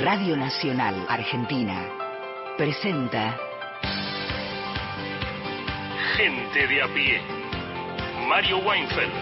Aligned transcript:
Radio 0.00 0.38
Nacional 0.38 1.04
Argentina 1.06 1.86
presenta 2.56 3.38
Gente 6.16 6.66
de 6.66 6.82
a 6.82 6.88
pie. 6.88 7.20
Mario 8.26 8.58
Weinfeld. 8.60 9.12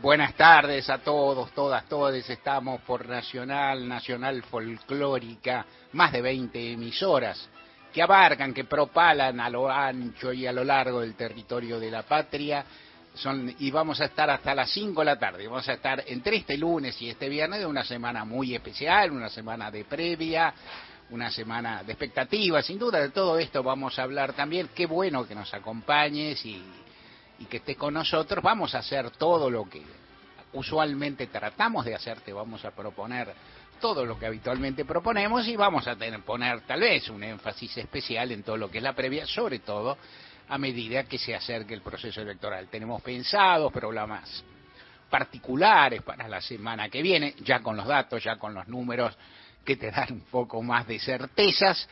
Buenas 0.00 0.34
tardes 0.34 0.88
a 0.88 0.96
todos, 0.98 1.52
todas, 1.52 1.86
todes. 1.90 2.28
Estamos 2.30 2.80
por 2.80 3.06
Nacional, 3.06 3.86
Nacional 3.86 4.42
Folclórica, 4.44 5.66
más 5.92 6.10
de 6.10 6.22
20 6.22 6.72
emisoras 6.72 7.50
que 7.92 8.02
abarcan, 8.02 8.54
que 8.54 8.64
propalan 8.64 9.40
a 9.40 9.50
lo 9.50 9.70
ancho 9.70 10.32
y 10.32 10.46
a 10.46 10.52
lo 10.52 10.64
largo 10.64 11.00
del 11.00 11.14
territorio 11.14 11.78
de 11.80 11.90
la 11.90 12.02
patria. 12.02 12.64
Son, 13.14 13.54
y 13.58 13.70
vamos 13.70 14.00
a 14.00 14.04
estar 14.04 14.30
hasta 14.30 14.54
las 14.54 14.70
5 14.70 15.00
de 15.00 15.04
la 15.04 15.18
tarde. 15.18 15.46
Vamos 15.46 15.68
a 15.68 15.74
estar 15.74 16.04
entre 16.06 16.36
este 16.36 16.56
lunes 16.56 17.00
y 17.02 17.10
este 17.10 17.28
viernes 17.28 17.60
de 17.60 17.66
una 17.66 17.84
semana 17.84 18.24
muy 18.24 18.54
especial, 18.54 19.10
una 19.10 19.28
semana 19.28 19.70
de 19.70 19.84
previa, 19.84 20.54
una 21.10 21.30
semana 21.30 21.82
de 21.82 21.92
expectativas. 21.92 22.64
Sin 22.64 22.78
duda 22.78 23.00
de 23.00 23.10
todo 23.10 23.38
esto 23.38 23.62
vamos 23.62 23.98
a 23.98 24.04
hablar 24.04 24.32
también. 24.32 24.70
Qué 24.74 24.86
bueno 24.86 25.26
que 25.26 25.34
nos 25.34 25.52
acompañes 25.52 26.44
y, 26.46 26.62
y 27.40 27.44
que 27.46 27.56
estés 27.56 27.76
con 27.76 27.94
nosotros. 27.94 28.42
Vamos 28.42 28.74
a 28.74 28.78
hacer 28.78 29.10
todo 29.10 29.50
lo 29.50 29.68
que 29.68 29.82
usualmente 30.52 31.26
tratamos 31.26 31.84
de 31.84 31.96
hacer. 31.96 32.20
Te 32.20 32.32
vamos 32.32 32.64
a 32.64 32.70
proponer 32.70 33.34
todo 33.80 34.04
lo 34.04 34.18
que 34.18 34.26
habitualmente 34.26 34.84
proponemos 34.84 35.48
y 35.48 35.56
vamos 35.56 35.88
a 35.88 35.96
poner 36.24 36.60
tal 36.62 36.80
vez 36.80 37.08
un 37.08 37.24
énfasis 37.24 37.78
especial 37.78 38.30
en 38.30 38.42
todo 38.42 38.56
lo 38.56 38.70
que 38.70 38.78
es 38.78 38.84
la 38.84 38.92
previa, 38.92 39.26
sobre 39.26 39.60
todo 39.60 39.98
a 40.48 40.58
medida 40.58 41.04
que 41.04 41.18
se 41.18 41.34
acerque 41.34 41.74
el 41.74 41.80
proceso 41.80 42.20
electoral. 42.20 42.68
Tenemos 42.68 43.00
pensados 43.02 43.72
programas 43.72 44.44
particulares 45.08 46.02
para 46.02 46.28
la 46.28 46.40
semana 46.40 46.88
que 46.88 47.02
viene, 47.02 47.34
ya 47.42 47.60
con 47.60 47.76
los 47.76 47.86
datos, 47.86 48.22
ya 48.22 48.36
con 48.36 48.54
los 48.54 48.68
números 48.68 49.16
que 49.64 49.76
te 49.76 49.90
dan 49.90 50.12
un 50.12 50.20
poco 50.22 50.62
más 50.62 50.86
de 50.86 50.98
certezas, 50.98 51.88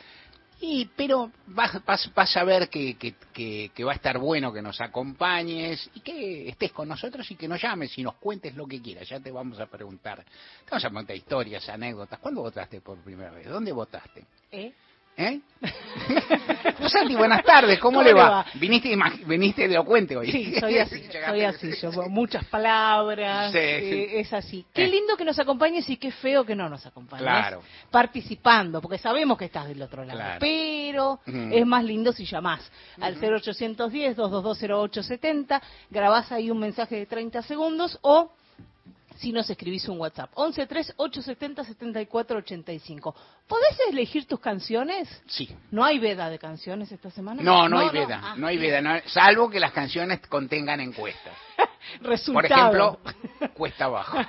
y, 0.61 0.85
pero 0.95 1.31
vas, 1.47 1.83
vas, 1.85 2.11
vas 2.13 2.37
a 2.37 2.43
ver 2.43 2.69
que, 2.69 2.95
que, 2.95 3.15
que, 3.33 3.71
que, 3.73 3.83
va 3.83 3.93
a 3.93 3.95
estar 3.95 4.17
bueno 4.17 4.51
que 4.51 4.61
nos 4.61 4.81
acompañes 4.81 5.89
y 5.93 6.01
que 6.01 6.49
estés 6.49 6.71
con 6.71 6.87
nosotros 6.89 7.29
y 7.31 7.35
que 7.35 7.47
nos 7.47 7.61
llames 7.61 7.97
y 7.97 8.03
nos 8.03 8.15
cuentes 8.15 8.55
lo 8.55 8.67
que 8.67 8.81
quieras. 8.81 9.07
Ya 9.07 9.19
te 9.19 9.31
vamos 9.31 9.59
a 9.59 9.67
preguntar. 9.67 10.23
Te 10.23 10.71
vamos 10.71 10.83
a 10.83 10.89
preguntar 10.89 11.15
historias, 11.15 11.69
anécdotas. 11.69 12.19
¿Cuándo 12.19 12.41
votaste 12.41 12.81
por 12.81 12.97
primera 12.99 13.31
vez? 13.31 13.47
¿Dónde 13.47 13.71
votaste? 13.71 14.25
¿Eh? 14.51 14.73
¿Eh? 15.21 15.41
Santi, 16.87 17.13
buenas 17.13 17.43
tardes, 17.43 17.77
¿cómo, 17.79 17.97
¿Cómo 17.97 18.07
le 18.07 18.13
va? 18.13 18.29
va? 18.29 18.45
Viniste, 18.53 18.95
viniste 19.25 19.65
elocuente 19.65 20.15
hoy. 20.15 20.31
Sí, 20.31 20.55
soy 20.57 20.77
así, 20.77 21.03
soy 21.27 21.41
así, 21.43 21.71
yo 21.81 21.91
muchas 22.09 22.45
palabras, 22.45 23.51
Sí, 23.51 23.57
eh, 23.59 23.79
sí. 23.81 24.07
es 24.17 24.31
así. 24.31 24.65
Qué 24.73 24.85
Eh. 24.85 24.87
lindo 24.87 25.17
que 25.17 25.25
nos 25.25 25.37
acompañes 25.37 25.89
y 25.89 25.97
qué 25.97 26.11
feo 26.11 26.45
que 26.45 26.55
no 26.55 26.69
nos 26.69 26.85
acompañes. 26.85 27.23
Claro. 27.23 27.61
Participando, 27.91 28.79
porque 28.81 28.97
sabemos 28.97 29.37
que 29.37 29.43
estás 29.45 29.67
del 29.67 29.81
otro 29.81 30.05
lado, 30.05 30.17
Claro. 30.19 30.37
pero 30.39 31.19
es 31.25 31.65
más 31.65 31.83
lindo 31.83 32.13
si 32.13 32.23
llamás 32.23 32.71
al 33.01 33.19
0810-2220870, 33.19 35.61
grabás 35.89 36.31
ahí 36.31 36.49
un 36.49 36.59
mensaje 36.59 36.95
de 36.95 37.05
30 37.05 37.41
segundos 37.41 37.99
o 38.03 38.31
si 39.19 39.31
nos 39.33 39.49
escribís 39.49 39.85
un 39.89 39.99
WhatsApp. 39.99 40.31
1138707485. 40.35 43.13
¿Podés 43.47 43.77
elegir 43.89 44.25
tus 44.27 44.39
canciones? 44.39 45.09
Sí. 45.27 45.49
¿No 45.71 45.83
hay 45.83 45.99
veda 45.99 46.29
de 46.29 46.39
canciones 46.39 46.89
esta 46.91 47.11
semana? 47.11 47.41
No, 47.43 47.67
no, 47.67 47.79
hay 47.79 47.89
veda, 47.89 48.21
Ah, 48.23 48.35
no 48.37 48.47
hay 48.47 48.57
veda, 48.57 48.81
no- 48.81 48.97
salvo 49.07 49.49
que 49.49 49.59
las 49.59 49.71
canciones 49.73 50.21
contengan 50.27 50.79
encuestas. 50.79 51.33
Por 52.01 52.07
Resultado. 52.09 52.55
ejemplo, 52.55 52.99
cuesta 53.57 53.85
abajo. 53.85 54.17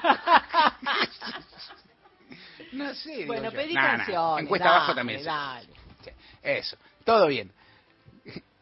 no 2.72 2.94
sé. 2.94 3.26
Bueno, 3.26 3.50
pedí 3.50 3.74
No, 3.74 3.80
no, 3.82 3.86
canciones. 3.96 4.42
Encuesta 4.44 4.68
abajo 4.68 4.94
también. 4.94 5.24
Dale. 5.24 5.68
Eso, 6.42 6.76
todo 7.04 7.26
bien. 7.26 7.52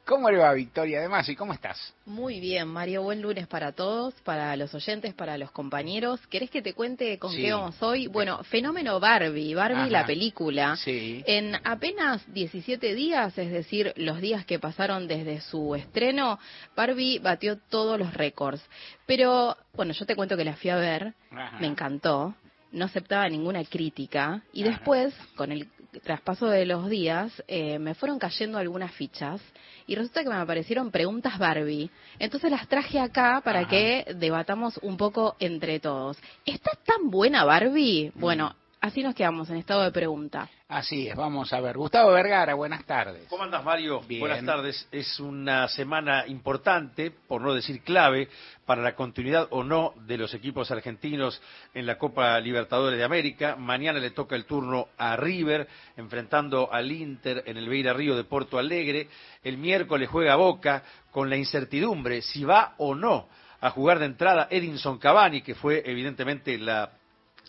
¿Cómo 0.08 0.30
le 0.30 0.38
va 0.38 0.54
Victoria 0.54 1.00
además 1.00 1.28
y 1.28 1.36
cómo 1.36 1.52
estás? 1.52 1.92
Muy 2.06 2.40
bien, 2.40 2.66
Mario, 2.66 3.02
buen 3.02 3.20
lunes 3.20 3.46
para 3.46 3.72
todos, 3.72 4.14
para 4.22 4.56
los 4.56 4.72
oyentes, 4.72 5.12
para 5.12 5.36
los 5.36 5.50
compañeros. 5.50 6.18
¿Querés 6.28 6.48
que 6.48 6.62
te 6.62 6.72
cuente 6.72 7.18
con 7.18 7.30
Sí. 7.30 7.42
qué 7.42 7.52
vamos 7.52 7.76
hoy? 7.82 8.06
Bueno, 8.06 8.42
fenómeno 8.44 8.98
Barbie, 9.00 9.52
Barbie 9.54 9.82
Ajá. 9.82 9.90
la 9.90 10.06
película. 10.06 10.76
Sí. 10.76 11.22
En 11.26 11.54
apenas 11.62 12.22
17 12.32 12.94
días, 12.94 13.36
es 13.36 13.50
decir, 13.52 13.92
los 13.96 14.22
días 14.22 14.46
que 14.46 14.58
pasaron 14.58 15.06
desde 15.08 15.42
su 15.42 15.74
estreno, 15.74 16.38
Barbie 16.74 17.18
batió 17.18 17.58
todos 17.68 17.98
los 17.98 18.14
récords. 18.14 18.62
Pero, 19.04 19.58
bueno, 19.74 19.92
yo 19.92 20.06
te 20.06 20.16
cuento 20.16 20.38
que 20.38 20.44
la 20.46 20.56
fui 20.56 20.70
a 20.70 20.76
ver, 20.76 21.12
Ajá. 21.30 21.58
me 21.60 21.66
encantó, 21.66 22.34
no 22.72 22.86
aceptaba 22.86 23.28
ninguna 23.28 23.62
crítica 23.64 24.42
y 24.54 24.62
Ajá. 24.62 24.70
después, 24.70 25.14
con 25.36 25.52
el 25.52 25.68
traspaso 26.02 26.46
de 26.46 26.64
los 26.64 26.88
días, 26.88 27.30
eh, 27.46 27.78
me 27.78 27.94
fueron 27.94 28.18
cayendo 28.18 28.56
algunas 28.56 28.92
fichas 28.92 29.40
y 29.88 29.94
resulta 29.96 30.22
que 30.22 30.28
me 30.28 30.36
aparecieron 30.36 30.92
preguntas 30.92 31.38
Barbie. 31.38 31.90
Entonces 32.18 32.50
las 32.50 32.68
traje 32.68 33.00
acá 33.00 33.40
para 33.42 33.60
Ajá. 33.60 33.70
que 33.70 34.14
debatamos 34.16 34.78
un 34.82 34.98
poco 34.98 35.34
entre 35.40 35.80
todos. 35.80 36.18
¿Está 36.44 36.70
tan 36.84 37.10
buena 37.10 37.44
Barbie? 37.44 38.12
Bueno, 38.14 38.54
así 38.80 39.02
nos 39.02 39.14
quedamos 39.14 39.50
en 39.50 39.56
estado 39.56 39.82
de 39.82 39.90
pregunta. 39.90 40.48
Así 40.68 41.08
es, 41.08 41.16
vamos 41.16 41.52
a 41.52 41.60
ver. 41.60 41.76
Gustavo 41.76 42.12
Vergara, 42.12 42.54
buenas 42.54 42.84
tardes. 42.84 43.26
¿Cómo 43.28 43.44
andas, 43.44 43.64
Mario? 43.64 44.00
Bien. 44.06 44.20
Buenas 44.20 44.44
tardes. 44.44 44.86
Es 44.92 45.18
una 45.18 45.66
semana 45.68 46.26
importante, 46.26 47.10
por 47.10 47.40
no 47.40 47.54
decir 47.54 47.82
clave, 47.82 48.28
para 48.66 48.82
la 48.82 48.94
continuidad 48.94 49.48
o 49.50 49.64
no 49.64 49.94
de 50.06 50.18
los 50.18 50.34
equipos 50.34 50.70
argentinos 50.70 51.40
en 51.72 51.86
la 51.86 51.96
Copa 51.96 52.38
Libertadores 52.40 52.98
de 52.98 53.04
América. 53.04 53.56
Mañana 53.56 53.98
le 53.98 54.10
toca 54.10 54.36
el 54.36 54.44
turno 54.44 54.88
a 54.98 55.16
River, 55.16 55.66
enfrentando 55.96 56.72
al 56.72 56.92
Inter 56.92 57.44
en 57.46 57.56
el 57.56 57.68
Beira 57.68 57.94
Río 57.94 58.16
de 58.16 58.24
Porto 58.24 58.58
Alegre. 58.58 59.08
El 59.42 59.56
miércoles 59.56 60.08
juega 60.10 60.36
Boca 60.36 60.82
con 61.10 61.30
la 61.30 61.36
incertidumbre 61.36 62.20
si 62.20 62.44
va 62.44 62.74
o 62.76 62.94
no 62.94 63.28
a 63.60 63.70
jugar 63.70 63.98
de 63.98 64.06
entrada 64.06 64.48
Edinson 64.50 64.98
Cavani, 64.98 65.42
que 65.42 65.54
fue 65.54 65.82
evidentemente 65.84 66.58
la 66.58 66.92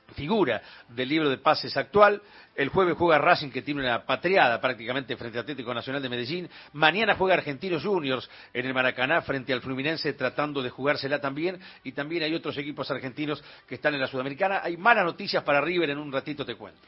figura 0.09 0.62
del 0.90 1.09
libro 1.09 1.30
de 1.30 1.38
pases 1.38 1.75
actual. 1.78 2.22
El 2.56 2.70
jueves 2.70 2.96
juega 2.97 3.18
Racing, 3.20 3.50
que 3.52 3.62
tiene 3.62 3.81
una 3.81 4.06
patriada 4.06 4.59
prácticamente 4.59 5.16
frente 5.16 5.38
a 5.38 5.42
Atlético 5.42 5.74
Nacional 5.74 6.02
de 6.02 6.09
Medellín. 6.09 6.50
Mañana 6.74 7.16
juega 7.16 7.36
Argentinos 7.36 7.84
Juniors 7.84 8.30
en 8.53 8.66
el 8.66 8.74
Maracaná 8.74 9.22
frente 9.22 9.53
al 9.53 9.62
Fluminense, 9.62 10.12
tratando 10.14 10.62
de 10.62 10.70
jugársela 10.70 11.20
también. 11.22 11.59
Y 11.84 11.94
también 11.94 12.24
hay 12.24 12.36
otros 12.36 12.58
equipos 12.58 12.92
argentinos 12.92 13.42
que 13.68 13.75
están 13.75 13.94
en 13.94 14.02
la 14.02 14.08
Sudamericana. 14.08 14.59
Hay 14.64 14.75
malas 14.75 15.06
noticias 15.06 15.42
para 15.44 15.62
River, 15.62 15.92
en 15.92 16.00
un 16.00 16.12
ratito 16.12 16.46
te 16.46 16.56
cuento. 16.56 16.80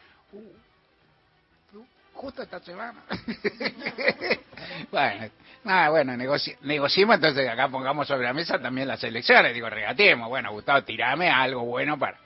Justo 2.14 2.44
esta 2.44 2.60
semana. 2.60 3.02
bueno, 4.92 5.30
nada, 5.64 5.90
bueno, 5.90 6.14
negoci- 6.14 6.56
negociemos 6.62 7.16
entonces 7.16 7.50
acá 7.50 7.68
pongamos 7.70 8.08
sobre 8.08 8.26
la 8.28 8.34
mesa 8.34 8.60
también 8.60 8.88
las 8.88 9.04
elecciones. 9.04 9.54
Digo, 9.54 9.70
regateemos. 9.70 10.30
Bueno, 10.30 10.52
Gustavo, 10.52 10.84
tirame 10.84 11.30
algo 11.30 11.62
bueno 11.66 11.98
para 11.98 12.20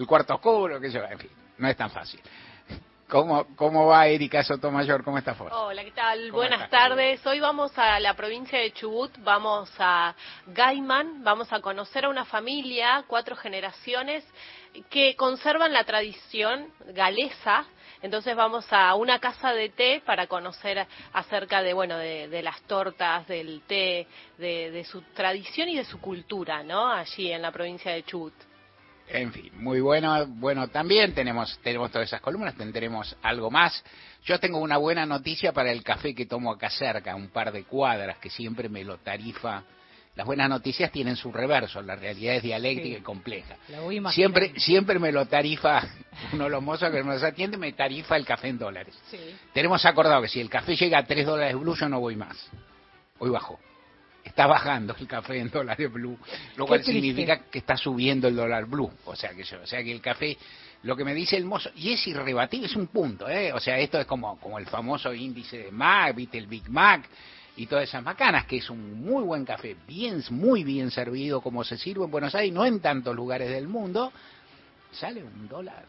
el 0.00 0.06
cuarto 0.06 0.34
oscuro, 0.34 0.80
que 0.80 0.90
yo, 0.90 1.04
en 1.04 1.18
fin, 1.18 1.30
no 1.58 1.68
es 1.68 1.76
tan 1.76 1.90
fácil. 1.90 2.20
¿Cómo, 3.08 3.44
cómo 3.56 3.86
va 3.86 4.06
Erika 4.06 4.42
Sotomayor? 4.44 5.02
¿Cómo 5.02 5.18
está 5.18 5.34
Forza? 5.34 5.56
Hola, 5.56 5.82
¿qué 5.82 5.90
tal? 5.90 6.28
¿Cómo 6.28 6.38
Buenas 6.38 6.62
estás? 6.62 6.70
tardes. 6.70 7.26
Hoy 7.26 7.40
vamos 7.40 7.76
a 7.76 7.98
la 7.98 8.14
provincia 8.14 8.58
de 8.58 8.72
Chubut, 8.72 9.10
vamos 9.18 9.68
a 9.80 10.14
Gaiman, 10.46 11.24
vamos 11.24 11.52
a 11.52 11.60
conocer 11.60 12.04
a 12.04 12.08
una 12.08 12.24
familia, 12.24 13.04
cuatro 13.08 13.34
generaciones, 13.34 14.24
que 14.88 15.16
conservan 15.16 15.72
la 15.72 15.82
tradición 15.82 16.72
galesa. 16.94 17.66
Entonces 18.00 18.34
vamos 18.36 18.64
a 18.70 18.94
una 18.94 19.18
casa 19.18 19.52
de 19.52 19.70
té 19.70 20.02
para 20.06 20.28
conocer 20.28 20.86
acerca 21.12 21.62
de, 21.62 21.74
bueno, 21.74 21.98
de, 21.98 22.28
de 22.28 22.42
las 22.42 22.62
tortas, 22.62 23.26
del 23.26 23.62
té, 23.66 24.06
de, 24.38 24.70
de 24.70 24.84
su 24.84 25.02
tradición 25.14 25.68
y 25.68 25.76
de 25.76 25.84
su 25.84 26.00
cultura, 26.00 26.62
¿no? 26.62 26.90
Allí 26.90 27.32
en 27.32 27.42
la 27.42 27.50
provincia 27.50 27.92
de 27.92 28.04
Chubut. 28.04 28.34
En 29.12 29.32
fin, 29.32 29.50
muy 29.56 29.80
bueno. 29.80 30.26
Bueno, 30.26 30.68
también 30.68 31.12
tenemos, 31.14 31.58
tenemos 31.62 31.90
todas 31.90 32.08
esas 32.08 32.20
columnas, 32.20 32.54
tendremos 32.54 33.16
algo 33.22 33.50
más. 33.50 33.82
Yo 34.24 34.38
tengo 34.38 34.58
una 34.58 34.76
buena 34.76 35.06
noticia 35.06 35.52
para 35.52 35.72
el 35.72 35.82
café 35.82 36.14
que 36.14 36.26
tomo 36.26 36.52
acá 36.52 36.70
cerca, 36.70 37.14
un 37.16 37.28
par 37.28 37.50
de 37.52 37.64
cuadras, 37.64 38.18
que 38.18 38.30
siempre 38.30 38.68
me 38.68 38.84
lo 38.84 38.98
tarifa. 38.98 39.62
Las 40.16 40.26
buenas 40.26 40.48
noticias 40.48 40.90
tienen 40.92 41.16
su 41.16 41.32
reverso, 41.32 41.80
la 41.82 41.96
realidad 41.96 42.34
es 42.36 42.42
dialéctica 42.42 42.96
Sí. 42.96 43.00
y 43.00 43.02
compleja. 43.02 43.56
Siempre, 44.12 44.52
siempre 44.58 44.98
me 44.98 45.12
lo 45.12 45.26
tarifa, 45.26 45.82
uno 46.32 46.44
de 46.44 46.50
los 46.50 46.62
mozos 46.62 46.90
que 46.90 47.02
nos 47.02 47.22
atiende 47.22 47.56
me 47.56 47.72
tarifa 47.72 48.16
el 48.16 48.26
café 48.26 48.48
en 48.48 48.58
dólares. 48.58 48.96
Sí. 49.10 49.18
Tenemos 49.54 49.84
acordado 49.86 50.20
que 50.22 50.28
si 50.28 50.40
el 50.40 50.50
café 50.50 50.76
llega 50.76 50.98
a 50.98 51.04
3 51.04 51.26
dólares 51.26 51.56
blue, 51.58 51.74
yo 51.76 51.88
no 51.88 52.00
voy 52.00 52.16
más. 52.16 52.36
Hoy 53.18 53.30
bajó. 53.30 53.58
Está 54.24 54.46
bajando 54.46 54.94
el 54.98 55.06
café 55.06 55.38
en 55.38 55.50
dólares 55.50 55.92
blue, 55.92 56.18
lo 56.56 56.66
cual 56.66 56.84
significa 56.84 57.44
que 57.50 57.58
está 57.58 57.76
subiendo 57.76 58.28
el 58.28 58.36
dólar 58.36 58.66
blue. 58.66 58.90
O 59.06 59.16
sea 59.16 59.30
que, 59.30 59.42
o 59.42 59.66
sea 59.66 59.82
que 59.82 59.92
el 59.92 60.00
café 60.00 60.36
lo 60.82 60.96
que 60.96 61.04
me 61.04 61.14
dice 61.14 61.36
el 61.36 61.44
mozo, 61.44 61.70
y 61.76 61.92
es 61.92 62.06
irrebatible, 62.06 62.66
es 62.66 62.76
un 62.76 62.86
punto, 62.86 63.28
¿eh? 63.28 63.52
O 63.52 63.60
sea, 63.60 63.78
esto 63.78 64.00
es 64.00 64.06
como, 64.06 64.38
como 64.38 64.58
el 64.58 64.66
famoso 64.66 65.12
índice 65.12 65.58
de 65.58 65.70
Mac, 65.70 66.14
¿viste? 66.14 66.38
El 66.38 66.46
Big 66.46 66.70
Mac 66.70 67.06
y 67.56 67.66
todas 67.66 67.84
esas 67.84 68.02
macanas, 68.02 68.46
que 68.46 68.58
es 68.58 68.70
un 68.70 69.02
muy 69.02 69.22
buen 69.22 69.44
café, 69.44 69.76
bien, 69.86 70.22
muy 70.30 70.64
bien 70.64 70.90
servido 70.90 71.42
como 71.42 71.64
se 71.64 71.76
sirve 71.76 72.04
en 72.04 72.10
Buenos 72.10 72.34
Aires, 72.34 72.54
no 72.54 72.64
en 72.64 72.80
tantos 72.80 73.14
lugares 73.14 73.50
del 73.50 73.68
mundo, 73.68 74.12
sale 74.92 75.22
un 75.22 75.48
dólar, 75.48 75.84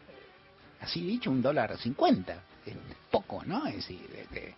así 0.80 1.00
dicho, 1.00 1.30
un 1.30 1.40
dólar 1.40 1.78
cincuenta. 1.78 2.42
Es 2.66 2.74
poco, 3.10 3.42
¿no? 3.44 3.66
Es 3.66 3.76
decir, 3.76 4.08
este, 4.14 4.54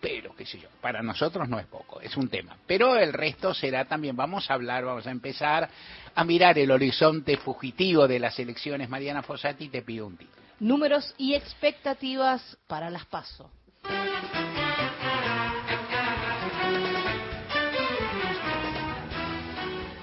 pero 0.00 0.34
qué 0.36 0.46
sé 0.46 0.58
yo, 0.58 0.68
para 0.80 1.02
nosotros 1.02 1.48
no 1.48 1.58
es 1.58 1.66
poco, 1.66 2.00
es 2.00 2.16
un 2.16 2.28
tema. 2.28 2.56
Pero 2.66 2.96
el 2.96 3.12
resto 3.12 3.52
será 3.54 3.84
también, 3.84 4.16
vamos 4.16 4.50
a 4.50 4.54
hablar, 4.54 4.84
vamos 4.84 5.06
a 5.06 5.10
empezar 5.10 5.68
a 6.14 6.24
mirar 6.24 6.58
el 6.58 6.70
horizonte 6.70 7.36
fugitivo 7.36 8.06
de 8.06 8.18
las 8.18 8.38
elecciones. 8.38 8.88
Mariana 8.88 9.22
Fossati, 9.22 9.68
te 9.68 9.82
pido 9.82 10.06
un 10.06 10.16
título. 10.16 10.38
Números 10.60 11.14
y 11.18 11.34
expectativas 11.34 12.58
para 12.66 12.90
las 12.90 13.06
PASO. 13.06 13.50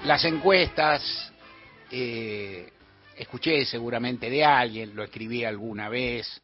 Las 0.04 0.24
encuestas, 0.24 1.32
eh, 1.90 2.70
escuché 3.16 3.64
seguramente 3.64 4.30
de 4.30 4.44
alguien, 4.44 4.94
lo 4.94 5.02
escribí 5.02 5.44
alguna 5.44 5.88
vez 5.88 6.42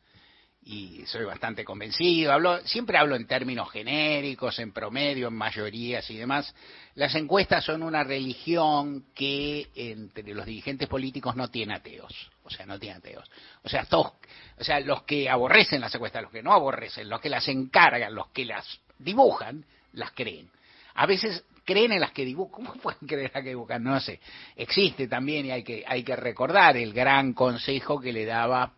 y 0.64 1.04
soy 1.06 1.24
bastante 1.24 1.64
convencido. 1.64 2.32
Hablo, 2.32 2.60
siempre 2.64 2.96
hablo 2.96 3.16
en 3.16 3.26
términos 3.26 3.70
genéricos, 3.70 4.58
en 4.60 4.72
promedio, 4.72 5.28
en 5.28 5.34
mayorías 5.34 6.08
y 6.10 6.16
demás. 6.16 6.54
Las 6.94 7.14
encuestas 7.14 7.64
son 7.64 7.82
una 7.82 8.04
religión 8.04 9.06
que 9.14 9.68
entre 9.74 10.34
los 10.34 10.46
dirigentes 10.46 10.88
políticos 10.88 11.34
no 11.34 11.48
tiene 11.48 11.74
ateos. 11.74 12.30
O 12.44 12.50
sea, 12.50 12.64
no 12.64 12.78
tiene 12.78 12.96
ateos. 12.96 13.28
O 13.64 13.68
sea, 13.68 13.84
todos, 13.84 14.12
o 14.58 14.64
sea, 14.64 14.78
los 14.80 15.02
que 15.02 15.28
aborrecen 15.28 15.80
las 15.80 15.94
encuestas, 15.94 16.22
los 16.22 16.32
que 16.32 16.42
no 16.42 16.52
aborrecen, 16.52 17.08
los 17.08 17.20
que 17.20 17.28
las 17.28 17.48
encargan, 17.48 18.14
los 18.14 18.28
que 18.28 18.44
las 18.44 18.80
dibujan, 18.98 19.64
las 19.94 20.12
creen. 20.12 20.48
A 20.94 21.06
veces 21.06 21.44
creen 21.64 21.92
en 21.92 22.00
las 22.00 22.12
que 22.12 22.24
dibujan. 22.24 22.52
¿Cómo 22.52 22.74
pueden 22.80 23.06
creer 23.06 23.26
en 23.26 23.32
las 23.34 23.42
que 23.42 23.48
dibujan? 23.50 23.82
No 23.82 23.98
sé. 23.98 24.20
Existe 24.54 25.08
también 25.08 25.46
y 25.46 25.50
hay 25.50 25.64
que, 25.64 25.82
hay 25.86 26.04
que 26.04 26.14
recordar 26.14 26.76
el 26.76 26.92
gran 26.92 27.32
consejo 27.32 28.00
que 28.00 28.12
le 28.12 28.26
daba 28.26 28.74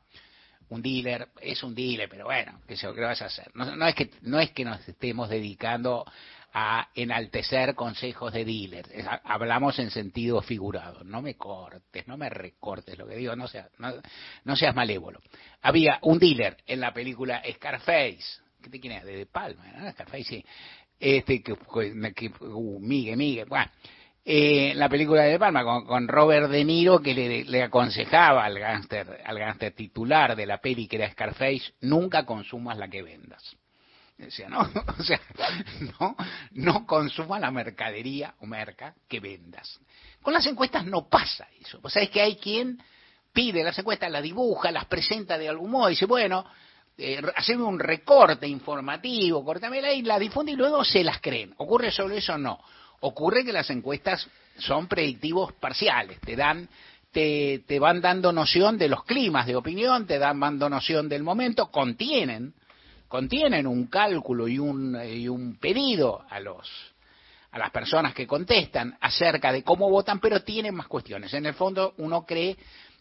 un 0.75 0.82
dealer. 0.82 1.29
Es 1.41 1.62
un 1.62 1.75
dealer, 1.75 2.09
pero 2.09 2.25
bueno, 2.25 2.61
¿qué, 2.67 2.76
se, 2.76 2.87
vas 2.88 3.23
a 3.23 3.26
hacer? 3.26 3.50
No, 3.55 3.76
no, 3.76 3.87
es 3.87 3.94
que, 3.94 4.11
no 4.23 4.41
es 4.41 4.50
que 4.50 4.65
nos 4.65 4.87
estemos 4.88 5.29
dedicando 5.29 6.05
a 6.53 6.88
enaltecer 6.94 7.75
consejos 7.75 8.32
de 8.32 8.44
dealer. 8.44 8.87
hablamos 9.25 9.79
en 9.79 9.91
sentido 9.91 10.41
figurado. 10.43 11.03
No 11.05 11.23
me 11.23 11.37
cortes, 11.37 12.06
no 12.06 12.17
me 12.17 12.29
recortes 12.29 12.97
lo 12.99 13.06
que 13.06 13.17
digo, 13.17 13.35
no 13.35 13.49
seas, 13.49 13.69
no, 13.79 13.93
no 14.44 14.56
seas 14.56 14.75
malévolo. 14.75 15.21
Había 15.62 15.99
un 16.03 16.19
dealer 16.19 16.56
en 16.67 16.81
la 16.81 16.93
película 16.93 17.43
Scarface. 17.55 18.43
¿Qué 18.62 18.81
quién 18.81 18.94
es? 18.94 19.05
De, 19.05 19.26
Palma. 19.26 19.65
Scarface, 19.93 20.25
sí 20.25 20.44
este 20.99 21.43
que, 21.43 21.55
que 22.15 22.32
uh, 22.41 22.81
Migue, 22.81 23.17
Migue, 23.17 23.44
bueno, 23.44 23.71
eh, 24.25 24.73
la 24.75 24.88
película 24.88 25.23
de 25.25 25.38
Palma 25.38 25.62
con, 25.65 25.85
con, 25.85 26.09
Robert 26.09 26.50
De 26.50 26.65
Niro 26.65 27.00
que 27.00 27.12
le, 27.12 27.44
le 27.44 27.62
aconsejaba 27.62 28.44
al 28.44 28.59
gánster 28.59 29.21
al 29.25 29.38
gánster 29.38 29.75
titular 29.75 30.35
de 30.35 30.47
la 30.47 30.59
peli 30.59 30.88
que 30.88 30.97
era 30.97 31.11
Scarface 31.11 31.75
nunca 31.82 32.25
consumas 32.25 32.79
la 32.79 32.88
que 32.88 33.03
vendas 33.03 33.55
decía 34.17 34.49
no 34.49 34.61
o 34.99 35.03
sea 35.03 35.21
no 35.99 36.17
no 36.53 36.87
consumas 36.87 37.41
la 37.41 37.50
mercadería 37.50 38.35
o 38.41 38.47
merca 38.47 38.94
que 39.06 39.21
vendas 39.21 39.79
con 40.23 40.32
las 40.32 40.47
encuestas 40.47 40.87
no 40.87 41.06
pasa 41.09 41.47
eso 41.61 41.81
o 41.82 41.91
sea 41.91 42.03
es 42.03 42.09
que 42.09 42.23
hay 42.23 42.37
quien 42.37 42.82
pide 43.31 43.62
las 43.62 43.79
encuestas 43.79 44.11
las 44.11 44.23
dibuja 44.23 44.71
las 44.71 44.87
presenta 44.87 45.37
de 45.37 45.50
algún 45.50 45.71
modo 45.71 45.88
y 45.91 45.93
dice 45.93 46.06
bueno 46.06 46.47
eh, 46.97 47.21
un 47.59 47.79
recorte 47.79 48.47
informativo, 48.47 49.44
cortamela 49.44 49.93
y 49.93 50.03
la 50.03 50.19
difunde 50.19 50.53
y 50.53 50.56
luego 50.56 50.85
se 50.85 51.03
las 51.03 51.21
creen. 51.21 51.53
¿Ocurre 51.56 51.91
solo 51.91 52.15
eso? 52.15 52.38
No. 52.38 52.61
Ocurre 53.06 53.44
que 53.44 53.52
las 53.52 53.68
encuestas 53.68 54.26
son 54.56 54.88
predictivos 54.88 55.52
parciales, 55.54 56.18
te 56.20 56.36
dan 56.36 56.66
te, 57.12 57.62
te 57.66 57.78
van 57.78 58.00
dando 58.00 58.32
noción 58.32 58.78
de 58.78 58.88
los 58.88 59.04
climas 59.04 59.46
de 59.46 59.54
opinión, 59.54 60.06
te 60.06 60.18
dan 60.18 60.40
dando 60.40 60.70
noción 60.70 61.08
del 61.08 61.22
momento, 61.22 61.70
contienen 61.70 62.54
contienen 63.06 63.66
un 63.66 63.88
cálculo 63.88 64.48
y 64.48 64.58
un, 64.58 64.98
y 65.06 65.28
un 65.28 65.56
pedido 65.56 66.24
a 66.30 66.40
los 66.40 66.68
a 67.52 67.58
las 67.58 67.70
personas 67.70 68.14
que 68.14 68.26
contestan 68.26 68.96
acerca 69.00 69.52
de 69.52 69.62
cómo 69.62 69.88
votan, 69.90 70.18
pero 70.18 70.42
tienen 70.42 70.74
más 70.74 70.88
cuestiones. 70.88 71.32
En 71.34 71.46
el 71.46 71.54
fondo, 71.54 71.94
uno 71.98 72.24
cree 72.24 72.56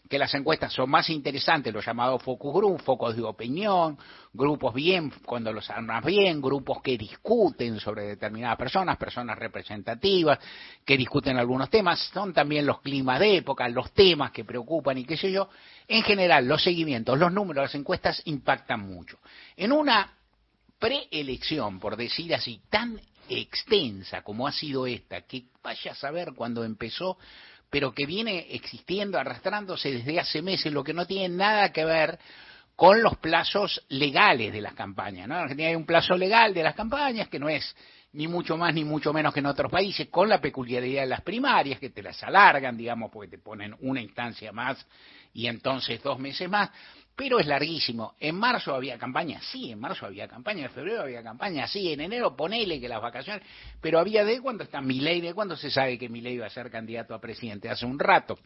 que 0.08 0.18
las 0.18 0.34
encuestas 0.34 0.72
son 0.72 0.90
más 0.90 1.08
interesantes, 1.08 1.72
los 1.72 1.84
llamados 1.84 2.22
focus 2.22 2.52
group, 2.52 2.82
focos 2.82 3.16
de 3.16 3.22
opinión, 3.22 3.98
grupos 4.34 4.74
bien, 4.74 5.10
cuando 5.24 5.50
los 5.52 5.70
armas 5.70 6.04
bien, 6.04 6.42
grupos 6.42 6.82
que 6.82 6.98
discuten 6.98 7.80
sobre 7.80 8.02
determinadas 8.02 8.58
personas, 8.58 8.98
personas 8.98 9.38
representativas, 9.38 10.38
que 10.84 10.98
discuten 10.98 11.38
algunos 11.38 11.70
temas, 11.70 11.98
son 12.12 12.34
también 12.34 12.66
los 12.66 12.80
climas 12.82 13.18
de 13.18 13.38
época, 13.38 13.66
los 13.68 13.92
temas 13.92 14.30
que 14.30 14.44
preocupan 14.44 14.98
y 14.98 15.04
qué 15.04 15.16
sé 15.16 15.32
yo. 15.32 15.48
En 15.88 16.02
general, 16.02 16.46
los 16.46 16.62
seguimientos, 16.62 17.18
los 17.18 17.32
números, 17.32 17.64
las 17.64 17.74
encuestas 17.74 18.20
impactan 18.26 18.80
mucho. 18.80 19.18
En 19.56 19.72
una 19.72 20.12
preelección, 20.78 21.80
por 21.80 21.96
decir 21.96 22.34
así, 22.34 22.60
tan 22.68 23.00
extensa 23.28 24.22
como 24.22 24.46
ha 24.46 24.52
sido 24.52 24.86
esta, 24.86 25.22
que 25.22 25.44
vaya 25.62 25.92
a 25.92 25.94
saber 25.94 26.34
cuando 26.34 26.62
empezó, 26.62 27.16
pero 27.74 27.92
que 27.92 28.06
viene 28.06 28.46
existiendo, 28.50 29.18
arrastrándose 29.18 29.90
desde 29.90 30.20
hace 30.20 30.40
meses, 30.42 30.72
lo 30.72 30.84
que 30.84 30.94
no 30.94 31.08
tiene 31.08 31.28
nada 31.28 31.72
que 31.72 31.84
ver 31.84 32.20
con 32.76 33.02
los 33.02 33.16
plazos 33.16 33.84
legales 33.88 34.52
de 34.52 34.60
las 34.60 34.74
campañas. 34.74 35.26
¿no? 35.26 35.34
En 35.34 35.40
Argentina 35.40 35.70
hay 35.70 35.74
un 35.74 35.84
plazo 35.84 36.16
legal 36.16 36.54
de 36.54 36.62
las 36.62 36.76
campañas 36.76 37.26
que 37.26 37.40
no 37.40 37.48
es 37.48 37.74
ni 38.12 38.28
mucho 38.28 38.56
más 38.56 38.72
ni 38.72 38.84
mucho 38.84 39.12
menos 39.12 39.34
que 39.34 39.40
en 39.40 39.46
otros 39.46 39.72
países, 39.72 40.06
con 40.08 40.28
la 40.28 40.40
peculiaridad 40.40 41.02
de 41.02 41.08
las 41.08 41.22
primarias, 41.22 41.80
que 41.80 41.90
te 41.90 42.00
las 42.00 42.22
alargan, 42.22 42.76
digamos, 42.76 43.10
porque 43.10 43.28
te 43.28 43.38
ponen 43.38 43.74
una 43.80 44.00
instancia 44.00 44.52
más 44.52 44.86
y 45.32 45.48
entonces 45.48 46.00
dos 46.00 46.20
meses 46.20 46.48
más 46.48 46.70
pero 47.16 47.38
es 47.38 47.46
larguísimo. 47.46 48.14
En 48.18 48.36
marzo 48.36 48.74
había 48.74 48.98
campaña, 48.98 49.40
sí, 49.40 49.70
en 49.70 49.80
marzo 49.80 50.06
había 50.06 50.26
campaña, 50.26 50.64
en 50.64 50.70
febrero 50.70 51.02
había 51.02 51.22
campaña, 51.22 51.66
sí, 51.66 51.92
en 51.92 52.00
enero 52.00 52.36
ponele 52.36 52.80
que 52.80 52.88
las 52.88 53.00
vacaciones, 53.00 53.42
pero 53.80 53.98
había 53.98 54.24
de 54.24 54.40
cuándo 54.40 54.64
está 54.64 54.80
Milei, 54.80 55.20
de 55.20 55.34
cuándo 55.34 55.56
se 55.56 55.70
sabe 55.70 55.98
que 55.98 56.08
Milei 56.08 56.34
iba 56.34 56.46
a 56.46 56.50
ser 56.50 56.70
candidato 56.70 57.14
a 57.14 57.20
presidente, 57.20 57.68
hace 57.68 57.86
un 57.86 57.98
rato. 57.98 58.38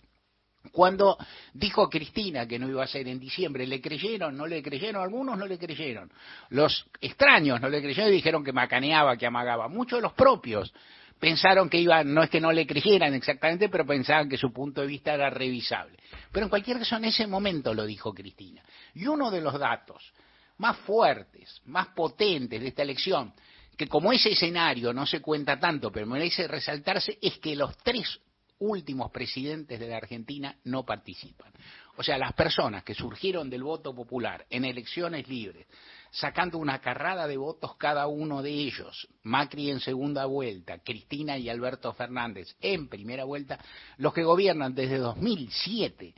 Cuando 0.72 1.16
dijo 1.54 1.88
Cristina 1.88 2.46
que 2.46 2.58
no 2.58 2.68
iba 2.68 2.82
a 2.82 2.86
ser 2.86 3.08
en 3.08 3.18
diciembre, 3.18 3.66
¿le 3.66 3.80
creyeron? 3.80 4.36
¿No 4.36 4.46
le 4.46 4.62
creyeron? 4.62 5.02
Algunos 5.02 5.38
no 5.38 5.46
le 5.46 5.56
creyeron. 5.56 6.10
Los 6.50 6.86
extraños 7.00 7.60
no 7.60 7.68
le 7.68 7.80
creyeron 7.80 8.10
y 8.10 8.16
dijeron 8.16 8.44
que 8.44 8.52
macaneaba, 8.52 9.16
que 9.16 9.26
amagaba. 9.26 9.68
Muchos 9.68 9.98
de 9.98 10.02
los 10.02 10.12
propios 10.12 10.74
pensaron 11.18 11.68
que 11.68 11.78
iba, 11.78 12.02
no 12.04 12.22
es 12.22 12.30
que 12.30 12.40
no 12.40 12.52
le 12.52 12.66
creyeran 12.66 13.14
exactamente, 13.14 13.68
pero 13.68 13.86
pensaban 13.86 14.28
que 14.28 14.36
su 14.36 14.52
punto 14.52 14.80
de 14.80 14.86
vista 14.86 15.14
era 15.14 15.30
revisable. 15.30 15.98
Pero 16.32 16.46
en 16.46 16.50
cualquier 16.50 16.78
caso, 16.78 16.96
en 16.96 17.06
ese 17.06 17.26
momento 17.26 17.74
lo 17.74 17.84
dijo 17.86 18.12
Cristina. 18.12 18.62
Y 18.94 19.06
uno 19.06 19.30
de 19.30 19.40
los 19.40 19.58
datos 19.58 20.12
más 20.58 20.76
fuertes, 20.78 21.60
más 21.66 21.88
potentes 21.88 22.60
de 22.60 22.68
esta 22.68 22.82
elección, 22.82 23.32
que 23.76 23.86
como 23.86 24.12
ese 24.12 24.32
escenario 24.32 24.92
no 24.92 25.06
se 25.06 25.20
cuenta 25.20 25.58
tanto, 25.58 25.92
pero 25.92 26.06
merece 26.06 26.48
resaltarse, 26.48 27.18
es 27.22 27.38
que 27.38 27.54
los 27.54 27.76
tres 27.78 28.20
últimos 28.58 29.10
presidentes 29.12 29.78
de 29.78 29.88
la 29.88 29.98
Argentina 29.98 30.56
no 30.64 30.84
participan. 30.84 31.52
O 31.96 32.02
sea, 32.02 32.18
las 32.18 32.32
personas 32.32 32.82
que 32.82 32.94
surgieron 32.94 33.48
del 33.48 33.62
voto 33.62 33.94
popular 33.94 34.46
en 34.50 34.64
elecciones 34.64 35.28
libres, 35.28 35.66
sacando 36.10 36.58
una 36.58 36.80
carrada 36.80 37.26
de 37.26 37.36
votos 37.36 37.76
cada 37.76 38.06
uno 38.06 38.42
de 38.42 38.50
ellos, 38.50 39.08
Macri 39.22 39.70
en 39.70 39.80
segunda 39.80 40.26
vuelta, 40.26 40.78
Cristina 40.78 41.38
y 41.38 41.48
Alberto 41.48 41.92
Fernández 41.92 42.56
en 42.60 42.88
primera 42.88 43.24
vuelta, 43.24 43.58
los 43.98 44.12
que 44.12 44.22
gobiernan 44.22 44.74
desde 44.74 44.98
2007 44.98 46.14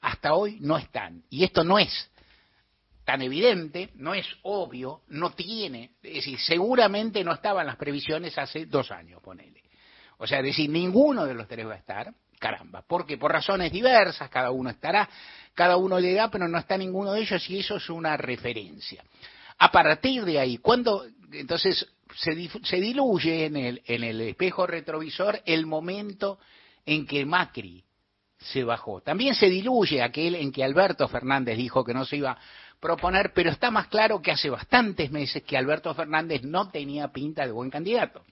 hasta 0.00 0.34
hoy 0.34 0.58
no 0.60 0.76
están. 0.76 1.22
Y 1.30 1.44
esto 1.44 1.64
no 1.64 1.78
es 1.78 2.10
tan 3.04 3.22
evidente, 3.22 3.90
no 3.96 4.14
es 4.14 4.26
obvio, 4.42 5.02
no 5.08 5.30
tiene, 5.30 5.92
es 6.02 6.14
decir, 6.14 6.38
seguramente 6.38 7.22
no 7.22 7.32
estaban 7.32 7.66
las 7.66 7.76
previsiones 7.76 8.36
hace 8.38 8.66
dos 8.66 8.90
años, 8.90 9.22
ponele. 9.22 9.62
O 10.18 10.26
sea, 10.26 10.42
decir, 10.42 10.70
ninguno 10.70 11.26
de 11.26 11.34
los 11.34 11.46
tres 11.46 11.66
va 11.66 11.74
a 11.74 11.78
estar, 11.78 12.14
caramba, 12.44 12.84
porque 12.86 13.16
por 13.16 13.32
razones 13.32 13.72
diversas, 13.72 14.28
cada 14.28 14.50
uno 14.50 14.68
estará, 14.68 15.08
cada 15.54 15.78
uno 15.78 15.98
le 15.98 16.12
da, 16.12 16.30
pero 16.30 16.46
no 16.46 16.58
está 16.58 16.76
ninguno 16.76 17.12
de 17.12 17.22
ellos 17.22 17.48
y 17.48 17.60
eso 17.60 17.76
es 17.76 17.88
una 17.88 18.18
referencia. 18.18 19.02
A 19.56 19.72
partir 19.72 20.26
de 20.26 20.38
ahí, 20.38 20.58
cuando 20.58 21.06
entonces 21.32 21.86
se, 22.14 22.76
diluye 22.76 23.46
en 23.46 23.56
el, 23.56 23.82
en 23.86 24.04
el 24.04 24.20
espejo 24.20 24.66
retrovisor 24.66 25.40
el 25.46 25.64
momento 25.64 26.38
en 26.84 27.06
que 27.06 27.24
Macri 27.24 27.82
se 28.36 28.62
bajó. 28.62 29.00
También 29.00 29.34
se 29.34 29.48
diluye 29.48 30.02
aquel 30.02 30.34
en 30.34 30.52
que 30.52 30.62
Alberto 30.62 31.08
Fernández 31.08 31.56
dijo 31.56 31.82
que 31.82 31.94
no 31.94 32.04
se 32.04 32.18
iba 32.18 32.32
a 32.32 32.38
proponer, 32.78 33.32
pero 33.34 33.48
está 33.48 33.70
más 33.70 33.86
claro 33.86 34.20
que 34.20 34.32
hace 34.32 34.50
bastantes 34.50 35.10
meses 35.10 35.44
que 35.44 35.56
Alberto 35.56 35.94
Fernández 35.94 36.42
no 36.42 36.68
tenía 36.68 37.08
pinta 37.08 37.46
de 37.46 37.52
buen 37.52 37.70
candidato. 37.70 38.22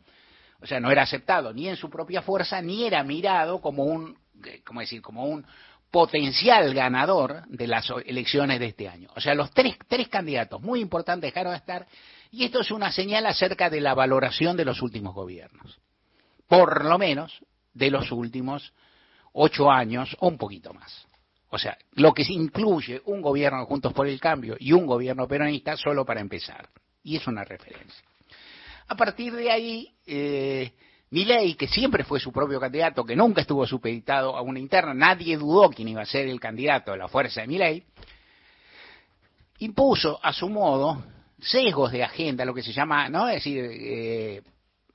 O 0.63 0.67
sea, 0.67 0.81
no 0.81 0.91
era 0.91 1.03
aceptado 1.03 1.53
ni 1.53 1.69
en 1.69 1.77
su 1.77 1.91
propia 1.91 2.23
fuerza, 2.23 2.63
ni 2.63 2.85
era 2.85 3.03
mirado 3.03 3.61
como 3.61 3.85
un, 3.85 4.17
¿cómo 4.65 4.81
decir?, 4.81 5.03
como 5.03 5.25
un 5.25 5.45
potencial 5.91 6.73
ganador 6.73 7.43
de 7.49 7.67
las 7.67 7.87
elecciones 8.07 8.59
de 8.61 8.67
este 8.67 8.89
año. 8.89 9.11
O 9.15 9.21
sea, 9.21 9.35
los 9.35 9.51
tres, 9.51 9.77
tres 9.89 10.09
candidatos 10.09 10.61
muy 10.63 10.81
importantes 10.81 11.33
dejaron 11.33 11.53
de 11.53 11.59
estar 11.59 11.87
y 12.31 12.45
esto 12.45 12.61
es 12.61 12.71
una 12.71 12.91
señal 12.91 13.27
acerca 13.27 13.69
de 13.69 13.81
la 13.81 13.93
valoración 13.93 14.57
de 14.57 14.65
los 14.65 14.81
últimos 14.81 15.15
gobiernos. 15.15 15.79
Por 16.49 16.85
lo 16.85 16.97
menos 16.97 17.45
de 17.75 17.91
los 17.91 18.11
últimos 18.11 18.73
ocho 19.33 19.71
años 19.71 20.17
o 20.21 20.29
un 20.29 20.39
poquito 20.39 20.73
más. 20.73 21.07
O 21.51 21.59
sea, 21.59 21.77
lo 21.93 22.15
que 22.15 22.25
incluye 22.27 23.03
un 23.05 23.21
gobierno 23.21 23.67
Juntos 23.67 23.93
por 23.93 24.07
el 24.07 24.19
Cambio 24.19 24.57
y 24.59 24.73
un 24.73 24.87
gobierno 24.87 25.29
peronista 25.29 25.77
solo 25.77 26.07
para 26.07 26.21
empezar. 26.21 26.71
Y 27.03 27.17
es 27.17 27.27
una 27.27 27.45
referencia. 27.45 28.03
A 28.93 28.95
partir 28.95 29.33
de 29.33 29.51
ahí, 29.51 29.89
eh, 30.07 30.71
Milei, 31.09 31.55
que 31.55 31.67
siempre 31.67 32.05
fue 32.05 32.21
su 32.21 32.31
propio 32.31 32.61
candidato, 32.61 33.07
que 33.07 33.17
nunca 33.17 33.41
estuvo 33.41 33.67
supeditado 33.67 34.37
a 34.37 34.43
una 34.43 34.59
interna, 34.59 34.93
nadie 34.93 35.39
dudó 35.39 35.71
quién 35.71 35.89
iba 35.89 36.03
a 36.03 36.05
ser 36.05 36.29
el 36.29 36.39
candidato 36.39 36.93
de 36.93 36.99
la 36.99 37.09
fuerza 37.09 37.41
de 37.41 37.47
Milei, 37.47 37.83
impuso 39.61 40.21
a 40.23 40.35
su 40.35 40.51
modo 40.51 41.03
sesgos 41.41 41.91
de 41.91 42.05
agenda, 42.05 42.45
lo 42.45 42.53
que 42.53 42.63
se 42.63 42.75
llama, 42.75 43.09
¿no? 43.09 43.31
Es 43.31 43.37
decir, 43.37 43.65
eh, 43.65 44.43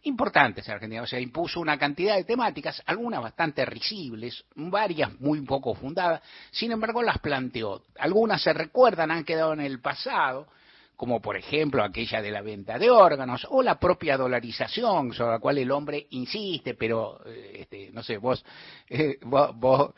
importantes 0.03 0.67
en 0.67 0.75
Argentina. 0.75 1.01
O 1.01 1.07
sea, 1.07 1.19
impuso 1.19 1.59
una 1.59 1.79
cantidad 1.79 2.17
de 2.17 2.23
temáticas, 2.23 2.83
algunas 2.85 3.23
bastante 3.23 3.65
risibles, 3.65 4.45
varias 4.53 5.19
muy 5.19 5.41
poco 5.41 5.73
fundadas, 5.73 6.21
sin 6.51 6.71
embargo 6.71 7.01
las 7.01 7.17
planteó. 7.17 7.81
Algunas 7.97 8.43
se 8.43 8.53
recuerdan, 8.53 9.09
han 9.09 9.23
quedado 9.23 9.53
en 9.53 9.61
el 9.61 9.81
pasado, 9.81 10.49
como 10.97 11.21
por 11.21 11.37
ejemplo 11.37 11.83
aquella 11.83 12.21
de 12.23 12.31
la 12.31 12.41
venta 12.41 12.79
de 12.79 12.89
órganos 12.89 13.45
o 13.51 13.61
la 13.61 13.79
propia 13.79 14.17
dolarización 14.17 15.13
sobre 15.13 15.33
la 15.33 15.39
cual 15.39 15.59
el 15.59 15.69
hombre 15.69 16.07
insiste, 16.09 16.73
pero 16.73 17.21
eh, 17.23 17.59
este, 17.59 17.91
no 17.93 18.01
sé, 18.01 18.17
vos, 18.17 18.43
eh, 18.89 19.19
vos, 19.21 19.93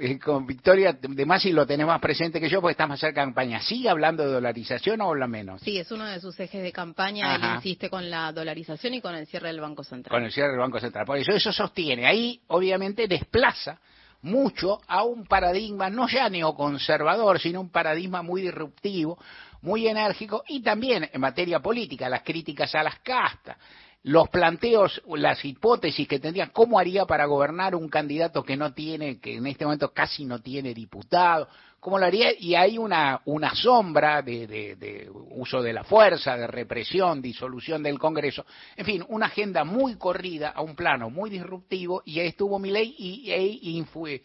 eh, 0.00 0.18
con 0.18 0.46
Victoria 0.46 0.94
de 0.94 1.26
Masi 1.26 1.52
lo 1.52 1.66
tenés 1.66 1.86
más 1.86 2.00
presente 2.00 2.40
que 2.40 2.48
yo 2.48 2.62
porque 2.62 2.72
estás 2.72 2.88
más 2.88 2.98
cerca 2.98 3.20
de 3.20 3.26
campaña. 3.26 3.60
¿Sigue 3.60 3.90
hablando 3.90 4.24
de 4.24 4.32
dolarización 4.32 5.02
o 5.02 5.10
habla 5.10 5.26
menos? 5.26 5.60
Sí, 5.60 5.76
es 5.76 5.90
uno 5.92 6.06
de 6.06 6.18
sus 6.18 6.40
ejes 6.40 6.62
de 6.62 6.72
campaña 6.72 7.36
y 7.36 7.56
insiste 7.56 7.90
con 7.90 8.08
la 8.08 8.32
dolarización 8.32 8.94
y 8.94 9.02
con 9.02 9.14
el 9.14 9.26
cierre 9.26 9.48
del 9.48 9.60
Banco 9.60 9.84
Central. 9.84 10.10
Con 10.10 10.24
el 10.24 10.32
cierre 10.32 10.50
del 10.50 10.60
Banco 10.60 10.80
Central. 10.80 11.04
Por 11.04 11.18
eso 11.18 11.32
eso 11.32 11.52
sostiene. 11.52 12.06
Ahí 12.06 12.40
obviamente 12.46 13.06
desplaza 13.06 13.78
mucho 14.22 14.80
a 14.86 15.04
un 15.04 15.24
paradigma 15.26 15.88
no 15.88 16.08
ya 16.08 16.28
neoconservador, 16.28 17.38
sino 17.38 17.60
un 17.60 17.70
paradigma 17.70 18.22
muy 18.22 18.42
disruptivo, 18.42 19.18
muy 19.62 19.88
enérgico 19.88 20.44
y 20.48 20.60
también 20.62 21.08
en 21.12 21.20
materia 21.20 21.60
política, 21.60 22.08
las 22.08 22.22
críticas 22.22 22.74
a 22.74 22.82
las 22.82 22.98
castas, 23.00 23.56
los 24.06 24.28
planteos, 24.28 25.02
las 25.16 25.44
hipótesis 25.44 26.06
que 26.06 26.20
tendrían, 26.20 26.50
cómo 26.50 26.78
haría 26.78 27.06
para 27.06 27.26
gobernar 27.26 27.74
un 27.74 27.88
candidato 27.88 28.44
que 28.44 28.56
no 28.56 28.72
tiene, 28.72 29.18
que 29.18 29.34
en 29.34 29.46
este 29.48 29.64
momento 29.64 29.92
casi 29.92 30.24
no 30.24 30.40
tiene 30.40 30.72
diputado, 30.72 31.48
cómo 31.80 31.98
lo 31.98 32.06
haría, 32.06 32.28
y 32.38 32.54
hay 32.54 32.78
una, 32.78 33.20
una 33.24 33.52
sombra 33.54 34.22
de, 34.22 35.10
uso 35.30 35.60
de 35.60 35.72
la 35.72 35.82
fuerza, 35.82 36.36
de 36.36 36.46
represión, 36.46 37.20
disolución 37.20 37.82
del 37.82 37.98
Congreso, 37.98 38.46
en 38.76 38.86
fin, 38.86 39.04
una 39.08 39.26
agenda 39.26 39.64
muy 39.64 39.96
corrida 39.96 40.50
a 40.50 40.62
un 40.62 40.76
plano 40.76 41.10
muy 41.10 41.28
disruptivo, 41.28 42.02
y 42.04 42.20
ahí 42.20 42.28
estuvo 42.28 42.60
mi 42.60 42.70
ley 42.70 42.94
y, 42.96 43.32
y, 43.32 43.82
fue, 43.84 44.22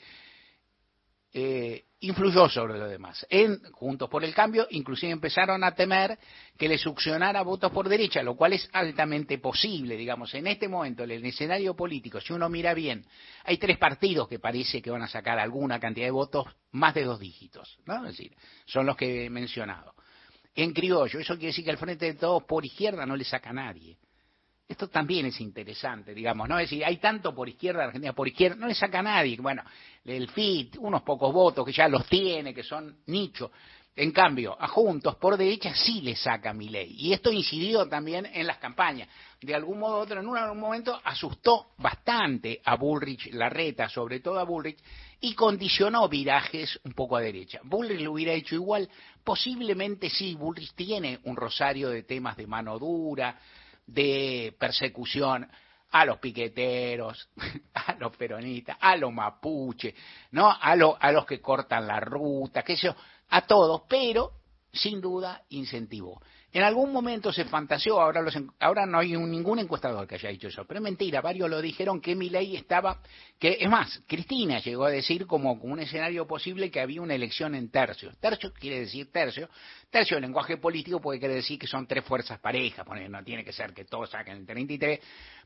eh, 1.33 1.85
influyó 2.01 2.49
sobre 2.49 2.77
lo 2.77 2.87
demás. 2.87 3.25
En 3.29 3.61
Juntos 3.71 4.09
por 4.09 4.23
el 4.23 4.33
Cambio, 4.33 4.67
inclusive 4.71 5.11
empezaron 5.11 5.63
a 5.63 5.73
temer 5.73 6.17
que 6.57 6.67
le 6.67 6.77
succionara 6.77 7.41
votos 7.43 7.71
por 7.71 7.87
derecha, 7.87 8.23
lo 8.23 8.35
cual 8.35 8.53
es 8.53 8.67
altamente 8.73 9.37
posible, 9.37 9.95
digamos, 9.95 10.33
en 10.33 10.47
este 10.47 10.67
momento, 10.67 11.03
en 11.03 11.11
el 11.11 11.25
escenario 11.25 11.75
político, 11.75 12.19
si 12.19 12.33
uno 12.33 12.49
mira 12.49 12.73
bien, 12.73 13.05
hay 13.45 13.57
tres 13.57 13.77
partidos 13.77 14.27
que 14.27 14.39
parece 14.39 14.81
que 14.81 14.89
van 14.89 15.03
a 15.03 15.07
sacar 15.07 15.39
alguna 15.39 15.79
cantidad 15.79 16.07
de 16.07 16.11
votos 16.11 16.45
más 16.71 16.93
de 16.95 17.03
dos 17.03 17.19
dígitos, 17.19 17.77
¿no? 17.85 18.05
Es 18.05 18.17
decir, 18.17 18.35
son 18.65 18.85
los 18.85 18.97
que 18.97 19.25
he 19.25 19.29
mencionado. 19.29 19.93
En 20.55 20.73
criollo, 20.73 21.19
eso 21.19 21.35
quiere 21.35 21.47
decir 21.47 21.63
que 21.63 21.71
al 21.71 21.77
frente 21.77 22.05
de 22.05 22.13
todos 22.15 22.43
por 22.43 22.65
izquierda 22.65 23.05
no 23.05 23.15
le 23.15 23.23
saca 23.23 23.51
a 23.51 23.53
nadie. 23.53 23.97
Esto 24.71 24.87
también 24.87 25.25
es 25.25 25.41
interesante, 25.41 26.13
digamos, 26.13 26.47
¿no? 26.47 26.57
Es 26.57 26.69
decir, 26.69 26.85
hay 26.85 26.95
tanto 26.95 27.35
por 27.35 27.49
izquierda, 27.49 27.83
Argentina 27.83 28.13
por 28.13 28.25
izquierda, 28.25 28.55
no 28.55 28.67
le 28.67 28.73
saca 28.73 29.01
nadie. 29.01 29.35
Bueno, 29.35 29.63
el 30.05 30.29
FIT, 30.29 30.77
unos 30.79 31.01
pocos 31.01 31.33
votos 31.33 31.65
que 31.65 31.73
ya 31.73 31.89
los 31.89 32.05
tiene, 32.07 32.53
que 32.53 32.63
son 32.63 32.99
nicho. 33.07 33.51
En 33.93 34.11
cambio, 34.11 34.55
a 34.57 34.69
Juntos 34.69 35.17
por 35.17 35.35
derecha 35.35 35.75
sí 35.75 35.99
le 35.99 36.15
saca 36.15 36.53
mi 36.53 36.69
ley. 36.69 36.95
Y 36.97 37.11
esto 37.11 37.33
incidió 37.33 37.89
también 37.89 38.25
en 38.25 38.47
las 38.47 38.59
campañas. 38.59 39.09
De 39.41 39.53
algún 39.53 39.77
modo 39.77 39.97
u 39.97 39.99
otro, 40.03 40.21
en 40.21 40.25
un 40.25 40.57
momento 40.57 40.97
asustó 41.03 41.71
bastante 41.77 42.61
a 42.63 42.77
Bullrich, 42.77 43.33
la 43.33 43.49
reta, 43.49 43.89
sobre 43.89 44.21
todo 44.21 44.39
a 44.39 44.45
Bullrich, 44.45 44.79
y 45.19 45.33
condicionó 45.33 46.07
virajes 46.07 46.79
un 46.85 46.93
poco 46.93 47.17
a 47.17 47.21
derecha. 47.21 47.59
Bullrich 47.65 47.99
lo 47.99 48.13
hubiera 48.13 48.31
hecho 48.31 48.55
igual, 48.55 48.87
posiblemente 49.21 50.09
sí, 50.09 50.35
Bullrich 50.35 50.73
tiene 50.75 51.19
un 51.25 51.35
rosario 51.35 51.89
de 51.89 52.03
temas 52.03 52.37
de 52.37 52.47
mano 52.47 52.79
dura, 52.79 53.37
de 53.85 54.55
persecución 54.59 55.49
a 55.91 56.05
los 56.05 56.19
piqueteros, 56.19 57.29
a 57.73 57.95
los 57.95 58.15
peronistas, 58.15 58.77
a 58.79 58.95
los 58.95 59.13
mapuches, 59.13 59.93
¿no? 60.31 60.49
A, 60.49 60.71
a 60.71 61.11
los 61.11 61.25
que 61.25 61.41
cortan 61.41 61.87
la 61.87 61.99
ruta, 61.99 62.63
qué 62.63 62.75
sé 62.75 62.87
yo, 62.87 62.95
a 63.29 63.41
todos, 63.41 63.83
pero 63.87 64.31
sin 64.71 65.01
duda 65.01 65.43
incentivó. 65.49 66.21
En 66.53 66.63
algún 66.63 66.91
momento 66.91 67.31
se 67.31 67.45
fantaseó, 67.45 68.01
ahora, 68.01 68.85
no 68.85 68.99
hay 68.99 69.13
ningún 69.13 69.59
encuestador 69.59 70.05
que 70.05 70.15
haya 70.15 70.29
dicho 70.29 70.49
eso, 70.49 70.65
pero 70.65 70.79
es 70.79 70.83
mentira, 70.83 71.21
varios 71.21 71.49
lo 71.49 71.61
dijeron 71.61 72.01
que 72.01 72.13
mi 72.13 72.29
ley 72.29 72.57
estaba, 72.57 72.99
que 73.39 73.57
es 73.59 73.69
más, 73.69 74.03
Cristina 74.05 74.59
llegó 74.59 74.83
a 74.83 74.89
decir 74.89 75.25
como, 75.27 75.53
un 75.53 75.79
escenario 75.79 76.27
posible 76.27 76.69
que 76.69 76.81
había 76.81 77.01
una 77.01 77.15
elección 77.15 77.55
en 77.55 77.69
tercios. 77.69 78.17
Tercio 78.19 78.51
quiere 78.53 78.81
decir 78.81 79.09
tercio, 79.13 79.49
tercio 79.89 80.17
en 80.17 80.23
lenguaje 80.23 80.57
político 80.57 80.99
puede 80.99 81.21
querer 81.21 81.37
decir 81.37 81.57
que 81.57 81.67
son 81.67 81.87
tres 81.87 82.03
fuerzas 82.03 82.39
parejas, 82.39 82.85
no 83.09 83.23
tiene 83.23 83.45
que 83.45 83.53
ser 83.53 83.73
que 83.73 83.85
todos 83.85 84.09
saquen 84.09 84.37
el 84.37 84.45
33, 84.45 84.99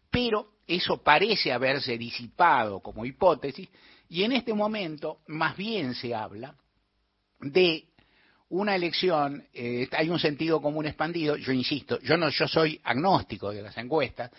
pero 0.10 0.54
eso 0.66 1.04
parece 1.04 1.54
haberse 1.54 2.00
disipado 2.00 2.80
como 2.80 3.06
hipótesis 3.06 3.70
y 4.10 4.24
en 4.24 4.32
este 4.32 4.56
momento 4.56 5.20
más 5.28 5.56
bien 5.56 5.94
se 5.94 6.16
habla 6.16 6.56
de 7.40 7.90
una 8.50 8.76
elección, 8.76 9.44
eh, 9.54 9.88
hay 9.92 10.10
un 10.10 10.20
sentido 10.20 10.62
común 10.62 10.86
expandido, 10.86 11.36
yo 11.36 11.52
insisto, 11.52 12.00
yo 12.02 12.18
no, 12.18 12.30
yo 12.30 12.48
soy 12.48 12.80
agnóstico 12.84 13.52
de 13.52 13.62
las 13.62 13.78
encuestas, 13.78 14.32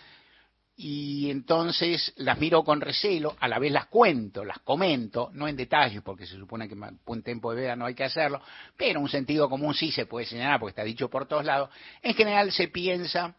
y 0.79 1.31
entonces 1.31 2.13
las 2.17 2.37
miro 2.37 2.63
con 2.63 2.79
recelo, 2.79 3.35
a 3.39 3.47
la 3.47 3.57
vez 3.57 3.71
las 3.71 3.87
cuento, 3.87 4.45
las 4.45 4.59
comento, 4.59 5.31
no 5.33 5.47
en 5.47 5.55
detalle, 5.55 6.01
porque 6.01 6.27
se 6.27 6.35
supone 6.35 6.69
que 6.69 6.75
en 6.75 7.23
tiempo 7.23 7.51
de 7.51 7.61
vida 7.61 7.75
no 7.75 7.87
hay 7.87 7.95
que 7.95 8.03
hacerlo, 8.03 8.41
pero 8.77 8.99
un 8.99 9.09
sentido 9.09 9.49
común 9.49 9.73
sí 9.73 9.91
se 9.91 10.05
puede 10.05 10.27
señalar, 10.27 10.59
porque 10.59 10.71
está 10.71 10.83
dicho 10.83 11.09
por 11.09 11.27
todos 11.27 11.43
lados. 11.43 11.71
En 12.03 12.13
general 12.13 12.51
se 12.51 12.67
piensa 12.67 13.35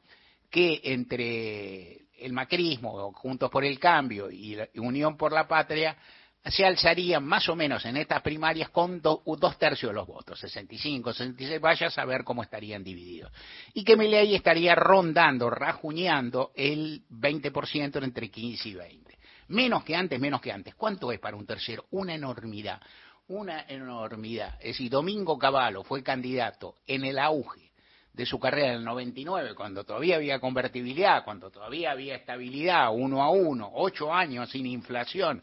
que 0.51 0.81
entre 0.83 2.09
el 2.19 2.33
macrismo, 2.33 3.13
Juntos 3.13 3.51
por 3.51 3.65
el 3.65 3.79
Cambio 3.79 4.33
y 4.33 4.57
la 4.57 4.69
Unión 4.75 5.17
por 5.17 5.33
la 5.33 5.47
Patria, 5.47 5.97
se 6.45 6.64
alzarían 6.64 7.25
más 7.25 7.49
o 7.49 7.57
menos 7.57 7.85
en 7.85 7.97
estas 7.97 8.23
primarias 8.23 8.71
con 8.71 9.02
dos 9.02 9.59
tercios 9.59 9.90
de 9.90 9.95
los 9.95 10.07
votos, 10.07 10.38
65, 10.40 11.12
66, 11.12 11.61
vaya 11.61 11.88
a 11.88 11.90
saber 11.90 12.25
cómo 12.25 12.42
estarían 12.42 12.83
divididos. 12.83 13.33
Y 13.75 13.85
que 13.85 13.97
Milei 13.97 14.35
estaría 14.35 14.75
rondando, 14.75 15.50
rajuñando 15.50 16.52
el 16.54 17.02
20% 17.11 18.02
entre 18.02 18.30
15 18.30 18.68
y 18.68 18.75
20. 18.75 19.18
Menos 19.49 19.85
que 19.85 19.97
antes, 19.97 20.21
menos 20.21 20.40
que 20.40 20.52
antes. 20.52 20.75
¿Cuánto 20.75 21.11
es 21.12 21.18
para 21.18 21.37
un 21.37 21.47
tercero? 21.47 21.87
Una 21.90 22.14
enormidad, 22.14 22.80
una 23.28 23.64
enormidad. 23.68 24.54
Es 24.61 24.68
decir, 24.68 24.90
Domingo 24.90 25.38
Cavallo 25.38 25.83
fue 25.83 26.02
candidato 26.02 26.76
en 26.87 27.04
el 27.04 27.18
auge 27.18 27.68
de 28.18 28.26
su 28.26 28.38
carrera 28.40 28.71
en 28.71 28.78
el 28.78 28.85
99, 28.85 29.54
cuando 29.54 29.85
todavía 29.85 30.16
había 30.16 30.40
convertibilidad, 30.40 31.25
cuando 31.25 31.50
todavía 31.50 31.92
había 31.92 32.16
estabilidad, 32.16 32.90
uno 32.92 33.23
a 33.23 33.30
uno, 33.30 33.71
ocho 33.75 34.12
años 34.12 34.50
sin 34.50 34.66
inflación, 34.66 35.40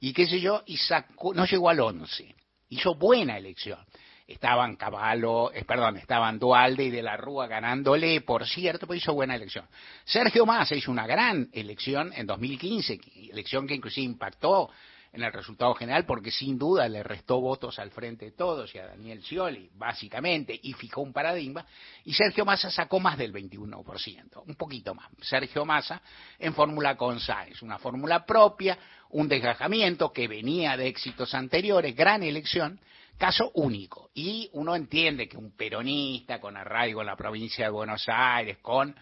y 0.00 0.12
qué 0.12 0.26
sé 0.26 0.40
yo, 0.40 0.62
y 0.66 0.76
sacó, 0.76 1.34
no 1.34 1.44
llegó 1.44 1.70
al 1.70 1.80
11. 1.80 2.34
Hizo 2.70 2.94
buena 2.94 3.36
elección. 3.36 3.78
Estaban 4.26 4.76
Caballo, 4.76 5.50
eh, 5.52 5.64
perdón, 5.64 5.96
estaban 5.96 6.38
Dualde 6.38 6.84
y 6.84 6.90
De 6.90 7.02
la 7.02 7.16
Rúa 7.16 7.46
ganándole, 7.46 8.20
por 8.20 8.46
cierto, 8.46 8.86
pero 8.86 8.98
hizo 8.98 9.14
buena 9.14 9.34
elección. 9.34 9.66
Sergio 10.04 10.44
Massa 10.44 10.74
hizo 10.74 10.90
una 10.90 11.06
gran 11.06 11.48
elección 11.52 12.12
en 12.14 12.26
2015, 12.26 13.00
elección 13.30 13.66
que 13.66 13.74
inclusive 13.74 14.04
impactó 14.04 14.70
en 15.12 15.22
el 15.22 15.32
resultado 15.32 15.74
general 15.74 16.04
porque 16.04 16.30
sin 16.30 16.58
duda 16.58 16.88
le 16.88 17.02
restó 17.02 17.40
votos 17.40 17.78
al 17.78 17.90
frente 17.90 18.26
de 18.26 18.32
todos 18.32 18.74
y 18.74 18.78
a 18.78 18.86
Daniel 18.86 19.22
Scioli, 19.22 19.70
básicamente, 19.74 20.58
y 20.62 20.74
fijó 20.74 21.00
un 21.00 21.12
paradigma, 21.12 21.64
y 22.04 22.12
Sergio 22.12 22.44
Massa 22.44 22.70
sacó 22.70 23.00
más 23.00 23.16
del 23.16 23.32
21%, 23.32 24.42
un 24.46 24.54
poquito 24.54 24.94
más. 24.94 25.08
Sergio 25.22 25.64
Massa 25.64 26.02
en 26.38 26.54
fórmula 26.54 26.96
con 26.96 27.18
Sáenz, 27.18 27.62
una 27.62 27.78
fórmula 27.78 28.24
propia, 28.24 28.78
un 29.10 29.28
desgajamiento 29.28 30.12
que 30.12 30.28
venía 30.28 30.76
de 30.76 30.88
éxitos 30.88 31.34
anteriores, 31.34 31.96
gran 31.96 32.22
elección, 32.22 32.80
caso 33.16 33.50
único. 33.54 34.10
Y 34.14 34.48
uno 34.52 34.76
entiende 34.76 35.28
que 35.28 35.36
un 35.36 35.52
peronista 35.52 36.40
con 36.40 36.56
arraigo 36.56 37.00
en 37.00 37.06
la 37.06 37.16
provincia 37.16 37.64
de 37.64 37.70
Buenos 37.70 38.04
Aires, 38.08 38.58
con 38.58 38.94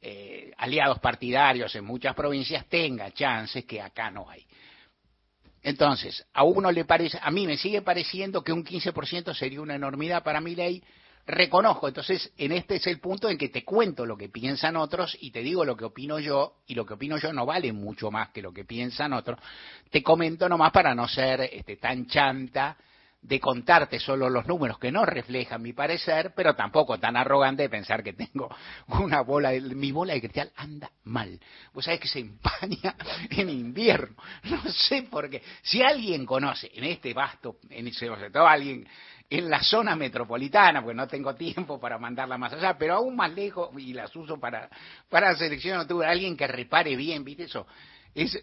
eh, 0.00 0.52
aliados 0.56 0.98
partidarios 0.98 1.74
en 1.74 1.84
muchas 1.84 2.14
provincias, 2.14 2.66
tenga 2.66 3.10
chances 3.12 3.64
que 3.64 3.80
acá 3.80 4.10
no 4.10 4.28
hay. 4.30 4.46
Entonces, 5.62 6.24
a 6.32 6.42
uno 6.42 6.72
le 6.72 6.86
parece, 6.86 7.18
a 7.20 7.30
mí 7.30 7.46
me 7.46 7.56
sigue 7.56 7.82
pareciendo 7.82 8.42
que 8.42 8.52
un 8.52 8.64
15% 8.64 9.34
sería 9.34 9.60
una 9.60 9.74
enormidad 9.74 10.22
para 10.22 10.40
mi 10.40 10.54
ley. 10.54 10.82
Reconozco, 11.30 11.86
entonces, 11.86 12.32
en 12.36 12.50
este 12.50 12.76
es 12.76 12.86
el 12.88 12.98
punto 12.98 13.28
en 13.28 13.38
que 13.38 13.50
te 13.50 13.64
cuento 13.64 14.04
lo 14.04 14.16
que 14.16 14.28
piensan 14.28 14.74
otros 14.74 15.16
y 15.20 15.30
te 15.30 15.40
digo 15.40 15.64
lo 15.64 15.76
que 15.76 15.84
opino 15.84 16.18
yo, 16.18 16.56
y 16.66 16.74
lo 16.74 16.84
que 16.84 16.94
opino 16.94 17.18
yo 17.18 17.32
no 17.32 17.46
vale 17.46 17.72
mucho 17.72 18.10
más 18.10 18.30
que 18.30 18.42
lo 18.42 18.52
que 18.52 18.64
piensan 18.64 19.12
otros. 19.12 19.38
Te 19.90 20.02
comento 20.02 20.48
nomás 20.48 20.72
para 20.72 20.92
no 20.92 21.06
ser 21.06 21.42
este, 21.42 21.76
tan 21.76 22.06
chanta 22.06 22.76
de 23.22 23.38
contarte 23.38 24.00
solo 24.00 24.28
los 24.28 24.46
números 24.46 24.78
que 24.78 24.90
no 24.90 25.04
reflejan 25.04 25.62
mi 25.62 25.72
parecer, 25.72 26.32
pero 26.34 26.56
tampoco 26.56 26.98
tan 26.98 27.16
arrogante 27.16 27.62
de 27.62 27.68
pensar 27.68 28.02
que 28.02 28.14
tengo 28.14 28.48
una 28.88 29.20
bola, 29.20 29.50
de, 29.50 29.60
mi 29.60 29.92
bola 29.92 30.14
de 30.14 30.20
cristal 30.20 30.50
anda 30.56 30.90
mal. 31.04 31.38
Vos 31.72 31.84
sabés 31.84 32.00
que 32.00 32.08
se 32.08 32.18
empaña 32.18 32.96
en 33.30 33.50
invierno. 33.50 34.16
No 34.44 34.62
sé 34.72 35.02
por 35.02 35.30
qué. 35.30 35.42
Si 35.62 35.80
alguien 35.80 36.26
conoce 36.26 36.72
en 36.74 36.84
este 36.84 37.14
vasto, 37.14 37.58
en 37.68 37.92
sobre 37.92 38.30
todo 38.30 38.48
alguien 38.48 38.88
en 39.30 39.48
la 39.48 39.62
zona 39.62 39.96
metropolitana, 39.96 40.82
porque 40.82 40.96
no 40.96 41.06
tengo 41.06 41.34
tiempo 41.34 41.78
para 41.80 41.96
mandarla 41.98 42.36
más 42.36 42.52
allá, 42.52 42.76
pero 42.76 42.94
aún 42.94 43.16
más 43.16 43.32
lejos, 43.32 43.70
y 43.78 43.94
las 43.94 44.14
uso 44.16 44.38
para, 44.38 44.68
para 45.08 45.36
selección 45.36 45.86
tuve 45.86 46.04
alguien 46.04 46.36
que 46.36 46.46
repare 46.46 46.96
bien, 46.96 47.24
¿viste 47.24 47.44
eso? 47.44 47.66
es, 48.14 48.38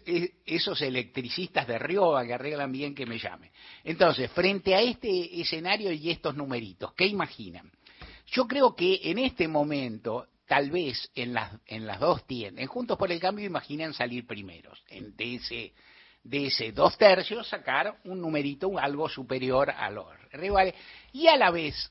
esos 0.46 0.80
electricistas 0.82 1.66
de 1.66 1.78
Rioba 1.78 2.24
que 2.24 2.34
arreglan 2.34 2.72
bien 2.72 2.94
que 2.94 3.06
me 3.06 3.18
llamen. 3.18 3.50
Entonces, 3.84 4.30
frente 4.32 4.74
a 4.74 4.80
este 4.80 5.40
escenario 5.40 5.92
y 5.92 6.10
estos 6.10 6.34
numeritos, 6.34 6.92
¿qué 6.94 7.06
imaginan? 7.06 7.70
Yo 8.26 8.46
creo 8.46 8.74
que 8.74 9.00
en 9.04 9.18
este 9.18 9.48
momento, 9.48 10.26
tal 10.46 10.70
vez 10.70 11.10
en 11.14 11.34
las, 11.34 11.52
en 11.66 11.86
las 11.86 12.00
dos 12.00 12.26
tiendas, 12.26 12.62
en 12.62 12.68
Juntos 12.68 12.98
por 12.98 13.10
el 13.10 13.20
Cambio 13.20 13.46
imaginan 13.46 13.94
salir 13.94 14.26
primeros, 14.26 14.82
en, 14.88 15.16
de, 15.16 15.72
de 16.28 16.46
ese 16.48 16.72
dos 16.72 16.98
tercios 16.98 17.48
sacar 17.48 18.00
un 18.04 18.20
numerito 18.20 18.78
algo 18.78 19.08
superior 19.08 19.70
a 19.70 19.90
los 19.90 20.06
rivales, 20.32 20.74
y 21.12 21.26
a 21.26 21.36
la 21.36 21.50
vez 21.50 21.90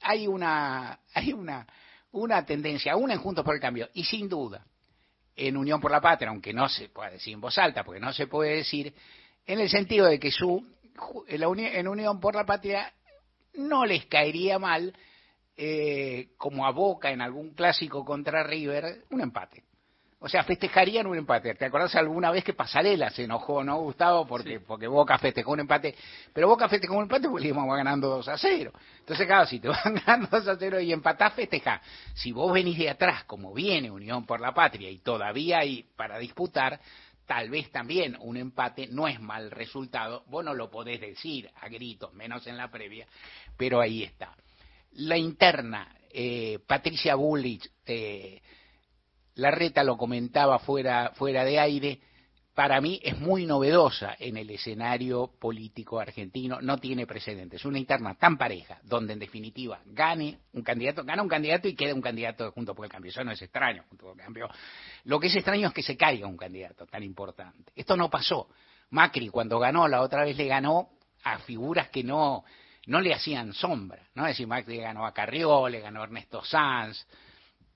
hay 0.00 0.26
una, 0.26 0.98
hay 1.14 1.32
una, 1.32 1.66
una 2.12 2.44
tendencia, 2.46 2.96
una 2.96 3.14
en 3.14 3.20
Juntos 3.20 3.44
por 3.44 3.54
el 3.54 3.60
Cambio, 3.60 3.88
y 3.92 4.04
sin 4.04 4.28
duda, 4.28 4.64
en 5.34 5.56
Unión 5.56 5.80
por 5.80 5.90
la 5.90 6.00
Patria, 6.00 6.30
aunque 6.30 6.54
no 6.54 6.68
se 6.68 6.88
pueda 6.88 7.10
decir 7.10 7.34
en 7.34 7.40
voz 7.40 7.58
alta, 7.58 7.84
porque 7.84 8.00
no 8.00 8.12
se 8.12 8.26
puede 8.26 8.56
decir, 8.56 8.94
en 9.46 9.60
el 9.60 9.68
sentido 9.68 10.06
de 10.06 10.18
que 10.18 10.30
su, 10.30 10.66
en 11.28 11.88
Unión 11.88 12.18
por 12.18 12.34
la 12.34 12.46
Patria 12.46 12.90
no 13.54 13.84
les 13.84 14.06
caería 14.06 14.58
mal, 14.58 14.96
eh, 15.58 16.30
como 16.38 16.66
a 16.66 16.70
Boca 16.70 17.10
en 17.10 17.20
algún 17.20 17.50
clásico 17.54 18.04
contra 18.04 18.42
River, 18.42 19.04
un 19.10 19.20
empate. 19.20 19.64
O 20.26 20.28
sea, 20.28 20.42
festejarían 20.42 21.06
un 21.06 21.16
empate. 21.16 21.54
¿Te 21.54 21.66
acordás 21.66 21.94
alguna 21.94 22.32
vez 22.32 22.42
que 22.42 22.52
Pasarela 22.52 23.10
se 23.10 23.22
enojó, 23.22 23.62
no, 23.62 23.76
Gustavo? 23.76 24.26
Porque, 24.26 24.58
porque 24.58 24.88
Boca 24.88 25.16
festejó 25.18 25.52
un 25.52 25.60
empate. 25.60 25.94
Pero 26.32 26.48
Boca 26.48 26.68
festejó 26.68 26.96
un 26.96 27.04
empate 27.04 27.28
porque 27.28 27.44
le 27.44 27.50
íbamos 27.50 27.76
ganando 27.76 28.08
2 28.08 28.26
a 28.26 28.36
0. 28.36 28.72
Entonces, 28.98 29.24
claro, 29.24 29.46
si 29.46 29.60
te 29.60 29.68
van 29.84 29.94
ganando 30.04 30.26
2 30.28 30.48
a 30.48 30.56
0 30.58 30.80
y 30.80 30.92
empatás, 30.92 31.32
festejás. 31.32 31.80
Si 32.14 32.32
vos 32.32 32.52
venís 32.52 32.76
de 32.76 32.90
atrás, 32.90 33.22
como 33.22 33.54
viene 33.54 33.88
Unión 33.88 34.26
por 34.26 34.40
la 34.40 34.52
Patria, 34.52 34.90
y 34.90 34.98
todavía 34.98 35.58
hay 35.58 35.84
para 35.94 36.18
disputar, 36.18 36.80
tal 37.24 37.48
vez 37.48 37.70
también 37.70 38.16
un 38.18 38.36
empate 38.36 38.88
no 38.88 39.06
es 39.06 39.20
mal 39.20 39.52
resultado. 39.52 40.24
Vos 40.26 40.44
no 40.44 40.54
lo 40.54 40.68
podés 40.72 41.00
decir 41.00 41.48
a 41.54 41.68
gritos, 41.68 42.12
menos 42.14 42.44
en 42.48 42.56
la 42.56 42.68
previa, 42.68 43.06
pero 43.56 43.80
ahí 43.80 44.02
está. 44.02 44.34
La 44.94 45.16
interna, 45.16 45.94
eh, 46.10 46.58
Patricia 46.66 47.14
Bullich, 47.14 47.70
eh, 47.86 48.42
la 49.36 49.50
reta 49.50 49.84
lo 49.84 49.96
comentaba 49.96 50.58
fuera, 50.58 51.12
fuera 51.14 51.44
de 51.44 51.58
aire, 51.58 52.00
para 52.54 52.80
mí 52.80 52.98
es 53.02 53.18
muy 53.18 53.44
novedosa 53.44 54.16
en 54.18 54.38
el 54.38 54.48
escenario 54.48 55.30
político 55.38 56.00
argentino, 56.00 56.58
no 56.62 56.78
tiene 56.78 57.06
precedentes. 57.06 57.66
Una 57.66 57.78
interna 57.78 58.14
tan 58.14 58.38
pareja, 58.38 58.78
donde 58.82 59.12
en 59.12 59.18
definitiva 59.18 59.78
gane 59.84 60.38
un 60.54 60.62
candidato, 60.62 61.04
gana 61.04 61.22
un 61.22 61.28
candidato 61.28 61.68
y 61.68 61.76
queda 61.76 61.94
un 61.94 62.00
candidato 62.00 62.50
junto 62.52 62.74
por 62.74 62.86
el 62.86 62.90
cambio. 62.90 63.10
Eso 63.10 63.22
no 63.22 63.30
es 63.30 63.42
extraño, 63.42 63.84
junto 63.90 64.06
por 64.06 64.16
el 64.16 64.22
cambio. 64.22 64.48
Lo 65.04 65.20
que 65.20 65.26
es 65.26 65.36
extraño 65.36 65.68
es 65.68 65.74
que 65.74 65.82
se 65.82 65.98
caiga 65.98 66.26
un 66.26 66.38
candidato 66.38 66.86
tan 66.86 67.02
importante. 67.02 67.72
Esto 67.76 67.94
no 67.94 68.08
pasó. 68.08 68.48
Macri 68.88 69.28
cuando 69.28 69.58
ganó, 69.58 69.86
la 69.86 70.00
otra 70.00 70.24
vez 70.24 70.34
le 70.38 70.46
ganó 70.46 70.88
a 71.24 71.38
figuras 71.40 71.90
que 71.90 72.02
no, 72.02 72.42
no 72.86 73.00
le 73.02 73.12
hacían 73.12 73.52
sombra, 73.52 74.02
¿no? 74.14 74.24
Es 74.24 74.32
decir, 74.32 74.46
Macri 74.46 74.78
ganó 74.78 75.04
a 75.04 75.12
Carrió, 75.12 75.68
le 75.68 75.80
ganó 75.80 76.00
a 76.00 76.04
Ernesto 76.04 76.42
Sanz, 76.42 77.06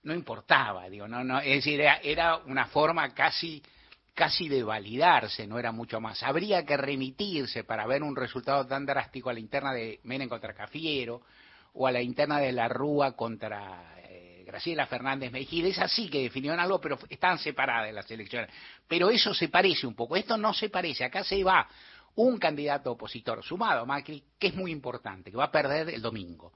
no 0.03 0.15
importaba, 0.15 0.89
digo, 0.89 1.07
no, 1.07 1.23
no, 1.23 1.41
es 1.41 1.57
decir, 1.57 1.81
era, 1.81 2.37
una 2.47 2.67
forma 2.67 3.13
casi, 3.13 3.63
casi 4.15 4.49
de 4.49 4.63
validarse, 4.63 5.47
no 5.47 5.59
era 5.59 5.73
mucho 5.73 6.01
más. 6.01 6.23
Habría 6.23 6.65
que 6.65 6.77
remitirse 6.77 7.65
para 7.65 7.87
ver 7.87 8.03
un 8.03 8.17
resultado 8.17 8.67
tan 8.67 8.87
drástico 8.87 9.31
a 9.31 9.35
la 9.35 9.41
interna 9.41 9.73
de 9.73 10.01
Menem 10.05 10.29
contra 10.29 10.55
Cafiero 10.55 11.23
o 11.75 11.87
a 11.87 11.93
la 11.93 12.01
interna 12.01 12.41
de 12.41 12.53
la 12.53 12.69
Rúa 12.69 13.13
contra 13.13 13.95
eh, 13.99 14.43
Graciela 14.47 14.87
Fernández 14.87 15.31
Mejía. 15.31 15.67
Es 15.69 15.79
así 15.79 16.09
que 16.09 16.23
definieron 16.23 16.59
algo, 16.59 16.81
pero 16.81 16.99
están 17.09 17.39
separadas 17.39 17.93
las 17.93 18.11
elecciones. 18.11 18.51
Pero 18.89 19.11
eso 19.11 19.35
se 19.35 19.49
parece 19.49 19.87
un 19.87 19.95
poco, 19.95 20.17
esto 20.17 20.39
no 20.39 20.55
se 20.55 20.71
parece, 20.71 21.05
acá 21.05 21.23
se 21.25 21.45
va 21.45 21.69
un 22.17 22.39
candidato 22.39 22.93
opositor 22.93 23.43
sumado 23.45 23.83
a 23.83 23.87
Macri, 23.87 24.25
que 24.39 24.49
es 24.49 24.55
muy 24.55 24.73
importante, 24.73 25.31
que 25.31 25.37
va 25.37 25.45
a 25.45 25.53
perder 25.53 25.91
el 25.91 26.03
domingo. 26.03 26.53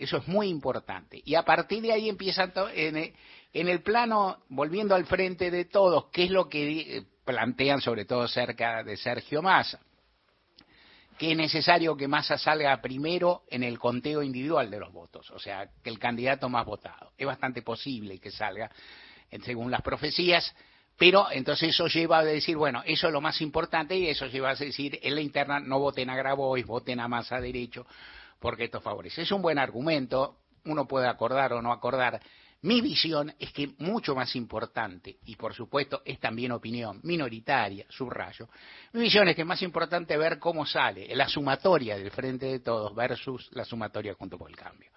Eso 0.00 0.16
es 0.16 0.26
muy 0.26 0.48
importante. 0.48 1.20
Y 1.26 1.34
a 1.34 1.42
partir 1.42 1.82
de 1.82 1.92
ahí 1.92 2.08
empiezan 2.08 2.54
en, 2.74 3.12
el 3.52 3.82
plano, 3.82 4.38
volviendo 4.48 4.94
al 4.94 5.04
frente 5.04 5.50
de 5.50 5.66
todos, 5.66 6.06
¿qué 6.10 6.24
es 6.24 6.30
lo 6.30 6.48
que 6.48 6.96
eh, 6.96 7.02
plantean 7.22 7.82
sobre 7.82 8.06
todo 8.06 8.26
cerca 8.26 8.82
de 8.82 8.96
Sergio 8.96 9.42
Massa? 9.42 9.78
Que 11.18 11.32
es 11.32 11.36
necesario 11.36 11.98
que 11.98 12.08
Massa 12.08 12.38
salga 12.38 12.80
primero 12.80 13.42
en 13.50 13.62
el 13.62 13.78
conteo 13.78 14.22
individual 14.22 14.70
de 14.70 14.80
los 14.80 14.90
votos, 14.90 15.30
o 15.32 15.38
sea, 15.38 15.68
que 15.84 15.90
el 15.90 15.98
candidato 15.98 16.48
más 16.48 16.64
votado. 16.64 17.12
Es 17.18 17.26
bastante 17.26 17.60
posible 17.60 18.18
que 18.18 18.30
salga, 18.30 18.70
según 19.42 19.70
las 19.70 19.82
profecías, 19.82 20.54
pero 20.96 21.30
entonces 21.30 21.74
eso 21.74 21.88
lleva 21.88 22.20
a 22.20 22.24
decir, 22.24 22.56
bueno, 22.56 22.82
eso 22.86 23.08
es 23.08 23.12
lo 23.12 23.20
más 23.20 23.42
importante 23.42 23.98
y 23.98 24.08
eso 24.08 24.26
lleva 24.28 24.48
a 24.48 24.54
decir, 24.54 24.98
en 25.02 25.14
la 25.14 25.20
interna 25.20 25.60
no 25.60 25.78
voten 25.78 26.08
a 26.08 26.16
Grabois, 26.16 26.64
voten 26.64 27.00
a 27.00 27.08
Massa 27.08 27.38
derecho, 27.38 27.86
porque 28.40 28.64
esto 28.64 28.80
favorece. 28.80 29.22
Es 29.22 29.30
un 29.30 29.42
buen 29.42 29.58
argumento, 29.58 30.38
uno 30.64 30.86
puede 30.88 31.06
acordar 31.06 31.52
o 31.52 31.62
no 31.62 31.72
acordar. 31.72 32.20
Mi 32.62 32.80
visión 32.80 33.32
es 33.38 33.52
que 33.52 33.70
mucho 33.78 34.14
más 34.14 34.36
importante, 34.36 35.18
y 35.24 35.36
por 35.36 35.54
supuesto 35.54 36.02
es 36.04 36.20
también 36.20 36.52
opinión 36.52 37.00
minoritaria, 37.04 37.86
subrayo, 37.88 38.48
mi 38.92 39.02
visión 39.02 39.28
es 39.28 39.36
que 39.36 39.42
es 39.42 39.48
más 39.48 39.62
importante 39.62 40.16
ver 40.18 40.38
cómo 40.38 40.66
sale 40.66 41.14
la 41.14 41.28
sumatoria 41.28 41.96
del 41.96 42.10
frente 42.10 42.46
de 42.46 42.60
todos 42.60 42.94
versus 42.94 43.48
la 43.52 43.64
sumatoria 43.64 44.14
junto 44.14 44.36
con 44.36 44.50
el 44.50 44.56
cambio. 44.56 44.90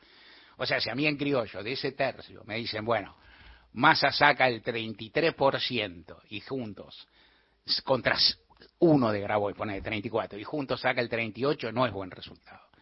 O 0.57 0.65
sea, 0.65 0.81
si 0.81 0.89
a 0.89 0.95
mí 0.95 1.05
en 1.07 1.17
criollo 1.17 1.63
de 1.63 1.71
ese 1.71 1.93
tercio 1.93 2.43
me 2.45 2.57
dicen, 2.57 2.83
bueno, 2.83 3.15
Massa 3.73 4.11
saca 4.11 4.47
el 4.47 4.61
33% 4.61 6.17
y 6.29 6.41
juntos 6.41 7.07
contra 7.83 8.17
uno 8.79 9.11
de 9.11 9.21
Grabois 9.21 9.55
pone 9.55 9.77
el 9.77 9.83
34 9.83 10.37
y 10.37 10.43
juntos 10.43 10.81
saca 10.81 11.01
el 11.01 11.09
38, 11.09 11.71
no 11.71 11.85
es 11.85 11.93
buen 11.93 12.11
resultado. 12.11 12.72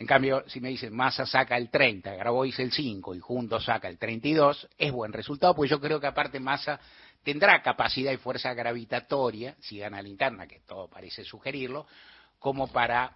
En 0.00 0.06
cambio, 0.06 0.44
si 0.46 0.60
me 0.60 0.70
dicen 0.70 0.96
Massa 0.96 1.26
saca 1.26 1.58
el 1.58 1.68
30, 1.68 2.14
Grabois 2.14 2.58
el 2.58 2.72
5 2.72 3.14
y 3.14 3.20
juntos 3.20 3.66
saca 3.66 3.86
el 3.86 3.98
32, 3.98 4.66
es 4.78 4.92
buen 4.92 5.12
resultado, 5.12 5.54
pues 5.54 5.68
yo 5.68 5.78
creo 5.78 6.00
que 6.00 6.06
aparte 6.06 6.40
Massa 6.40 6.80
tendrá 7.22 7.60
capacidad 7.60 8.10
y 8.10 8.16
fuerza 8.16 8.54
gravitatoria, 8.54 9.56
si 9.60 9.78
gana 9.78 10.00
la 10.00 10.08
interna, 10.08 10.46
que 10.46 10.60
todo 10.60 10.88
parece 10.88 11.22
sugerirlo, 11.22 11.86
como 12.38 12.72
para 12.72 13.14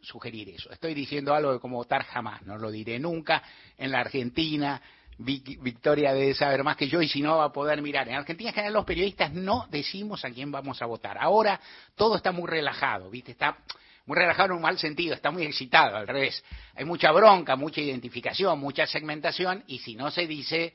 sugerir 0.00 0.48
eso. 0.48 0.72
Estoy 0.72 0.94
diciendo 0.94 1.34
algo 1.34 1.52
de 1.52 1.60
como 1.60 1.76
votar 1.76 2.04
jamás, 2.04 2.40
no 2.46 2.56
lo 2.56 2.70
diré 2.70 2.98
nunca. 2.98 3.42
En 3.76 3.90
la 3.90 4.00
Argentina, 4.00 4.80
Victoria 5.18 6.14
debe 6.14 6.32
saber 6.32 6.64
más 6.64 6.78
que 6.78 6.88
yo 6.88 7.02
y 7.02 7.08
si 7.08 7.20
no 7.20 7.36
va 7.36 7.44
a 7.44 7.52
poder 7.52 7.82
mirar. 7.82 8.08
En 8.08 8.14
Argentina 8.14 8.48
en 8.48 8.54
general 8.54 8.72
los 8.72 8.86
periodistas 8.86 9.30
no 9.34 9.66
decimos 9.70 10.24
a 10.24 10.30
quién 10.30 10.50
vamos 10.50 10.80
a 10.80 10.86
votar. 10.86 11.18
Ahora 11.18 11.60
todo 11.94 12.16
está 12.16 12.32
muy 12.32 12.48
relajado, 12.48 13.10
¿viste? 13.10 13.32
Está 13.32 13.58
muy 14.06 14.16
relajado 14.16 14.50
en 14.50 14.56
un 14.56 14.62
mal 14.62 14.78
sentido, 14.78 15.14
está 15.14 15.30
muy 15.30 15.44
excitado, 15.44 15.96
al 15.96 16.08
revés. 16.08 16.42
Hay 16.74 16.84
mucha 16.84 17.12
bronca, 17.12 17.56
mucha 17.56 17.80
identificación, 17.80 18.58
mucha 18.58 18.86
segmentación, 18.86 19.64
y 19.66 19.78
si 19.78 19.94
no 19.94 20.10
se 20.10 20.26
dice, 20.26 20.74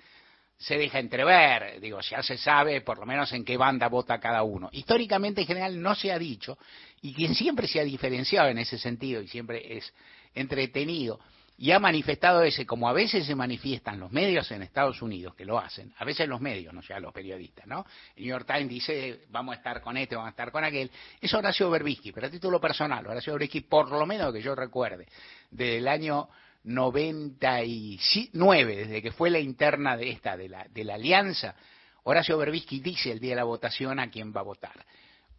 se 0.58 0.78
deja 0.78 1.00
entrever, 1.00 1.80
digo, 1.80 2.00
ya 2.02 2.24
se 2.24 2.38
sabe 2.38 2.82
por 2.82 2.98
lo 2.98 3.06
menos 3.06 3.32
en 3.34 3.46
qué 3.46 3.58
banda 3.58 3.90
vota 3.90 4.20
cada 4.20 4.44
uno. 4.44 4.70
Históricamente 4.72 5.42
en 5.42 5.48
general 5.48 5.82
no 5.82 5.94
se 5.94 6.12
ha 6.12 6.18
dicho, 6.18 6.58
y 7.02 7.14
quien 7.14 7.36
siempre 7.36 7.68
se 7.68 7.80
ha 7.80 7.84
diferenciado 7.84 8.50
en 8.50 8.58
ese 8.58 8.78
sentido 8.78 9.22
y 9.22 9.28
siempre 9.28 9.78
es 9.78 9.94
entretenido, 10.34 11.20
y 11.60 11.72
ha 11.72 11.80
manifestado 11.80 12.44
ese, 12.44 12.68
como 12.68 12.88
a 12.88 12.94
veces 12.94 13.26
se 13.26 13.34
manifiestan 13.34 14.00
los 14.00 14.12
medios 14.12 14.52
en 14.52 14.62
Estados 14.62 15.02
Unidos, 15.02 15.34
que 15.34 15.44
lo 15.44 15.58
hacen, 15.58 15.92
a 15.98 16.06
veces 16.06 16.28
los 16.28 16.40
medios, 16.40 16.72
no 16.72 16.84
sea 16.84 17.00
los 17.00 17.12
periodistas, 17.12 17.66
¿no? 17.66 17.84
El 18.16 18.24
New 18.24 18.30
York 18.30 18.46
Times 18.46 18.70
dice, 18.70 19.22
vamos 19.30 19.54
a 19.54 19.58
estar 19.58 19.82
con 19.82 19.98
este, 19.98 20.16
vamos 20.16 20.28
a 20.28 20.32
estar 20.32 20.52
con 20.52 20.64
aquel. 20.64 20.92
Es 21.20 21.34
Horacio 21.34 21.68
Berbisky, 21.72 22.12
pero 22.12 22.28
a 22.28 22.30
título 22.30 22.62
personal, 22.62 23.08
Horacio 23.08 23.34
Berbisky, 23.34 23.62
por 23.62 23.90
lo 23.90 24.06
menos 24.06 24.32
que 24.32 24.42
yo 24.42 24.54
recuerde, 24.54 25.08
del 25.50 25.88
año 25.88 26.30
99, 26.64 28.76
desde 28.76 29.02
que 29.02 29.12
fue 29.12 29.32
la 29.32 29.40
interna 29.40 29.98
de 29.98 30.12
esta, 30.12 30.38
de 30.38 30.50
la, 30.50 30.68
de 30.70 30.84
la 30.84 30.94
alianza, 30.94 31.56
Horacio 32.04 32.38
Berbisky 32.38 32.82
dice 32.82 33.12
el 33.12 33.20
día 33.20 33.32
de 33.32 33.38
la 33.38 33.46
votación 33.46 34.00
a 34.00 34.12
quién 34.12 34.32
va 34.32 34.42
a 34.42 34.44
votar. 34.44 34.86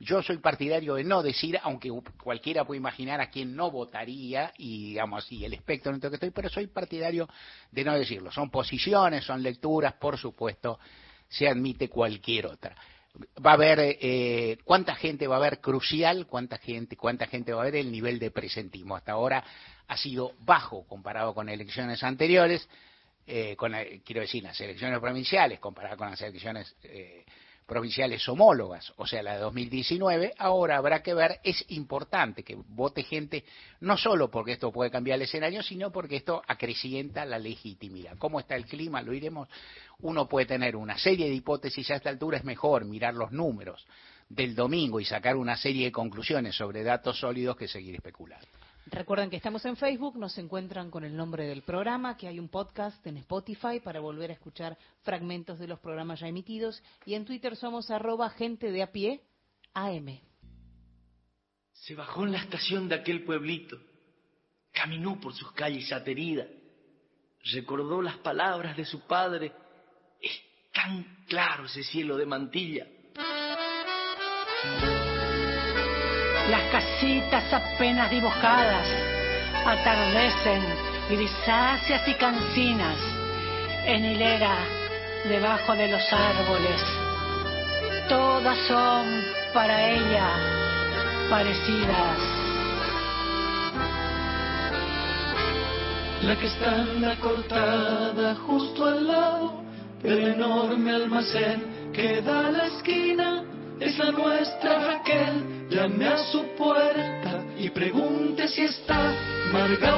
Yo 0.00 0.22
soy 0.22 0.38
partidario 0.38 0.94
de 0.94 1.02
no 1.02 1.22
decir, 1.22 1.58
aunque 1.62 1.90
cualquiera 2.22 2.64
puede 2.64 2.78
imaginar 2.78 3.20
a 3.20 3.30
quién 3.30 3.56
no 3.56 3.70
votaría, 3.70 4.52
y 4.56 4.90
digamos 4.90 5.24
así, 5.24 5.44
el 5.44 5.54
espectro 5.54 5.90
en 5.90 5.96
el 5.96 6.00
que 6.00 6.14
estoy, 6.14 6.30
pero 6.30 6.48
soy 6.48 6.68
partidario 6.68 7.28
de 7.72 7.84
no 7.84 7.94
decirlo. 7.94 8.30
Son 8.30 8.48
posiciones, 8.48 9.24
son 9.24 9.42
lecturas, 9.42 9.94
por 9.94 10.16
supuesto, 10.16 10.78
se 11.28 11.48
admite 11.48 11.88
cualquier 11.88 12.46
otra. 12.46 12.76
Va 13.44 13.52
a 13.52 13.54
haber, 13.54 13.80
eh, 13.80 14.58
¿cuánta 14.64 14.94
gente 14.94 15.26
va 15.26 15.34
a 15.34 15.38
haber 15.38 15.61
crucial? 15.61 16.26
¿Cuánta 16.28 16.58
gente, 16.58 16.96
cuánta 16.96 17.26
gente 17.26 17.52
va 17.52 17.61
a 17.61 17.62
haber 17.62 17.76
el 17.76 17.90
nivel 17.90 18.20
de 18.20 18.30
presentismo? 18.30 18.94
Hasta 18.94 19.12
ahora 19.12 19.42
ha 19.88 19.96
sido 19.96 20.34
bajo 20.40 20.87
comparado 20.87 21.34
con 21.34 21.48
elecciones 21.48 22.04
anteriores, 22.04 22.68
eh, 23.26 23.56
con, 23.56 23.72
quiero 24.04 24.20
decir, 24.20 24.44
las 24.44 24.61
elecciones 24.61 25.00
provinciales, 25.00 25.58
comparado 25.58 25.96
con 25.96 26.08
las 26.08 26.20
elecciones 26.20 26.76
eh, 26.84 27.24
provinciales 27.68 28.26
homólogas, 28.26 28.94
o 28.96 29.07
sea, 29.07 29.22
la 29.22 29.35
de 29.35 29.40
2019, 29.40 30.33
ahora 30.38 30.78
habrá 30.78 31.02
que 31.02 31.12
ver, 31.12 31.38
es 31.44 31.62
importante 31.68 32.42
que 32.42 32.57
vote 32.57 33.02
gente, 33.02 33.44
no 33.81 33.98
solo 33.98 34.31
porque 34.31 34.52
esto 34.52 34.72
puede 34.72 34.90
cambiar 34.90 35.16
el 35.16 35.22
escenario, 35.22 35.62
sino 35.62 35.92
porque 35.92 36.16
esto 36.16 36.42
acrecienta 36.48 37.26
la 37.26 37.38
legitimidad. 37.38 38.16
¿Cómo 38.16 38.40
está 38.40 38.57
el 38.57 38.64
clima? 38.64 39.02
Lo 39.02 39.12
iremos. 39.12 39.48
Uno 40.00 40.26
puede 40.26 40.46
tener 40.46 40.76
una 40.76 40.96
serie 40.96 41.28
de 41.28 41.35
hipótesis, 41.35 41.90
a 41.90 41.96
esta 41.96 42.09
altura 42.09 42.38
es 42.38 42.44
mejor 42.44 42.87
mirar 42.87 43.12
los 43.12 43.33
números 43.33 43.87
del 44.31 44.54
domingo 44.54 44.98
y 44.98 45.04
sacar 45.04 45.37
una 45.37 45.57
serie 45.59 45.85
de 45.85 45.92
conclusiones 45.92 46.57
sobre 46.57 46.83
datos 46.83 47.20
sólidos 47.20 47.54
que 47.54 47.68
seguir 47.68 47.96
especulando. 47.96 48.48
Recuerden 48.90 49.29
que 49.29 49.37
estamos 49.37 49.64
en 49.66 49.77
Facebook, 49.77 50.16
nos 50.16 50.38
encuentran 50.38 50.90
con 50.90 51.05
el 51.05 51.14
nombre 51.14 51.46
del 51.46 51.62
programa, 51.62 52.16
que 52.16 52.27
hay 52.27 52.38
un 52.38 52.48
podcast 52.48 53.07
en 53.07 53.18
Spotify 53.18 53.81
para 53.85 54.01
volver 54.01 54.31
a 54.31 54.35
escuchar 54.35 54.79
fragmentos 55.03 55.59
de 55.59 55.68
los 55.68 55.79
programas 55.79 56.20
ya 56.20 56.29
emitidos 56.29 56.83
y 57.05 57.14
en 57.14 57.27
Twitter 57.27 57.55
somos 57.57 57.90
arroba 57.90 58.31
gente 58.31 58.70
de 58.72 58.83
a 58.83 58.90
pie 58.90 59.20
AM. 59.74 60.18
Se 61.72 61.94
bajó 61.94 62.24
en 62.24 62.33
la 62.33 62.38
estación 62.38 62.88
de 62.88 62.94
aquel 62.94 63.24
pueblito, 63.24 63.79
caminó 64.72 65.20
por 65.20 65.35
sus 65.35 65.53
calles 65.53 65.92
ateridas, 65.92 66.48
recordó 67.53 68.01
las 68.01 68.16
palabras 68.18 68.74
de 68.77 68.87
su 68.87 69.01
padre, 69.01 69.53
es 70.20 70.40
tan 70.72 71.24
claro 71.29 71.66
ese 71.66 71.83
cielo 71.83 72.16
de 72.16 72.27
mantilla. 72.27 72.87
Las 76.50 76.62
casitas 76.72 77.52
apenas 77.52 78.11
dibujadas 78.11 78.88
atardecen 79.66 80.62
grisáceas 81.11 82.08
y 82.08 82.14
cancinas 82.14 82.96
en 83.84 84.04
hilera 84.04 84.56
debajo 85.28 85.74
de 85.74 85.88
los 85.88 86.02
árboles. 86.11 86.82
Todas 88.08 88.56
son 88.66 89.06
para 89.52 89.90
ella 89.90 90.30
parecidas. 91.28 92.18
La 96.22 96.37
que 96.37 96.46
está 96.46 97.16
cortada 97.20 98.34
justo 98.46 98.87
al 98.87 99.06
lado 99.06 99.62
del 100.02 100.34
enorme 100.34 100.92
almacén 100.92 101.92
que 101.92 102.22
da 102.22 102.50
la 102.50 102.66
esquina 102.66 103.47
es 103.80 103.98
la 103.98 104.10
nuestra 104.10 104.78
Raquel. 104.78 105.68
Llame 105.70 106.06
a 106.06 106.18
su 106.30 106.42
puerta 106.56 107.44
y 107.58 107.68
pregunte 107.70 108.48
si 108.48 108.62
está 108.62 109.12
Marga 109.52 109.96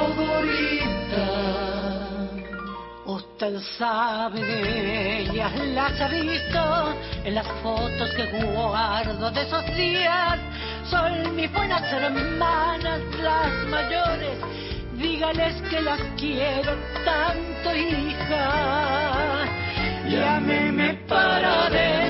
Usted 3.05 3.59
sabe 3.77 4.39
de 4.41 5.19
ellas, 5.21 5.51
las 5.73 5.99
ha 5.99 6.07
visto 6.07 6.95
en 7.25 7.35
las 7.35 7.47
fotos 7.63 8.09
que 8.15 8.25
guardo 8.53 9.31
de 9.31 9.41
esos 9.41 9.65
días. 9.75 10.39
Son 10.89 11.35
mis 11.35 11.51
buenas 11.51 11.81
hermanas, 11.91 13.01
las 13.21 13.67
mayores. 13.67 14.37
Dígales 14.93 15.61
que 15.69 15.81
las 15.81 15.99
quiero 16.17 16.75
tanto, 17.03 17.75
hija. 17.75 19.45
Llámeme 20.07 20.93
para 21.07 21.69
paso, 21.69 22.00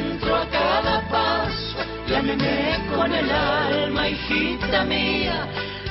llámeme 2.11 2.77
con 2.93 3.13
el 3.13 3.31
alma, 3.31 4.09
hijita 4.09 4.83
mía. 4.83 5.47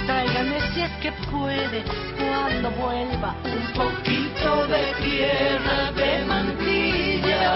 Tráigame 0.06 0.60
si 0.72 0.82
es 0.82 0.90
que 1.02 1.12
puede, 1.30 1.82
cuando 2.18 2.70
vuelva, 2.72 3.34
un 3.44 3.66
poquito 3.72 4.66
de 4.66 4.82
tierra 5.04 5.92
de 5.92 6.24
mantilla. 6.26 7.52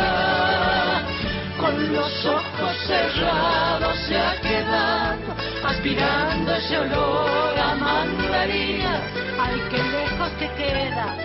Con 1.61 1.95
los 1.95 2.27
ojos 2.27 2.77
cerrados 2.87 3.99
se 4.07 4.17
ha 4.19 4.41
quedado, 4.41 5.35
aspirando 5.67 6.55
ese 6.55 6.79
olor 6.79 7.59
a 7.59 7.75
mandarina. 7.75 9.01
Ay, 9.41 9.61
qué 9.71 9.79
lejos 9.79 10.31
que 10.39 10.49
queda 10.63 11.17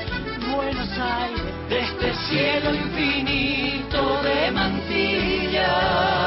Buenos 0.56 0.89
Aires, 0.97 1.69
de 1.69 1.80
este 1.80 2.13
cielo 2.28 2.73
infinito 2.73 4.21
de 4.23 4.52
mantilla. 4.52 6.18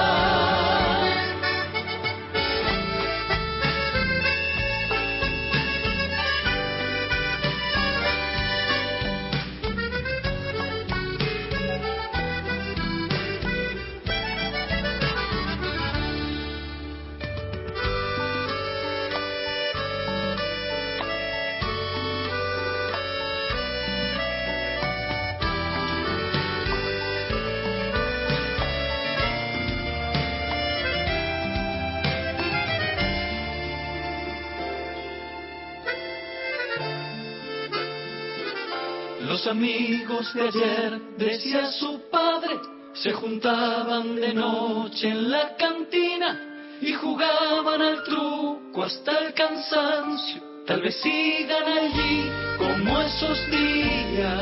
Los 39.42 39.50
amigos 39.50 40.32
de 40.34 40.42
ayer, 40.42 41.00
decía 41.18 41.66
su 41.72 42.00
padre, 42.12 42.60
se 42.92 43.12
juntaban 43.12 44.14
de 44.14 44.32
noche 44.32 45.08
en 45.08 45.32
la 45.32 45.56
cantina 45.56 46.78
y 46.80 46.92
jugaban 46.92 47.82
al 47.82 48.04
truco 48.04 48.84
hasta 48.84 49.18
el 49.18 49.34
cansancio. 49.34 50.40
Tal 50.64 50.80
vez 50.80 50.94
sigan 51.02 51.64
allí 51.64 52.30
como 52.56 53.00
esos 53.00 53.50
días. 53.50 54.36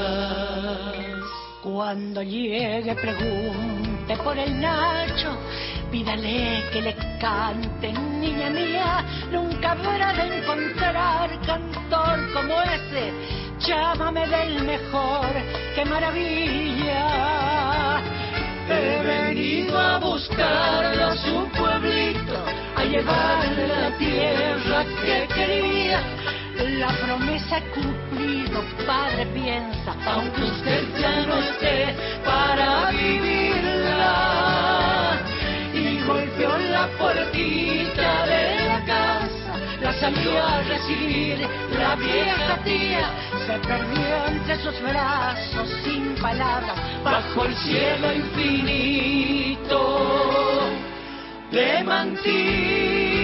Cuando 1.63 2.23
llegue 2.23 2.95
pregunte 2.97 4.19
por 4.23 4.37
el 4.37 4.61
Nacho, 4.61 5.35
pídale 5.91 6.65
que 6.73 6.83
le 6.83 6.95
cante, 7.21 7.93
niña 7.93 8.51
mía, 8.51 9.05
nunca 9.31 9.73
habrá 9.73 10.13
de 10.13 10.39
encontrar 10.39 11.31
cantor 11.47 12.33
como 12.33 12.63
ese 12.63 13.13
llámame 13.61 14.27
del 14.27 14.63
mejor, 14.65 15.29
qué 15.75 15.85
maravilla. 15.85 17.03
He 18.69 19.03
venido 19.03 19.79
a 19.79 19.99
buscarlo 19.99 21.07
a 21.07 21.17
su 21.17 21.49
pueblito, 21.59 22.45
a 22.77 22.85
llevarle 22.85 23.69
la 23.69 23.91
tierra 23.99 24.85
que 25.05 25.29
quería. 25.35 26.01
La 26.79 26.89
promesa 26.89 27.59
he 27.59 27.63
cumplido, 27.71 28.63
padre 28.87 29.27
piensa, 29.27 29.95
aunque 30.07 30.43
usted 30.43 30.85
ya 31.01 31.27
no 31.27 31.39
esté 31.39 31.95
para 32.25 32.91
vivirla. 32.91 33.60
La 36.81 36.89
puertita 36.97 38.25
de 38.25 38.65
la 38.65 38.85
casa, 38.87 39.53
la 39.83 39.93
salió 40.01 40.43
a 40.43 40.63
recibir 40.63 41.39
la 41.79 41.95
vieja 41.97 42.59
tía 42.65 43.11
se 43.47 43.59
perdió 43.69 44.27
entre 44.29 44.57
sus 44.63 44.81
brazos 44.81 45.69
sin 45.85 46.15
palabras 46.15 46.79
bajo 47.05 47.45
el 47.45 47.55
cielo 47.57 48.15
infinito 48.15 49.81
de 51.51 51.85
mantilla. 51.85 53.21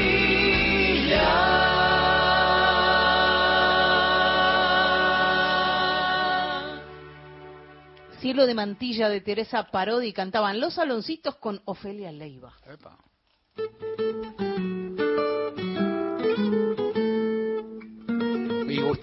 Cielo 8.21 8.47
de 8.47 8.55
Mantilla 8.55 9.09
de 9.09 9.21
Teresa 9.21 9.71
Parodi 9.71 10.13
cantaban 10.13 10.59
Los 10.59 10.75
Saloncitos 10.75 11.37
con 11.37 11.63
Ofelia 11.65 12.11
Leiva. 12.11 12.53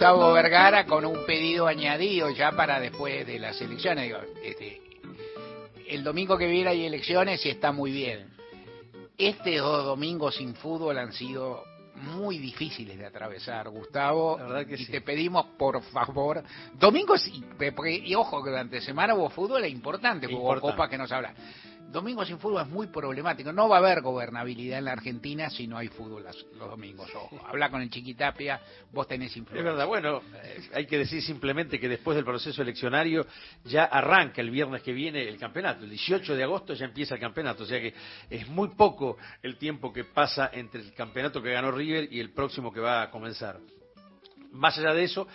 Gustavo 0.03 0.33
Vergara 0.33 0.85
con 0.85 1.05
un 1.05 1.25
pedido 1.25 1.65
añadido 1.67 2.29
ya 2.31 2.51
para 2.51 2.79
después 2.79 3.25
de 3.25 3.39
las 3.39 3.61
elecciones. 3.61 4.03
Digo, 4.03 4.17
este, 4.43 4.81
el 5.87 6.03
domingo 6.03 6.37
que 6.37 6.47
viene 6.47 6.71
hay 6.71 6.85
elecciones 6.85 7.45
y 7.45 7.49
está 7.49 7.71
muy 7.71 7.91
bien. 7.91 8.27
Este 9.17 9.57
dos 9.57 9.85
domingos 9.85 10.35
sin 10.35 10.55
fútbol 10.55 10.97
han 10.97 11.13
sido 11.13 11.63
muy 11.95 12.37
difíciles 12.39 12.97
de 12.97 13.05
atravesar, 13.05 13.69
Gustavo. 13.69 14.37
La 14.39 14.65
que 14.65 14.73
y 14.73 14.85
sí. 14.85 14.91
te 14.91 15.01
pedimos, 15.01 15.45
por 15.57 15.81
favor, 15.83 16.43
domingos, 16.73 17.25
y, 17.27 17.43
y 18.03 18.15
ojo, 18.15 18.43
que 18.43 18.49
durante 18.49 18.81
semana 18.81 19.13
hubo 19.13 19.29
fútbol, 19.29 19.63
es 19.63 19.71
importante, 19.71 20.27
hubo 20.27 20.59
copas 20.59 20.89
que 20.89 20.97
nos 20.97 21.11
habla. 21.11 21.33
Domingo 21.93 22.25
sin 22.25 22.39
fútbol 22.39 22.63
es 22.63 22.67
muy 22.69 22.87
problemático. 22.87 23.53
No 23.53 23.69
va 23.69 23.75
a 23.75 23.79
haber 23.79 24.01
gobernabilidad 24.01 24.79
en 24.79 24.85
la 24.85 24.93
Argentina 24.93 25.51
si 25.51 25.67
no 25.67 25.77
hay 25.77 25.89
fútbol 25.89 26.23
los 26.23 26.45
domingos. 26.57 27.07
Ojo. 27.13 27.39
Habla 27.47 27.69
con 27.69 27.83
el 27.83 27.91
Chiquitapia, 27.91 28.59
vos 28.91 29.07
tenés 29.07 29.37
influencia. 29.37 29.59
Es 29.59 29.63
verdad, 29.63 29.85
bueno, 29.85 30.21
eh, 30.43 30.69
hay 30.73 30.87
que 30.87 30.97
decir 30.97 31.21
simplemente 31.21 31.79
que 31.79 31.87
después 31.87 32.15
del 32.15 32.25
proceso 32.25 32.63
eleccionario 32.63 33.27
ya 33.63 33.83
arranca 33.85 34.41
el 34.41 34.49
viernes 34.49 34.81
que 34.81 34.91
viene 34.91 35.27
el 35.29 35.37
campeonato. 35.37 35.83
El 35.83 35.91
18 35.91 36.35
de 36.35 36.43
agosto 36.43 36.73
ya 36.73 36.85
empieza 36.85 37.13
el 37.13 37.21
campeonato, 37.21 37.63
o 37.63 37.67
sea 37.67 37.79
que 37.79 37.93
es 38.27 38.47
muy 38.47 38.69
poco 38.69 39.17
el 39.43 39.57
tiempo 39.57 39.93
que 39.93 40.03
pasa 40.03 40.49
entre 40.51 40.81
el 40.81 40.93
campeonato 40.95 41.43
que 41.43 41.51
ganó 41.51 41.71
River 41.71 42.11
y 42.11 42.19
el 42.19 42.31
próximo 42.31 42.73
que 42.73 42.79
va 42.79 43.03
a 43.03 43.11
comenzar. 43.11 43.59
Más 44.51 44.75
allá 44.79 44.95
de 44.95 45.03
eso, 45.03 45.27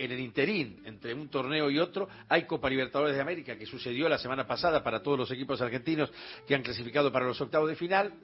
en 0.00 0.12
el 0.12 0.20
interín, 0.20 0.80
entre 0.86 1.12
un 1.12 1.28
torneo 1.28 1.70
y 1.70 1.78
otro, 1.78 2.08
hay 2.26 2.44
Copa 2.44 2.70
Libertadores 2.70 3.14
de 3.14 3.20
América, 3.20 3.56
que 3.58 3.66
sucedió 3.66 4.08
la 4.08 4.16
semana 4.16 4.46
pasada 4.46 4.82
para 4.82 5.02
todos 5.02 5.18
los 5.18 5.30
equipos 5.30 5.60
argentinos 5.60 6.10
que 6.46 6.54
han 6.54 6.62
clasificado 6.62 7.12
para 7.12 7.26
los 7.26 7.38
octavos 7.38 7.68
de 7.68 7.76
final. 7.76 8.14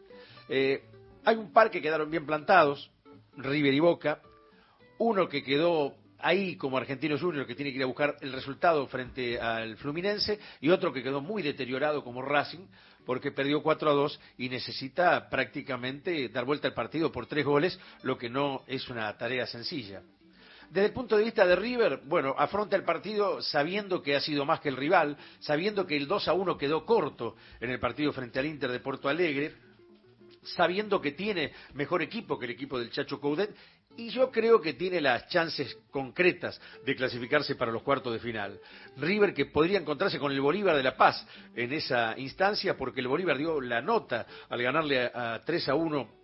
Eh, 0.49 0.85
hay 1.23 1.37
un 1.37 1.53
par 1.53 1.71
que 1.71 1.83
quedaron 1.83 2.11
bien 2.11 2.25
plantados, 2.25 2.91
River 3.37 3.75
y 3.75 3.81
Boca, 3.81 4.23
uno 4.99 5.29
que 5.29 5.45
quedó 5.45 5.95
ahí 6.19 6.57
como 6.57 6.79
Argentino 6.79 7.19
Junior, 7.19 7.47
que 7.47 7.55
tiene 7.55 7.73
que 7.73 7.77
ir 7.77 7.83
a 7.83 7.87
buscar 7.87 8.17
el 8.23 8.33
resultado 8.33 8.87
frente 8.87 9.39
al 9.39 9.77
Fluminense, 9.77 10.41
y 10.63 10.71
otro 10.71 10.95
que 10.95 11.03
quedó 11.03 11.21
muy 11.21 11.43
deteriorado 11.43 12.03
como 12.03 12.23
Racing, 12.23 12.67
porque 13.05 13.33
perdió 13.33 13.63
4 13.63 13.91
a 13.91 13.93
2 13.93 14.21
y 14.39 14.49
necesita 14.49 15.29
prácticamente 15.29 16.31
dar 16.31 16.47
vuelta 16.47 16.69
al 16.69 16.75
partido 16.75 17.13
por 17.13 17.27
tres 17.27 17.45
goles, 17.45 17.79
lo 18.03 18.17
que 18.17 18.31
no 18.31 18.65
es 18.67 18.89
una 18.89 19.15
tarea 19.19 19.47
sencilla. 19.47 20.03
Desde 20.71 20.87
el 20.87 20.93
punto 20.93 21.17
de 21.17 21.25
vista 21.25 21.47
de 21.47 21.57
River, 21.57 22.01
bueno, 22.05 22.35
afronta 22.37 22.77
el 22.77 22.85
partido 22.85 23.41
sabiendo 23.41 24.03
que 24.03 24.17
ha 24.17 24.21
sido 24.21 24.45
más 24.45 24.61
que 24.61 24.69
el 24.69 24.77
rival, 24.77 25.17
sabiendo 25.41 25.87
que 25.87 25.97
el 25.97 26.07
2 26.07 26.29
a 26.29 26.33
1 26.33 26.59
quedó 26.59 26.85
corto 26.85 27.37
en 27.61 27.71
el 27.71 27.79
partido 27.79 28.13
frente 28.13 28.39
al 28.39 28.47
Inter 28.47 28.71
de 28.71 28.81
Porto 28.81 29.09
Alegre, 29.09 29.55
sabiendo 30.43 31.01
que 31.01 31.13
tiene 31.13 31.53
mejor 31.75 32.03
equipo 32.03 32.39
que 32.39 32.47
el 32.47 32.53
equipo 32.53 32.79
del 32.79 32.91
Chacho 32.91 33.21
Coudet 33.21 33.55
y 33.97 34.11
yo 34.11 34.31
creo 34.31 34.61
que 34.61 34.75
tiene 34.75 35.01
las 35.01 35.29
chances 35.29 35.77
concretas 35.91 36.61
de 36.85 36.95
clasificarse 36.95 37.55
para 37.55 37.73
los 37.73 37.83
cuartos 37.83 38.13
de 38.13 38.19
final. 38.19 38.61
River 38.99 39.33
que 39.33 39.47
podría 39.47 39.79
encontrarse 39.79 40.19
con 40.19 40.33
el 40.33 40.41
Bolívar 40.41 40.77
de 40.77 40.83
La 40.83 40.97
Paz 40.97 41.27
en 41.55 41.73
esa 41.73 42.19
instancia 42.19 42.77
porque 42.77 43.01
el 43.01 43.09
Bolívar 43.09 43.39
dio 43.39 43.61
la 43.61 43.81
nota 43.81 44.27
al 44.49 44.63
ganarle 44.63 45.07
a, 45.07 45.35
a 45.35 45.41
3 45.41 45.69
a 45.71 45.75
1 45.75 46.16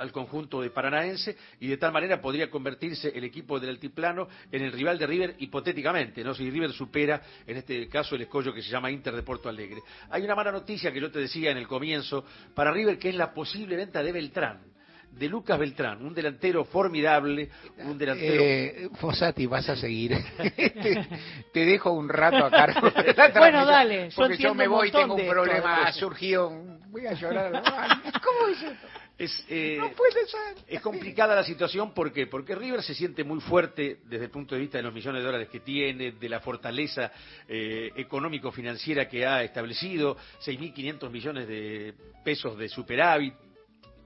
al 0.00 0.12
conjunto 0.12 0.60
de 0.62 0.70
Paranaense 0.70 1.36
y 1.60 1.68
de 1.68 1.76
tal 1.76 1.92
manera 1.92 2.20
podría 2.20 2.50
convertirse 2.50 3.12
el 3.14 3.24
equipo 3.24 3.60
del 3.60 3.70
altiplano 3.70 4.28
en 4.50 4.62
el 4.62 4.72
rival 4.72 4.98
de 4.98 5.06
River 5.06 5.34
hipotéticamente, 5.38 6.24
¿no? 6.24 6.34
Si 6.34 6.50
River 6.50 6.72
supera 6.72 7.22
en 7.46 7.58
este 7.58 7.86
caso 7.88 8.14
el 8.14 8.22
escollo 8.22 8.52
que 8.52 8.62
se 8.62 8.70
llama 8.70 8.90
Inter 8.90 9.14
de 9.14 9.22
Porto 9.22 9.48
Alegre. 9.48 9.82
Hay 10.10 10.22
una 10.22 10.34
mala 10.34 10.50
noticia 10.50 10.90
que 10.90 11.00
yo 11.00 11.10
te 11.10 11.18
decía 11.18 11.50
en 11.50 11.58
el 11.58 11.68
comienzo 11.68 12.24
para 12.54 12.72
River 12.72 12.98
que 12.98 13.10
es 13.10 13.14
la 13.14 13.32
posible 13.34 13.76
venta 13.76 14.02
de 14.02 14.12
Beltrán, 14.12 14.60
de 15.12 15.28
Lucas 15.28 15.58
Beltrán, 15.58 16.04
un 16.04 16.14
delantero 16.14 16.64
formidable, 16.64 17.50
un 17.78 17.98
delantero 17.98 18.42
Eh, 18.42 18.88
Fossati, 18.94 19.46
vas 19.46 19.68
a 19.68 19.76
seguir. 19.76 20.16
te, 20.36 21.08
te 21.52 21.64
dejo 21.64 21.92
un 21.92 22.08
rato 22.08 22.44
a 22.44 22.50
cargo. 22.50 22.90
de 22.90 23.12
la 23.12 23.28
Bueno, 23.28 23.66
dale, 23.66 24.08
Porque 24.14 24.38
yo 24.38 24.54
me 24.54 24.66
voy, 24.68 24.90
tengo 24.90 25.14
un 25.14 25.28
problema, 25.28 25.84
ha 25.84 25.92
surgido. 25.92 26.50
Voy 26.88 27.06
a 27.06 27.12
llorar. 27.12 27.52
¿Cómo 28.22 28.48
es 28.48 28.62
esto? 28.62 28.86
Es, 29.20 29.44
eh, 29.50 29.76
No 29.78 29.92
puede 29.92 30.26
ser. 30.26 30.64
es 30.66 30.80
complicada 30.80 31.34
la 31.34 31.44
situación 31.44 31.92
¿por 31.92 32.10
qué? 32.10 32.26
porque 32.26 32.54
River 32.54 32.82
se 32.82 32.94
siente 32.94 33.22
muy 33.22 33.38
fuerte 33.40 33.98
desde 34.06 34.24
el 34.24 34.30
punto 34.30 34.54
de 34.54 34.62
vista 34.62 34.78
de 34.78 34.82
los 34.82 34.94
millones 34.94 35.20
de 35.20 35.26
dólares 35.26 35.48
que 35.50 35.60
tiene, 35.60 36.12
de 36.12 36.28
la 36.30 36.40
fortaleza 36.40 37.12
eh, 37.46 37.90
económico-financiera 37.96 39.06
que 39.10 39.26
ha 39.26 39.42
establecido, 39.42 40.16
6.500 40.42 41.10
millones 41.10 41.46
de 41.46 41.92
pesos 42.24 42.56
de 42.56 42.70
superávit, 42.70 43.34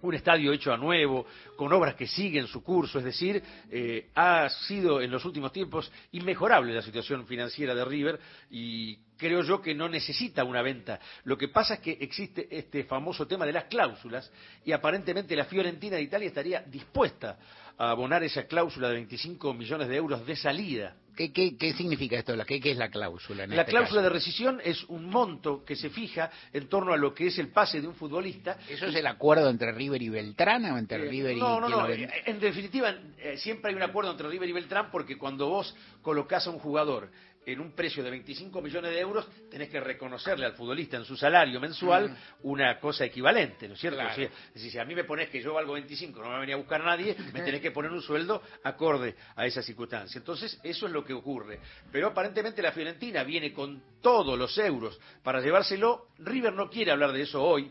un 0.02 0.14
estadio 0.14 0.52
hecho 0.52 0.72
a 0.72 0.76
nuevo, 0.76 1.26
con 1.54 1.72
obras 1.72 1.94
que 1.94 2.08
siguen 2.08 2.48
su 2.48 2.64
curso, 2.64 2.98
es 2.98 3.04
decir, 3.04 3.40
eh, 3.70 4.08
ha 4.16 4.48
sido 4.66 5.00
en 5.00 5.12
los 5.12 5.24
últimos 5.24 5.52
tiempos 5.52 5.92
inmejorable 6.10 6.74
la 6.74 6.82
situación 6.82 7.24
financiera 7.24 7.72
de 7.72 7.84
River 7.84 8.18
y 8.50 8.98
creo 9.16 9.42
yo 9.42 9.60
que 9.62 9.74
no 9.74 9.88
necesita 9.88 10.44
una 10.44 10.62
venta. 10.62 10.98
Lo 11.24 11.36
que 11.38 11.48
pasa 11.48 11.74
es 11.74 11.80
que 11.80 11.92
existe 12.00 12.48
este 12.50 12.84
famoso 12.84 13.26
tema 13.26 13.46
de 13.46 13.52
las 13.52 13.64
cláusulas 13.64 14.30
y 14.64 14.72
aparentemente 14.72 15.36
la 15.36 15.44
Fiorentina 15.44 15.96
de 15.96 16.02
Italia 16.02 16.28
estaría 16.28 16.60
dispuesta 16.62 17.38
a 17.76 17.90
abonar 17.90 18.22
esa 18.22 18.44
cláusula 18.44 18.88
de 18.88 18.94
25 18.94 19.52
millones 19.54 19.88
de 19.88 19.96
euros 19.96 20.24
de 20.26 20.36
salida. 20.36 20.96
¿Qué, 21.16 21.32
qué, 21.32 21.56
qué 21.56 21.72
significa 21.74 22.18
esto? 22.18 22.34
¿Qué, 22.44 22.60
qué 22.60 22.72
es 22.72 22.76
la 22.76 22.88
cláusula? 22.88 23.44
En 23.44 23.50
La 23.50 23.60
este 23.62 23.70
cláusula 23.70 24.00
caso? 24.00 24.08
de 24.10 24.14
rescisión 24.14 24.60
es 24.64 24.82
un 24.84 25.08
monto 25.08 25.64
que 25.64 25.76
se 25.76 25.90
fija 25.90 26.30
en 26.52 26.68
torno 26.68 26.92
a 26.92 26.96
lo 26.96 27.14
que 27.14 27.28
es 27.28 27.38
el 27.38 27.48
pase 27.48 27.80
de 27.80 27.86
un 27.86 27.94
futbolista 27.94 28.58
¿Eso 28.68 28.86
es 28.86 28.94
el 28.96 29.06
acuerdo 29.06 29.48
entre 29.48 29.70
River 29.72 30.02
y 30.02 30.08
Beltrán 30.08 30.64
o 30.66 30.78
entre 30.78 31.04
Eh, 31.06 31.08
River 31.08 31.36
y 31.36 31.40
no, 31.40 31.60
no, 31.60 31.68
no. 31.68 31.82
lo 31.82 31.86
vende? 31.88 32.10
en 32.26 32.40
definitiva, 32.40 32.94
eh, 33.18 33.36
siempre 33.36 33.70
hay 33.70 33.76
un 33.76 33.82
acuerdo 33.82 34.10
entre 34.10 34.28
River 34.28 34.48
y 34.48 34.52
Beltrán 34.52 34.90
porque 34.90 35.16
cuando 35.16 35.48
vos 35.48 35.74
colocás 36.02 36.46
a 36.48 36.50
un 36.50 36.58
jugador 36.58 37.10
en 37.46 37.60
un 37.60 37.72
precio 37.72 38.02
de 38.02 38.10
25 38.10 38.60
millones 38.60 38.90
de 38.90 39.00
euros, 39.00 39.28
tenés 39.50 39.68
que 39.68 39.80
reconocerle 39.80 40.46
al 40.46 40.54
futbolista 40.54 40.96
en 40.96 41.04
su 41.04 41.16
salario 41.16 41.60
mensual 41.60 42.16
una 42.42 42.78
cosa 42.78 43.04
equivalente, 43.04 43.68
¿no 43.68 43.74
es 43.74 43.80
cierto? 43.80 43.98
Mm. 43.98 44.00
Claro. 44.00 44.12
O 44.12 44.16
sea, 44.16 44.24
es 44.24 44.54
decir, 44.54 44.70
si 44.72 44.78
a 44.78 44.84
mí 44.84 44.94
me 44.94 45.04
pones 45.04 45.28
que 45.30 45.42
yo 45.42 45.54
valgo 45.54 45.74
25, 45.74 46.18
no 46.18 46.24
me 46.24 46.30
va 46.30 46.36
a 46.36 46.40
venir 46.40 46.54
a 46.54 46.58
buscar 46.58 46.82
nadie, 46.82 47.16
me 47.32 47.42
tenés 47.42 47.60
que 47.60 47.70
poner 47.70 47.90
un 47.90 48.02
sueldo 48.02 48.42
acorde 48.62 49.14
a 49.36 49.46
esa 49.46 49.62
circunstancia. 49.62 50.18
Entonces, 50.18 50.58
eso 50.62 50.86
es 50.86 50.92
lo 50.92 51.04
que 51.04 51.12
ocurre. 51.12 51.60
Pero 51.92 52.08
aparentemente 52.08 52.62
la 52.62 52.72
Fiorentina 52.72 53.22
viene 53.24 53.52
con 53.52 53.82
todos 54.00 54.38
los 54.38 54.56
euros 54.58 54.98
para 55.22 55.40
llevárselo. 55.40 56.08
River 56.18 56.52
no 56.52 56.68
quiere 56.68 56.92
hablar 56.92 57.12
de 57.12 57.22
eso 57.22 57.42
hoy, 57.42 57.70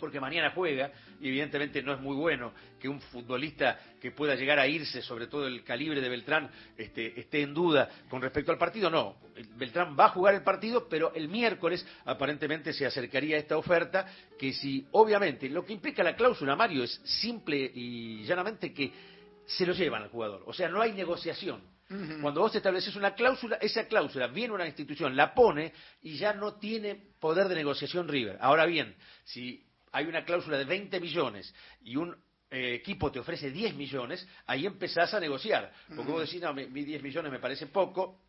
porque 0.00 0.18
mañana 0.18 0.50
juega 0.50 0.90
y 1.20 1.28
evidentemente 1.28 1.82
no 1.82 1.92
es 1.92 2.00
muy 2.00 2.16
bueno 2.16 2.52
que 2.80 2.88
un 2.88 3.00
futbolista 3.00 3.78
que 4.00 4.10
pueda 4.10 4.34
llegar 4.34 4.58
a 4.58 4.66
irse, 4.66 5.02
sobre 5.02 5.26
todo 5.26 5.46
el 5.46 5.62
calibre 5.62 6.00
de 6.00 6.08
Beltrán, 6.08 6.50
este, 6.76 7.20
esté 7.20 7.42
en 7.42 7.52
duda 7.54 7.88
con 8.08 8.22
respecto 8.22 8.50
al 8.50 8.58
partido. 8.58 8.88
No, 8.90 9.16
el- 9.36 9.46
Beltrán 9.54 9.96
va 9.98 10.06
a 10.06 10.08
jugar 10.08 10.34
el 10.34 10.42
partido, 10.42 10.88
pero 10.88 11.12
el 11.14 11.28
miércoles 11.28 11.86
aparentemente 12.06 12.72
se 12.72 12.86
acercaría 12.86 13.36
a 13.36 13.40
esta 13.40 13.56
oferta 13.58 14.06
que 14.38 14.52
si, 14.54 14.86
obviamente, 14.92 15.48
lo 15.48 15.64
que 15.64 15.74
implica 15.74 16.02
la 16.02 16.16
cláusula, 16.16 16.56
Mario, 16.56 16.82
es 16.82 17.00
simple 17.04 17.70
y 17.74 18.22
llanamente 18.24 18.72
que 18.72 18.90
se 19.46 19.66
lo 19.66 19.74
llevan 19.74 20.02
al 20.04 20.08
jugador. 20.08 20.42
O 20.46 20.52
sea, 20.52 20.68
no 20.68 20.80
hay 20.80 20.92
negociación. 20.92 21.60
Cuando 22.22 22.42
vos 22.42 22.54
estableces 22.54 22.94
una 22.94 23.14
cláusula, 23.14 23.56
esa 23.56 23.88
cláusula 23.88 24.28
viene 24.28 24.54
una 24.54 24.64
institución, 24.64 25.16
la 25.16 25.34
pone 25.34 25.72
y 26.02 26.16
ya 26.18 26.32
no 26.32 26.54
tiene 26.54 26.94
poder 27.18 27.48
de 27.48 27.56
negociación 27.56 28.06
River. 28.06 28.38
Ahora 28.40 28.64
bien, 28.64 28.94
si 29.24 29.64
hay 29.92 30.06
una 30.06 30.24
cláusula 30.24 30.58
de 30.58 30.64
20 30.64 31.00
millones 31.00 31.54
y 31.82 31.96
un 31.96 32.16
eh, 32.50 32.74
equipo 32.74 33.10
te 33.12 33.20
ofrece 33.20 33.50
10 33.50 33.74
millones, 33.74 34.26
ahí 34.46 34.66
empezás 34.66 35.14
a 35.14 35.20
negociar. 35.20 35.72
Porque 35.94 36.10
vos 36.10 36.22
decís, 36.22 36.42
no, 36.42 36.52
mi, 36.52 36.66
mi 36.66 36.84
10 36.84 37.02
millones 37.02 37.30
me 37.30 37.38
parece 37.38 37.66
poco, 37.68 38.20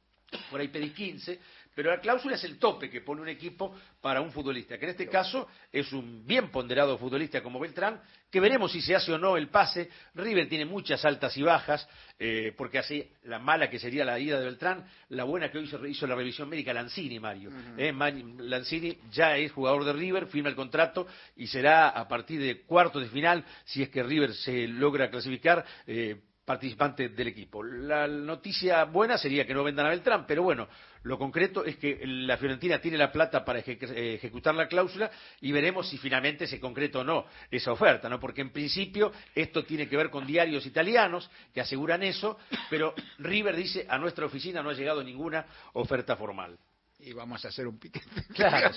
por 0.49 0.61
ahí 0.61 0.67
pedí 0.69 0.91
15, 0.91 1.39
pero 1.75 1.89
la 1.89 1.99
cláusula 1.99 2.35
es 2.35 2.43
el 2.43 2.57
tope 2.59 2.89
que 2.89 3.01
pone 3.01 3.21
un 3.21 3.29
equipo 3.29 3.75
para 4.01 4.21
un 4.21 4.31
futbolista, 4.31 4.77
que 4.77 4.85
en 4.85 4.91
este 4.91 5.07
caso 5.07 5.47
es 5.71 5.91
un 5.93 6.25
bien 6.25 6.49
ponderado 6.49 6.97
futbolista 6.97 7.41
como 7.41 7.59
Beltrán, 7.59 8.01
que 8.29 8.39
veremos 8.39 8.71
si 8.71 8.81
se 8.81 8.95
hace 8.95 9.11
o 9.13 9.17
no 9.17 9.35
el 9.37 9.49
pase. 9.49 9.89
River 10.15 10.47
tiene 10.47 10.65
muchas 10.65 11.03
altas 11.05 11.35
y 11.37 11.43
bajas, 11.43 11.87
eh, 12.19 12.53
porque 12.57 12.79
hace 12.79 13.11
la 13.23 13.39
mala 13.39 13.69
que 13.69 13.79
sería 13.79 14.05
la 14.05 14.17
ida 14.19 14.39
de 14.39 14.45
Beltrán, 14.45 14.85
la 15.09 15.23
buena 15.23 15.51
que 15.51 15.57
hoy 15.57 15.65
hizo, 15.65 15.85
hizo 15.85 16.07
la 16.07 16.15
revisión 16.15 16.47
médica 16.49 16.73
Lanzini, 16.73 17.19
Mario. 17.19 17.49
Eh, 17.77 17.91
Ma- 17.91 18.09
Lanzini 18.11 18.97
ya 19.11 19.37
es 19.37 19.51
jugador 19.51 19.83
de 19.85 19.93
River, 19.93 20.27
firma 20.27 20.49
el 20.49 20.55
contrato 20.55 21.07
y 21.35 21.47
será 21.47 21.89
a 21.89 22.07
partir 22.07 22.41
de 22.41 22.61
cuartos 22.61 23.01
de 23.03 23.09
final, 23.09 23.43
si 23.65 23.81
es 23.83 23.89
que 23.89 24.01
River 24.03 24.33
se 24.33 24.67
logra 24.67 25.09
clasificar, 25.09 25.65
eh, 25.87 26.21
participante 26.51 27.07
del 27.07 27.29
equipo. 27.29 27.63
La 27.63 28.07
noticia 28.07 28.83
buena 28.83 29.17
sería 29.17 29.47
que 29.47 29.53
no 29.53 29.63
vendan 29.63 29.85
a 29.85 29.89
Beltrán, 29.89 30.25
pero 30.27 30.43
bueno, 30.43 30.67
lo 31.03 31.17
concreto 31.17 31.63
es 31.63 31.77
que 31.77 32.01
la 32.03 32.35
Fiorentina 32.35 32.77
tiene 32.79 32.97
la 32.97 33.09
plata 33.09 33.45
para 33.45 33.59
eje- 33.59 33.77
ejecutar 34.15 34.53
la 34.53 34.67
cláusula 34.67 35.09
y 35.39 35.53
veremos 35.53 35.87
si 35.89 35.97
finalmente 35.97 36.45
se 36.47 36.59
concreta 36.59 36.99
o 36.99 37.03
no 37.05 37.25
esa 37.49 37.71
oferta, 37.71 38.09
¿no? 38.09 38.19
Porque 38.19 38.41
en 38.41 38.51
principio 38.51 39.13
esto 39.33 39.63
tiene 39.63 39.87
que 39.87 39.95
ver 39.95 40.09
con 40.09 40.27
diarios 40.27 40.65
italianos 40.65 41.31
que 41.53 41.61
aseguran 41.61 42.03
eso, 42.03 42.37
pero 42.69 42.93
River 43.19 43.55
dice 43.55 43.85
a 43.87 43.97
nuestra 43.97 44.25
oficina 44.25 44.61
no 44.61 44.71
ha 44.71 44.73
llegado 44.73 45.01
ninguna 45.01 45.45
oferta 45.73 46.17
formal. 46.17 46.57
Y 47.03 47.13
vamos 47.13 47.43
a 47.43 47.47
hacer 47.47 47.67
un 47.67 47.79
piquete. 47.79 48.05
Claro. 48.35 48.71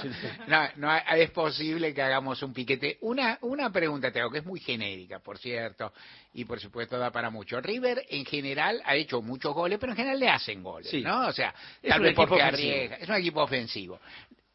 No, 0.46 0.68
no, 0.76 0.96
es 1.16 1.30
posible 1.30 1.92
que 1.92 2.02
hagamos 2.02 2.42
un 2.42 2.52
piquete. 2.52 2.98
Una, 3.02 3.38
una 3.42 3.70
pregunta 3.70 4.10
te 4.10 4.20
hago, 4.20 4.30
que 4.30 4.38
es 4.38 4.44
muy 4.46 4.60
genérica, 4.60 5.18
por 5.20 5.38
cierto, 5.38 5.92
y 6.32 6.44
por 6.44 6.58
supuesto 6.60 6.98
da 6.98 7.10
para 7.10 7.30
mucho. 7.30 7.60
River, 7.60 8.04
en 8.08 8.24
general, 8.24 8.80
ha 8.84 8.94
hecho 8.96 9.20
muchos 9.22 9.52
goles, 9.54 9.78
pero 9.78 9.92
en 9.92 9.96
general 9.96 10.18
le 10.20 10.28
hacen 10.28 10.62
goles, 10.62 10.90
Sí. 10.90 11.02
¿no? 11.02 11.26
O 11.28 11.32
sea, 11.32 11.54
Es 11.82 11.90
tal 11.90 12.00
vez 12.02 12.14
porque 12.14 12.34
ofensivo. 12.34 12.48
arriesga. 12.72 12.96
Es 12.96 13.08
un 13.08 13.14
equipo 13.16 13.42
ofensivo. 13.42 14.00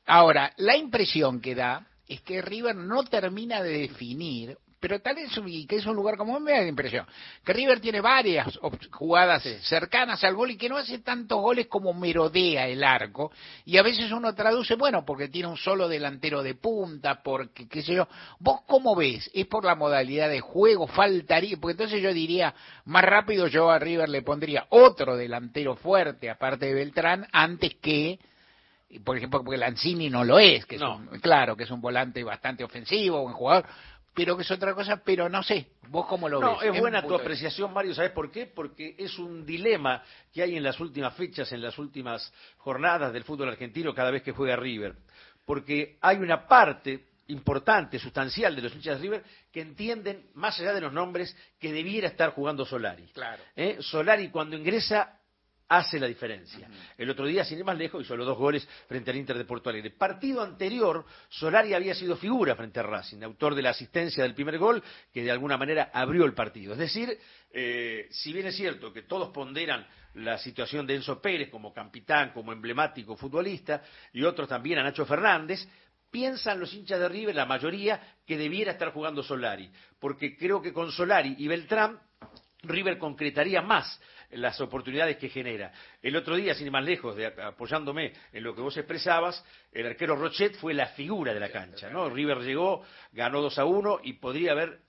Ahora, 0.05 0.51
la 0.57 0.75
impresión 0.75 1.39
que 1.39 1.53
da 1.55 1.85
es 2.07 2.21
que 2.21 2.41
River 2.41 2.75
no 2.75 3.03
termina 3.03 3.61
de 3.61 3.77
definir, 3.79 4.57
pero 4.79 4.99
tal 5.01 5.15
vez 5.15 5.29
y 5.45 5.65
que 5.65 5.77
es 5.77 5.85
un 5.85 5.95
lugar 5.95 6.15
como 6.17 6.39
me 6.39 6.51
da 6.51 6.59
la 6.61 6.67
impresión, 6.67 7.05
que 7.43 7.53
River 7.53 7.79
tiene 7.79 8.01
varias 8.01 8.59
jugadas 8.91 9.43
cercanas 9.63 10.23
al 10.23 10.35
gol 10.35 10.51
y 10.51 10.57
que 10.57 10.69
no 10.69 10.77
hace 10.77 10.99
tantos 10.99 11.39
goles 11.41 11.67
como 11.67 11.93
merodea 11.93 12.67
el 12.67 12.83
arco, 12.83 13.31
y 13.65 13.77
a 13.77 13.83
veces 13.83 14.11
uno 14.11 14.33
traduce, 14.33 14.75
bueno, 14.75 15.05
porque 15.05 15.27
tiene 15.27 15.47
un 15.49 15.57
solo 15.57 15.87
delantero 15.87 16.41
de 16.43 16.55
punta, 16.55 17.21
porque 17.21 17.67
qué 17.67 17.81
sé 17.81 17.93
yo, 17.95 18.07
vos 18.39 18.61
cómo 18.67 18.95
ves, 18.95 19.29
es 19.33 19.45
por 19.47 19.65
la 19.65 19.75
modalidad 19.75 20.29
de 20.29 20.39
juego, 20.41 20.87
faltaría, 20.87 21.57
porque 21.59 21.73
entonces 21.73 22.01
yo 22.01 22.13
diría, 22.13 22.53
más 22.85 23.03
rápido 23.03 23.47
yo 23.47 23.69
a 23.69 23.79
River 23.79 24.09
le 24.09 24.21
pondría 24.21 24.65
otro 24.69 25.17
delantero 25.17 25.75
fuerte, 25.75 26.29
aparte 26.29 26.67
de 26.67 26.73
Beltrán, 26.73 27.27
antes 27.31 27.75
que 27.81 28.19
por 29.03 29.15
ejemplo, 29.15 29.43
porque 29.43 29.57
Lanzini 29.57 30.09
no 30.09 30.23
lo 30.23 30.39
es, 30.39 30.65
que 30.65 30.75
es 30.75 30.81
No. 30.81 30.95
un- 30.95 31.19
claro, 31.19 31.55
que 31.55 31.63
es 31.63 31.69
un 31.69 31.79
volante 31.79 32.23
bastante 32.23 32.63
ofensivo, 32.63 33.21
buen 33.21 33.35
jugador, 33.35 33.65
pero 34.19 34.35
que 34.35 34.43
es 34.43 34.51
otra 34.51 34.75
cosa, 34.75 35.01
pero 35.01 35.29
no 35.29 35.41
sé, 35.41 35.67
vos 35.87 36.05
cómo 36.05 36.27
lo 36.27 36.41
No, 36.41 36.59
ves. 36.59 36.73
es 36.73 36.77
buena 36.77 37.01
tu 37.07 37.15
apreciación, 37.15 37.71
Mario. 37.71 37.95
¿Sabes 37.95 38.11
por 38.11 38.29
qué? 38.29 38.47
Porque 38.47 38.93
es 38.97 39.17
un 39.17 39.45
dilema 39.45 40.03
que 40.33 40.43
hay 40.43 40.57
en 40.57 40.63
las 40.63 40.77
últimas 40.81 41.13
fechas, 41.15 41.49
en 41.53 41.61
las 41.61 41.77
últimas 41.77 42.33
jornadas 42.57 43.13
del 43.13 43.23
fútbol 43.23 43.47
argentino 43.47 43.93
cada 43.93 44.11
vez 44.11 44.21
que 44.21 44.33
juega 44.33 44.57
River. 44.57 44.95
Porque 45.45 45.97
hay 46.01 46.17
una 46.17 46.49
parte 46.49 47.05
importante, 47.27 47.97
sustancial 47.97 48.57
de 48.57 48.63
los 48.63 48.75
hinchas 48.75 48.97
de 48.97 49.03
River 49.03 49.23
que 49.53 49.61
entienden, 49.61 50.25
más 50.33 50.59
allá 50.59 50.73
de 50.73 50.81
los 50.81 50.91
nombres, 50.91 51.33
que 51.57 51.71
debiera 51.71 52.09
estar 52.09 52.31
jugando 52.31 52.65
Solari. 52.65 53.05
Claro. 53.13 53.41
¿Eh? 53.55 53.77
Solari 53.79 54.27
cuando 54.31 54.57
ingresa 54.57 55.17
hace 55.69 55.99
la 55.99 56.07
diferencia. 56.07 56.67
El 56.97 57.09
otro 57.11 57.25
día, 57.27 57.45
sin 57.45 57.59
ir 57.59 57.63
más 57.63 57.77
lejos, 57.77 58.03
hizo 58.03 58.17
los 58.17 58.25
dos 58.25 58.37
goles 58.37 58.67
frente 58.87 59.11
al 59.11 59.17
Inter 59.17 59.37
de 59.37 59.45
Porto 59.45 59.69
Alegre. 59.69 59.91
Partido 59.91 60.41
anterior, 60.41 61.05
Solari 61.29 61.75
había 61.75 61.93
sido 61.93 62.17
figura 62.17 62.55
frente 62.55 62.79
a 62.79 62.83
Racing, 62.83 63.21
autor 63.21 63.53
de 63.53 63.61
la 63.61 63.69
asistencia 63.69 64.23
del 64.23 64.33
primer 64.33 64.57
gol, 64.57 64.83
que 65.13 65.23
de 65.23 65.31
alguna 65.31 65.57
manera 65.57 65.91
abrió 65.93 66.25
el 66.25 66.33
partido. 66.33 66.73
Es 66.73 66.79
decir, 66.79 67.17
eh, 67.51 68.07
si 68.09 68.33
bien 68.33 68.47
es 68.47 68.55
cierto 68.55 68.91
que 68.91 69.03
todos 69.03 69.29
ponderan 69.29 69.85
la 70.15 70.39
situación 70.39 70.87
de 70.87 70.95
Enzo 70.95 71.21
Pérez 71.21 71.49
como 71.49 71.71
capitán, 71.71 72.31
como 72.33 72.51
emblemático 72.51 73.15
futbolista, 73.15 73.83
y 74.11 74.23
otros 74.23 74.49
también 74.49 74.79
a 74.79 74.83
Nacho 74.83 75.05
Fernández, 75.05 75.67
piensan 76.09 76.59
los 76.59 76.73
hinchas 76.73 76.99
de 76.99 77.07
River, 77.07 77.35
la 77.35 77.45
mayoría, 77.45 78.15
que 78.25 78.37
debiera 78.37 78.71
estar 78.71 78.91
jugando 78.91 79.21
Solari, 79.21 79.71
porque 79.99 80.35
creo 80.35 80.61
que 80.63 80.73
con 80.73 80.91
Solari 80.91 81.35
y 81.37 81.47
Beltrán 81.47 81.99
River 82.63 82.97
concretaría 82.97 83.61
más 83.61 84.01
las 84.31 84.59
oportunidades 84.61 85.17
que 85.17 85.29
genera. 85.29 85.71
El 86.01 86.15
otro 86.15 86.35
día, 86.35 86.53
sin 86.53 86.67
ir 86.67 86.71
más 86.71 86.83
lejos, 86.83 87.15
de, 87.15 87.27
apoyándome 87.27 88.13
en 88.31 88.43
lo 88.43 88.55
que 88.55 88.61
vos 88.61 88.77
expresabas, 88.77 89.43
el 89.71 89.87
arquero 89.87 90.15
Rochet 90.15 90.55
fue 90.57 90.73
la 90.73 90.87
figura 90.87 91.33
de 91.33 91.39
la 91.39 91.49
cancha. 91.49 91.89
¿no? 91.89 92.09
River 92.09 92.39
llegó, 92.39 92.83
ganó 93.11 93.41
2 93.41 93.59
a 93.59 93.65
1 93.65 93.99
y 94.03 94.13
podría 94.13 94.51
haber 94.51 94.79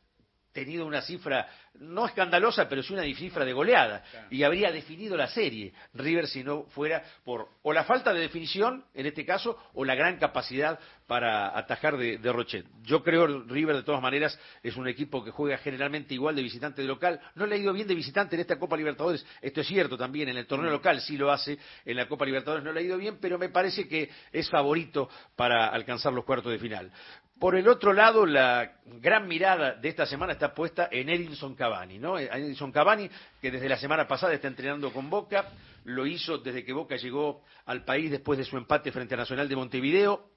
tenido 0.53 0.87
una 0.87 1.03
cifra 1.03 1.49
no 1.75 2.07
escandalosa, 2.07 2.69
pero 2.69 2.83
sí 2.83 2.93
una 2.93 3.03
cifra 3.03 3.45
de 3.45 3.53
goleada. 3.53 4.03
Y 4.31 4.43
habría 4.43 4.73
definido 4.73 5.17
la 5.17 5.29
serie 5.29 5.73
River 5.95 6.27
si 6.27 6.43
no 6.43 6.65
fuera 6.65 7.03
por 7.25 7.49
o 7.63 7.73
la 7.73 7.85
falta 7.85 8.13
de 8.13 8.21
definición, 8.21 8.85
en 8.95 9.07
este 9.07 9.25
caso, 9.25 9.57
o 9.75 9.85
la 9.85 9.95
gran 9.95 10.19
capacidad 10.19 10.79
para 11.07 11.57
atajar 11.57 11.97
de, 11.97 12.19
de 12.19 12.33
Rochet. 12.33 12.67
Yo 12.83 13.03
creo 13.03 13.27
River, 13.27 13.77
de 13.77 13.83
todas 13.83 14.03
maneras, 14.03 14.39
es 14.63 14.77
un 14.77 14.89
equipo 14.89 15.25
que 15.25 15.31
juega 15.31 15.59
generalmente 15.59 16.15
igual 16.15 16.37
de 16.37 16.43
visitante 16.43 16.83
de 16.83 16.89
local. 16.89 17.21
No 17.35 17.47
le 17.47 17.57
ha 17.57 17.59
ido 17.59 17.73
bien 17.73 17.89
de 17.89 17.95
visitante 17.95 18.37
en 18.37 18.41
esta 18.41 18.59
Copa 18.59 18.77
Libertadores. 18.77 19.25
Esto 19.41 19.61
es 19.61 19.67
cierto 19.67 19.97
también. 19.97 20.29
En 20.29 20.37
el 20.37 20.47
torneo 20.47 20.71
local 20.71 21.01
sí 21.01 21.17
lo 21.17 21.31
hace. 21.31 21.59
En 21.85 21.97
la 21.97 22.09
Copa 22.09 22.25
Libertadores 22.25 22.65
no 22.65 22.73
le 22.73 22.81
ha 22.81 22.83
ido 22.83 22.99
bien, 22.99 23.19
pero 23.21 23.39
me 23.39 23.49
parece 23.49 23.89
que 23.89 24.11
es 24.33 24.49
favorito 24.51 25.09
para 25.37 25.69
alcanzar 25.69 26.13
los 26.13 26.25
cuartos 26.25 26.53
de 26.53 26.59
final. 26.59 26.93
Por 27.40 27.57
el 27.57 27.66
otro 27.68 27.94
lado, 27.94 28.26
la 28.26 28.70
gran 28.85 29.26
mirada 29.26 29.72
de 29.72 29.88
esta 29.88 30.05
semana 30.05 30.35
está 30.35 30.53
puesta 30.53 30.90
en 30.92 31.09
Edinson 31.09 31.55
Cavani, 31.55 31.98
¿no? 31.98 32.18
Edinson 32.18 32.70
Cavani, 32.70 33.09
que 33.40 33.50
desde 33.50 33.66
la 33.66 33.79
semana 33.79 34.07
pasada 34.07 34.35
está 34.35 34.46
entrenando 34.46 34.92
con 34.92 35.09
Boca, 35.09 35.48
lo 35.85 36.07
hizo 36.07 36.37
desde 36.37 36.62
que 36.62 36.74
Boca 36.74 36.96
llegó 36.96 37.42
al 37.64 37.83
país 37.83 38.11
después 38.11 38.38
de 38.38 38.44
su 38.44 38.59
empate 38.59 38.92
frente 38.92 39.14
a 39.14 39.16
Nacional 39.16 39.48
de 39.48 39.57
Montevideo. 39.57 40.29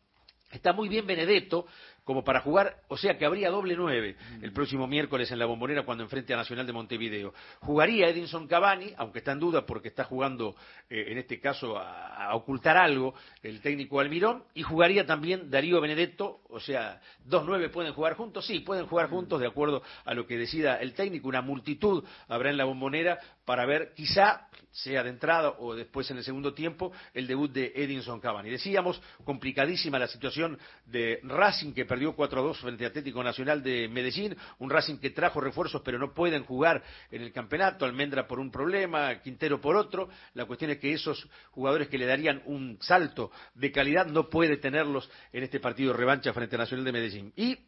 Está 0.49 0.71
muy 0.71 0.87
bien 0.87 1.05
Benedetto 1.05 1.67
como 2.03 2.23
para 2.23 2.41
jugar, 2.41 2.77
o 2.87 2.97
sea 2.97 3.17
que 3.17 3.25
habría 3.25 3.49
doble 3.49 3.75
nueve 3.75 4.15
el 4.41 4.51
próximo 4.51 4.87
miércoles 4.87 5.31
en 5.31 5.39
la 5.39 5.45
bombonera 5.45 5.83
cuando 5.83 6.03
enfrente 6.03 6.33
a 6.33 6.37
Nacional 6.37 6.67
de 6.67 6.73
Montevideo. 6.73 7.33
Jugaría 7.59 8.09
Edinson 8.09 8.47
Cavani, 8.47 8.93
aunque 8.97 9.19
está 9.19 9.31
en 9.31 9.39
duda 9.39 9.65
porque 9.65 9.87
está 9.87 10.03
jugando 10.03 10.55
eh, 10.89 11.05
en 11.07 11.17
este 11.17 11.39
caso 11.39 11.77
a, 11.77 12.27
a, 12.27 12.35
ocultar 12.35 12.77
algo 12.77 13.13
el 13.41 13.61
técnico 13.61 13.99
Almirón, 13.99 14.43
y 14.53 14.63
jugaría 14.63 15.05
también 15.05 15.49
Darío 15.49 15.79
Benedetto, 15.79 16.41
o 16.49 16.59
sea, 16.59 17.01
dos 17.23 17.43
nueve 17.45 17.69
pueden 17.69 17.93
jugar 17.93 18.15
juntos, 18.15 18.45
sí, 18.45 18.59
pueden 18.59 18.85
jugar 18.85 19.09
juntos 19.09 19.39
de 19.39 19.47
acuerdo 19.47 19.81
a 20.05 20.13
lo 20.13 20.27
que 20.27 20.37
decida 20.37 20.77
el 20.77 20.93
técnico, 20.93 21.27
una 21.27 21.41
multitud 21.41 22.03
habrá 22.27 22.49
en 22.49 22.57
la 22.57 22.65
bombonera 22.65 23.19
para 23.45 23.65
ver 23.65 23.93
quizá 23.95 24.47
sea 24.73 25.03
de 25.03 25.09
entrada 25.09 25.55
o 25.59 25.75
después 25.75 26.09
en 26.09 26.17
el 26.17 26.23
segundo 26.23 26.53
tiempo 26.53 26.91
el 27.13 27.27
debut 27.27 27.51
de 27.51 27.71
Edinson 27.75 28.19
Cavani. 28.19 28.49
Decíamos, 28.49 29.01
complicadísima 29.23 29.99
la 29.99 30.07
situación 30.07 30.57
de 30.85 31.19
Racing 31.23 31.73
que 31.73 31.85
perdió 31.93 32.15
4 32.15 32.39
a 32.39 32.43
2 32.43 32.57
frente 32.57 32.85
a 32.85 32.87
Atlético 32.87 33.23
Nacional 33.23 33.61
de 33.61 33.87
Medellín, 33.87 34.35
un 34.57 34.71
Racing 34.71 34.97
que 34.97 35.11
trajo 35.11 35.39
refuerzos 35.39 35.83
pero 35.85 35.99
no 35.99 36.11
pueden 36.11 36.43
jugar 36.43 36.81
en 37.11 37.21
el 37.21 37.31
campeonato, 37.31 37.85
Almendra 37.85 38.25
por 38.27 38.39
un 38.39 38.49
problema, 38.49 39.21
Quintero 39.21 39.61
por 39.61 39.75
otro, 39.75 40.09
la 40.33 40.45
cuestión 40.45 40.71
es 40.71 40.79
que 40.79 40.91
esos 40.91 41.29
jugadores 41.51 41.89
que 41.89 41.99
le 41.99 42.07
darían 42.07 42.41
un 42.47 42.79
salto 42.81 43.29
de 43.53 43.71
calidad 43.71 44.07
no 44.07 44.27
puede 44.27 44.57
tenerlos 44.57 45.07
en 45.31 45.43
este 45.43 45.59
partido 45.59 45.93
revancha 45.93 46.33
frente 46.33 46.55
a 46.55 46.59
Nacional 46.59 46.83
de 46.83 46.91
Medellín. 46.91 47.31
Y 47.35 47.59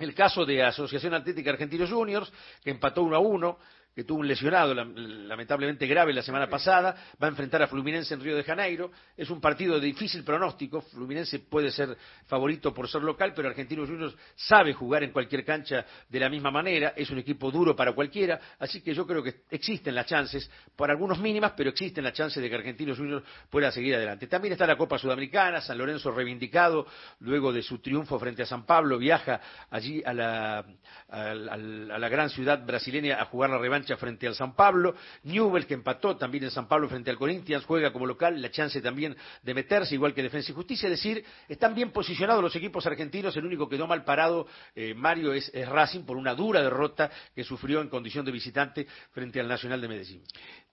el 0.00 0.12
caso 0.12 0.44
de 0.44 0.64
Asociación 0.64 1.14
Atlética 1.14 1.50
Argentinos 1.50 1.88
Juniors, 1.88 2.32
que 2.64 2.70
empató 2.70 3.04
1 3.04 3.14
a 3.14 3.20
1, 3.20 3.58
que 3.94 4.04
tuvo 4.04 4.20
un 4.20 4.28
lesionado 4.28 4.74
lamentablemente 4.74 5.86
grave 5.86 6.14
la 6.14 6.22
semana 6.22 6.48
pasada, 6.48 6.96
va 7.22 7.26
a 7.26 7.30
enfrentar 7.30 7.62
a 7.62 7.66
Fluminense 7.66 8.14
en 8.14 8.20
Río 8.20 8.36
de 8.36 8.42
Janeiro. 8.42 8.90
Es 9.16 9.28
un 9.28 9.40
partido 9.40 9.78
de 9.78 9.86
difícil 9.86 10.24
pronóstico. 10.24 10.80
Fluminense 10.80 11.40
puede 11.40 11.70
ser 11.70 11.96
favorito 12.26 12.72
por 12.72 12.88
ser 12.88 13.02
local, 13.02 13.34
pero 13.36 13.48
Argentinos 13.48 13.88
Juniors 13.88 14.16
sabe 14.34 14.72
jugar 14.72 15.02
en 15.02 15.10
cualquier 15.10 15.44
cancha 15.44 15.84
de 16.08 16.20
la 16.20 16.30
misma 16.30 16.50
manera. 16.50 16.94
Es 16.96 17.10
un 17.10 17.18
equipo 17.18 17.50
duro 17.50 17.76
para 17.76 17.92
cualquiera. 17.92 18.40
Así 18.58 18.80
que 18.80 18.94
yo 18.94 19.06
creo 19.06 19.22
que 19.22 19.42
existen 19.50 19.94
las 19.94 20.06
chances, 20.06 20.50
por 20.74 20.90
algunos 20.90 21.18
mínimas, 21.18 21.52
pero 21.54 21.68
existen 21.68 22.02
las 22.02 22.14
chances 22.14 22.42
de 22.42 22.48
que 22.48 22.56
Argentinos 22.56 22.96
Juniors 22.96 23.24
pueda 23.50 23.70
seguir 23.70 23.94
adelante. 23.94 24.26
También 24.26 24.52
está 24.52 24.66
la 24.66 24.76
Copa 24.76 24.98
Sudamericana, 24.98 25.60
San 25.60 25.76
Lorenzo 25.76 26.10
reivindicado, 26.12 26.86
luego 27.20 27.52
de 27.52 27.62
su 27.62 27.78
triunfo 27.80 28.18
frente 28.18 28.42
a 28.42 28.46
San 28.46 28.64
Pablo, 28.64 28.96
viaja 28.96 29.40
allí 29.70 30.02
a 30.02 30.14
la, 30.14 30.58
a, 30.58 30.64
a, 31.10 31.30
a 31.30 31.56
la 31.98 32.08
gran 32.08 32.30
ciudad 32.30 32.64
brasileña 32.64 33.20
a 33.20 33.26
jugar 33.26 33.50
la 33.50 33.58
revancha 33.58 33.81
frente 33.96 34.26
al 34.26 34.34
San 34.34 34.54
Pablo. 34.54 34.94
Newell, 35.24 35.66
que 35.66 35.74
empató 35.74 36.16
también 36.16 36.44
en 36.44 36.50
San 36.50 36.68
Pablo 36.68 36.88
frente 36.88 37.10
al 37.10 37.18
Corinthians, 37.18 37.64
juega 37.64 37.92
como 37.92 38.06
local, 38.06 38.40
la 38.40 38.50
chance 38.50 38.80
también 38.80 39.16
de 39.42 39.54
meterse, 39.54 39.94
igual 39.94 40.14
que 40.14 40.22
Defensa 40.22 40.52
y 40.52 40.54
Justicia. 40.54 40.86
Es 40.86 41.02
decir, 41.02 41.24
están 41.48 41.74
bien 41.74 41.90
posicionados 41.90 42.42
los 42.42 42.54
equipos 42.56 42.86
argentinos. 42.86 43.36
El 43.36 43.46
único 43.46 43.68
que 43.68 43.78
no 43.78 43.86
mal 43.86 44.04
parado, 44.04 44.46
eh, 44.74 44.94
Mario, 44.94 45.32
es, 45.32 45.50
es, 45.54 45.68
Racing 45.68 46.04
por 46.04 46.16
una 46.16 46.34
dura 46.34 46.62
derrota 46.62 47.10
que 47.34 47.44
sufrió 47.44 47.80
en 47.80 47.88
condición 47.88 48.24
de 48.24 48.32
visitante 48.32 48.86
frente 49.10 49.40
al 49.40 49.48
Nacional 49.48 49.80
de 49.80 49.88
Medellín. 49.88 50.22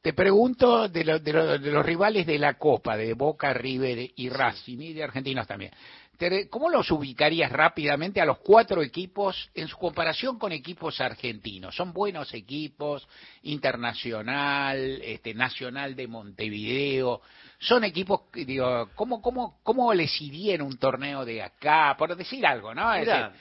Te 0.02 0.14
pregunto 0.14 0.88
de, 0.88 1.04
lo, 1.04 1.20
de, 1.20 1.34
lo, 1.34 1.58
de 1.58 1.72
los 1.72 1.86
rivales 1.86 2.26
de 2.26 2.40
la 2.40 2.54
Copa, 2.54 2.96
de 2.96 3.14
Boca, 3.14 3.54
River 3.54 4.12
y 4.16 4.30
Racing, 4.30 4.78
y 4.80 4.94
de 4.94 5.04
argentinos 5.04 5.46
también. 5.46 5.72
¿Cómo 6.50 6.70
los 6.70 6.92
ubicarías 6.92 7.50
rápidamente 7.50 8.20
a 8.20 8.26
los 8.26 8.40
cuatro 8.40 8.82
equipos 8.82 9.50
en 9.54 9.70
su 9.70 9.78
comparación 9.78 10.38
con 10.38 10.52
equipos 10.52 11.00
argentinos? 11.00 11.74
¿Son 11.76 11.94
buenos 11.94 12.34
equipos? 12.34 13.08
Internacional, 13.44 15.02
este, 15.02 15.34
Nacional 15.34 15.96
de 15.96 16.08
Montevideo. 16.08 17.22
Son 17.58 17.86
equipos, 17.86 18.24
digo, 18.34 18.90
¿cómo, 18.96 19.22
cómo, 19.22 19.60
cómo 19.64 19.94
les 19.94 20.20
iría 20.22 20.56
en 20.56 20.62
un 20.62 20.78
torneo 20.78 21.24
de 21.24 21.42
acá? 21.42 21.96
Por 21.98 22.14
decir 22.18 22.46
algo, 22.46 22.76
¿no? 22.76 22.94
Mirá, 23.00 23.32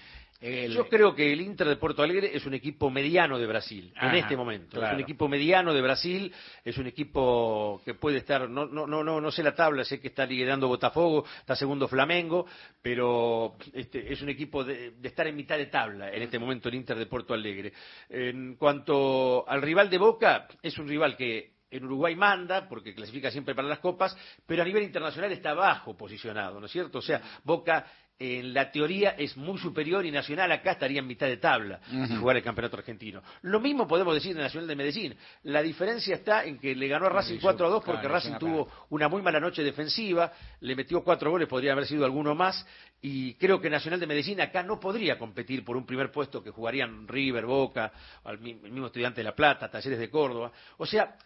el... 0.41 0.73
Yo 0.73 0.89
creo 0.89 1.15
que 1.15 1.33
el 1.33 1.41
Inter 1.41 1.69
de 1.69 1.77
Porto 1.77 2.03
Alegre 2.03 2.31
es 2.35 2.47
un 2.47 2.55
equipo 2.55 2.91
mediano 2.91 3.39
de 3.39 3.47
Brasil 3.47 3.93
Ajá, 3.97 4.11
en 4.11 4.17
este 4.17 4.37
momento. 4.37 4.79
Claro. 4.79 4.87
Es 4.87 4.95
un 4.95 5.01
equipo 5.01 5.29
mediano 5.29 5.75
de 5.75 5.83
Brasil, 5.83 6.33
es 6.65 6.79
un 6.79 6.87
equipo 6.87 7.81
que 7.85 7.95
puede 7.95 8.19
estar, 8.19 8.49
no, 8.49 8.67
no, 8.67 8.87
no, 8.87 9.03
no, 9.03 9.21
no 9.21 9.31
sé 9.31 9.43
la 9.43 9.55
tabla, 9.55 9.85
sé 9.85 10.01
que 10.01 10.09
está 10.09 10.25
liderando 10.27 10.69
Botafogo, 10.69 11.25
está 11.41 11.57
segundo 11.57 11.89
Flamengo, 11.89 12.47
pero 12.81 13.57
este, 13.73 14.13
es 14.13 14.23
un 14.23 14.29
equipo 14.29 14.63
de, 14.63 14.93
de, 14.93 15.09
estar 15.09 15.27
en 15.27 15.37
mitad 15.37 15.57
de 15.57 15.67
tabla 15.67 16.13
en 16.13 16.23
este 16.23 16.39
momento 16.39 16.69
el 16.69 16.77
Inter 16.77 16.97
de 16.97 17.07
Porto 17.07 17.35
Alegre. 17.35 17.73
En 18.09 18.57
cuanto 18.57 19.49
al 19.49 19.61
rival 19.61 19.91
de 19.91 19.99
Boca, 19.99 20.47
es 20.63 20.79
un 20.79 20.89
rival 20.89 21.17
que 21.17 21.59
en 21.71 21.85
Uruguay 21.85 22.15
manda, 22.17 22.69
porque 22.69 22.95
clasifica 22.95 23.31
siempre 23.31 23.55
para 23.55 23.69
las 23.69 23.79
copas, 23.79 24.17
pero 24.47 24.63
a 24.63 24.65
nivel 24.65 24.85
internacional 24.85 25.33
está 25.33 25.55
bajo 25.55 25.97
posicionado, 25.97 26.61
¿no 26.61 26.67
es 26.67 26.73
cierto? 26.73 26.99
O 26.99 27.03
sea, 27.03 27.21
Boca 27.45 27.87
en 28.19 28.53
la 28.53 28.71
teoría 28.73 29.11
es 29.11 29.37
muy 29.37 29.59
superior 29.59 30.05
y 30.05 30.11
Nacional 30.11 30.51
acá 30.51 30.73
estaría 30.73 30.99
en 30.99 31.07
mitad 31.07 31.27
de 31.27 31.37
tabla 31.37 31.81
si 31.89 32.17
jugar 32.17 32.37
el 32.37 32.43
campeonato 32.43 32.77
argentino. 32.77 33.23
Lo 33.43 33.61
mismo 33.61 33.87
podemos 33.87 34.15
decir 34.15 34.35
de 34.35 34.43
Nacional 34.43 34.67
de 34.67 34.77
Medellín. 34.77 35.17
La 35.45 35.63
diferencia 35.63 36.17
está 36.17 36.45
en 36.45 36.59
que 36.59 36.75
le 36.75 36.89
ganó 36.89 37.07
a 37.07 37.11
Racing 37.11 37.39
4 37.41 37.67
a 37.67 37.71
2 37.71 37.85
porque 37.85 38.01
Claro, 38.01 38.15
Racing 38.15 38.31
una 38.31 38.39
tuvo 38.39 38.69
una 38.91 39.09
muy 39.09 39.23
mala 39.23 39.39
noche 39.39 39.63
defensiva, 39.63 40.33
le 40.61 40.75
metió 40.75 41.05
cuatro 41.05 41.31
goles, 41.31 41.47
podría 41.47 41.73
haber 41.73 41.87
sido 41.87 42.05
alguno 42.05 42.35
más, 42.35 42.67
y 43.01 43.35
creo 43.35 43.61
que 43.61 43.71
Nacional 43.71 44.01
de 44.01 44.07
Medellín 44.07 44.41
acá 44.41 44.63
no 44.63 44.81
podría 44.81 45.17
competir 45.17 45.65
por 45.65 45.77
un 45.77 45.87
primer 45.87 46.11
puesto 46.11 46.43
que 46.43 46.51
jugarían 46.51 47.07
River, 47.07 47.47
Boca, 47.47 47.93
el 48.27 48.39
mismo 48.39 48.87
Estudiante 48.87 49.21
de 49.21 49.25
La 49.25 49.35
Plata, 49.35 49.71
Talleres 49.71 49.99
de 49.99 50.11
Córdoba. 50.11 50.51
O 50.79 50.87
sea, 50.87 51.17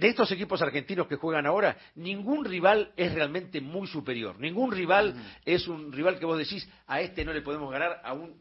de 0.00 0.08
estos 0.08 0.32
equipos 0.32 0.62
argentinos 0.62 1.06
que 1.06 1.16
juegan 1.16 1.46
ahora, 1.46 1.76
ningún 1.94 2.44
rival 2.46 2.92
es 2.96 3.12
realmente 3.12 3.60
muy 3.60 3.86
superior. 3.86 4.40
Ningún 4.40 4.72
rival 4.72 5.14
es 5.44 5.68
un 5.68 5.92
rival 5.92 6.18
que 6.18 6.24
vos 6.24 6.38
decís, 6.38 6.66
a 6.86 7.02
este 7.02 7.22
no 7.22 7.34
le 7.34 7.42
podemos 7.42 7.70
ganar, 7.70 8.00
aún 8.02 8.40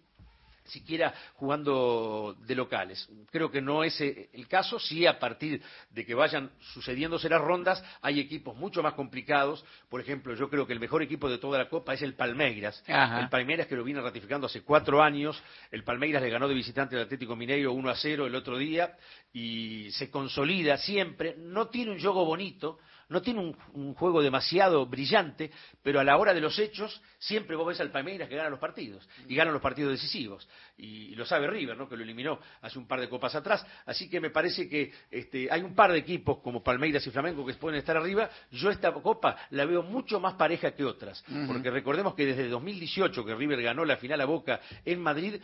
siquiera 0.69 1.13
jugando 1.35 2.35
de 2.45 2.55
locales. 2.55 3.09
Creo 3.31 3.51
que 3.51 3.61
no 3.61 3.83
es 3.83 3.99
eh, 4.01 4.29
el 4.33 4.47
caso, 4.47 4.79
sí 4.79 5.05
a 5.05 5.19
partir 5.19 5.61
de 5.89 6.05
que 6.05 6.13
vayan 6.13 6.51
sucediéndose 6.73 7.29
las 7.29 7.41
rondas, 7.41 7.83
hay 8.01 8.19
equipos 8.19 8.55
mucho 8.55 8.81
más 8.81 8.93
complicados. 8.93 9.63
Por 9.89 10.01
ejemplo, 10.01 10.35
yo 10.35 10.49
creo 10.49 10.65
que 10.65 10.73
el 10.73 10.79
mejor 10.79 11.01
equipo 11.01 11.29
de 11.29 11.37
toda 11.37 11.57
la 11.57 11.69
Copa 11.69 11.93
es 11.93 12.01
el 12.01 12.13
Palmeiras. 12.13 12.83
Ajá. 12.87 13.19
El 13.19 13.29
Palmeiras 13.29 13.67
que 13.67 13.75
lo 13.75 13.83
viene 13.83 14.01
ratificando 14.01 14.47
hace 14.47 14.61
cuatro 14.61 15.01
años. 15.01 15.41
El 15.71 15.83
Palmeiras 15.83 16.21
le 16.21 16.29
ganó 16.29 16.47
de 16.47 16.55
visitante 16.55 16.95
al 16.95 17.03
Atlético 17.03 17.35
Mineiro 17.35 17.73
1 17.73 17.89
a 17.89 17.95
0 17.95 18.27
el 18.27 18.35
otro 18.35 18.57
día 18.57 18.95
y 19.33 19.91
se 19.91 20.09
consolida 20.09 20.77
siempre. 20.77 21.35
No 21.37 21.67
tiene 21.67 21.91
un 21.91 21.99
juego 21.99 22.25
bonito, 22.25 22.79
no 23.09 23.21
tiene 23.21 23.39
un, 23.41 23.57
un 23.73 23.93
juego 23.93 24.21
demasiado 24.21 24.85
brillante, 24.85 25.51
pero 25.83 25.99
a 25.99 26.03
la 26.03 26.17
hora 26.17 26.33
de 26.33 26.41
los 26.41 26.57
hechos 26.57 27.01
siempre 27.17 27.55
vos 27.55 27.67
ves 27.67 27.79
al 27.81 27.91
Palmeiras 27.91 28.29
que 28.29 28.35
gana 28.35 28.49
los 28.49 28.59
partidos 28.59 29.07
y 29.27 29.35
gana 29.35 29.51
los 29.51 29.61
partidos 29.61 29.91
decisivos. 29.91 30.47
Y, 30.77 31.09
y 31.11 31.15
lo 31.15 31.25
sabe 31.25 31.47
River, 31.47 31.77
¿no? 31.77 31.89
que 31.89 31.97
lo 31.97 32.03
eliminó 32.03 32.39
hace 32.61 32.79
un 32.79 32.87
par 32.87 32.99
de 33.01 33.09
copas 33.09 33.35
atrás. 33.35 33.65
Así 33.85 34.09
que 34.09 34.19
me 34.19 34.29
parece 34.29 34.69
que 34.69 34.91
este, 35.11 35.47
hay 35.51 35.61
un 35.61 35.75
par 35.75 35.91
de 35.91 35.99
equipos 35.99 36.39
como 36.39 36.63
Palmeiras 36.63 37.05
y 37.05 37.11
Flamengo 37.11 37.45
que 37.45 37.53
pueden 37.55 37.79
estar 37.79 37.97
arriba. 37.97 38.29
Yo 38.51 38.69
esta 38.69 38.91
copa 38.93 39.35
la 39.51 39.65
veo 39.65 39.83
mucho 39.83 40.19
más 40.19 40.35
pareja 40.35 40.71
que 40.71 40.83
otras, 40.83 41.23
porque 41.47 41.69
recordemos 41.69 42.15
que 42.15 42.25
desde 42.25 42.47
2018 42.47 43.25
que 43.25 43.35
River 43.35 43.61
ganó 43.61 43.85
la 43.85 43.97
final 43.97 44.21
a 44.21 44.25
Boca 44.25 44.59
en 44.85 45.01
Madrid, 45.01 45.41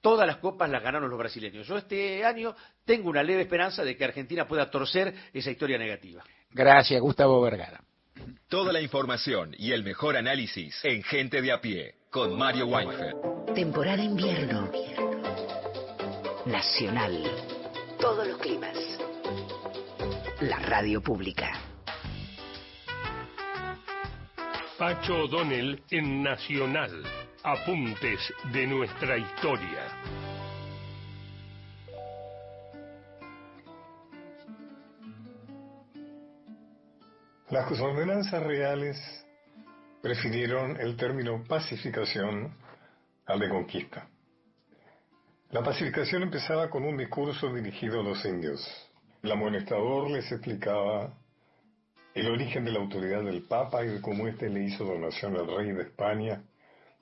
Todas 0.00 0.26
las 0.26 0.36
copas 0.36 0.70
las 0.70 0.82
ganaron 0.82 1.10
los 1.10 1.18
brasileños. 1.18 1.66
Yo 1.66 1.76
este 1.76 2.24
año 2.24 2.54
tengo 2.84 3.10
una 3.10 3.22
leve 3.22 3.42
esperanza 3.42 3.82
de 3.82 3.96
que 3.96 4.04
Argentina 4.04 4.46
pueda 4.46 4.70
torcer 4.70 5.12
esa 5.32 5.50
historia 5.50 5.76
negativa. 5.76 6.22
Gracias, 6.50 7.00
Gustavo 7.00 7.40
Vergara. 7.40 7.82
Toda 8.48 8.72
la 8.72 8.80
información 8.80 9.54
y 9.58 9.72
el 9.72 9.82
mejor 9.84 10.16
análisis 10.16 10.78
en 10.84 11.02
Gente 11.02 11.42
de 11.42 11.52
a 11.52 11.60
pie 11.60 11.94
con 12.10 12.36
Mario 12.38 12.66
Weinfeld. 12.66 13.54
Temporada 13.54 14.02
invierno. 14.02 14.70
Nacional. 16.46 17.24
Todos 18.00 18.26
los 18.26 18.38
climas. 18.38 18.76
La 20.40 20.58
radio 20.60 21.02
pública. 21.02 21.52
Pacho 24.78 25.24
O'Donnell 25.24 25.82
en 25.90 26.22
Nacional. 26.22 27.02
Apuntes 27.50 28.20
de 28.52 28.66
nuestra 28.66 29.16
historia. 29.16 29.82
Las 37.48 37.80
ordenanzas 37.80 38.42
reales 38.42 38.98
prefirieron 40.02 40.78
el 40.78 40.94
término 40.98 41.42
pacificación 41.48 42.54
al 43.24 43.40
de 43.40 43.48
conquista. 43.48 44.06
La 45.50 45.62
pacificación 45.62 46.24
empezaba 46.24 46.68
con 46.68 46.84
un 46.84 46.98
discurso 46.98 47.50
dirigido 47.54 48.00
a 48.00 48.04
los 48.04 48.22
indios. 48.26 48.60
El 49.22 49.32
amonestador 49.32 50.10
les 50.10 50.30
explicaba 50.30 51.14
el 52.12 52.28
origen 52.28 52.66
de 52.66 52.72
la 52.72 52.80
autoridad 52.80 53.22
del 53.22 53.44
Papa 53.44 53.86
y 53.86 53.88
de 53.88 54.02
cómo 54.02 54.28
éste 54.28 54.50
le 54.50 54.64
hizo 54.64 54.84
donación 54.84 55.34
al 55.34 55.46
rey 55.46 55.72
de 55.72 55.84
España 55.84 56.42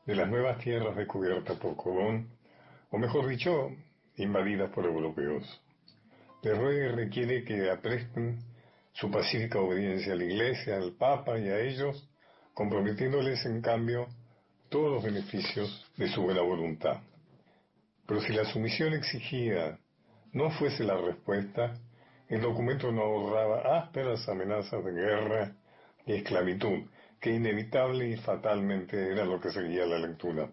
de 0.07 0.15
las 0.15 0.29
nuevas 0.29 0.59
tierras 0.59 0.97
descubiertas 0.97 1.59
por 1.59 1.77
Colón, 1.77 2.29
o 2.91 2.99
mejor 2.99 3.27
dicho, 3.27 3.71
invadidas 4.17 4.71
por 4.71 4.85
europeos. 4.85 5.45
Le 6.43 6.55
ruega 6.55 6.87
y 6.87 6.89
requiere 6.95 7.45
que 7.45 7.71
apresten 7.71 8.39
su 8.93 9.11
pacífica 9.11 9.59
obediencia 9.59 10.13
a 10.13 10.17
la 10.17 10.25
Iglesia, 10.25 10.77
al 10.77 10.93
Papa 10.93 11.39
y 11.39 11.49
a 11.49 11.59
ellos, 11.61 12.09
comprometiéndoles 12.55 13.45
en 13.47 13.61
cambio 13.61 14.07
todos 14.69 14.93
los 14.93 15.05
beneficios 15.05 15.87
de 15.97 16.09
su 16.09 16.23
buena 16.23 16.41
voluntad. 16.41 17.01
Pero 18.07 18.21
si 18.21 18.33
la 18.33 18.45
sumisión 18.45 18.95
exigida 18.95 19.79
no 20.33 20.51
fuese 20.51 20.85
la 20.85 20.97
respuesta, 20.97 21.79
el 22.29 22.41
documento 22.41 22.93
no 22.93 23.03
ahorraba 23.03 23.79
ásperas 23.79 24.29
amenazas 24.29 24.85
de 24.85 24.93
guerra 24.93 25.53
y 26.07 26.15
esclavitud, 26.15 26.85
que 27.21 27.31
inevitable 27.31 28.09
y 28.09 28.17
fatalmente 28.17 29.13
era 29.13 29.25
lo 29.25 29.41
que 29.41 29.51
seguía 29.51 29.87
la 29.87 29.99
lectura, 29.99 30.51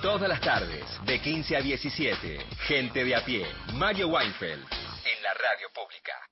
Todas 0.00 0.28
las 0.28 0.40
tardes, 0.40 0.84
de 1.06 1.20
15 1.20 1.56
a 1.56 1.60
17, 1.60 2.38
gente 2.68 3.04
de 3.04 3.16
a 3.16 3.24
pie, 3.24 3.48
Mario 3.74 4.06
Weinfeld, 4.08 4.62
en 4.62 5.22
la 5.22 5.34
radio 5.34 5.68
pública. 5.74 6.31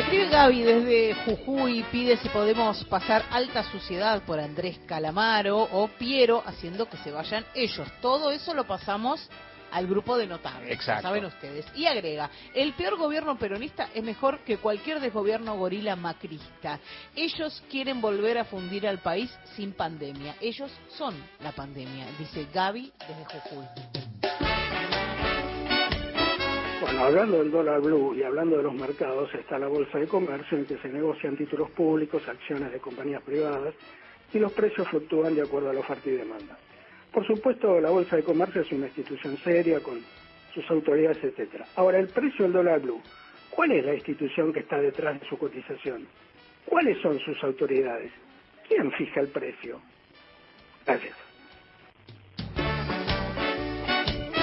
Escribe 0.00 0.28
Gaby 0.28 0.62
desde 0.62 1.14
Jujuy, 1.24 1.82
pide 1.90 2.16
si 2.18 2.28
podemos 2.28 2.84
pasar 2.84 3.24
Alta 3.30 3.64
Suciedad 3.64 4.22
por 4.22 4.38
Andrés 4.38 4.78
Calamaro 4.86 5.58
o 5.60 5.88
Piero 5.88 6.42
haciendo 6.46 6.88
que 6.88 6.96
se 6.98 7.10
vayan 7.10 7.44
ellos. 7.54 7.88
Todo 8.00 8.30
eso 8.30 8.54
lo 8.54 8.64
pasamos 8.64 9.28
al 9.72 9.86
grupo 9.88 10.16
de 10.16 10.26
notables, 10.26 10.70
Exacto. 10.70 11.02
saben 11.02 11.24
ustedes. 11.24 11.66
Y 11.74 11.86
agrega, 11.86 12.30
el 12.54 12.74
peor 12.74 12.96
gobierno 12.96 13.36
peronista 13.38 13.88
es 13.92 14.04
mejor 14.04 14.44
que 14.44 14.58
cualquier 14.58 15.00
desgobierno 15.00 15.56
gorila 15.56 15.96
macrista. 15.96 16.78
Ellos 17.16 17.60
quieren 17.68 18.00
volver 18.00 18.38
a 18.38 18.44
fundir 18.44 18.86
al 18.86 18.98
país 18.98 19.36
sin 19.56 19.72
pandemia. 19.72 20.36
Ellos 20.40 20.70
son 20.96 21.16
la 21.40 21.50
pandemia, 21.52 22.06
dice 22.18 22.46
Gaby 22.52 22.92
desde 23.00 23.24
Jujuy. 23.24 24.07
Hablando 26.98 27.38
del 27.38 27.52
dólar 27.52 27.80
blue 27.80 28.12
y 28.16 28.24
hablando 28.24 28.56
de 28.56 28.64
los 28.64 28.74
mercados, 28.74 29.32
está 29.32 29.56
la 29.56 29.68
bolsa 29.68 30.00
de 30.00 30.08
comercio 30.08 30.58
en 30.58 30.66
que 30.66 30.78
se 30.78 30.88
negocian 30.88 31.36
títulos 31.36 31.70
públicos, 31.70 32.26
acciones 32.28 32.72
de 32.72 32.80
compañías 32.80 33.22
privadas 33.22 33.72
y 34.32 34.38
los 34.40 34.52
precios 34.52 34.88
fluctúan 34.88 35.36
de 35.36 35.42
acuerdo 35.42 35.70
a 35.70 35.72
la 35.72 35.78
oferta 35.78 36.08
y 36.08 36.14
demanda. 36.14 36.58
Por 37.12 37.24
supuesto, 37.24 37.80
la 37.80 37.90
bolsa 37.90 38.16
de 38.16 38.24
comercio 38.24 38.62
es 38.62 38.72
una 38.72 38.86
institución 38.86 39.36
seria 39.38 39.78
con 39.80 40.00
sus 40.52 40.68
autoridades, 40.72 41.22
etcétera. 41.22 41.66
Ahora, 41.76 42.00
el 42.00 42.08
precio 42.08 42.44
del 42.46 42.52
dólar 42.52 42.80
blue, 42.80 43.00
¿cuál 43.48 43.70
es 43.70 43.86
la 43.86 43.94
institución 43.94 44.52
que 44.52 44.60
está 44.60 44.78
detrás 44.78 45.20
de 45.20 45.28
su 45.28 45.38
cotización? 45.38 46.04
¿Cuáles 46.64 47.00
son 47.00 47.16
sus 47.20 47.42
autoridades? 47.44 48.10
¿Quién 48.66 48.90
fija 48.90 49.20
el 49.20 49.28
precio? 49.28 49.80
Gracias. 50.84 51.27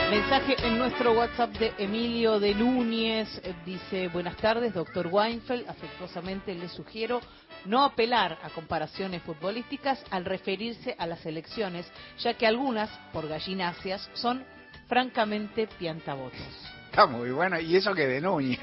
Mensaje 0.10 0.56
en 0.66 0.78
nuestro 0.78 1.14
WhatsApp 1.14 1.52
de 1.58 1.74
Emilio 1.78 2.40
de 2.40 2.54
Núñez. 2.54 3.28
eh, 3.44 3.54
Dice, 3.66 4.08
buenas 4.10 4.38
tardes, 4.38 4.74
doctor 4.74 5.08
Weinfeld. 5.12 5.68
Afectuosamente 5.68 6.54
le 6.54 6.70
sugiero 6.70 7.20
no 7.66 7.84
apelar 7.84 8.38
a 8.44 8.50
comparaciones 8.50 9.24
futbolísticas 9.24 10.04
al 10.12 10.24
referirse 10.26 10.96
a 10.98 11.08
las 11.08 11.26
elecciones, 11.26 11.92
ya 12.20 12.36
que 12.36 12.46
algunas, 12.48 12.90
por 13.12 13.28
gallináceas, 13.28 14.10
son 14.14 14.46
francamente 14.88 15.68
piantabotos. 15.80 16.40
Está 16.92 17.08
muy 17.08 17.32
bueno. 17.32 17.60
¿Y 17.60 17.76
eso 17.76 17.94
que 17.94 18.08
de 18.08 18.22
Núñez? 18.22 18.60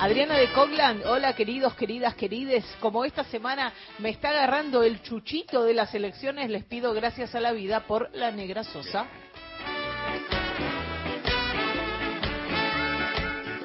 Adriana 0.00 0.38
de 0.38 0.50
Coglan, 0.52 1.02
hola 1.04 1.34
queridos, 1.34 1.74
queridas, 1.74 2.14
querides. 2.14 2.64
Como 2.80 3.04
esta 3.04 3.22
semana 3.24 3.70
me 3.98 4.08
está 4.08 4.30
agarrando 4.30 4.82
el 4.82 5.02
chuchito 5.02 5.62
de 5.62 5.74
las 5.74 5.94
elecciones, 5.94 6.48
les 6.48 6.64
pido 6.64 6.94
gracias 6.94 7.34
a 7.34 7.40
la 7.40 7.52
vida 7.52 7.86
por 7.86 8.08
la 8.14 8.30
negra 8.30 8.64
Sosa. 8.64 9.06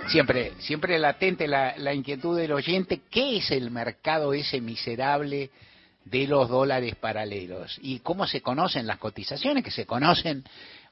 Siempre, 0.10 0.52
siempre 0.60 1.00
latente 1.00 1.48
la, 1.48 1.74
la 1.78 1.94
inquietud 1.94 2.38
del 2.38 2.52
oyente, 2.52 3.04
¿qué 3.10 3.38
es 3.38 3.52
el 3.52 3.72
mercado 3.72 4.34
ese 4.34 4.60
miserable 4.60 5.52
de 6.04 6.28
los 6.28 6.50
dólares 6.50 6.96
paralelos? 6.96 7.80
¿Y 7.82 8.00
cómo 8.00 8.28
se 8.28 8.42
conocen 8.42 8.88
las 8.88 8.98
cotizaciones? 8.98 9.64
Que 9.64 9.72
se 9.72 9.86
conocen, 9.86 10.44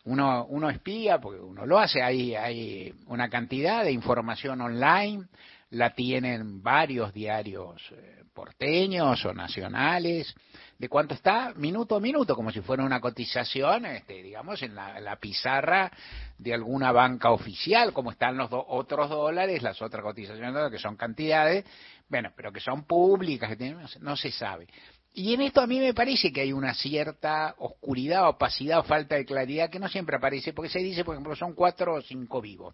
uno, 0.05 0.45
uno 0.45 0.69
espía, 0.69 1.19
porque 1.19 1.39
uno 1.39 1.65
lo 1.65 1.79
hace, 1.79 2.01
hay, 2.01 2.35
hay 2.35 2.93
una 3.07 3.29
cantidad 3.29 3.83
de 3.83 3.91
información 3.91 4.61
online, 4.61 5.25
la 5.69 5.91
tienen 5.91 6.61
varios 6.61 7.13
diarios 7.13 7.81
eh, 7.91 8.23
porteños 8.33 9.23
o 9.25 9.33
nacionales, 9.33 10.33
de 10.77 10.89
cuánto 10.89 11.13
está 11.13 11.53
minuto 11.55 11.95
a 11.95 11.99
minuto, 11.99 12.35
como 12.35 12.51
si 12.51 12.61
fuera 12.61 12.83
una 12.83 12.99
cotización, 12.99 13.85
este, 13.85 14.21
digamos, 14.21 14.61
en 14.63 14.75
la, 14.75 15.15
pizarra 15.15 15.91
de 16.37 16.53
alguna 16.53 16.91
banca 16.91 17.31
oficial, 17.31 17.93
como 17.93 18.11
están 18.11 18.35
los 18.35 18.49
otros 18.51 19.09
dólares, 19.09 19.63
las 19.63 19.81
otras 19.81 20.03
cotizaciones, 20.03 20.71
que 20.71 20.79
son 20.79 20.97
cantidades, 20.97 21.63
bueno, 22.09 22.31
pero 22.35 22.51
que 22.51 22.59
son 22.59 22.83
públicas, 22.83 23.49
que 23.49 23.55
tienen- 23.55 23.85
no 24.01 24.17
se 24.17 24.31
sabe. 24.31 24.67
Y 25.15 25.33
en 25.33 25.41
esto 25.41 25.61
a 25.61 25.67
mí 25.67 25.79
me 25.79 25.93
parece 25.93 26.33
que 26.33 26.41
hay 26.41 26.51
una 26.51 26.73
cierta 26.73 27.53
oscuridad, 27.59 28.27
opacidad 28.27 28.79
o 28.79 28.83
falta 28.83 29.15
de 29.15 29.25
claridad 29.25 29.69
que 29.69 29.77
no 29.77 29.87
siempre 29.87 30.15
aparece, 30.15 30.53
porque 30.53 30.69
se 30.69 30.79
dice, 30.79 31.05
por 31.05 31.13
ejemplo, 31.13 31.35
son 31.35 31.53
cuatro 31.53 31.95
o 31.95 32.01
cinco 32.01 32.41
vivos. 32.41 32.73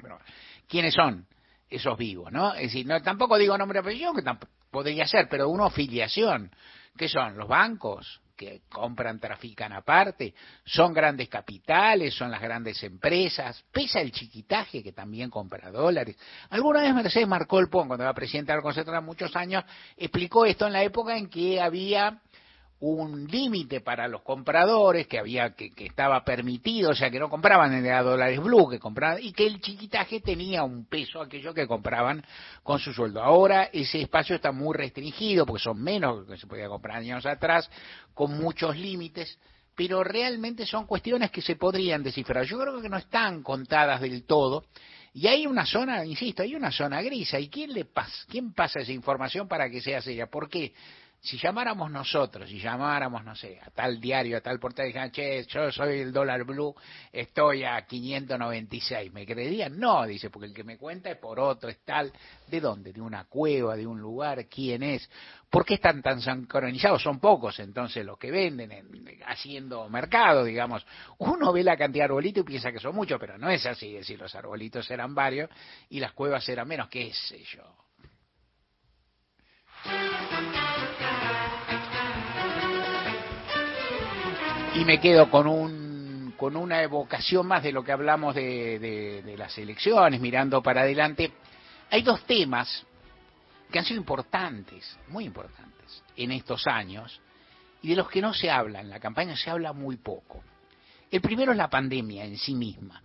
Bueno, 0.00 0.18
¿quiénes 0.66 0.94
son 0.94 1.26
esos 1.68 1.98
vivos? 1.98 2.32
no 2.32 2.54
Es 2.54 2.62
decir, 2.62 2.86
no, 2.86 3.02
tampoco 3.02 3.36
digo 3.36 3.58
nombre 3.58 3.78
y 3.78 3.80
apellido, 3.80 4.14
que 4.14 4.22
podría 4.70 5.06
ser, 5.06 5.28
pero 5.28 5.50
una 5.50 5.66
afiliación. 5.66 6.50
¿Qué 6.96 7.08
son? 7.08 7.36
¿Los 7.36 7.48
bancos? 7.48 8.22
Que 8.40 8.62
compran, 8.70 9.20
trafican 9.20 9.70
aparte, 9.74 10.32
son 10.64 10.94
grandes 10.94 11.28
capitales, 11.28 12.14
son 12.14 12.30
las 12.30 12.40
grandes 12.40 12.82
empresas, 12.82 13.62
pesa 13.70 14.00
el 14.00 14.12
chiquitaje 14.12 14.82
que 14.82 14.92
también 14.92 15.28
compra 15.28 15.70
dólares. 15.70 16.16
Alguna 16.48 16.80
vez 16.80 16.94
Mercedes 16.94 17.28
marcó 17.28 17.58
el 17.58 17.68
pon, 17.68 17.86
cuando 17.86 18.02
era 18.02 18.14
presidenta 18.14 18.54
del 18.54 18.62
Consejo 18.62 18.90
hace 18.92 19.04
muchos 19.04 19.36
años, 19.36 19.62
explicó 19.94 20.46
esto 20.46 20.66
en 20.66 20.72
la 20.72 20.82
época 20.82 21.18
en 21.18 21.28
que 21.28 21.60
había 21.60 22.18
un 22.80 23.26
límite 23.26 23.82
para 23.82 24.08
los 24.08 24.22
compradores 24.22 25.06
que 25.06 25.18
había 25.18 25.54
que, 25.54 25.70
que 25.70 25.86
estaba 25.86 26.24
permitido, 26.24 26.90
o 26.90 26.94
sea 26.94 27.10
que 27.10 27.18
no 27.18 27.28
compraban 27.28 27.74
en 27.74 27.84
dólares 28.02 28.40
blue, 28.40 28.70
que 28.70 28.78
compraban 28.78 29.18
y 29.22 29.32
que 29.32 29.46
el 29.46 29.60
chiquitaje 29.60 30.20
tenía 30.20 30.62
un 30.64 30.86
peso 30.86 31.20
aquello 31.20 31.52
que 31.52 31.66
compraban 31.66 32.24
con 32.62 32.78
su 32.78 32.94
sueldo. 32.94 33.22
Ahora 33.22 33.64
ese 33.72 34.00
espacio 34.00 34.36
está 34.36 34.50
muy 34.50 34.74
restringido 34.74 35.44
porque 35.44 35.62
son 35.62 35.82
menos 35.82 36.26
que 36.26 36.38
se 36.38 36.46
podía 36.46 36.68
comprar 36.68 36.96
años 36.96 37.26
atrás, 37.26 37.70
con 38.14 38.38
muchos 38.38 38.74
límites, 38.76 39.38
pero 39.74 40.02
realmente 40.02 40.64
son 40.64 40.86
cuestiones 40.86 41.30
que 41.30 41.42
se 41.42 41.56
podrían 41.56 42.02
descifrar. 42.02 42.44
Yo 42.44 42.58
creo 42.58 42.80
que 42.80 42.88
no 42.88 42.96
están 42.96 43.42
contadas 43.42 44.00
del 44.00 44.24
todo. 44.24 44.64
Y 45.12 45.26
hay 45.26 45.46
una 45.46 45.66
zona, 45.66 46.04
insisto, 46.04 46.42
hay 46.42 46.54
una 46.54 46.70
zona 46.70 47.02
gris. 47.02 47.34
¿Y 47.34 47.48
quién 47.48 47.72
le 47.72 47.84
pasa? 47.84 48.24
¿Quién 48.28 48.52
pasa 48.52 48.80
esa 48.80 48.92
información 48.92 49.48
para 49.48 49.68
que 49.68 49.80
sea 49.80 50.00
seria? 50.00 50.26
¿Por 50.26 50.48
qué? 50.48 50.72
Si 51.22 51.36
llamáramos 51.36 51.90
nosotros, 51.90 52.48
si 52.48 52.58
llamáramos, 52.58 53.22
no 53.24 53.36
sé, 53.36 53.60
a 53.60 53.70
tal 53.70 54.00
diario, 54.00 54.38
a 54.38 54.40
tal 54.40 54.58
portal, 54.58 54.86
dijeran, 54.86 55.10
che, 55.10 55.44
yo 55.44 55.70
soy 55.70 56.00
el 56.00 56.12
dólar 56.12 56.44
blue, 56.44 56.74
estoy 57.12 57.62
a 57.62 57.84
596, 57.84 59.12
¿me 59.12 59.26
creerían? 59.26 59.78
No, 59.78 60.06
dice, 60.06 60.30
porque 60.30 60.46
el 60.46 60.54
que 60.54 60.64
me 60.64 60.78
cuenta 60.78 61.10
es 61.10 61.18
por 61.18 61.38
otro, 61.38 61.68
es 61.68 61.84
tal. 61.84 62.10
¿De 62.48 62.58
dónde? 62.58 62.94
¿De 62.94 63.02
una 63.02 63.24
cueva, 63.24 63.76
de 63.76 63.86
un 63.86 64.00
lugar? 64.00 64.46
¿Quién 64.46 64.82
es? 64.82 65.10
¿Por 65.50 65.66
qué 65.66 65.74
están 65.74 66.00
tan 66.00 66.22
sincronizados? 66.22 67.02
Son 67.02 67.20
pocos 67.20 67.58
entonces 67.58 68.04
los 68.06 68.16
que 68.18 68.30
venden 68.30 68.72
en- 68.72 69.18
haciendo 69.26 69.86
mercado, 69.90 70.44
digamos. 70.44 70.86
Uno 71.18 71.52
ve 71.52 71.62
la 71.62 71.76
cantidad 71.76 72.04
de 72.04 72.06
arbolitos 72.06 72.42
y 72.42 72.46
piensa 72.46 72.72
que 72.72 72.80
son 72.80 72.94
muchos, 72.94 73.20
pero 73.20 73.36
no 73.36 73.50
es 73.50 73.66
así, 73.66 73.88
es 73.88 74.00
decir, 74.06 74.18
los 74.18 74.34
arbolitos 74.34 74.90
eran 74.90 75.14
varios 75.14 75.50
y 75.90 76.00
las 76.00 76.12
cuevas 76.12 76.48
eran 76.48 76.66
menos, 76.66 76.88
qué 76.88 77.12
sé 77.12 77.42
yo. 77.44 77.62
Y 84.80 84.84
me 84.86 84.98
quedo 84.98 85.30
con 85.30 85.46
un 85.46 86.32
con 86.38 86.56
una 86.56 86.82
evocación 86.82 87.46
más 87.46 87.62
de 87.62 87.70
lo 87.70 87.84
que 87.84 87.92
hablamos 87.92 88.34
de, 88.34 88.78
de- 88.78 89.36
las 89.36 89.58
elecciones, 89.58 90.18
mirando 90.22 90.62
para 90.62 90.80
adelante. 90.80 91.32
Hay 91.90 92.00
dos 92.00 92.24
temas 92.24 92.86
que 93.70 93.78
han 93.78 93.84
sido 93.84 94.00
importantes, 94.00 94.98
muy 95.08 95.26
importantes, 95.26 96.02
en 96.16 96.32
estos 96.32 96.66
años, 96.66 97.20
y 97.82 97.88
de 97.88 97.96
los 97.96 98.08
que 98.08 98.22
no 98.22 98.32
se 98.32 98.50
habla 98.50 98.80
en 98.80 98.88
la 98.88 98.98
campaña, 99.00 99.36
se 99.36 99.50
habla 99.50 99.74
muy 99.74 99.98
poco. 99.98 100.42
El 101.10 101.20
primero 101.20 101.52
es 101.52 101.58
la 101.58 101.68
pandemia 101.68 102.24
en 102.24 102.38
sí 102.38 102.54
misma. 102.54 103.02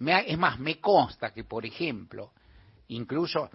Me 0.00 0.28
es 0.28 0.36
más, 0.36 0.58
me 0.58 0.80
consta 0.80 1.32
que, 1.32 1.44
por 1.44 1.64
ejemplo, 1.64 2.32
incluso 2.88 3.48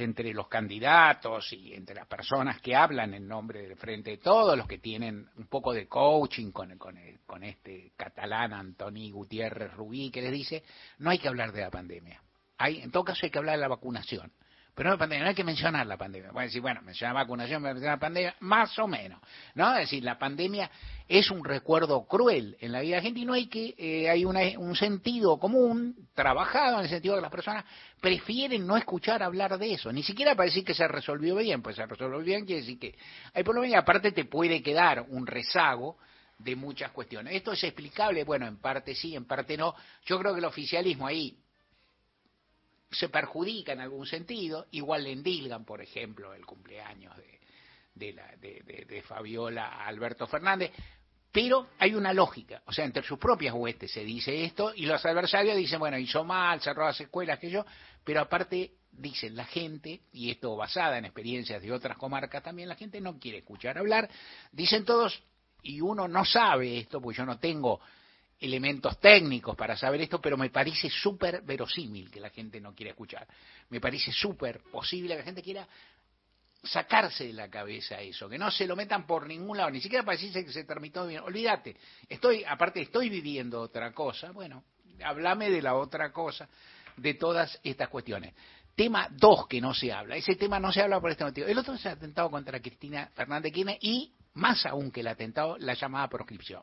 entre 0.00 0.32
los 0.32 0.48
candidatos 0.48 1.52
y 1.52 1.74
entre 1.74 1.94
las 1.94 2.06
personas 2.06 2.60
que 2.60 2.74
hablan 2.74 3.14
en 3.14 3.26
nombre 3.26 3.62
del 3.62 3.76
Frente 3.76 4.10
de 4.10 4.18
Todos, 4.18 4.56
los 4.56 4.66
que 4.66 4.78
tienen 4.78 5.28
un 5.36 5.46
poco 5.46 5.72
de 5.72 5.86
coaching 5.86 6.50
con, 6.50 6.76
con, 6.78 6.98
con 7.26 7.44
este 7.44 7.92
catalán 7.96 8.52
Antoni 8.52 9.10
Gutiérrez 9.10 9.72
Rubí, 9.74 10.10
que 10.10 10.22
les 10.22 10.32
dice, 10.32 10.64
no 10.98 11.10
hay 11.10 11.18
que 11.18 11.28
hablar 11.28 11.52
de 11.52 11.60
la 11.60 11.70
pandemia. 11.70 12.22
Hay, 12.58 12.80
en 12.80 12.90
todo 12.90 13.04
caso 13.04 13.20
hay 13.24 13.30
que 13.30 13.38
hablar 13.38 13.56
de 13.56 13.62
la 13.62 13.68
vacunación. 13.68 14.32
Pero 14.78 14.96
pandemia, 14.96 15.24
no 15.24 15.28
hay 15.30 15.34
que 15.34 15.42
mencionar 15.42 15.84
la 15.88 15.96
pandemia. 15.96 16.30
Pueden 16.30 16.46
decir, 16.46 16.62
bueno, 16.62 16.80
mencionar 16.82 17.12
vacunación, 17.16 17.60
mencionar 17.60 17.96
la 17.96 18.00
pandemia, 18.00 18.36
más 18.38 18.78
o 18.78 18.86
menos. 18.86 19.20
¿no? 19.56 19.72
Es 19.74 19.90
decir, 19.90 20.04
la 20.04 20.16
pandemia 20.16 20.70
es 21.08 21.32
un 21.32 21.44
recuerdo 21.44 22.06
cruel 22.06 22.56
en 22.60 22.70
la 22.70 22.78
vida 22.80 22.94
de 22.94 22.96
la 22.98 23.02
gente 23.02 23.18
y 23.18 23.24
no 23.24 23.32
hay 23.32 23.48
que, 23.48 23.74
eh, 23.76 24.08
hay 24.08 24.24
una- 24.24 24.56
un 24.56 24.76
sentido 24.76 25.36
común, 25.40 25.96
trabajado 26.14 26.76
en 26.78 26.84
el 26.84 26.88
sentido 26.88 27.16
de 27.16 27.18
que 27.18 27.22
las 27.22 27.30
personas 27.32 27.64
prefieren 28.00 28.64
no 28.68 28.76
escuchar 28.76 29.20
hablar 29.20 29.58
de 29.58 29.72
eso. 29.72 29.90
Ni 29.92 30.04
siquiera 30.04 30.36
para 30.36 30.44
decir 30.46 30.64
que 30.64 30.74
se 30.74 30.86
resolvió 30.86 31.34
bien, 31.34 31.60
pues 31.60 31.74
se 31.74 31.84
resolvió 31.84 32.20
bien 32.20 32.46
quiere 32.46 32.60
decir 32.60 32.78
que 32.78 32.94
hay 33.34 33.42
problemas 33.42 33.70
y 33.70 33.74
aparte 33.74 34.12
te 34.12 34.26
puede 34.26 34.62
quedar 34.62 35.06
un 35.08 35.26
rezago 35.26 35.96
de 36.38 36.54
muchas 36.54 36.92
cuestiones. 36.92 37.34
¿Esto 37.34 37.50
es 37.50 37.64
explicable? 37.64 38.22
Bueno, 38.22 38.46
en 38.46 38.58
parte 38.60 38.94
sí, 38.94 39.16
en 39.16 39.24
parte 39.24 39.56
no. 39.56 39.74
Yo 40.04 40.20
creo 40.20 40.34
que 40.34 40.38
el 40.38 40.44
oficialismo 40.44 41.04
ahí 41.04 41.36
se 42.90 43.08
perjudica 43.08 43.72
en 43.72 43.80
algún 43.80 44.06
sentido, 44.06 44.66
igual 44.70 45.04
le 45.04 45.12
endilgan, 45.12 45.64
por 45.64 45.82
ejemplo, 45.82 46.32
el 46.34 46.46
cumpleaños 46.46 47.16
de, 47.16 47.40
de, 47.94 48.12
la, 48.12 48.26
de, 48.36 48.84
de- 48.88 49.02
Fabiola 49.02 49.66
a 49.68 49.86
Alberto 49.86 50.26
Fernández, 50.26 50.72
pero 51.30 51.68
hay 51.78 51.94
una 51.94 52.12
lógica, 52.12 52.62
o 52.66 52.72
sea, 52.72 52.84
entre 52.84 53.02
sus 53.02 53.18
propias 53.18 53.54
huestes 53.54 53.92
se 53.92 54.04
dice 54.04 54.44
esto 54.44 54.72
y 54.74 54.86
los 54.86 55.04
adversarios 55.04 55.56
dicen, 55.56 55.78
bueno, 55.78 55.98
hizo 55.98 56.24
mal, 56.24 56.60
cerró 56.60 56.86
las 56.86 57.00
escuelas, 57.00 57.38
que 57.38 57.50
yo, 57.50 57.64
pero 58.02 58.20
aparte 58.22 58.72
dicen 58.90 59.36
la 59.36 59.44
gente, 59.44 60.00
y 60.12 60.30
esto 60.30 60.56
basada 60.56 60.98
en 60.98 61.04
experiencias 61.04 61.60
de 61.62 61.72
otras 61.72 61.96
comarcas 61.98 62.42
también, 62.42 62.68
la 62.68 62.74
gente 62.74 63.00
no 63.00 63.18
quiere 63.18 63.38
escuchar 63.38 63.76
hablar, 63.78 64.08
dicen 64.52 64.84
todos, 64.84 65.22
y 65.62 65.80
uno 65.80 66.08
no 66.08 66.24
sabe 66.24 66.78
esto, 66.78 67.00
porque 67.00 67.18
yo 67.18 67.26
no 67.26 67.38
tengo 67.38 67.80
elementos 68.40 68.98
técnicos 69.00 69.56
para 69.56 69.76
saber 69.76 70.00
esto, 70.00 70.20
pero 70.20 70.36
me 70.36 70.50
parece 70.50 70.88
súper 70.88 71.42
verosímil 71.42 72.10
que 72.10 72.20
la 72.20 72.30
gente 72.30 72.60
no 72.60 72.74
quiera 72.74 72.90
escuchar. 72.90 73.26
Me 73.70 73.80
parece 73.80 74.12
súper 74.12 74.60
posible 74.70 75.14
que 75.14 75.18
la 75.18 75.24
gente 75.24 75.42
quiera 75.42 75.66
sacarse 76.62 77.26
de 77.26 77.32
la 77.32 77.48
cabeza 77.48 78.00
eso, 78.00 78.28
que 78.28 78.38
no 78.38 78.50
se 78.50 78.66
lo 78.66 78.76
metan 78.76 79.06
por 79.06 79.26
ningún 79.26 79.56
lado, 79.56 79.70
ni 79.70 79.80
siquiera 79.80 80.04
para 80.04 80.16
decirse 80.16 80.44
que 80.44 80.52
se 80.52 80.64
terminó 80.64 81.06
bien. 81.06 81.22
Olvídate, 81.22 81.76
estoy, 82.08 82.44
aparte 82.44 82.80
estoy 82.82 83.08
viviendo 83.08 83.60
otra 83.60 83.92
cosa, 83.92 84.32
bueno, 84.32 84.64
háblame 85.04 85.50
de 85.50 85.62
la 85.62 85.74
otra 85.74 86.12
cosa, 86.12 86.48
de 86.96 87.14
todas 87.14 87.58
estas 87.62 87.88
cuestiones. 87.88 88.34
Tema 88.74 89.08
2 89.10 89.46
que 89.48 89.60
no 89.60 89.74
se 89.74 89.92
habla, 89.92 90.16
ese 90.16 90.36
tema 90.36 90.60
no 90.60 90.72
se 90.72 90.82
habla 90.82 91.00
por 91.00 91.10
este 91.10 91.24
motivo. 91.24 91.46
El 91.46 91.58
otro 91.58 91.74
es 91.74 91.84
el 91.86 91.92
atentado 91.92 92.30
contra 92.30 92.60
Cristina 92.60 93.10
Fernández 93.14 93.52
Kirchner 93.52 93.78
y, 93.80 94.12
más 94.34 94.66
aún 94.66 94.90
que 94.90 95.00
el 95.00 95.08
atentado, 95.08 95.56
la 95.58 95.74
llamada 95.74 96.08
proscripción. 96.08 96.62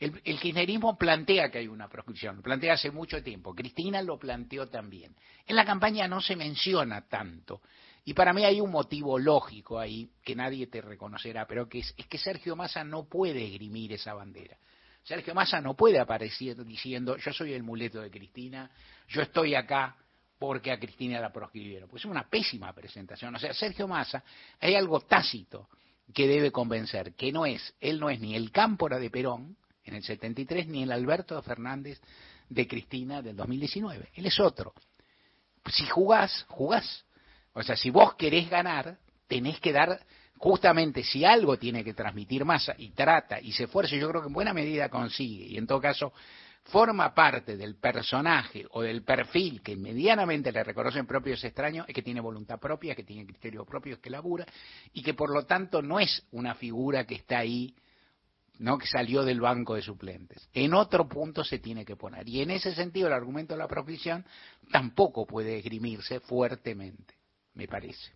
El, 0.00 0.20
el, 0.24 0.40
kirchnerismo 0.40 0.96
plantea 0.96 1.50
que 1.50 1.58
hay 1.58 1.68
una 1.68 1.88
proscripción, 1.88 2.36
lo 2.36 2.42
plantea 2.42 2.72
hace 2.72 2.90
mucho 2.90 3.22
tiempo. 3.22 3.54
Cristina 3.54 4.02
lo 4.02 4.18
planteó 4.18 4.66
también. 4.68 5.14
En 5.46 5.54
la 5.54 5.64
campaña 5.64 6.08
no 6.08 6.20
se 6.20 6.36
menciona 6.36 7.06
tanto. 7.06 7.60
Y 8.04 8.14
para 8.14 8.32
mí 8.32 8.44
hay 8.44 8.60
un 8.60 8.70
motivo 8.70 9.18
lógico 9.18 9.78
ahí 9.78 10.10
que 10.24 10.34
nadie 10.34 10.66
te 10.68 10.80
reconocerá, 10.80 11.46
pero 11.46 11.68
que 11.68 11.80
es, 11.80 11.94
es 11.96 12.06
que 12.06 12.18
Sergio 12.18 12.56
Massa 12.56 12.82
no 12.82 13.04
puede 13.04 13.44
esgrimir 13.44 13.92
esa 13.92 14.14
bandera. 14.14 14.56
Sergio 15.02 15.34
Massa 15.34 15.60
no 15.60 15.74
puede 15.74 15.98
aparecer 15.98 16.64
diciendo 16.64 17.16
yo 17.16 17.32
soy 17.32 17.52
el 17.52 17.62
muleto 17.62 18.00
de 18.00 18.10
Cristina, 18.10 18.70
yo 19.08 19.22
estoy 19.22 19.54
acá 19.54 19.96
porque 20.38 20.72
a 20.72 20.78
Cristina 20.78 21.20
la 21.20 21.30
proscribieron. 21.30 21.88
Pues 21.88 22.02
es 22.02 22.10
una 22.10 22.28
pésima 22.28 22.72
presentación. 22.72 23.34
O 23.34 23.38
sea, 23.38 23.52
Sergio 23.52 23.86
Massa, 23.86 24.24
hay 24.58 24.74
algo 24.74 25.00
tácito 25.00 25.68
que 26.14 26.26
debe 26.26 26.50
convencer, 26.50 27.14
que 27.14 27.30
no 27.30 27.44
es, 27.44 27.74
él 27.80 28.00
no 28.00 28.08
es 28.08 28.20
ni 28.20 28.34
el 28.34 28.50
Cámpora 28.50 28.98
de 28.98 29.10
Perón, 29.10 29.56
en 29.84 29.94
el 29.94 30.02
73, 30.02 30.66
ni 30.68 30.82
el 30.82 30.92
Alberto 30.92 31.40
Fernández 31.42 32.00
de 32.48 32.66
Cristina 32.66 33.22
del 33.22 33.36
2019. 33.36 34.10
Él 34.14 34.26
es 34.26 34.38
otro. 34.40 34.74
Si 35.66 35.86
jugás, 35.86 36.44
jugás. 36.48 37.04
O 37.52 37.62
sea, 37.62 37.76
si 37.76 37.90
vos 37.90 38.14
querés 38.14 38.48
ganar, 38.48 38.98
tenés 39.26 39.60
que 39.60 39.72
dar, 39.72 40.00
justamente 40.38 41.02
si 41.02 41.24
algo 41.24 41.58
tiene 41.58 41.84
que 41.84 41.94
transmitir 41.94 42.44
masa 42.44 42.74
y 42.78 42.90
trata 42.90 43.40
y 43.40 43.52
se 43.52 43.64
esfuerza, 43.64 43.96
yo 43.96 44.08
creo 44.08 44.22
que 44.22 44.28
en 44.28 44.34
buena 44.34 44.52
medida 44.52 44.88
consigue, 44.88 45.46
y 45.46 45.56
en 45.56 45.66
todo 45.66 45.80
caso 45.80 46.12
forma 46.64 47.14
parte 47.14 47.56
del 47.56 47.76
personaje 47.76 48.66
o 48.70 48.82
del 48.82 49.02
perfil 49.02 49.60
que 49.62 49.76
medianamente 49.76 50.52
le 50.52 50.62
reconocen 50.62 51.06
propios 51.06 51.42
extraños, 51.42 51.86
es 51.88 51.94
que 51.94 52.02
tiene 52.02 52.20
voluntad 52.20 52.58
propia, 52.58 52.94
que 52.94 53.02
tiene 53.02 53.26
criterios 53.26 53.66
propios, 53.66 53.98
que 53.98 54.10
labura, 54.10 54.46
y 54.92 55.02
que 55.02 55.14
por 55.14 55.30
lo 55.30 55.44
tanto 55.46 55.82
no 55.82 55.98
es 55.98 56.24
una 56.32 56.54
figura 56.54 57.06
que 57.06 57.16
está 57.16 57.38
ahí 57.38 57.74
no 58.60 58.76
que 58.76 58.86
salió 58.86 59.24
del 59.24 59.40
banco 59.40 59.74
de 59.74 59.82
suplentes. 59.82 60.48
En 60.52 60.74
otro 60.74 61.08
punto 61.08 61.42
se 61.42 61.58
tiene 61.58 61.84
que 61.84 61.96
poner. 61.96 62.28
Y 62.28 62.42
en 62.42 62.50
ese 62.50 62.74
sentido 62.74 63.08
el 63.08 63.14
argumento 63.14 63.54
de 63.54 63.58
la 63.58 63.66
proscripción 63.66 64.24
tampoco 64.70 65.26
puede 65.26 65.58
esgrimirse 65.58 66.20
fuertemente, 66.20 67.14
me 67.54 67.66
parece. 67.66 68.12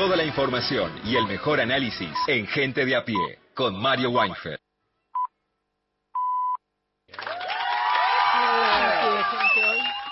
Toda 0.00 0.16
la 0.16 0.24
información 0.24 0.98
y 1.04 1.14
el 1.14 1.26
mejor 1.26 1.60
análisis 1.60 2.08
en 2.26 2.46
Gente 2.46 2.86
de 2.86 2.96
a 2.96 3.04
pie 3.04 3.38
con 3.54 3.78
Mario 3.78 4.08
Weinfeld. 4.08 4.58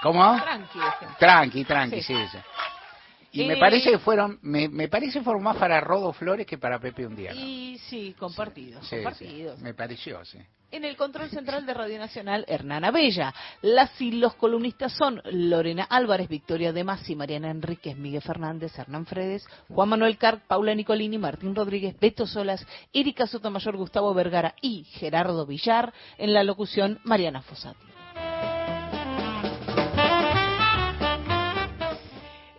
¿Cómo? 0.02 0.36
Tranqui, 0.42 0.78
Tranqui, 1.18 1.64
tranqui, 1.64 2.02
sí. 2.02 2.14
Sí. 2.30 2.38
Y 3.32 3.42
Eh, 3.42 3.46
me 3.48 3.56
parece 3.56 3.90
que 3.90 3.98
fueron, 3.98 4.38
me, 4.42 4.68
me 4.68 4.88
parece 4.88 5.22
fueron 5.22 5.42
más 5.42 5.56
para 5.56 5.80
Rodo 5.80 6.12
Flores 6.12 6.46
que 6.46 6.58
para 6.58 6.78
Pepe 6.78 7.06
Undiano. 7.06 7.38
Y 7.38 7.78
sí, 7.88 8.14
compartidos, 8.18 8.82
Sí, 8.86 8.96
sí, 8.96 9.02
compartidos. 9.02 9.60
me 9.60 9.74
pareció, 9.74 10.24
sí. 10.24 10.38
En 10.70 10.84
el 10.84 10.96
control 10.96 11.30
central 11.30 11.64
de 11.64 11.72
Radio 11.72 11.98
Nacional, 11.98 12.44
Hernana 12.46 12.90
Bella. 12.90 13.34
Las 13.62 13.98
y 14.02 14.10
los 14.12 14.34
columnistas 14.34 14.92
son 14.92 15.22
Lorena 15.24 15.84
Álvarez, 15.84 16.28
Victoria 16.28 16.74
De 16.74 16.84
Masi, 16.84 17.16
Mariana 17.16 17.50
Enríquez, 17.50 17.96
Miguel 17.96 18.20
Fernández, 18.20 18.78
Hernán 18.78 19.06
Fredes, 19.06 19.46
Juan 19.70 19.88
Manuel 19.88 20.18
Carp, 20.18 20.42
Paula 20.46 20.74
Nicolini, 20.74 21.16
Martín 21.16 21.54
Rodríguez, 21.54 21.98
Beto 21.98 22.26
Solas, 22.26 22.66
Erika 22.92 23.26
Sotomayor, 23.26 23.78
Gustavo 23.78 24.12
Vergara 24.12 24.54
y 24.60 24.84
Gerardo 24.84 25.46
Villar. 25.46 25.94
En 26.18 26.34
la 26.34 26.44
locución, 26.44 27.00
Mariana 27.04 27.40
Fossati. 27.40 27.78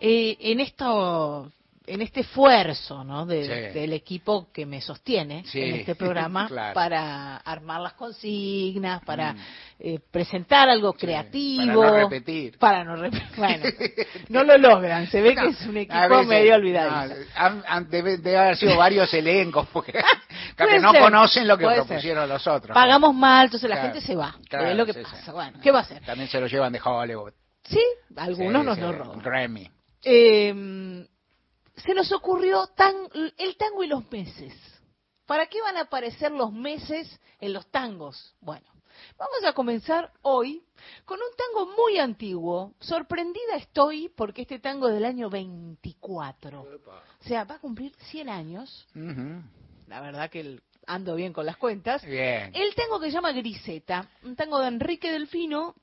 Eh, 0.02 0.38
en 0.40 0.60
esto 0.60 1.52
en 1.88 2.04
este 2.04 2.20
esfuerzo 2.20 3.04
¿no? 3.04 3.26
de- 3.26 3.72
Sí. 3.72 3.80
del 3.80 3.94
equipo 3.94 4.52
que 4.54 4.64
me 4.64 4.80
sostiene 4.80 5.44
Sí, 5.48 5.60
en 5.60 5.76
este 5.78 5.96
programa 5.96 6.48
claro. 6.48 6.76
para 6.76 7.38
armar 7.38 7.82
las 7.82 7.94
consignas, 7.94 9.04
para 9.04 9.34
Mm. 9.34 9.38
eh, 9.80 10.00
presentar 10.12 10.70
algo 10.70 10.94
creativo. 10.94 11.82
para 11.82 11.92
no 11.92 11.98
repetir. 12.10 12.58
Para 12.60 12.84
no 12.84 12.96
repetir. 12.96 13.28
Bueno, 13.38 13.66
no 14.30 14.44
lo 14.44 14.58
logran. 14.60 15.08
Se 15.08 15.20
ve 15.20 15.34
No, 15.34 15.42
que 15.42 15.48
es 15.50 15.62
un 15.66 15.78
equipo 15.78 16.10
veces- 16.10 16.28
medio 16.28 16.54
olvidado. 16.56 17.16
no, 17.72 17.82
debe, 17.90 18.18
debe 18.20 18.38
haber 18.38 18.58
sido 18.58 18.78
varios 18.78 19.12
elencos, 19.12 19.68
porque 19.74 19.94
que 20.58 20.80
no 20.80 20.92
ser, 20.92 21.02
conocen 21.02 21.48
lo 21.48 21.58
que 21.58 21.66
propusieron 21.66 22.30
los 22.30 22.46
otros. 22.46 22.76
Pagamos 22.76 23.16
mal, 23.16 23.46
entonces 23.46 23.68
la 23.68 23.78
Claro, 23.78 23.94
gente 23.94 24.06
se 24.06 24.16
va. 24.16 24.36
claro, 24.48 24.68
es 24.70 24.78
lo 24.78 24.86
que 24.86 24.94
sí, 24.94 25.00
pasa. 25.02 25.24
sí. 25.26 25.32
Bueno, 25.32 25.58
¿qué 25.60 25.72
va 25.72 25.80
a 25.80 25.82
hacer? 25.82 26.04
También 26.06 26.30
se 26.30 26.40
lo 26.40 26.46
llevan 26.46 26.72
de 26.72 26.80
Hollywood. 26.84 27.34
Sí, 27.64 27.82
algunos 28.16 28.62
Sí, 28.62 28.66
nos 28.68 28.76
sí, 28.76 28.82
lo 28.82 28.92
roban. 28.92 29.20
Grammy. 29.22 29.72
Eh, 30.04 31.06
se 31.76 31.94
nos 31.94 32.12
ocurrió 32.12 32.68
tan, 32.68 32.96
el 33.38 33.56
tango 33.58 33.84
y 33.84 33.88
los 33.88 34.10
meses. 34.12 34.54
¿Para 35.26 35.46
qué 35.48 35.62
van 35.62 35.78
a 35.78 35.82
aparecer 35.82 36.32
los 36.32 36.52
meses 36.52 37.20
en 37.40 37.54
los 37.54 37.68
tangos? 37.68 38.34
Bueno, 38.42 38.66
vamos 39.18 39.44
a 39.46 39.54
comenzar 39.54 40.12
hoy 40.24 40.64
con 41.06 41.20
un 41.20 41.36
tango 41.38 41.72
muy 41.78 42.00
antiguo. 42.00 42.74
Sorprendida 42.80 43.56
estoy 43.56 44.10
porque 44.10 44.42
este 44.42 44.60
tango 44.60 44.88
es 44.88 44.96
del 44.96 45.06
año 45.06 45.30
24. 45.30 46.62
O 46.62 47.24
sea, 47.24 47.44
va 47.44 47.56
a 47.56 47.60
cumplir 47.60 47.94
100 48.10 48.30
años. 48.30 48.88
La 49.88 50.02
verdad 50.02 50.30
que 50.30 50.40
el- 50.42 50.64
ando 50.88 51.16
bien 51.16 51.32
con 51.34 51.46
las 51.46 51.58
cuentas. 51.58 52.04
Bien. 52.04 52.52
El 52.56 52.74
tango 52.74 53.00
que 53.00 53.08
se 53.08 53.14
llama 53.14 53.32
Griseta, 53.32 54.10
un 54.24 54.36
tango 54.36 54.60
de 54.60 54.68
Enrique 54.68 55.12
Delfino. 55.12 55.76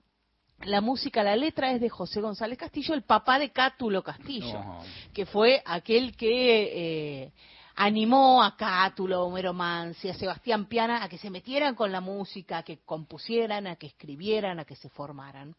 La 0.64 0.80
música, 0.80 1.22
la 1.22 1.36
letra 1.36 1.72
es 1.72 1.80
de 1.80 1.88
José 1.88 2.20
González 2.20 2.58
Castillo, 2.58 2.94
el 2.94 3.02
papá 3.02 3.38
de 3.38 3.50
Cátulo 3.50 4.02
Castillo, 4.02 4.58
No. 4.58 4.82
que 5.12 5.26
fue 5.26 5.62
aquel 5.64 6.16
que 6.16 7.24
eh, 7.24 7.32
animó 7.76 8.42
a 8.42 8.56
Cátulo, 8.56 9.16
a 9.16 9.22
Homero 9.24 9.52
Mansi, 9.52 10.08
a 10.08 10.14
Sebastián 10.14 10.66
Piana 10.66 11.04
a 11.04 11.08
que 11.08 11.18
se 11.18 11.30
metieran 11.30 11.74
con 11.74 11.92
la 11.92 12.00
música, 12.00 12.58
a 12.58 12.62
que 12.62 12.78
compusieran, 12.84 13.66
a 13.66 13.76
que 13.76 13.86
escribieran, 13.86 14.58
a 14.58 14.64
que 14.64 14.76
se 14.76 14.88
formaran. 14.88 15.54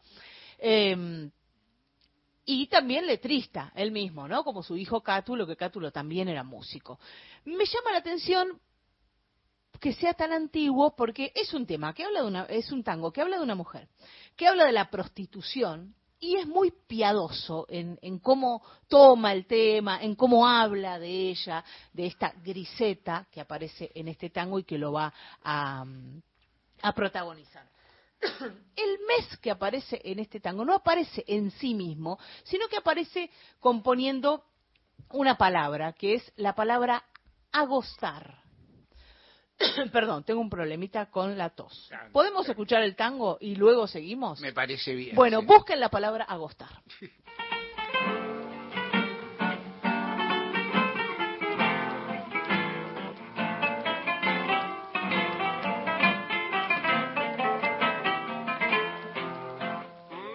Eh, 0.58 1.30
y 2.50 2.66
también 2.68 3.06
letrista, 3.06 3.70
él 3.74 3.92
mismo, 3.92 4.26
¿no? 4.26 4.42
Como 4.42 4.62
su 4.62 4.74
hijo 4.74 5.02
Cátulo, 5.02 5.46
que 5.46 5.54
Cátulo 5.54 5.92
también 5.92 6.28
era 6.28 6.42
músico. 6.42 6.98
Me 7.44 7.66
llama 7.66 7.92
la 7.92 7.98
atención 7.98 8.58
que 9.80 9.92
sea 9.92 10.14
tan 10.14 10.32
antiguo 10.32 10.94
porque 10.96 11.32
es 11.34 11.54
un 11.54 11.66
tema 11.66 11.94
que 11.94 12.04
habla 12.04 12.22
de 12.22 12.26
una 12.26 12.44
es 12.44 12.70
un 12.72 12.82
tango 12.82 13.12
que 13.12 13.20
habla 13.20 13.36
de 13.36 13.42
una 13.42 13.54
mujer 13.54 13.88
que 14.36 14.46
habla 14.46 14.66
de 14.66 14.72
la 14.72 14.90
prostitución 14.90 15.94
y 16.20 16.36
es 16.36 16.46
muy 16.46 16.72
piadoso 16.86 17.66
en, 17.68 17.98
en 18.02 18.18
cómo 18.18 18.62
toma 18.88 19.32
el 19.32 19.46
tema, 19.46 20.02
en 20.02 20.14
cómo 20.16 20.48
habla 20.48 20.98
de 20.98 21.30
ella, 21.30 21.64
de 21.92 22.06
esta 22.06 22.32
griseta 22.42 23.26
que 23.30 23.40
aparece 23.40 23.90
en 23.94 24.08
este 24.08 24.30
tango 24.30 24.58
y 24.58 24.64
que 24.64 24.78
lo 24.78 24.92
va 24.92 25.12
a, 25.44 25.84
a 26.82 26.92
protagonizar. 26.92 27.68
El 28.76 28.98
mes 29.06 29.36
que 29.40 29.50
aparece 29.50 30.00
en 30.04 30.18
este 30.18 30.40
tango 30.40 30.64
no 30.64 30.74
aparece 30.74 31.24
en 31.26 31.52
sí 31.52 31.74
mismo, 31.74 32.18
sino 32.42 32.66
que 32.68 32.78
aparece 32.78 33.30
componiendo 33.60 34.44
una 35.10 35.38
palabra, 35.38 35.92
que 35.92 36.14
es 36.14 36.32
la 36.36 36.54
palabra 36.54 37.04
agostar. 37.52 38.42
Perdón, 39.92 40.24
tengo 40.24 40.40
un 40.40 40.50
problemita 40.50 41.06
con 41.06 41.36
la 41.36 41.50
tos. 41.50 41.90
¿Podemos 42.12 42.48
escuchar 42.48 42.82
el 42.82 42.94
tango 42.94 43.38
y 43.40 43.56
luego 43.56 43.86
seguimos? 43.86 44.40
Me 44.40 44.52
parece 44.52 44.94
bien. 44.94 45.16
Bueno, 45.16 45.40
sí. 45.40 45.46
busquen 45.46 45.80
la 45.80 45.88
palabra 45.88 46.24
agostar. 46.24 46.68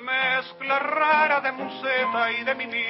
Mezcla 0.01 0.79
rara 0.79 1.41
de 1.41 1.51
museta 1.53 2.31
y 2.31 2.43
de 2.43 2.55
mimí, 2.55 2.83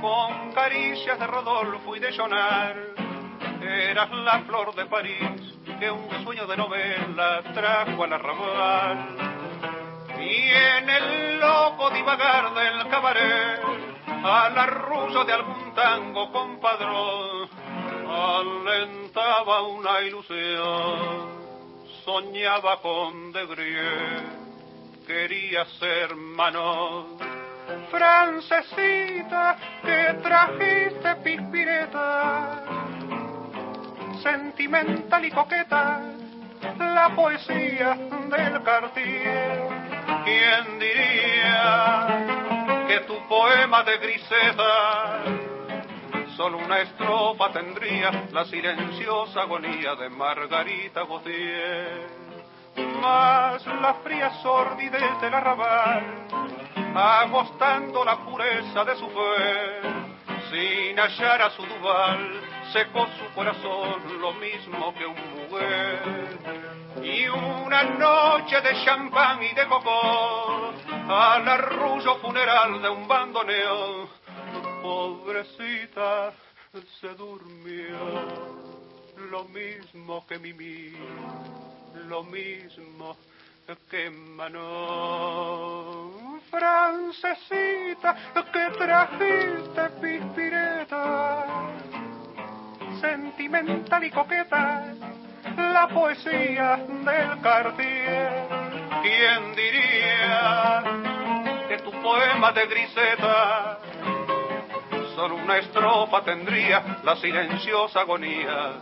con 0.00 0.52
caricias 0.52 1.18
de 1.18 1.26
Rodolfo 1.26 1.96
y 1.96 2.00
de 2.00 2.16
Jonar. 2.16 3.05
Eras 3.66 4.10
la 4.12 4.40
flor 4.40 4.74
de 4.74 4.86
París 4.86 5.56
que 5.78 5.90
un 5.90 6.24
sueño 6.24 6.46
de 6.46 6.56
novela 6.56 7.42
trajo 7.52 8.04
al 8.04 8.12
arrabal. 8.12 9.16
Y 10.18 10.50
en 10.50 10.88
el 10.88 11.40
loco 11.40 11.90
divagar 11.90 12.54
del 12.54 12.88
cabaret, 12.88 13.60
al 14.24 14.58
arrullo 14.58 15.24
de 15.24 15.32
algún 15.32 15.74
tango 15.74 16.32
compadrón, 16.32 17.48
alentaba 18.08 19.62
una 19.62 20.00
ilusión. 20.00 21.36
Soñaba 22.04 22.80
con 22.80 23.32
de 23.32 23.46
Grie, 23.46 25.06
quería 25.06 25.64
ser 25.80 26.14
Manon. 26.14 27.18
Francesita, 27.90 29.56
que 29.82 30.14
trajiste 30.22 31.16
pispireta, 31.24 32.62
sentimental 34.26 35.24
y 35.24 35.30
coqueta, 35.30 36.00
la 36.78 37.14
poesía 37.14 37.94
del 38.28 38.62
Cartier. 38.64 39.68
¿Quién 40.24 40.78
diría 40.80 42.26
que 42.88 43.00
tu 43.06 43.16
poema 43.28 43.84
de 43.84 43.98
griseta 43.98 45.22
solo 46.36 46.58
una 46.58 46.80
estrofa 46.80 47.52
tendría 47.52 48.10
la 48.32 48.44
silenciosa 48.46 49.42
agonía 49.42 49.94
de 49.94 50.08
Margarita 50.10 51.04
Gautier? 51.04 52.08
Más 53.00 53.64
la 53.64 53.94
fría 54.02 54.30
sordidez 54.42 55.20
del 55.20 55.34
arrabal, 55.34 56.02
agostando 56.96 58.04
la 58.04 58.16
pureza 58.16 58.84
de 58.84 58.96
su 58.96 59.08
fe, 59.08 60.15
sin 60.50 60.98
hallar 60.98 61.42
a 61.42 61.50
su 61.50 61.62
duval, 61.62 62.40
secó 62.72 63.06
su 63.18 63.34
corazón 63.34 64.20
lo 64.20 64.32
mismo 64.34 64.94
que 64.94 65.06
un 65.06 65.16
mujer. 65.34 66.38
Y 67.02 67.28
una 67.28 67.82
noche 67.82 68.60
de 68.60 68.84
champán 68.84 69.42
y 69.42 69.52
de 69.54 69.66
cocó, 69.66 70.72
al 71.08 71.48
arrullo 71.48 72.16
funeral 72.16 72.82
de 72.82 72.88
un 72.88 73.06
bandoneón, 73.06 74.08
pobrecita 74.82 76.32
se 77.00 77.08
durmió, 77.14 77.96
lo 79.30 79.44
mismo 79.44 80.26
que 80.26 80.38
Mimi, 80.38 80.92
lo 82.06 82.22
mismo 82.24 83.16
que 83.90 84.10
Manon. 84.10 85.56
Francesita, 86.50 88.14
que 88.52 88.70
trajiste 88.78 89.90
pispireta, 90.00 91.44
sentimental 93.00 94.04
y 94.04 94.10
coqueta, 94.10 94.94
la 95.56 95.88
poesía 95.88 96.76
del 96.76 97.40
Cartier. 97.42 98.48
¿Quién 99.02 99.54
diría 99.56 100.82
que 101.68 101.78
tu 101.78 101.90
poema 102.00 102.52
de 102.52 102.66
griseta 102.66 103.80
solo 105.14 105.34
una 105.36 105.58
estrofa 105.58 106.22
tendría 106.22 107.00
la 107.02 107.16
silenciosa 107.16 108.00
agonía 108.00 108.74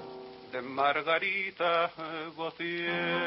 de 0.52 0.60
Margarita 0.62 1.90
Gautier? 2.36 3.23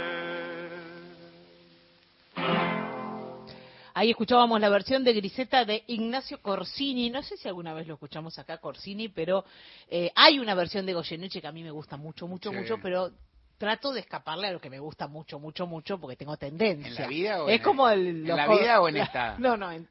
Ahí 3.97 4.11
escuchábamos 4.11 4.61
la 4.61 4.69
versión 4.69 5.03
de 5.03 5.11
Griseta 5.11 5.65
de 5.65 5.83
Ignacio 5.87 6.39
Corsini. 6.39 7.09
No 7.09 7.23
sé 7.23 7.35
si 7.35 7.47
alguna 7.47 7.73
vez 7.73 7.87
lo 7.87 7.95
escuchamos 7.95 8.37
acá, 8.37 8.59
Corsini, 8.59 9.09
pero 9.09 9.43
eh, 9.89 10.11
hay 10.13 10.37
una 10.37 10.53
versión 10.53 10.85
de 10.85 10.93
Goyeneche 10.93 11.41
que 11.41 11.47
a 11.47 11.51
mí 11.51 11.63
me 11.63 11.71
gusta 11.71 11.97
mucho, 11.97 12.27
mucho, 12.27 12.51
Sí. 12.51 12.57
mucho, 12.57 12.77
pero 12.79 13.09
trato 13.57 13.91
de 13.91 14.01
escaparle 14.01 14.47
a 14.47 14.51
lo 14.51 14.59
que 14.61 14.69
me 14.69 14.79
gusta 14.79 15.07
mucho, 15.07 15.39
mucho, 15.39 15.65
mucho, 15.67 15.99
porque 15.99 16.15
tengo 16.15 16.37
tendencia. 16.37 16.87
¿En 16.89 16.95
la 16.95 17.07
vida 17.07 17.43
o 17.43 17.49
es 17.49 17.57
en 17.57 17.63
como 17.63 17.89
el- 17.89 18.07
el, 18.07 18.29
en 18.29 18.35
la 18.35 18.47
vida 18.47 18.81
o 18.81 18.87
en 18.87 18.95
la- 18.97 19.03
esta? 19.03 19.35
No, 19.39 19.57
no, 19.57 19.71
en, 19.71 19.87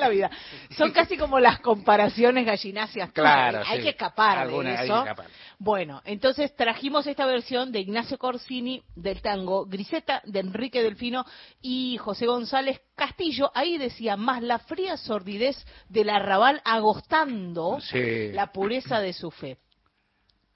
la 0.00 0.08
vida. 0.08 0.30
Son 0.76 0.90
casi 0.92 1.16
como 1.16 1.38
las 1.38 1.60
comparaciones 1.60 2.46
gallináceas. 2.46 3.12
Claro, 3.12 3.62
Hay 3.66 3.78
sí. 3.78 3.82
que 3.84 3.90
escapar 3.90 4.38
Alguna- 4.38 4.70
de 4.70 4.76
hay 4.78 4.84
eso. 4.86 4.94
que 4.94 5.10
escapar. 5.10 5.26
Bueno, 5.58 6.02
entonces 6.04 6.54
trajimos 6.56 7.06
esta 7.06 7.26
versión 7.26 7.72
de 7.72 7.80
Ignacio 7.80 8.18
Corsini 8.18 8.82
del 8.94 9.22
tango 9.22 9.66
Griseta 9.66 10.22
de 10.24 10.40
Enrique 10.40 10.82
Delfino 10.82 11.24
y 11.62 11.96
José 11.98 12.26
González 12.26 12.80
Castillo. 12.94 13.50
Ahí 13.54 13.78
decía, 13.78 14.16
más 14.16 14.42
la 14.42 14.58
fría 14.58 14.96
sordidez 14.96 15.56
del 15.88 16.10
arrabal 16.10 16.60
agostando 16.64 17.78
Sí. 17.80 18.32
la 18.32 18.52
pureza 18.52 19.00
de 19.00 19.12
su 19.12 19.30
fe. 19.30 19.58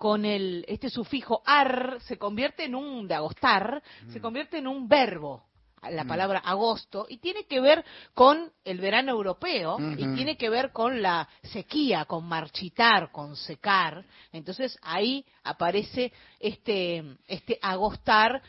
Con 0.01 0.24
el 0.24 0.64
este 0.66 0.88
sufijo 0.88 1.42
ar 1.44 1.98
se 2.01 2.16
convierte 2.16 2.64
en 2.64 2.74
un 2.74 3.07
de 3.07 3.14
agostar, 3.14 3.82
se 4.09 4.18
convierte 4.18 4.57
en 4.57 4.66
un 4.66 4.88
verbo 4.88 5.44
la 5.90 6.05
Mm. 6.05 6.09
palabra 6.09 6.38
agosto 6.38 7.05
y 7.07 7.18
tiene 7.18 7.44
que 7.44 7.61
ver 7.61 7.84
con 8.14 8.51
el 8.64 8.78
verano 8.80 9.11
europeo 9.12 9.76
y 9.78 10.07
Ujú. 10.07 10.14
tiene 10.14 10.38
que 10.38 10.48
ver 10.48 10.72
con 10.72 11.03
la 11.03 11.28
sequía, 11.42 12.07
con 12.07 12.24
marchitar, 12.26 13.12
con 13.12 13.36
secar. 13.36 14.03
Entonces 14.32 14.78
ahí 14.80 15.22
aparece 15.44 16.14
este 16.38 17.05
este 17.28 17.59
agostar 17.61 18.40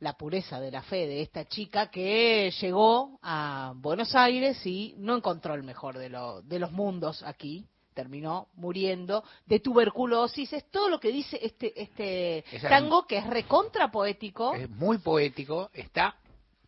la 0.00 0.14
pureza 0.14 0.58
de 0.58 0.72
la 0.72 0.82
fe 0.82 1.06
de 1.06 1.22
esta 1.22 1.44
chica 1.44 1.88
que 1.88 2.50
llegó 2.60 3.20
a 3.22 3.74
Buenos 3.76 4.12
Aires 4.16 4.66
y 4.66 4.94
no 4.98 5.16
encontró 5.16 5.54
el 5.54 5.62
mejor 5.62 5.98
de, 5.98 6.08
lo- 6.08 6.42
de 6.42 6.58
los 6.58 6.72
mundos 6.72 7.22
aquí. 7.22 7.64
Terminó 7.94 8.48
muriendo 8.56 9.22
de 9.46 9.60
tuberculosis. 9.60 10.52
Es 10.52 10.68
todo 10.70 10.88
lo 10.88 10.98
que 10.98 11.12
dice 11.12 11.38
este, 11.40 11.80
este 11.80 12.44
tango 12.60 13.06
que 13.06 13.18
es 13.18 13.26
recontra 13.26 13.90
poético. 13.90 14.54
Es 14.54 14.68
muy 14.68 14.98
poético, 14.98 15.70
está 15.72 16.16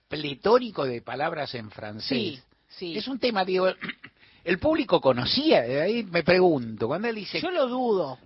pletórico 0.08 0.84
de 0.84 1.02
palabras 1.02 1.54
en 1.56 1.70
francés. 1.70 2.08
Sí, 2.08 2.40
sí. 2.68 2.96
Es 2.96 3.08
un 3.08 3.18
tema, 3.18 3.44
digo, 3.44 3.66
el 4.44 4.58
público 4.60 5.00
conocía, 5.00 5.62
de 5.62 5.80
ahí 5.82 6.04
me 6.04 6.22
pregunto, 6.22 6.86
cuando 6.86 7.08
él 7.08 7.16
dice 7.16 7.40
Yo 7.40 7.50
lo 7.50 7.66
dudo. 7.66 8.18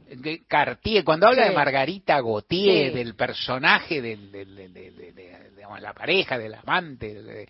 Cartier, 0.46 1.02
cuando 1.02 1.26
habla 1.28 1.44
Sí. 1.44 1.48
de 1.48 1.54
Margarita 1.54 2.20
Gautier, 2.20 2.90
Sí. 2.92 2.98
del 2.98 3.14
personaje, 3.14 4.02
de, 4.02 4.16
de- 4.16 5.08
la 5.80 5.94
pareja, 5.94 6.36
del 6.36 6.52
amante 6.54 7.46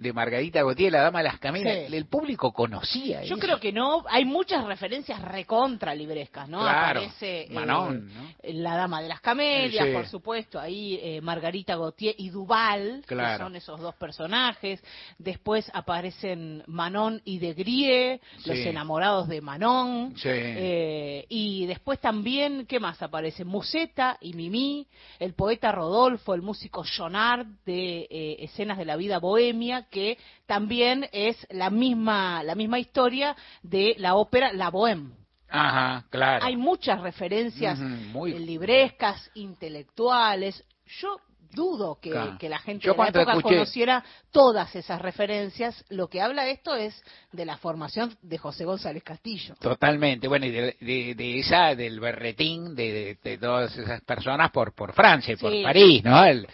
de, 0.00 0.12
Margarita 0.12 0.60
Gautier, 0.60 0.92
la 0.92 1.02
dama 1.02 1.18
de 1.20 1.24
las 1.24 1.38
cameras, 1.38 1.88
Sí. 1.88 1.96
el 1.96 2.06
público 2.06 2.52
conocía 2.52 3.20
Yo 3.22 3.34
eso. 3.34 3.38
creo 3.38 3.60
que 3.60 3.72
no, 3.72 4.04
hay 4.08 4.24
muchas 4.24 4.64
referencias 4.64 5.20
recontra 5.22 5.94
librescas, 5.94 6.48
¿no? 6.48 6.60
Claro, 6.60 7.00
Aparece 7.00 7.42
eh, 7.42 7.48
Manon, 7.50 8.08
¿no? 8.12 8.30
la 8.42 8.76
dama 8.76 9.02
de 9.02 9.08
las 9.08 9.20
camelias, 9.20 9.86
Sí. 9.86 9.92
por 9.92 10.06
supuesto, 10.06 10.58
ahí 10.58 10.98
eh, 11.02 11.20
Margarita 11.20 11.76
Gautier 11.76 12.14
y 12.18 12.30
Duval, 12.30 13.02
Claro. 13.06 13.32
que 13.38 13.44
son 13.44 13.56
esos 13.56 13.80
dos 13.80 13.94
personajes. 13.94 14.82
Después 15.18 15.70
aparecen 15.74 16.62
Manon 16.66 17.20
y 17.24 17.38
de 17.38 17.54
Grie, 17.54 18.20
los 18.46 18.56
enamorados 18.58 19.28
de 19.28 19.40
Manon. 19.40 20.14
Sí. 20.16 20.28
Eh, 20.32 21.26
y 21.28 21.66
después 21.66 21.98
también, 22.00 22.66
¿qué 22.66 22.80
más 22.80 23.02
aparece? 23.02 23.44
Museta 23.44 24.16
y 24.20 24.32
Mimi, 24.34 24.86
el 25.18 25.34
poeta 25.34 25.72
Rodolfo, 25.72 26.34
el 26.34 26.42
músico 26.42 26.84
Jonard 26.96 27.46
de 27.66 28.06
eh, 28.10 28.36
Escenas 28.40 28.78
de 28.78 28.84
la 28.84 28.96
Vida 28.96 29.18
Bohemia, 29.18 29.86
que 29.90 30.16
también 30.46 31.08
es 31.12 31.36
la 31.50 31.68
misma, 31.70 32.42
la 32.44 32.54
misma 32.54 32.78
historia 32.78 33.36
de 33.62 33.94
la 33.98 34.14
ópera 34.14 34.52
La 34.52 34.70
Bohème. 34.70 35.12
Ajá, 35.48 36.06
claro. 36.10 36.44
Hay 36.44 36.56
muchas 36.56 37.00
referencias 37.00 37.78
muy- 37.78 38.38
librescas, 38.38 39.30
intelectuales. 39.34 40.64
Yo 41.00 41.16
dudo 41.52 41.98
que, 42.00 42.10
Claro. 42.10 42.38
que 42.38 42.48
la 42.48 42.60
gente 42.60 42.86
Yo 42.86 42.92
de 42.92 42.98
la 42.98 43.08
época 43.08 43.32
escuché- 43.34 43.42
conociera 43.56 44.04
todas 44.30 44.74
esas 44.76 45.02
referencias. 45.02 45.84
Lo 45.88 46.06
que 46.08 46.20
habla 46.20 46.46
esto 46.48 46.76
es 46.76 47.02
de 47.32 47.44
la 47.44 47.56
formación 47.56 48.16
de 48.22 48.38
José 48.38 48.64
González 48.64 49.02
Castillo. 49.02 49.56
Totalmente, 49.60 50.28
bueno, 50.28 50.46
y 50.46 50.50
de, 50.52 50.76
de- 50.80 51.14
de 51.16 51.38
esa, 51.40 51.74
del 51.74 51.98
berretín 51.98 52.76
de, 52.76 52.92
de- 52.92 53.18
de 53.30 53.38
todas 53.38 53.76
esas 53.76 54.00
personas 54.02 54.52
por, 54.52 54.72
por 54.72 54.92
Francia 54.92 55.34
y 55.34 55.36
por 55.36 55.50
Sí. 55.50 55.62
París, 55.64 56.04
¿no? 56.04 56.24
El, 56.24 56.46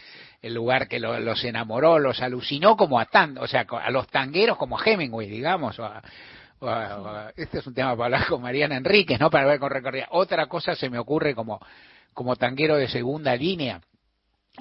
el 0.46 0.54
lugar 0.54 0.88
que 0.88 0.98
lo- 0.98 1.18
los 1.20 1.42
enamoró, 1.44 1.98
los 1.98 2.20
alucinó 2.22 2.76
como 2.76 2.98
a 2.98 3.06
tan, 3.06 3.38
o 3.38 3.46
sea, 3.46 3.66
a 3.68 3.90
los 3.90 4.06
tangueros 4.08 4.56
como 4.56 4.78
a 4.78 4.82
Hemingway, 4.84 5.28
digamos, 5.28 5.78
o 5.78 5.84
a- 5.84 6.02
o 6.60 6.68
a- 6.68 6.98
o 7.00 7.06
a- 7.06 7.32
este 7.36 7.58
es 7.58 7.66
un 7.66 7.74
tema 7.74 7.90
para 7.96 8.04
hablar 8.16 8.26
con 8.28 8.42
Mariana 8.42 8.76
Enríquez, 8.76 9.20
¿no? 9.20 9.30
Para 9.30 9.46
ver 9.46 9.58
con 9.58 9.70
recorrida. 9.70 10.06
Otra 10.10 10.46
cosa 10.46 10.74
se 10.74 10.88
me 10.90 10.98
ocurre 10.98 11.34
como 11.34 11.60
como 12.14 12.34
tanguero 12.34 12.76
de 12.76 12.88
segunda 12.88 13.36
línea, 13.36 13.78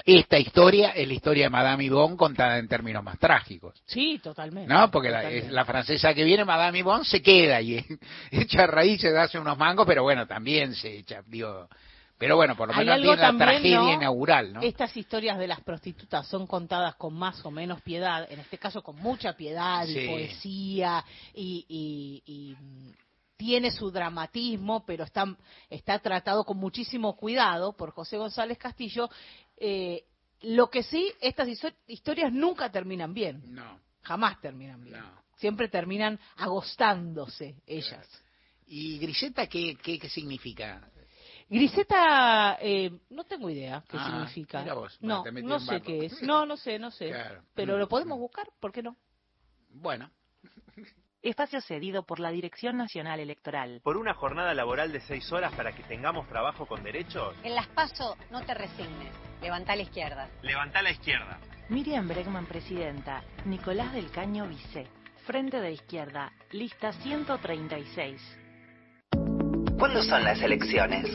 esta 0.04 0.38
historia 0.38 0.90
es 0.90 1.08
la 1.08 1.14
historia 1.14 1.46
de 1.46 1.50
Madame 1.50 1.86
Yvonne 1.86 2.18
contada 2.18 2.58
en 2.58 2.68
términos 2.68 3.02
más 3.02 3.18
trágicos. 3.18 3.82
Sí, 3.86 4.20
totalmente. 4.22 4.68
¿No? 4.74 4.92
Porque 4.92 5.10
la, 5.10 5.20
totalmente. 5.20 5.48
es 5.48 5.54
la 5.54 5.64
francesa 5.64 6.14
que 6.14 6.26
viene, 6.26 6.44
Madame 6.44 6.80
Yvonne, 6.80 7.06
se 7.06 7.22
queda 7.22 7.62
y 7.62 7.78
echa 8.32 8.68
raíces, 8.68 9.16
hace 9.16 9.40
unos 9.40 9.58
mangos, 9.58 9.88
pero 9.88 10.04
bueno, 10.04 10.28
también 10.28 10.76
se 10.76 10.98
echa, 10.98 11.22
digo. 11.28 11.70
Pero 12.18 12.38
bueno, 12.38 12.56
por 12.56 12.70
lo 12.70 12.74
menos 12.74 13.02
tiene 13.02 13.18
la 13.18 13.38
tragedia 13.38 13.78
¿no? 13.80 13.92
inaugural, 13.94 14.54
¿no? 14.54 14.62
Estas 14.62 14.96
historias 14.96 15.38
de 15.38 15.48
las 15.48 15.60
prostitutas 15.62 16.26
son 16.28 16.48
contadas 16.48 16.96
con 16.96 17.14
más 17.14 17.44
o 17.46 17.52
menos 17.52 17.82
piedad, 17.82 18.26
en 18.32 18.40
este 18.40 18.58
caso 18.58 18.82
con 18.82 18.96
mucha 18.96 19.34
piedad 19.34 19.86
y 19.86 19.94
Sí. 19.94 20.08
poesía 20.08 21.04
y, 21.34 21.66
y- 21.68 22.24
y, 22.26 22.56
tiene 23.38 23.70
su 23.70 23.92
dramatismo, 23.92 24.86
pero 24.86 25.04
está, 25.04 25.26
está 25.70 26.00
tratado 26.00 26.46
con 26.46 26.58
muchísimo 26.58 27.18
cuidado 27.18 27.74
por 27.74 27.92
José 27.92 28.18
González 28.18 28.58
Castillo. 28.58 29.10
Eh, 29.58 30.06
lo 30.44 30.70
que 30.70 30.84
sí, 30.84 31.12
estas 31.20 31.50
histo- 31.50 31.74
historias 31.86 32.32
nunca 32.32 32.72
terminan 32.72 33.14
bien. 33.14 33.42
No. 33.54 33.78
Jamás 34.04 34.40
terminan 34.40 34.82
bien. 34.86 35.02
Siempre 35.36 35.68
terminan 35.68 36.18
agostándose 36.38 37.56
ellas. 37.68 38.08
¿Y 38.68 39.00
Griseta 39.00 39.48
qué, 39.48 39.76
qué, 39.84 40.00
qué 40.00 40.08
significa? 40.10 40.90
Griseta, 41.50 42.58
eh, 42.60 42.92
no 43.10 43.24
tengo 43.24 43.50
idea 43.50 43.84
qué 43.90 43.98
Ah, 44.00 44.06
significa. 44.10 44.62
mira 44.62 44.74
vos, 44.74 44.98
no, 45.02 45.22
bueno, 45.22 45.42
no 45.48 45.60
sé 45.60 45.82
qué 45.82 46.06
es. 46.06 46.22
No, 46.24 46.46
no 46.46 46.58
sé, 46.58 46.80
no 46.80 46.90
sé. 46.92 47.10
Claro. 47.10 47.44
Pero 47.54 47.78
lo 47.78 47.88
podemos 47.88 48.18
buscar, 48.20 48.48
¿por 48.60 48.72
qué 48.72 48.82
no? 48.82 48.96
Bueno. 49.70 50.10
Espacio 51.22 51.60
cedido 51.60 52.04
por 52.04 52.20
la 52.20 52.30
Dirección 52.30 52.78
Nacional 52.78 53.20
Electoral. 53.20 53.82
¿Por 53.84 53.98
una 53.98 54.14
jornada 54.14 54.54
laboral 54.54 54.92
de 54.92 55.02
seis 55.02 55.32
horas 55.32 55.52
para 55.56 55.72
que 55.72 55.82
tengamos 55.84 56.28
trabajo 56.28 56.68
con 56.68 56.84
derechos? 56.84 57.36
En 57.44 57.56
las 57.56 57.68
PASO 57.70 58.16
no 58.30 58.44
te 58.46 58.54
resignes. 58.54 59.12
Levanta 59.42 59.74
a 59.74 59.76
la 59.76 59.82
izquierda. 59.82 60.30
Levantá 60.44 60.84
la 60.84 60.92
izquierda. 60.92 61.40
Miriam 61.70 62.08
Bregman, 62.08 62.46
presidenta. 62.46 63.24
Nicolás 63.46 63.92
del 63.94 64.12
Caño, 64.12 64.48
vice. 64.48 64.88
Frente 65.26 65.60
de 65.60 65.72
Izquierda. 65.72 66.32
Lista 66.52 66.92
136. 66.94 68.22
¿Cuándo 69.78 70.02
son 70.04 70.24
las 70.24 70.42
elecciones? 70.42 71.06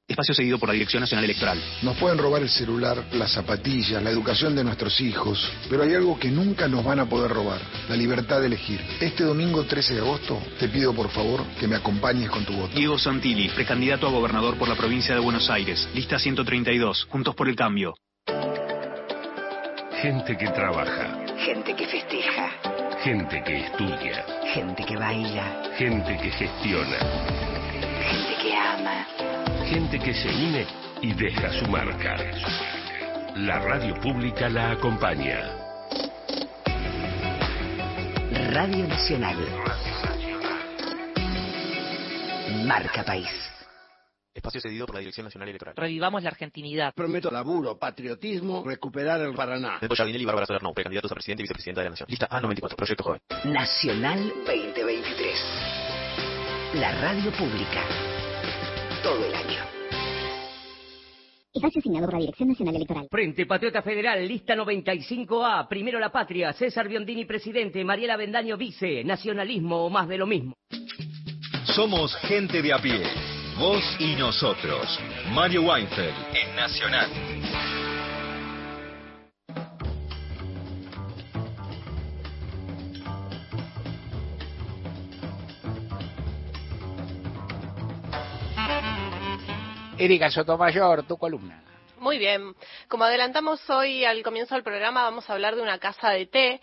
Espacio 0.08 0.34
seguido 0.34 0.58
por 0.58 0.70
la 0.70 0.72
Dirección 0.72 1.02
Nacional 1.02 1.26
Electoral. 1.26 1.62
Nos 1.82 1.98
pueden 1.98 2.16
robar 2.16 2.40
el 2.40 2.48
celular, 2.48 3.04
las 3.12 3.32
zapatillas, 3.32 4.02
la 4.02 4.08
educación 4.08 4.56
de 4.56 4.64
nuestros 4.64 4.98
hijos, 5.02 5.52
pero 5.68 5.82
hay 5.82 5.94
algo 5.94 6.18
que 6.18 6.30
nunca 6.30 6.66
nos 6.66 6.82
van 6.82 7.00
a 7.00 7.04
poder 7.04 7.30
robar, 7.30 7.60
la 7.90 7.94
libertad 7.94 8.40
de 8.40 8.46
elegir. 8.46 8.80
Este 9.00 9.22
domingo 9.22 9.64
13 9.64 9.92
de 9.92 10.00
agosto 10.00 10.40
te 10.58 10.70
pido 10.70 10.94
por 10.94 11.10
favor 11.10 11.44
que 11.60 11.68
me 11.68 11.76
acompañes 11.76 12.30
con 12.30 12.46
tu 12.46 12.54
voto. 12.54 12.74
Diego 12.74 12.98
Santilli, 12.98 13.50
precandidato 13.50 14.06
a 14.06 14.10
gobernador 14.10 14.56
por 14.56 14.66
la 14.66 14.76
provincia 14.76 15.14
de 15.14 15.20
Buenos 15.20 15.50
Aires. 15.50 15.86
Lista 15.94 16.18
132. 16.18 17.06
Juntos 17.10 17.34
por 17.34 17.50
el 17.50 17.54
cambio. 17.54 17.92
Gente 20.00 20.38
que 20.38 20.48
trabaja, 20.50 21.28
Gente 21.38 21.74
que 21.74 21.86
festeja, 21.86 22.50
gente 23.08 23.42
que 23.42 23.56
estudia, 23.56 24.22
gente 24.52 24.84
que 24.84 24.94
baila, 24.94 25.62
gente 25.78 26.14
que 26.18 26.30
gestiona, 26.30 26.98
gente 28.04 28.34
que 28.42 28.52
ama. 28.54 29.06
gente 29.64 29.98
que 29.98 30.12
se 30.12 30.28
une 30.28 30.66
y 31.00 31.14
deja 31.14 31.50
su 31.58 31.66
marca. 31.70 32.18
La 33.34 33.60
radio 33.60 33.94
pública 34.02 34.50
la 34.50 34.72
acompaña. 34.72 35.40
Radio 38.52 38.86
Nacional. 38.86 39.38
Marca 42.66 43.02
País. 43.04 43.57
Espacio 44.38 44.60
cedido 44.60 44.86
por 44.86 44.94
la 44.94 45.00
Dirección 45.00 45.24
Nacional 45.24 45.48
Electoral. 45.48 45.74
Revivamos 45.76 46.22
la 46.22 46.30
argentinidad. 46.30 46.94
Prometo 46.94 47.30
laburo, 47.30 47.78
patriotismo, 47.78 48.64
recuperar 48.64 49.20
el 49.20 49.34
Paraná. 49.34 49.78
Neto 49.82 49.94
Jardinelli 49.94 50.22
y 50.22 50.26
Bárbara 50.26 50.46
Solerno, 50.46 50.72
precandidatos 50.72 51.10
a 51.12 51.14
presidente 51.14 51.42
y 51.42 51.44
vicepresidenta 51.44 51.80
de 51.80 51.84
la 51.86 51.90
Nación. 51.90 52.08
Lista 52.08 52.28
A94, 52.28 52.76
Proyecto 52.76 53.04
Joven. 53.04 53.20
Nacional 53.44 54.32
2023. 54.46 55.44
La 56.74 56.92
radio 57.00 57.32
pública. 57.32 57.82
Todo 59.02 59.24
el 59.24 59.34
año. 59.34 59.64
Espacio 61.52 61.80
asignado 61.80 62.06
por 62.06 62.14
la 62.14 62.20
Dirección 62.20 62.48
Nacional 62.50 62.76
Electoral. 62.76 63.08
Frente 63.10 63.46
Patriota 63.46 63.82
Federal, 63.82 64.26
lista 64.28 64.54
95A, 64.54 65.66
Primero 65.66 65.98
la 65.98 66.12
Patria, 66.12 66.52
César 66.52 66.86
Biondini 66.88 67.24
presidente, 67.24 67.84
Mariela 67.84 68.16
Bendaño 68.16 68.56
vice, 68.56 69.02
nacionalismo 69.02 69.86
o 69.86 69.90
más 69.90 70.06
de 70.06 70.18
lo 70.18 70.26
mismo. 70.26 70.54
Somos 71.64 72.14
gente 72.16 72.62
de 72.62 72.72
a 72.72 72.78
pie. 72.78 73.37
Vos 73.58 73.82
y 73.98 74.14
nosotros. 74.14 75.00
Mario 75.32 75.62
Weinfeld 75.62 76.14
en 76.32 76.54
Nacional. 76.54 77.10
Erika 89.98 90.30
Sotomayor, 90.30 91.02
tu 91.02 91.16
columna. 91.16 91.60
Muy 91.98 92.18
bien. 92.18 92.54
Como 92.86 93.02
adelantamos 93.02 93.68
hoy 93.68 94.04
al 94.04 94.22
comienzo 94.22 94.54
del 94.54 94.62
programa, 94.62 95.02
vamos 95.02 95.28
a 95.28 95.32
hablar 95.32 95.56
de 95.56 95.62
una 95.62 95.80
casa 95.80 96.10
de 96.10 96.26
té. 96.26 96.60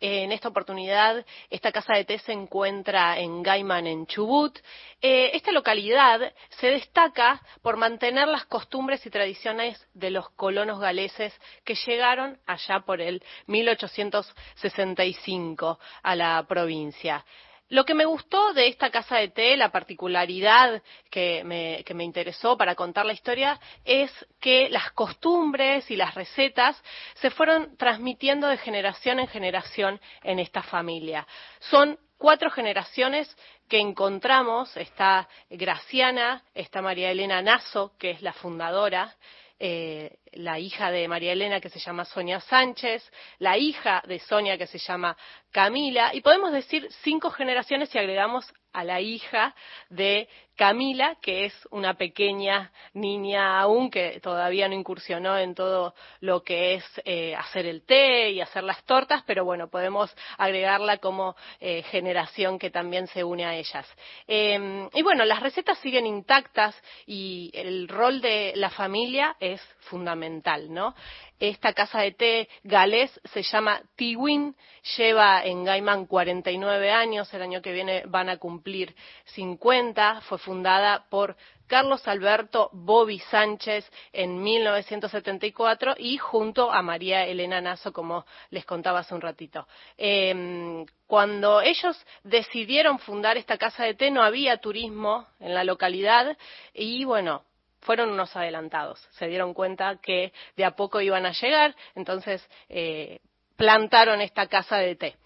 Eh, 0.00 0.22
en 0.22 0.30
esta 0.30 0.48
oportunidad, 0.48 1.26
esta 1.50 1.72
casa 1.72 1.94
de 1.94 2.04
té 2.04 2.20
se 2.20 2.30
encuentra 2.32 3.18
en 3.18 3.42
Gaiman, 3.42 3.88
en 3.88 4.06
Chubut. 4.06 4.56
Eh, 5.02 5.32
esta 5.34 5.50
localidad 5.50 6.32
se 6.50 6.68
destaca 6.68 7.42
por 7.62 7.76
mantener 7.76 8.28
las 8.28 8.44
costumbres 8.44 9.04
y 9.06 9.10
tradiciones 9.10 9.84
de 9.92 10.10
los 10.10 10.30
colonos 10.30 10.78
galeses 10.78 11.34
que 11.64 11.74
llegaron 11.74 12.38
allá 12.46 12.78
por 12.80 13.00
el 13.00 13.24
1865 13.46 15.80
a 16.04 16.14
la 16.14 16.44
provincia. 16.46 17.24
Lo 17.68 17.84
que 17.84 17.94
me 17.94 18.04
gustó 18.04 18.52
de 18.52 18.68
esta 18.68 18.90
casa 18.90 19.16
de 19.16 19.28
té, 19.28 19.56
la 19.56 19.72
particularidad 19.72 20.80
que 21.10 21.42
me, 21.42 22.04
interesó 22.04 22.56
para 22.56 22.76
contar 22.76 23.04
la 23.04 23.12
historia, 23.12 23.58
es 23.84 24.12
que 24.40 24.68
las 24.68 24.92
costumbres 24.92 25.90
y 25.90 25.96
las 25.96 26.14
recetas 26.14 26.80
se 27.14 27.30
fueron 27.30 27.76
transmitiendo 27.76 28.46
de 28.46 28.56
generación 28.58 29.18
en 29.18 29.26
generación 29.26 30.00
en 30.22 30.38
esta 30.38 30.62
familia. 30.62 31.26
Son 31.58 31.98
cuatro 32.16 32.50
generaciones 32.50 33.36
que 33.68 33.80
encontramos, 33.80 34.76
está 34.76 35.28
Graciana, 35.50 36.44
está 36.54 36.80
María 36.82 37.10
Elena 37.10 37.42
Nazo, 37.42 37.94
que 37.98 38.10
es 38.10 38.22
la 38.22 38.32
fundadora, 38.32 39.16
eh, 39.58 40.18
la 40.32 40.58
hija 40.58 40.90
de 40.90 41.08
María 41.08 41.32
Elena 41.32 41.60
que 41.60 41.68
se 41.68 41.78
llama 41.78 42.04
Sonia 42.04 42.40
Sánchez, 42.40 43.10
la 43.38 43.56
hija 43.56 44.02
de 44.06 44.18
Sonia 44.20 44.58
que 44.58 44.66
se 44.66 44.78
llama 44.78 45.16
Camila, 45.50 46.14
y 46.14 46.20
podemos 46.20 46.52
decir 46.52 46.88
cinco 47.02 47.30
generaciones 47.30 47.88
si 47.88 47.98
agregamos 47.98 48.52
a 48.76 48.84
la 48.84 49.00
hija 49.00 49.54
de 49.88 50.28
Camila, 50.54 51.16
que 51.22 51.46
es 51.46 51.68
una 51.70 51.94
pequeña 51.94 52.72
niña 52.94 53.58
aún 53.60 53.90
que 53.90 54.20
todavía 54.20 54.68
no 54.68 54.74
incursionó 54.74 55.38
en 55.38 55.54
todo 55.54 55.94
lo 56.20 56.42
que 56.42 56.74
es 56.74 56.84
eh, 57.04 57.34
hacer 57.34 57.66
el 57.66 57.84
té 57.84 58.30
y 58.30 58.40
hacer 58.40 58.64
las 58.64 58.82
tortas, 58.84 59.22
pero 59.26 59.44
bueno, 59.44 59.68
podemos 59.68 60.14
agregarla 60.36 60.98
como 60.98 61.36
eh, 61.60 61.82
generación 61.84 62.58
que 62.58 62.70
también 62.70 63.06
se 63.08 63.24
une 63.24 63.44
a 63.44 63.54
ellas. 63.54 63.86
Eh, 64.28 64.88
y 64.92 65.02
bueno, 65.02 65.24
las 65.24 65.40
recetas 65.40 65.78
siguen 65.78 66.06
intactas 66.06 66.74
y 67.06 67.50
el 67.54 67.88
rol 67.88 68.20
de 68.20 68.52
la 68.56 68.70
familia 68.70 69.36
es 69.40 69.60
fundamental, 69.80 70.25
¿no? 70.70 70.94
Esta 71.38 71.72
casa 71.72 72.00
de 72.00 72.12
té 72.12 72.48
galés 72.64 73.10
se 73.32 73.42
llama 73.42 73.82
Tiwin, 73.96 74.54
lleva 74.96 75.44
en 75.44 75.64
Gaiman 75.64 76.06
49 76.06 76.90
años, 76.90 77.32
el 77.34 77.42
año 77.42 77.60
que 77.60 77.72
viene 77.72 78.04
van 78.06 78.28
a 78.28 78.38
cumplir 78.38 78.94
50, 79.24 80.22
fue 80.22 80.38
fundada 80.38 81.04
por 81.10 81.36
Carlos 81.66 82.06
Alberto 82.06 82.70
Bobby 82.72 83.18
Sánchez 83.18 83.90
en 84.12 84.40
1974 84.42 85.94
y 85.98 86.16
junto 86.16 86.70
a 86.70 86.80
María 86.82 87.26
Elena 87.26 87.60
Nasso, 87.60 87.92
como 87.92 88.24
les 88.50 88.64
contaba 88.64 89.00
hace 89.00 89.14
un 89.14 89.20
ratito. 89.20 89.66
Em, 89.96 90.86
cuando 91.06 91.60
ellos 91.60 91.96
decidieron 92.22 92.98
fundar 93.00 93.36
esta 93.36 93.58
casa 93.58 93.84
de 93.84 93.94
té 93.94 94.10
no 94.10 94.22
había 94.22 94.58
turismo 94.58 95.26
en 95.40 95.54
la 95.54 95.64
localidad 95.64 96.36
y 96.72 97.04
bueno, 97.04 97.42
fueron 97.86 98.10
unos 98.10 98.34
adelantados. 98.34 98.98
Se 99.12 99.28
dieron 99.28 99.54
cuenta 99.54 99.98
que 100.02 100.32
de 100.56 100.64
a 100.64 100.72
poco 100.72 101.00
iban 101.00 101.24
a 101.24 101.32
llegar, 101.32 101.74
entonces 101.94 102.46
eh, 102.68 103.20
plantaron 103.56 104.20
esta 104.20 104.48
casa 104.48 104.78
de 104.78 104.96
té. 104.96 105.16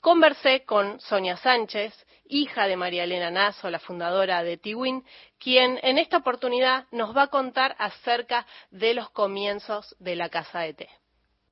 Conversé 0.00 0.64
con 0.64 0.98
Sonia 0.98 1.36
Sánchez, 1.36 1.94
hija 2.26 2.66
de 2.66 2.76
María 2.76 3.04
Elena 3.04 3.30
Nazo, 3.30 3.70
la 3.70 3.78
fundadora 3.78 4.42
de 4.42 4.56
Tiwin, 4.56 5.04
quien 5.38 5.78
en 5.82 5.98
esta 5.98 6.18
oportunidad 6.18 6.86
nos 6.90 7.16
va 7.16 7.22
a 7.22 7.28
contar 7.28 7.76
acerca 7.78 8.44
de 8.70 8.92
los 8.92 9.08
comienzos 9.10 9.96
de 10.00 10.16
la 10.16 10.28
Casa 10.28 10.60
de 10.60 10.74
Té. 10.74 10.88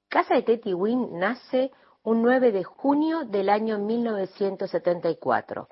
Casa 0.09 0.35
de 0.35 0.43
Té 0.43 0.59
Tiwin 0.59 1.19
nace 1.21 1.71
un 2.03 2.21
9 2.21 2.51
de 2.51 2.65
junio 2.65 3.25
del 3.25 3.49
año 3.49 3.79
1974, 3.79 5.69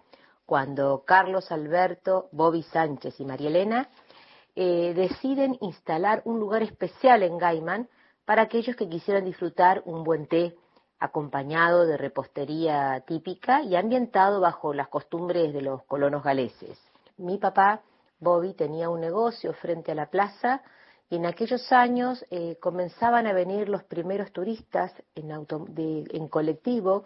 cuando 0.47 1.03
Carlos 1.05 1.51
Alberto, 1.51 2.29
Bobby 2.31 2.63
Sánchez 2.63 3.19
y 3.19 3.25
María 3.25 3.49
Elena 3.49 3.91
eh, 4.57 4.93
deciden 4.95 5.57
instalar 5.61 6.23
un 6.25 6.39
lugar 6.39 6.63
especial 6.63 7.23
en 7.23 7.39
Gaiman 7.39 7.89
para 8.25 8.43
aquellos 8.43 8.77
que 8.77 8.89
quisieran 8.89 9.25
disfrutar 9.25 9.83
un 9.85 10.05
buen 10.05 10.27
té 10.27 10.55
acompañado 10.99 11.87
de 11.87 11.97
repostería 11.97 13.03
típica 13.07 13.63
y 13.63 13.75
ambientado 13.75 14.41
bajo 14.41 14.75
las 14.75 14.89
costumbres 14.89 15.53
de 15.53 15.63
los 15.63 15.83
colonos 15.85 16.23
galeses. 16.23 16.79
Mi 17.17 17.39
papá, 17.39 17.81
Bobby, 18.19 18.53
tenía 18.53 18.91
un 18.91 19.01
negocio 19.01 19.55
frente 19.55 19.93
a 19.93 19.95
la 19.95 20.11
plaza 20.11 20.63
y 21.09 21.17
en 21.17 21.27
aquellos 21.27 21.73
años 21.73 22.25
eh, 22.31 22.57
comenzaban 22.61 23.27
a 23.27 23.33
venir 23.33 23.69
los 23.69 23.83
primeros 23.85 24.31
turistas 24.33 24.93
en, 25.15 25.31
en 25.31 26.29
colectivo 26.29 27.05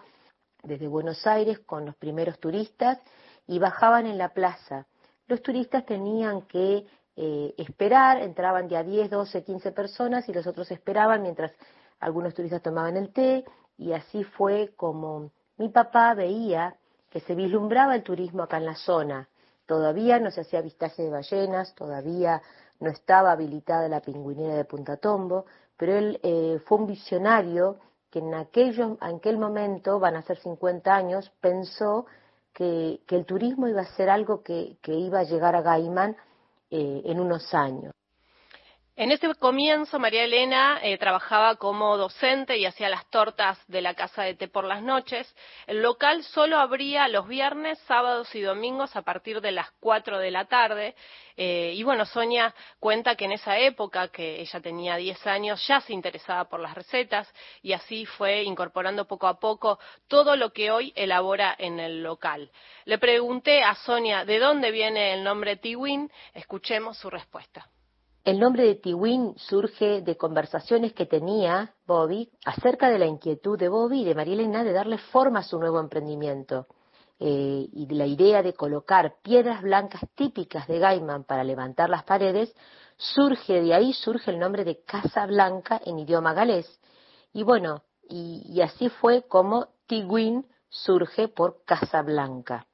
desde 0.63 0.89
Buenos 0.89 1.27
Aires 1.27 1.61
con 1.61 1.87
los 1.87 1.95
primeros 1.95 2.39
turistas 2.39 2.99
y 3.47 3.59
bajaban 3.59 4.07
en 4.07 4.19
la 4.19 4.31
plaza. 4.31 4.87
Los 5.27 5.41
turistas 5.41 5.87
tenían 5.87 6.43
que 6.43 6.87
eh, 7.17 7.55
esperar, 7.59 8.21
entraban 8.21 8.69
de 8.69 8.77
a 8.77 8.83
10, 8.83 9.11
12, 9.11 9.45
15 9.45 9.73
personas 9.73 10.29
y 10.29 10.33
los 10.33 10.47
otros 10.47 10.71
esperaban 10.71 11.23
mientras 11.23 11.53
algunos 12.01 12.35
turistas 12.35 12.63
tomaban 12.63 12.97
el 12.97 13.13
té 13.13 13.45
y 13.79 13.93
así 13.93 14.25
fue 14.25 14.73
como 14.77 15.31
mi 15.57 15.69
papá 15.69 16.15
veía 16.15 16.77
que 17.11 17.21
se 17.21 17.35
vislumbraba 17.35 17.95
el 17.95 18.03
turismo 18.03 18.43
acá 18.43 18.57
en 18.57 18.67
la 18.67 18.75
zona. 18.75 19.29
Todavía 19.67 20.19
no 20.19 20.31
se 20.31 20.41
hacía 20.43 20.59
avistaje 20.59 21.03
de 21.03 21.11
ballenas, 21.11 21.75
todavía 21.75 22.43
no 22.81 22.91
estaba 22.91 23.33
habilitada 23.33 23.89
la 23.89 24.01
pingüinera 24.01 24.55
de 24.57 24.65
Punta 24.65 24.97
Tombo, 24.97 25.47
pero 25.77 25.95
él 25.95 26.21
eh, 26.23 26.61
fue 26.67 26.79
un 26.79 26.87
visionario 26.87 27.79
que 28.11 28.19
en, 28.19 28.35
aquellos, 28.35 28.99
en 29.01 29.17
aquel 29.17 29.39
momento, 29.39 29.99
van 29.99 30.17
a 30.17 30.23
ser 30.23 30.39
50 30.39 30.95
años, 30.95 31.33
pensó 31.41 32.07
que, 32.53 33.01
el 33.09 33.27
turismo 33.27 33.69
iba 33.69 33.83
a 33.83 33.97
ser 33.97 34.09
algo 34.11 34.43
que, 34.43 34.77
iba 34.87 35.21
a 35.21 35.25
llegar 35.25 35.57
a 35.57 35.63
Gaimán 35.63 36.17
eh, 36.77 37.03
en 37.05 37.21
unos 37.21 37.55
años. 37.55 37.94
En 38.97 39.11
ese 39.11 39.35
comienzo, 39.35 39.99
María 39.99 40.23
Elena 40.23 40.79
eh, 40.81 40.97
trabajaba 40.99 41.57
como 41.57 41.97
docente 41.97 42.59
y 42.59 42.65
hacía 42.65 42.89
las 42.89 43.11
tortas 43.11 43.59
de 43.67 43.83
la 43.83 43.95
casa 43.95 44.23
de 44.23 44.37
té 44.37 44.47
por 44.47 44.65
las 44.65 44.83
noches. 44.83 45.35
El 45.67 45.83
local 45.83 46.23
solo 46.23 46.59
abría 46.59 47.09
los 47.09 47.27
viernes, 47.27 47.77
sábados 47.89 48.33
y 48.37 48.41
domingos 48.43 48.95
a 48.95 49.03
partir 49.03 49.41
de 49.41 49.51
las 49.51 49.69
4 49.81 50.21
de 50.21 50.31
la 50.31 50.45
tarde. 50.45 50.95
Eh, 51.37 51.73
y 51.75 51.83
bueno, 51.83 52.07
Sonia 52.07 52.55
cuenta 52.79 53.17
que 53.17 53.25
en 53.25 53.33
esa 53.33 53.59
época, 53.59 54.13
que 54.13 54.41
ella 54.41 54.61
tenía 54.61 54.95
10 54.95 55.27
años, 55.27 55.67
ya 55.67 55.81
se 55.81 55.93
interesaba 55.93 56.45
por 56.45 56.61
las 56.61 56.77
recetas 56.77 57.29
y 57.63 57.73
así 57.73 58.07
fue 58.07 58.45
incorporando 58.45 59.09
poco 59.09 59.27
a 59.27 59.41
poco 59.41 59.81
todo 60.07 60.37
lo 60.37 60.53
que 60.53 60.71
hoy 60.71 60.93
elabora 60.95 61.53
en 61.59 61.81
el 61.81 62.05
local. 62.05 62.49
Le 62.85 62.99
pregunté 62.99 63.65
a 63.65 63.75
Sonia 63.75 64.25
de 64.25 64.39
dónde 64.39 64.71
viene 64.71 65.15
el 65.15 65.25
nombre 65.25 65.57
Tiwin. 65.57 66.13
Escuchemos 66.33 66.97
su 66.97 67.11
respuesta. 67.11 67.67
El 68.25 68.41
nombre 68.41 68.65
de 68.65 68.77
Tiwin 68.77 69.35
surge 69.37 70.01
de 70.01 70.17
conversaciones 70.17 70.95
que 70.95 71.05
tenía 71.05 71.75
Bobby 71.87 72.33
acerca 72.47 72.89
de 72.89 72.99
la 72.99 73.05
inquietud 73.05 73.59
de 73.59 73.69
Bobby 73.69 74.01
y 74.01 74.05
de 74.05 74.15
Marielena 74.15 74.65
de 74.65 74.73
darle 74.73 74.97
forma 74.97 75.41
a 75.41 75.43
su 75.43 75.59
nuevo 75.59 75.79
emprendimiento. 75.79 76.67
Eh, 77.21 77.69
y 77.71 77.87
de 77.87 77.95
la 77.95 78.07
idea 78.07 78.43
de 78.43 78.55
colocar 78.55 79.17
piedras 79.23 79.61
blancas 79.61 80.01
típicas 80.15 80.67
de 80.67 80.79
Gaiman 80.79 81.25
para 81.25 81.45
levantar 81.45 81.91
las 81.91 82.05
paredes, 82.05 82.55
surge 82.97 83.61
de 83.61 83.75
ahí, 83.75 83.93
surge 83.93 84.31
el 84.31 84.39
nombre 84.39 84.65
de 84.65 84.83
Casa 84.85 85.27
Blanca 85.27 85.81
en 85.85 85.99
idioma 85.99 86.33
galés. 86.33 86.81
Y 87.35 87.43
bueno, 87.43 87.83
y, 88.09 88.61
así 88.63 88.89
fue 88.89 89.23
como 89.29 89.69
Tiwin 89.87 90.47
surge 90.71 91.29
por 91.29 91.63
Casa 91.65 92.01
Blanca, 92.01 92.67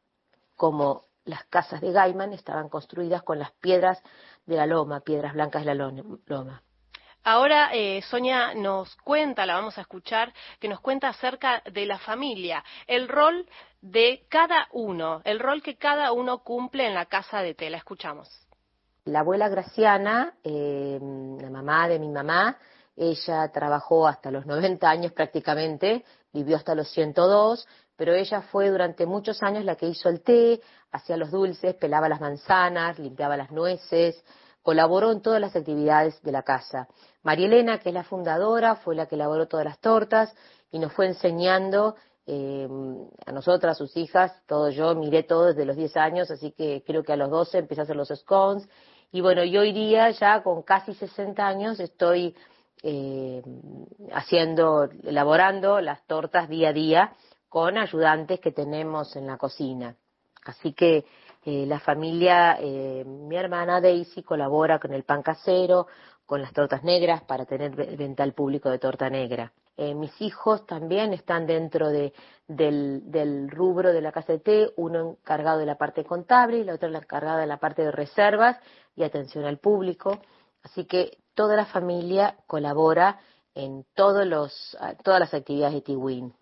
como 0.57 1.07
las 1.25 1.45
casas 1.45 1.81
de 1.81 1.93
Gaiman 1.93 2.33
estaban 2.33 2.69
construidas 2.69 3.23
con 3.23 3.39
las 3.39 3.53
piedras 3.53 4.03
de 4.51 4.57
la 4.57 4.67
loma, 4.67 5.01
Piedras 5.01 5.33
Blancas 5.33 5.65
de 5.65 5.75
la 5.75 5.93
Loma. 6.27 6.63
Ahora 7.23 7.71
eh, 7.73 8.03
Sonia 8.03 8.55
nos 8.55 8.97
cuenta, 8.97 9.47
la 9.47 9.55
vamos 9.55 9.79
a 9.79 9.83
escuchar, 9.83 10.33
que 10.59 10.69
nos 10.69 10.81
cuenta 10.81 11.09
acerca 11.09 11.63
de 11.71 11.87
la 11.87 11.99
familia, 11.99 12.65
el 12.87 13.09
rol 13.09 13.47
de 13.81 14.27
cada 14.29 14.67
uno, 14.73 15.21
el 15.25 15.39
rol 15.39 15.63
que 15.63 15.77
cada 15.77 16.13
uno 16.13 16.39
cumple 16.43 16.87
en 16.87 16.95
la 16.95 17.07
casa 17.07 17.43
de 17.43 17.55
tela. 17.55 17.77
Escuchamos. 17.77 18.29
La 19.05 19.21
abuela 19.21 19.49
Graciana, 19.49 20.35
eh, 20.43 20.99
la 21.01 21.51
mamá 21.51 21.89
de 21.89 21.99
mi 21.99 22.09
mamá, 22.09 22.59
ella 22.97 23.51
trabajó 23.53 24.09
hasta 24.09 24.31
los 24.31 24.47
90 24.47 24.89
años 24.89 25.13
prácticamente, 25.13 26.05
vivió 26.33 26.57
hasta 26.57 26.75
los 26.75 26.91
102, 26.91 27.67
pero 28.01 28.15
ella 28.15 28.41
fue 28.41 28.71
durante 28.71 29.05
muchos 29.05 29.43
años 29.43 29.63
la 29.63 29.77
que 29.77 29.87
hizo 29.87 30.09
el 30.09 30.23
té, 30.23 30.63
hacía 30.91 31.19
los 31.19 31.31
dulces, 31.31 31.75
pelaba 31.75 32.09
las 32.09 32.19
manzanas, 32.19 32.99
limpiaba 32.99 33.37
las 33.37 33.51
nueces, 33.51 34.25
colaboró 34.63 35.13
en 35.13 35.21
todas 35.21 35.39
las 35.39 35.55
actividades 35.55 36.19
de 36.23 36.33
la 36.33 36.43
casa. 36.43 36.89
María 37.23 37.45
Elena, 37.45 37.79
que 37.79 37.91
es 37.91 37.95
la 37.95 38.03
fundadora, 38.03 38.77
fue 38.77 38.95
la 38.95 39.05
que 39.05 39.17
elaboró 39.17 39.49
todas 39.49 39.67
las 39.67 39.81
tortas 39.81 40.35
y 40.71 40.79
nos 40.79 40.95
fue 40.95 41.09
enseñando 41.09 41.95
eh, 42.25 42.67
a 43.27 43.33
nosotras, 43.33 43.77
sus 43.77 43.95
hijas, 43.99 44.33
todo 44.47 44.71
yo 44.71 44.95
miré 44.95 45.23
todo 45.23 45.49
desde 45.49 45.67
los 45.67 45.77
10 45.77 45.95
años, 45.99 46.31
así 46.31 46.53
que 46.53 46.83
creo 46.87 47.03
que 47.03 47.13
a 47.13 47.17
los 47.17 47.29
12 47.29 47.59
empecé 47.59 47.83
a 47.83 47.85
hacer 47.85 47.97
los 47.97 48.09
scones. 48.09 48.67
Y 49.13 49.21
bueno, 49.21 49.45
yo 49.45 49.61
hoy 49.61 49.73
día 49.73 50.09
ya 50.13 50.43
con 50.43 50.63
casi 50.63 50.95
60 50.95 51.47
años 51.47 51.79
estoy 51.79 52.35
eh, 52.83 53.43
haciendo, 54.15 54.89
elaborando 55.05 55.83
las 55.83 56.03
tortas 56.07 56.49
día 56.49 56.71
a 56.71 56.73
día 56.73 57.13
con 57.51 57.77
ayudantes 57.77 58.41
que 58.41 58.53
tenemos 58.53 59.17
en 59.17 59.27
la 59.27 59.37
cocina. 59.37 59.97
Así 60.45 60.73
que 60.73 61.05
eh, 61.45 61.67
la 61.67 61.81
familia, 61.81 62.57
eh, 62.61 63.05
mi 63.05 63.37
hermana 63.37 63.81
Daisy 63.81 64.23
colabora 64.23 64.79
con 64.79 64.95
el 64.95 65.03
pan 65.03 65.23
casero, 65.23 65.89
con 66.25 66.41
las 66.41 66.53
tortas 66.53 66.85
negras 66.85 67.23
para 67.25 67.45
tener 67.45 67.75
venta 67.97 68.23
al 68.23 68.35
público 68.35 68.71
de 68.71 68.79
torta 68.79 69.11
negra. 69.11 69.53
Eh, 69.77 69.95
mis 69.95 70.13
hijos 70.21 70.65
también 70.65 71.13
están 71.13 71.47
dentro 71.47 71.89
de, 71.89 72.13
del, 72.47 73.51
rubro 73.51 73.93
de 73.93 74.01
la 74.01 74.13
casa 74.13 74.35
de 74.35 74.39
té, 74.39 74.71
uno 74.77 75.11
encargado 75.11 75.59
de 75.59 75.67
la 75.67 75.77
parte 75.77 76.05
contable 76.05 76.59
y 76.59 76.65
la 76.65 76.75
otra 76.75 76.89
encargada 76.89 77.41
de 77.41 77.47
la 77.49 77.57
parte 77.59 77.83
de 77.83 77.91
reservas 77.91 78.59
y 78.95 79.03
atención 79.03 79.45
al 79.45 79.59
público. 79.59 80.21
Así 80.63 80.85
que 80.85 81.19
toda 81.35 81.57
la 81.57 81.67
familia 81.67 82.37
colabora 82.47 83.19
en 83.55 83.85
todos 83.95 84.25
los, 84.25 84.77
todas 85.03 85.19
las 85.19 85.35
actividades 85.35 85.75
de 85.75 85.81
Tiwin 85.81 86.33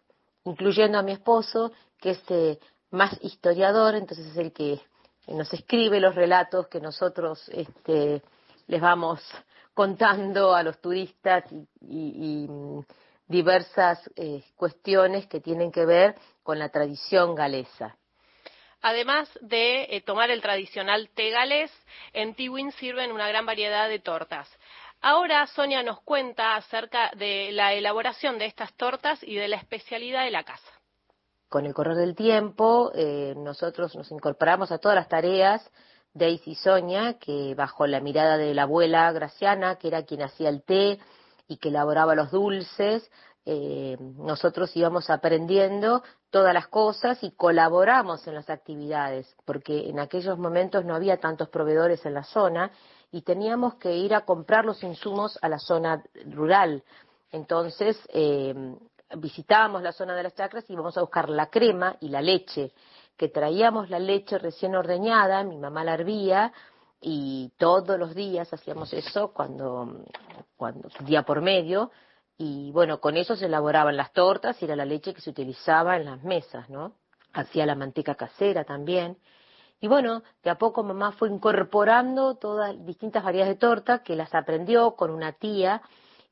incluyendo 0.51 0.99
a 0.99 1.03
mi 1.03 1.12
esposo, 1.12 1.72
que 2.01 2.11
es 2.11 2.22
eh, 2.30 2.59
más 2.90 3.16
historiador, 3.22 3.94
entonces 3.94 4.26
es 4.26 4.36
el 4.36 4.53
que 4.53 4.80
nos 5.26 5.53
escribe 5.53 6.01
los 6.01 6.14
relatos 6.14 6.68
que 6.68 6.80
nosotros 6.80 7.49
este, 7.51 8.22
les 8.66 8.80
vamos 8.80 9.20
contando 9.74 10.55
a 10.55 10.62
los 10.62 10.80
turistas 10.80 11.44
y, 11.80 12.46
mm, 12.49 12.80
diversas 13.26 13.99
eh, 14.16 14.42
cuestiones 14.57 15.26
que 15.26 15.40
tienen 15.40 15.70
que 15.70 15.84
ver 15.84 16.14
con 16.42 16.59
la 16.59 16.70
tradición 16.70 17.34
galesa. 17.34 17.94
Además 18.80 19.28
de 19.42 19.82
eh, 19.90 20.01
tomar 20.03 20.30
el 20.30 20.40
tradicional 20.40 21.11
té 21.11 21.30
galés, 21.30 21.70
en 22.12 22.34
Tiwin 22.34 22.70
sirven 22.72 23.11
una 23.11 23.28
gran 23.28 23.44
variedad 23.44 23.88
de 23.88 23.99
tortas. 23.99 24.49
Ahora 25.01 25.46
Sonia 25.46 25.82
nos 25.82 26.01
cuenta 26.01 26.57
acerca 26.57 27.11
de 27.16 27.51
la 27.53 27.72
elaboración 27.72 28.38
de 28.38 28.46
estas 28.46 28.74
tortas 28.74 29.22
y 29.22 29.36
de 29.36 29.49
la 29.49 29.57
especialidad 29.57 30.24
de 30.24 30.30
la 30.30 30.44
casa. 30.44 30.72
Con 31.49 31.66
el 31.66 31.72
correr 31.72 31.96
del 31.96 32.14
tiempo, 32.14 32.90
eh, 32.94 33.34
nosotros 33.36 33.94
nos 33.94 34.11
incorporamos 34.11 34.70
a 34.72 34.78
todas 34.78 34.96
las 34.96 35.09
tareas 35.09 35.70
Daisy 36.14 36.51
y 36.51 36.55
Sonia, 36.57 37.14
que 37.18 37.55
bajo 37.55 37.86
la 37.86 38.01
mirada 38.01 38.36
de 38.36 38.53
la 38.55 38.62
abuela 38.62 39.11
Graciana, 39.12 39.76
que 39.76 39.88
era 39.88 40.03
quien 40.03 40.22
hacía 40.22 40.49
el 40.49 40.62
té 40.62 40.99
y 41.46 41.59
que 41.59 41.68
elaboraba 41.68 42.14
los 42.14 42.30
dulces, 42.30 43.11
eh, 43.46 43.96
nosotros 44.01 44.76
íbamos 44.76 45.09
aprendiendo 45.09 46.03
todas 46.30 46.53
las 46.53 46.68
cosas 46.68 47.22
y 47.22 47.30
colaboramos 47.30 48.26
en 48.26 48.34
las 48.34 48.51
actividades, 48.51 49.34
porque 49.46 49.88
en 49.88 50.01
aquellos 50.01 50.38
momentos 50.38 50.84
no 50.84 50.94
había 50.94 51.18
tantos 51.18 51.49
proveedores 51.49 52.05
en 52.05 52.14
la 52.14 52.24
zona 52.24 52.70
y 53.11 53.22
teníamos 53.22 53.74
que 53.76 53.96
ir 53.96 54.14
a 54.14 54.24
comprar 54.24 54.64
los 54.64 54.82
insumos 54.82 55.38
a 55.42 55.48
la 55.48 55.59
zona 55.59 56.02
rural. 56.26 56.82
Entonces, 57.30 57.98
eh, 58.12 58.54
visitábamos 59.16 59.82
la 59.82 59.92
zona 59.92 60.14
de 60.14 60.24
las 60.24 60.34
chacras 60.34 60.68
y 60.68 60.74
íbamos 60.74 60.96
a 60.98 61.00
buscar 61.00 61.28
la 61.28 61.46
crema 61.46 61.96
y 62.00 62.09
la 62.09 62.20
leche, 62.20 62.72
que 63.16 63.28
traíamos 63.28 63.90
la 63.90 63.98
leche 63.98 64.38
recién 64.38 64.74
ordeñada, 64.74 65.42
mi 65.44 65.56
mamá 65.56 65.84
la 65.84 65.94
hervía, 65.94 66.52
y 67.00 67.52
todos 67.59 67.98
los 67.98 68.14
días 68.14 68.52
hacíamos 68.52 68.92
eso 68.92 69.32
cuando, 69.32 70.04
cuando 70.56 70.88
día 71.00 71.22
por 71.22 71.40
medio, 71.40 71.90
y 72.36 72.70
bueno, 72.70 73.00
con 73.00 73.16
eso 73.16 73.34
se 73.34 73.46
elaboraban 73.46 73.96
las 73.96 74.12
tortas 74.12 74.61
y 74.62 74.64
era 74.64 74.76
la 74.76 74.84
leche 74.84 75.12
que 75.12 75.20
se 75.20 75.30
utilizaba 75.30 75.96
en 75.96 76.04
las 76.04 76.22
mesas, 76.22 76.70
¿no? 76.70 76.94
Hacía 77.32 77.66
la 77.66 77.74
manteca 77.74 78.14
casera 78.14 78.64
también. 78.64 79.18
Y 79.81 79.89
bueno, 79.89 80.22
de 80.43 80.51
a 80.51 80.59
poco 80.59 80.83
mamá 80.83 81.12
fue 81.12 81.29
incorporando 81.29 82.35
todas 82.35 82.85
distintas 82.85 83.22
variedades 83.22 83.55
de 83.55 83.61
torta 83.61 84.03
que 84.03 84.16
las 84.16 84.35
aprendió 84.35 84.97
con 84.97 85.11
una 85.11 85.33
tía 85.33 85.83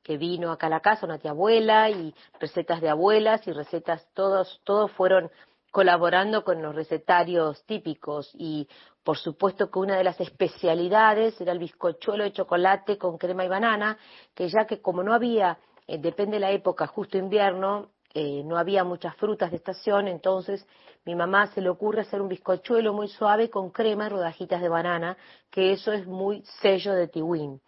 que 0.02 0.16
vino 0.16 0.52
acá 0.52 0.68
a 0.68 0.70
la 0.70 0.80
casa, 0.80 1.06
una 1.06 1.18
tía 1.18 1.32
abuela 1.32 1.90
y 1.90 2.14
recetas 2.40 2.80
de 2.80 2.88
abuelas 2.88 3.46
y 3.46 3.52
recetas, 3.52 4.08
todos, 4.14 4.60
todos 4.64 4.90
fueron 4.92 5.30
colaborando 5.72 6.44
con 6.44 6.62
los 6.62 6.74
recetarios 6.74 7.64
típicos. 7.66 8.30
Y 8.34 8.68
por 9.04 9.18
supuesto 9.18 9.70
que 9.70 9.78
una 9.78 9.96
de 9.96 10.04
las 10.04 10.20
especialidades 10.20 11.40
era 11.40 11.52
el 11.52 11.58
bizcochuelo 11.58 12.24
de 12.24 12.32
chocolate 12.32 12.98
con 12.98 13.18
crema 13.18 13.44
y 13.44 13.48
banana, 13.48 13.98
que 14.34 14.48
ya 14.48 14.66
que 14.66 14.80
como 14.80 15.02
no 15.02 15.12
había, 15.12 15.58
eh, 15.86 15.98
depende 15.98 16.36
de 16.36 16.40
la 16.40 16.50
época, 16.50 16.86
justo 16.86 17.18
invierno, 17.18 17.90
eh, 18.18 18.42
no 18.44 18.56
había 18.56 18.82
muchas 18.82 19.14
frutas 19.16 19.50
de 19.50 19.58
estación, 19.58 20.08
entonces 20.08 20.66
mi 21.04 21.14
mamá 21.14 21.48
se 21.48 21.60
le 21.60 21.68
ocurre 21.68 22.00
hacer 22.00 22.22
un 22.22 22.28
bizcochuelo 22.28 22.94
muy 22.94 23.08
suave 23.08 23.50
con 23.50 23.70
crema 23.70 24.06
y 24.06 24.08
rodajitas 24.08 24.62
de 24.62 24.70
banana, 24.70 25.18
que 25.50 25.72
eso 25.72 25.92
es 25.92 26.06
muy 26.06 26.42
sello 26.62 26.94
de 26.94 27.08
Tiwin. 27.08 27.60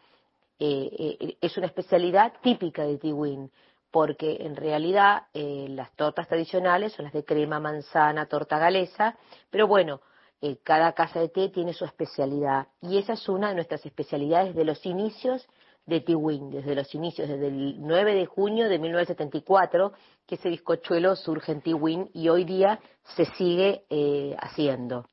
Eh, 0.59 1.37
es 1.39 1.57
una 1.59 1.67
especialidad 1.67 2.33
típica 2.43 2.85
de 2.85 2.97
Tiwin 2.97 3.51
porque 3.91 4.39
en 4.41 4.57
realidad 4.57 5.25
eh, 5.35 5.67
las 5.69 5.93
tortas 5.97 6.29
tradicionales 6.29 6.95
son 6.95 7.05
las 7.05 7.13
de 7.13 7.25
crema, 7.25 7.61
manzana, 7.61 8.27
torta 8.27 8.59
galesa, 8.59 9.19
pero 9.51 9.67
bueno, 9.67 10.01
eh, 10.41 10.57
cada 10.63 10.93
casa 10.93 11.21
de 11.21 11.29
té 11.29 11.49
tiene 11.49 11.73
su 11.73 11.85
especialidad 11.85 12.69
y 12.81 12.99
esa 12.99 13.15
es 13.15 13.29
una 13.29 13.49
de 13.49 13.55
nuestras 13.55 13.85
especialidades 13.85 14.55
de 14.55 14.65
los 14.65 14.87
inicios 14.87 15.47
de 15.89 16.01
Tiwin, 16.01 16.51
desde 16.51 16.75
los 16.75 16.95
inicios, 16.95 17.29
desde 17.29 17.49
el 17.49 17.81
9 17.81 18.15
de 18.15 18.27
junio 18.27 18.69
de 18.69 18.79
1974, 18.79 19.93
que 20.27 20.35
ese 20.35 20.51
bizcochuelo 20.51 21.17
surge 21.17 21.53
en 21.53 21.63
Tiwin 21.63 22.11
y 22.13 22.29
hoy 22.29 22.45
día 22.45 22.79
se 23.17 23.25
sigue 23.25 23.85
eh, 23.89 24.37
haciendo. 24.39 25.09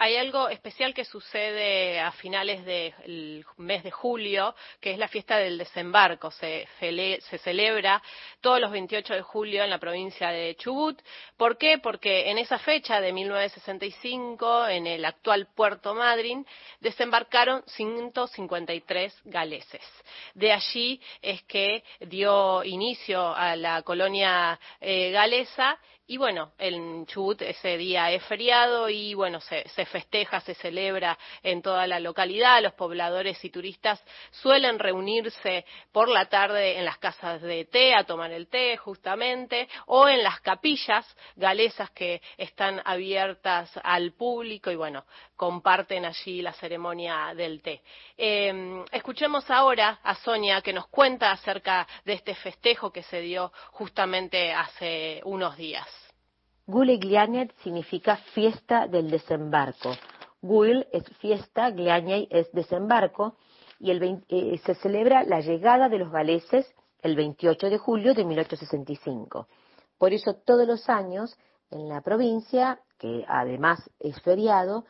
Hay 0.00 0.16
algo 0.16 0.48
especial 0.48 0.94
que 0.94 1.04
sucede 1.04 1.98
a 1.98 2.12
finales 2.12 2.64
del 2.64 3.44
mes 3.56 3.82
de 3.82 3.90
julio, 3.90 4.54
que 4.80 4.92
es 4.92 4.98
la 4.98 5.08
fiesta 5.08 5.38
del 5.38 5.58
desembarco. 5.58 6.30
Se, 6.30 6.68
se, 6.78 7.38
celebra 7.38 8.00
todos 8.40 8.60
los 8.60 8.70
28 8.70 9.14
de 9.14 9.22
julio 9.22 9.64
en 9.64 9.70
la 9.70 9.78
provincia 9.78 10.28
de 10.28 10.54
Chubut. 10.54 11.02
¿Por 11.36 11.58
qué? 11.58 11.78
Porque 11.78 12.30
en 12.30 12.38
esa 12.38 12.60
fecha 12.60 13.00
de 13.00 13.12
1965, 13.12 14.68
en 14.68 14.86
el 14.86 15.04
actual 15.04 15.48
Puerto 15.56 15.96
Madryn, 15.96 16.46
desembarcaron 16.78 17.64
153 17.66 19.20
galeses. 19.24 19.82
De 20.34 20.52
allí 20.52 21.00
es 21.22 21.42
que 21.42 21.82
dio 21.98 22.62
inicio 22.62 23.34
a 23.34 23.56
la 23.56 23.82
colonia 23.82 24.60
eh, 24.80 25.10
galesa 25.10 25.76
y 26.10 26.16
bueno, 26.16 26.52
en 26.56 27.04
Chubut 27.04 27.42
ese 27.42 27.76
día 27.76 28.10
es 28.10 28.24
feriado 28.24 28.88
y 28.88 29.12
bueno, 29.12 29.42
se, 29.42 29.62
festeja, 29.84 30.40
se 30.40 30.54
celebra 30.54 31.18
en 31.42 31.60
toda 31.60 31.86
la 31.86 32.00
localidad. 32.00 32.62
Los 32.62 32.72
pobladores 32.72 33.44
y 33.44 33.50
turistas 33.50 34.02
suelen 34.30 34.78
reunirse 34.78 35.66
por 35.92 36.08
la 36.08 36.24
tarde 36.24 36.78
en 36.78 36.86
las 36.86 36.96
casas 36.96 37.42
de 37.42 37.66
té 37.66 37.94
a 37.94 38.04
tomar 38.04 38.32
el 38.32 38.48
té 38.48 38.78
justamente 38.78 39.68
o 39.84 40.08
en 40.08 40.22
las 40.22 40.40
capillas 40.40 41.06
galesas 41.36 41.90
que 41.90 42.22
están 42.38 42.80
abiertas 42.86 43.70
al 43.84 44.12
público 44.12 44.70
y 44.70 44.76
bueno, 44.76 45.04
comparten 45.36 46.06
allí 46.06 46.40
la 46.40 46.54
ceremonia 46.54 47.34
del 47.36 47.60
té. 47.60 47.82
Eh, 48.16 48.82
escuchemos 48.92 49.50
ahora 49.50 50.00
a 50.02 50.14
Sonia 50.14 50.62
que 50.62 50.72
nos 50.72 50.86
cuenta 50.86 51.32
acerca 51.32 51.86
de 52.06 52.14
este 52.14 52.34
festejo 52.34 52.90
que 52.90 53.02
se 53.02 53.20
dio 53.20 53.52
justamente 53.72 54.54
hace 54.54 55.20
unos 55.24 55.54
días. 55.58 55.97
Gule 56.68 56.98
Glianet 56.98 57.54
significa 57.62 58.16
fiesta 58.34 58.86
del 58.86 59.10
desembarco. 59.10 59.88
Gul 60.42 60.86
es 60.92 61.02
fiesta, 61.18 61.70
Gliañay 61.70 62.28
es 62.30 62.52
desembarco, 62.52 63.36
y 63.80 63.90
eh, 63.90 64.60
se 64.66 64.74
celebra 64.74 65.24
la 65.24 65.40
llegada 65.40 65.88
de 65.88 65.96
los 65.96 66.12
galeses 66.12 66.70
el 67.00 67.16
28 67.16 67.70
de 67.70 67.78
julio 67.78 68.12
de 68.12 68.26
1865. 68.26 69.48
Por 69.96 70.12
eso 70.12 70.34
todos 70.44 70.66
los 70.66 70.90
años 70.90 71.38
en 71.70 71.88
la 71.88 72.02
provincia, 72.02 72.78
que 72.98 73.24
además 73.26 73.90
es 73.98 74.20
feriado, 74.20 74.84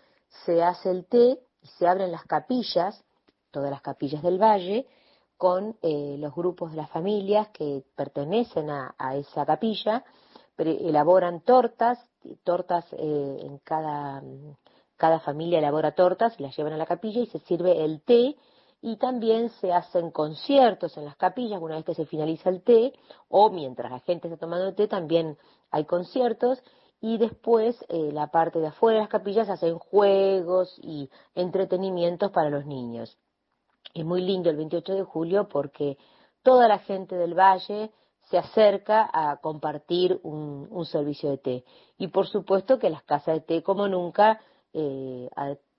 se 0.44 0.64
hace 0.64 0.90
el 0.90 1.06
té 1.06 1.38
y 1.62 1.66
se 1.78 1.86
abren 1.86 2.10
las 2.10 2.24
capillas, 2.24 3.04
todas 3.52 3.70
las 3.70 3.82
capillas 3.82 4.24
del 4.24 4.42
valle, 4.42 4.88
con 5.36 5.76
eh, 5.82 6.16
los 6.18 6.34
grupos 6.34 6.72
de 6.72 6.78
las 6.78 6.90
familias 6.90 7.50
que 7.50 7.84
pertenecen 7.94 8.68
a 8.68 9.14
esa 9.14 9.46
capilla 9.46 10.04
elaboran 10.58 11.40
tortas, 11.40 11.98
tortas 12.42 12.84
eh, 12.92 13.38
en 13.42 13.58
cada, 13.58 14.22
cada 14.96 15.20
familia 15.20 15.58
elabora 15.58 15.92
tortas, 15.92 16.38
las 16.40 16.56
llevan 16.56 16.72
a 16.72 16.76
la 16.76 16.86
capilla 16.86 17.20
y 17.20 17.26
se 17.26 17.38
sirve 17.40 17.84
el 17.84 18.02
té 18.02 18.36
y 18.80 18.96
también 18.96 19.50
se 19.60 19.72
hacen 19.72 20.10
conciertos 20.10 20.96
en 20.96 21.04
las 21.04 21.16
capillas 21.16 21.60
una 21.60 21.76
vez 21.76 21.84
que 21.84 21.94
se 21.94 22.06
finaliza 22.06 22.48
el 22.48 22.62
té 22.62 22.92
o 23.28 23.50
mientras 23.50 23.90
la 23.90 24.00
gente 24.00 24.28
está 24.28 24.38
tomando 24.38 24.68
el 24.68 24.74
té 24.74 24.86
también 24.86 25.36
hay 25.70 25.84
conciertos 25.84 26.62
y 27.00 27.18
después 27.18 27.76
eh, 27.88 28.10
la 28.12 28.28
parte 28.28 28.58
de 28.58 28.68
afuera 28.68 28.96
de 28.96 29.02
las 29.02 29.10
capillas 29.10 29.48
hacen 29.48 29.78
juegos 29.78 30.78
y 30.82 31.10
entretenimientos 31.34 32.30
para 32.32 32.50
los 32.50 32.66
niños. 32.66 33.16
Es 33.94 34.04
muy 34.04 34.20
lindo 34.22 34.50
el 34.50 34.56
28 34.56 34.94
de 34.94 35.02
julio 35.02 35.48
porque 35.48 35.96
toda 36.42 36.68
la 36.68 36.78
gente 36.78 37.16
del 37.16 37.34
valle 37.34 37.90
se 38.30 38.38
acerca 38.38 39.08
a 39.12 39.38
compartir 39.38 40.20
un, 40.22 40.84
servicio 40.86 41.30
de 41.30 41.38
té. 41.38 41.64
Y 41.98 42.08
por 42.08 42.26
supuesto 42.26 42.78
que 42.78 42.90
las 42.90 43.02
casas 43.02 43.34
de 43.34 43.40
té, 43.40 43.62
como 43.62 43.88
nunca, 43.88 44.40
eh, 44.72 45.28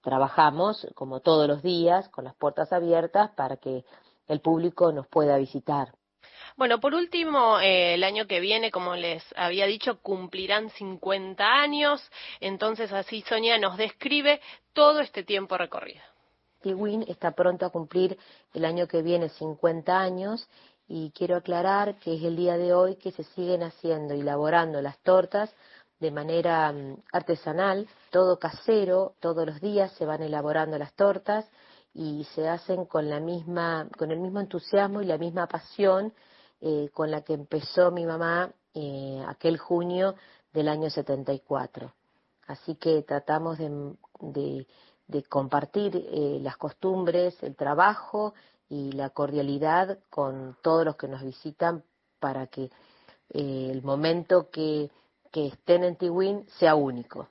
trabajamos, 0.01 0.87
como 0.95 1.19
todos 1.19 1.47
los 1.47 1.61
días, 1.61 2.09
con 2.09 2.23
las 2.25 2.35
puertas 2.35 2.71
abiertas 2.73 3.31
para 3.31 3.57
que 3.57 3.83
el 4.27 4.39
público 4.41 4.91
nos 4.91 5.07
pueda 5.07 5.37
visitar. 5.37 5.93
Bueno, 6.57 6.79
por 6.79 6.93
último, 6.93 7.59
eh, 7.59 7.93
el 7.93 8.03
año 8.03 8.27
que 8.27 8.39
viene, 8.39 8.71
como 8.71 8.95
les 8.95 9.23
había 9.35 9.65
dicho, 9.65 9.99
cumplirán 10.01 10.69
50 10.71 11.43
años. 11.45 12.01
Entonces, 12.39 12.91
así 12.91 13.21
Sonia 13.21 13.57
nos 13.57 13.77
describe 13.77 14.41
todo 14.73 14.99
este 14.99 15.23
tiempo 15.23 15.57
recorrido. 15.57 16.01
Tiwin 16.61 17.05
está 17.07 17.31
pronto 17.31 17.65
a 17.65 17.69
cumplir 17.69 18.17
el 18.53 18.65
año 18.65 18.87
que 18.87 19.01
viene 19.01 19.29
50 19.29 19.97
años 19.97 20.49
y 20.89 21.11
quiero 21.11 21.37
aclarar 21.37 21.99
que 21.99 22.15
es 22.15 22.23
el 22.23 22.35
día 22.35 22.57
de 22.57 22.73
hoy 22.73 22.95
que 22.95 23.11
se 23.11 23.23
siguen 23.23 23.61
haciendo 23.61 24.15
y 24.15 24.21
elaborando 24.21 24.81
las 24.81 24.97
tortas 24.99 25.53
de 25.99 26.09
manera 26.11 26.71
mm, 26.71 26.97
artesanal, 27.13 27.87
todo 28.09 28.39
casero, 28.39 29.13
todos 29.19 29.45
los 29.45 29.61
días 29.61 29.91
se 29.93 30.05
van 30.05 30.23
elaborando 30.23 30.77
las 30.79 30.93
tortas 30.93 31.45
y 31.93 32.25
se 32.35 32.49
hacen 32.49 32.85
con 32.85 33.07
la 33.07 33.19
misma, 33.19 33.87
con 33.97 34.11
el 34.11 34.19
mismo 34.19 34.39
entusiasmo 34.39 35.01
y 35.01 35.05
la 35.05 35.19
misma 35.19 35.47
pasión 35.47 36.11
eh, 36.59 36.89
con 36.93 37.11
la 37.11 37.21
que 37.21 37.33
empezó 37.33 37.91
mi 37.91 38.05
mamá 38.05 38.51
eh, 38.73 39.23
aquel 39.27 39.57
junio 39.57 40.15
del 40.51 40.69
año 40.69 40.89
74. 40.89 41.93
Así 42.47 42.76
que 42.76 43.03
tratamos 43.03 43.59
de, 43.59 44.65
compartir 45.30 45.95
eh, 45.95 46.39
las 46.41 46.57
costumbres, 46.57 47.41
el 47.43 47.55
trabajo 47.55 48.34
y 48.69 48.91
la 48.91 49.09
cordialidad 49.09 49.99
con 50.09 50.57
todos 50.61 50.85
los 50.85 50.95
que 50.95 51.07
nos 51.07 51.23
visitan 51.23 51.83
para 52.19 52.47
que 52.47 52.69
eh, 53.31 53.69
el 53.71 53.81
momento 53.81 54.49
que, 54.49 54.89
que 55.31 55.47
estén 55.47 55.83
en 55.83 55.95
Tiwin 55.95 56.45
sea 56.57 56.75
único. 56.75 57.29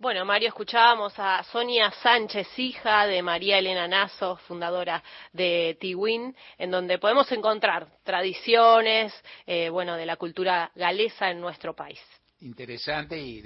Bueno, 0.00 0.24
Mario, 0.24 0.50
escuchábamos 0.50 1.12
a 1.16 1.42
Sonia 1.42 1.90
Sánchez, 1.90 2.46
hija 2.56 3.04
de 3.08 3.20
María 3.20 3.58
Elena 3.58 3.88
Nazo, 3.88 4.36
fundadora 4.46 5.02
de 5.32 5.76
Tiwin, 5.80 6.36
en 6.56 6.70
donde 6.70 6.98
podemos 6.98 7.32
encontrar 7.32 7.88
tradiciones, 8.04 9.12
eh, 9.44 9.68
bueno, 9.70 9.96
de 9.96 10.06
la 10.06 10.14
cultura 10.14 10.70
galesa 10.76 11.32
en 11.32 11.40
nuestro 11.40 11.74
país. 11.74 11.98
Interesante 12.42 13.18
y, 13.18 13.42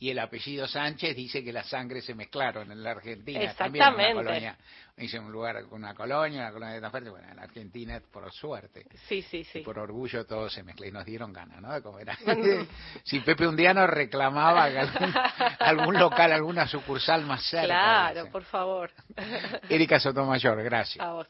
y 0.00 0.10
el 0.10 0.18
apellido 0.20 0.68
Sánchez 0.68 1.16
dice 1.16 1.42
que 1.42 1.52
las 1.52 1.68
sangres 1.68 2.04
se 2.04 2.14
mezclaron 2.14 2.70
en 2.70 2.82
la 2.82 2.92
Argentina. 2.92 3.52
También 3.54 3.84
en 3.84 3.94
una 3.94 4.02
Exactamente. 4.04 4.14
colonia, 4.14 4.58
dice 4.96 5.18
un 5.18 5.32
lugar 5.32 5.64
con 5.64 5.80
una 5.82 5.94
colonia, 5.94 6.42
una 6.42 6.52
colonia 6.52 6.74
de 6.76 6.80
tan 6.80 6.90
fuerte. 6.90 7.10
Bueno, 7.10 7.28
en 7.28 7.36
la 7.36 7.42
Argentina, 7.42 8.00
por 8.12 8.32
suerte, 8.32 8.86
Sí, 9.08 9.22
sí, 9.22 9.42
sí. 9.42 9.58
y 9.58 9.62
por 9.62 9.78
orgullo 9.78 10.24
todo 10.24 10.48
se 10.48 10.62
mezcla 10.62 10.86
y 10.86 10.92
nos 10.92 11.04
dieron 11.04 11.32
ganas, 11.32 11.60
¿no? 11.60 11.72
De 11.72 11.82
comer. 11.82 12.08
si 13.04 13.20
Pepe 13.20 13.46
un 13.48 13.56
día 13.56 13.74
nos 13.74 13.90
reclamaba 13.90 14.64
algún, 14.64 15.14
algún 15.58 15.98
local, 15.98 16.32
alguna 16.32 16.68
sucursal 16.68 17.24
más 17.24 17.42
cerca. 17.44 17.66
Claro, 17.66 18.30
por 18.30 18.44
favor. 18.44 18.92
Erika 19.68 19.98
Sotomayor, 19.98 20.62
gracias. 20.62 21.04
A 21.04 21.12
vos. 21.12 21.26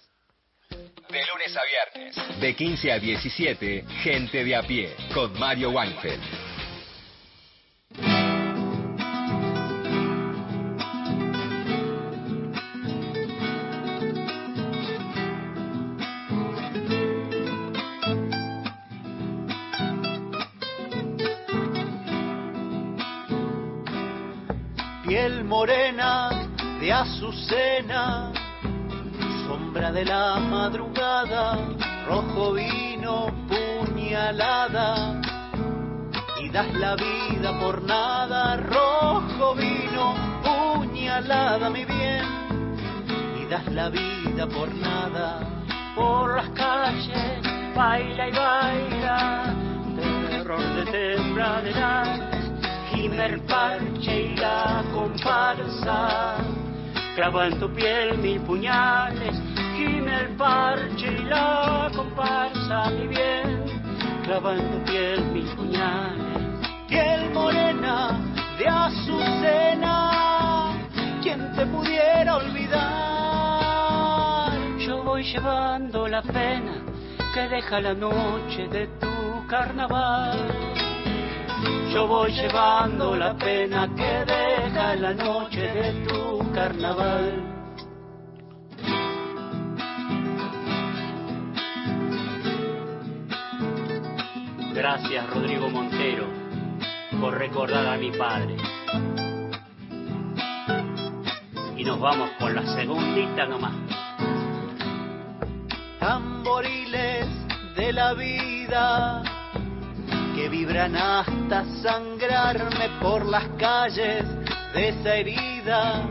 De 0.69 1.25
lunes 1.27 1.57
a 1.57 1.63
viernes, 1.65 2.41
de 2.41 2.55
15 2.55 2.93
a 2.93 2.99
17, 2.99 3.85
Gente 4.03 4.45
de 4.45 4.55
a 4.57 4.63
pie, 4.63 4.95
con 5.15 5.33
Mario 5.39 5.71
Weinfeld. 5.71 6.48
Azucena, 27.01 28.33
sombra 29.47 29.93
de 29.93 30.05
la 30.05 30.41
madrugada, 30.41 31.57
rojo 32.09 32.55
vino, 32.55 33.33
puñalada, 33.49 35.21
y 36.43 36.49
das 36.49 36.73
la 36.75 36.97
vida 36.97 37.57
por 37.61 37.83
nada, 37.83 38.57
rojo 38.57 39.55
vino, 39.55 40.15
puñalada, 40.43 41.71
mi 41.71 41.85
bien, 41.85 42.27
y 43.41 43.47
das 43.47 43.67
la 43.69 43.91
vida 43.91 44.49
por 44.49 44.69
nada, 44.75 45.41
por 45.95 46.35
las 46.35 46.49
calles, 46.51 47.43
baila 47.77 48.29
y 48.29 48.33
baila, 48.33 49.55
terror 49.97 50.61
de 50.75 50.85
tempraneras, 50.87 52.21
gime 52.91 53.25
el 53.25 53.41
parche 53.43 54.33
y 54.33 54.37
la 54.37 54.83
comparsa, 54.93 56.39
clava 57.19 57.49
en 57.49 57.59
tu 57.59 57.69
piel 57.75 58.17
mil 58.19 58.41
puñales, 58.43 59.35
gime 59.77 60.21
el 60.21 60.37
parche 60.37 61.09
y 61.19 61.25
la 61.25 61.91
comparsa, 61.93 62.91
mi 62.91 63.09
bien, 63.09 63.65
clava 64.23 64.55
en 64.55 64.71
tu 64.71 64.79
piel 64.85 65.25
mil 65.33 65.49
puñales, 65.57 66.45
piel 66.87 67.31
morena 67.35 68.21
de 68.57 68.69
azucena, 68.69 69.97
quien 71.21 71.53
te 71.57 71.67
pudiera 71.67 72.37
olvidar, 72.37 72.79
yo 74.79 75.03
voy 75.03 75.25
llevando 75.25 76.07
la 76.07 76.23
pena 76.23 76.85
que 77.35 77.49
deja 77.49 77.81
la 77.81 77.95
noche 77.95 78.69
de 78.69 78.87
tu 79.01 79.45
carnaval. 79.49 80.88
Yo 81.93 82.07
voy 82.07 82.33
llevando 82.33 83.17
la 83.17 83.35
pena 83.35 83.89
que 83.97 84.03
deja 84.03 84.95
la 84.97 85.15
noche 85.15 85.61
de 85.61 86.07
tu 86.07 86.53
carnaval. 86.53 87.43
Gracias 94.75 95.31
Rodrigo 95.31 95.71
Montero 95.71 96.27
por 97.21 97.39
recordar 97.39 97.87
a 97.87 97.97
mi 97.97 98.11
padre. 98.13 98.57
Y 101.75 101.85
nos 101.85 101.99
vamos 101.99 102.31
con 102.39 102.55
la 102.55 102.67
segundita 102.75 103.47
nomás. 103.47 103.75
Tamboriles 105.99 107.27
de 107.77 107.93
la 107.95 108.13
vida 108.13 109.23
que 110.39 110.49
vibran 110.49 110.95
hasta 110.95 111.65
sangrarme 111.83 112.89
por 113.01 113.27
las 113.27 113.45
calles 113.59 114.25
de 114.73 114.89
esa 114.91 115.17
herida. 115.17 116.07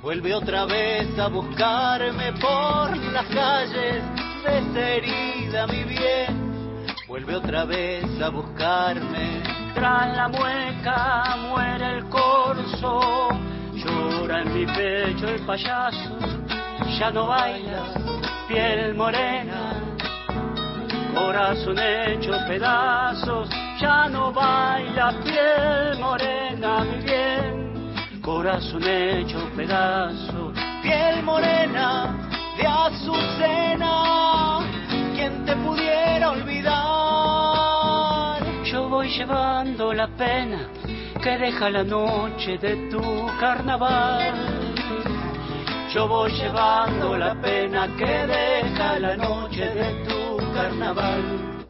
Vuelve 0.00 0.32
otra 0.32 0.64
vez 0.64 1.18
a 1.18 1.26
buscarme 1.26 2.32
por 2.34 2.96
las 2.96 3.26
calles 3.26 4.04
de 4.44 4.58
esa 4.58 4.88
herida, 4.88 5.66
mi 5.66 5.82
bien. 5.82 6.86
Vuelve 7.08 7.34
otra 7.34 7.64
vez 7.64 8.04
a 8.22 8.28
buscarme. 8.28 9.42
Tras 9.74 10.16
la 10.16 10.28
mueca 10.28 11.36
muere 11.48 11.98
el 11.98 12.08
corso, 12.08 13.28
llora 13.74 14.42
en 14.42 14.54
mi 14.54 14.66
pecho 14.66 15.26
el 15.26 15.44
payaso, 15.44 16.16
ya 16.96 17.10
no 17.10 17.26
baila, 17.26 17.82
piel 18.46 18.94
morena, 18.94 19.79
corazón 21.14 21.78
hecho 21.78 22.32
pedazos, 22.46 23.48
ya 23.80 24.08
no 24.08 24.32
baila, 24.32 25.12
piel 25.22 25.98
morena, 25.98 26.84
mi 26.84 27.04
bien, 27.04 27.92
corazón 28.22 28.82
hecho 28.84 29.38
pedazos, 29.56 30.52
piel 30.82 31.22
morena 31.22 32.30
de 32.56 32.66
azucena, 32.66 34.60
quien 35.14 35.44
te 35.44 35.56
pudiera 35.56 36.30
olvidar. 36.30 36.80
Yo 38.64 38.88
voy 38.88 39.08
llevando 39.10 39.92
la 39.92 40.08
pena 40.08 40.68
que 41.22 41.36
deja 41.38 41.70
la 41.70 41.84
noche 41.84 42.56
de 42.58 42.88
tu 42.90 43.00
carnaval. 43.38 44.34
Yo 45.92 46.06
voy 46.06 46.30
llevando 46.32 47.16
la 47.16 47.34
pena 47.34 47.88
que 47.96 48.04
deja 48.06 48.98
la 48.98 49.16
noche 49.16 49.64
de 49.74 50.04
tu 50.04 50.29
carnaval. 50.52 51.66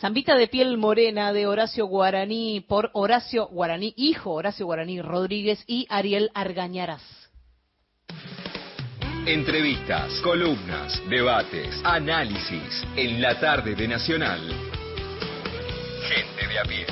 Zambita 0.00 0.34
de 0.34 0.48
piel 0.48 0.78
morena 0.78 1.32
de 1.32 1.46
Horacio 1.46 1.86
Guaraní 1.86 2.64
por 2.66 2.90
Horacio 2.94 3.48
Guaraní, 3.48 3.92
hijo 3.96 4.32
Horacio 4.32 4.64
Guaraní 4.64 5.02
Rodríguez 5.02 5.62
y 5.66 5.86
Ariel 5.90 6.30
Argañaras. 6.34 7.02
Entrevistas, 9.26 10.10
columnas, 10.22 11.02
debates, 11.10 11.80
análisis 11.84 12.82
en 12.96 13.20
la 13.20 13.38
tarde 13.38 13.74
de 13.74 13.86
Nacional. 13.86 14.40
Gente 16.08 16.48
de 16.48 16.58
a 16.58 16.62
pie. 16.62 16.86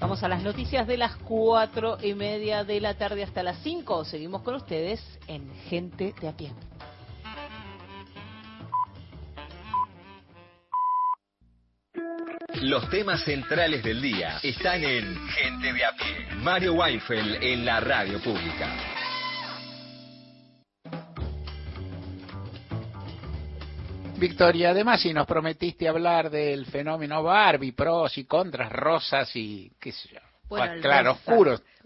Vamos 0.00 0.22
a 0.22 0.28
las 0.28 0.42
noticias 0.42 0.86
de 0.86 0.98
las 0.98 1.16
cuatro 1.16 1.96
y 2.02 2.12
media 2.14 2.64
de 2.64 2.80
la 2.80 2.94
tarde 2.94 3.22
hasta 3.22 3.42
las 3.42 3.58
cinco. 3.62 4.04
Seguimos 4.04 4.42
con 4.42 4.56
ustedes 4.56 5.00
en 5.28 5.48
Gente 5.70 6.12
de 6.20 6.28
a 6.28 6.36
pie. 6.36 6.52
Los 12.64 12.88
temas 12.88 13.22
centrales 13.22 13.82
del 13.82 14.00
día 14.00 14.38
están 14.42 14.82
en 14.82 15.14
Gente 15.28 15.70
de 15.70 15.84
a 15.84 15.92
pie. 15.92 16.34
Mario 16.36 16.72
Weinfeld 16.72 17.42
en 17.42 17.62
la 17.62 17.78
radio 17.78 18.18
pública. 18.22 18.74
Victoria, 24.16 24.70
además, 24.70 25.02
si 25.02 25.12
nos 25.12 25.26
prometiste 25.26 25.86
hablar 25.86 26.30
del 26.30 26.64
fenómeno 26.64 27.22
Barbie, 27.22 27.72
pros 27.72 28.16
y 28.16 28.24
contras, 28.24 28.72
rosas 28.72 29.30
y 29.36 29.70
qué 29.78 29.92
sé 29.92 30.08
yo. 30.14 30.20
Bueno, 30.48 30.72
Ah, 30.90 31.16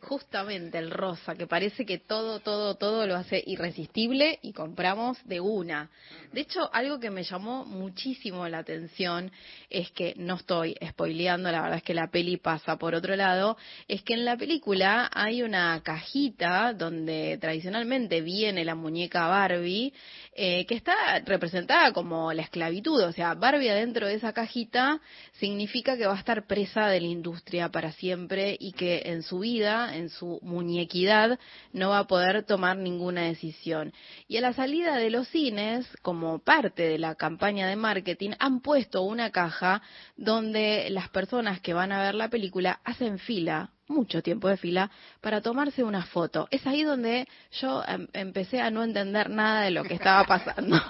Justamente 0.01 0.79
el 0.79 0.93
rosa, 0.93 1.35
que 1.35 1.49
parece 1.49 1.85
que 1.85 1.99
todo, 1.99 2.39
todo, 2.39 2.77
todo 2.77 3.05
lo 3.05 3.17
hace 3.17 3.43
irresistible 3.45 4.39
y 4.43 4.53
compramos 4.53 5.19
de 5.25 5.41
una. 5.41 5.91
De 6.33 6.43
hecho, 6.43 6.73
algo 6.73 7.01
que 7.01 7.11
me 7.11 7.25
llamó 7.25 7.65
muchísimo 7.65 8.47
la 8.49 8.59
atención 8.59 9.33
es 9.69 9.91
que, 9.91 10.15
no 10.17 10.37
estoy 10.37 10.77
spoileando, 10.91 11.51
la 11.51 11.63
verdad 11.63 11.79
es 11.79 11.83
que 11.83 11.95
la 11.95 12.13
peli 12.13 12.37
pasa 12.37 12.77
por 12.77 12.95
otro 12.95 13.17
lado, 13.17 13.57
es 13.89 14.03
que 14.03 14.15
en 14.15 14.25
la 14.25 14.37
película 14.37 15.11
hay 15.13 15.43
una 15.43 15.81
cajita 15.83 16.75
donde 16.75 17.37
tradicionalmente 17.41 18.21
viene 18.21 18.65
la 18.65 18.77
muñeca 18.77 19.27
Barbie, 19.27 19.93
eh, 20.41 20.67
que 20.67 20.77
está 20.77 20.95
representada 21.27 21.93
como 21.93 22.33
la 22.33 22.43
esclavitud, 22.43 23.03
o 23.03 23.11
sea, 23.11 23.35
Barbie 23.35 23.71
adentro 23.71 24.07
de 24.07 24.15
esa 24.15 24.33
cajita 24.33 25.01
significa 25.33 25.97
que 25.97 26.07
va 26.07 26.15
a 26.15 26.19
estar 26.19 26.47
presa 26.47 26.87
de 26.87 27.01
la 27.01 27.09
industria 27.09 27.71
para 27.71 27.91
siempre 27.91 28.57
y 28.61 28.71
que 28.71 29.03
en 29.07 29.25
su 29.25 29.41
vida, 29.41 29.97
en 29.97 30.11
su 30.11 30.39
muñequidad, 30.43 31.41
no 31.73 31.89
va 31.89 31.99
a 31.99 32.07
poder 32.07 32.45
tomar 32.45 32.77
ninguna 32.77 33.23
decisión. 33.23 33.93
Y 34.29 34.37
a 34.37 34.41
la 34.41 34.53
salida 34.53 34.95
de 34.97 35.11
los 35.11 35.27
cines, 35.27 35.89
como 36.03 36.39
parte 36.39 36.85
de 36.85 36.99
la 36.99 37.17
campaña 37.17 37.67
de 37.67 37.75
marketing, 37.75 38.31
han 38.39 38.61
puesto 38.61 39.03
una 39.03 39.33
caja 39.33 39.83
donde 40.17 40.89
las 40.91 41.09
personas 41.09 41.61
que 41.61 41.75
van 41.75 41.91
a 41.91 42.01
ver 42.01 42.15
la 42.15 42.31
película 42.31 42.81
hacen 42.85 43.19
fila 43.19 43.73
mucho 43.89 44.23
tiempo 44.23 44.49
de 44.49 44.57
fila 44.57 44.91
para 45.21 45.41
tomarse 45.41 45.83
una 45.83 46.05
foto. 46.05 46.49
Es 46.51 46.67
ahí 46.67 46.83
donde 46.83 47.27
yo 47.61 47.83
em, 47.87 48.07
empecé 48.13 48.61
a 48.61 48.71
no 48.71 48.83
entender 48.85 49.31
nada 49.31 49.63
de 49.63 49.71
lo 49.71 49.85
que 49.85 49.95
estaba 49.95 50.25
pasando. 50.25 50.81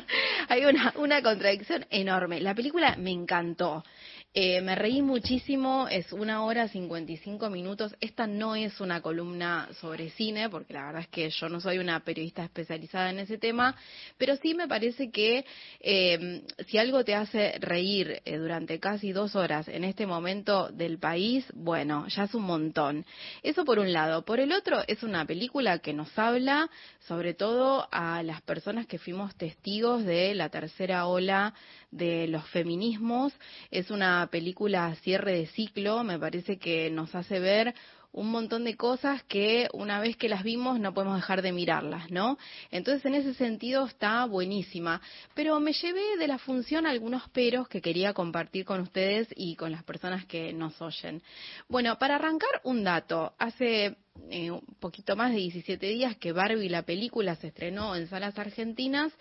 Hay 0.48 0.64
una, 0.64 0.92
una 0.96 1.22
contradicción 1.22 1.86
enorme. 1.90 2.40
La 2.40 2.54
película 2.54 2.96
me 2.96 3.10
encantó. 3.10 3.84
Eh, 4.34 4.60
me 4.60 4.74
reí 4.74 5.00
muchísimo, 5.00 5.88
es 5.88 6.12
una 6.12 6.44
hora 6.44 6.68
55 6.68 7.48
minutos. 7.48 7.96
Esta 7.98 8.26
no 8.26 8.54
es 8.54 8.78
una 8.78 9.00
columna 9.00 9.70
sobre 9.80 10.10
cine, 10.10 10.50
porque 10.50 10.74
la 10.74 10.84
verdad 10.84 11.00
es 11.02 11.08
que 11.08 11.30
yo 11.30 11.48
no 11.48 11.60
soy 11.60 11.78
una 11.78 12.00
periodista 12.00 12.44
especializada 12.44 13.08
en 13.08 13.20
ese 13.20 13.38
tema, 13.38 13.74
pero 14.18 14.36
sí 14.36 14.52
me 14.52 14.68
parece 14.68 15.10
que 15.10 15.46
eh, 15.80 16.44
si 16.66 16.76
algo 16.76 17.04
te 17.04 17.14
hace 17.14 17.58
reír 17.58 18.20
eh, 18.26 18.36
durante 18.36 18.78
casi 18.78 19.12
dos 19.12 19.34
horas 19.34 19.66
en 19.66 19.82
este 19.82 20.06
momento 20.06 20.68
del 20.68 20.98
país, 20.98 21.46
bueno, 21.54 22.06
ya 22.08 22.24
es 22.24 22.34
un 22.34 22.42
montón. 22.42 23.06
Eso 23.42 23.64
por 23.64 23.78
un 23.78 23.94
lado. 23.94 24.26
Por 24.26 24.40
el 24.40 24.52
otro, 24.52 24.82
es 24.86 25.02
una 25.02 25.24
película 25.24 25.78
que 25.78 25.94
nos 25.94 26.16
habla 26.18 26.70
sobre 27.08 27.32
todo 27.32 27.88
a 27.90 28.22
las 28.22 28.42
personas 28.42 28.86
que 28.86 28.98
fuimos 28.98 29.34
testigos 29.36 30.04
de 30.04 30.34
la 30.34 30.50
tercera 30.50 31.06
ola 31.06 31.54
de 31.90 32.28
los 32.28 32.46
feminismos. 32.48 33.32
Es 33.70 33.90
una 33.90 34.28
película 34.30 34.94
cierre 34.96 35.32
de 35.32 35.46
ciclo, 35.46 36.04
me 36.04 36.18
parece 36.18 36.58
que 36.58 36.90
nos 36.90 37.14
hace 37.14 37.40
ver 37.40 37.74
un 38.12 38.30
montón 38.30 38.64
de 38.64 38.76
cosas 38.76 39.22
que 39.24 39.68
una 39.72 40.00
vez 40.00 40.16
que 40.16 40.28
las 40.28 40.42
vimos 40.42 40.80
no 40.80 40.94
podemos 40.94 41.16
dejar 41.16 41.42
de 41.42 41.52
mirarlas, 41.52 42.10
¿no? 42.10 42.38
Entonces 42.70 43.04
en 43.04 43.14
ese 43.14 43.34
sentido 43.34 43.86
está 43.86 44.24
buenísima, 44.24 45.00
pero 45.34 45.60
me 45.60 45.72
llevé 45.72 46.16
de 46.18 46.26
la 46.26 46.38
función 46.38 46.86
algunos 46.86 47.28
peros 47.30 47.68
que 47.68 47.82
quería 47.82 48.14
compartir 48.14 48.64
con 48.64 48.80
ustedes 48.80 49.28
y 49.36 49.56
con 49.56 49.72
las 49.72 49.84
personas 49.84 50.24
que 50.24 50.52
nos 50.52 50.80
oyen. 50.80 51.22
Bueno, 51.68 51.98
para 51.98 52.16
arrancar 52.16 52.60
un 52.64 52.82
dato, 52.82 53.34
hace 53.38 53.96
eh, 54.30 54.50
un 54.50 54.60
poquito 54.80 55.16
más 55.16 55.32
de 55.32 55.38
17 55.38 55.86
días 55.86 56.16
que 56.16 56.32
Barbie 56.32 56.68
la 56.68 56.82
película 56.82 57.36
se 57.36 57.48
estrenó 57.48 57.96
en 57.96 58.08
salas 58.08 58.38
argentinas 58.38 59.12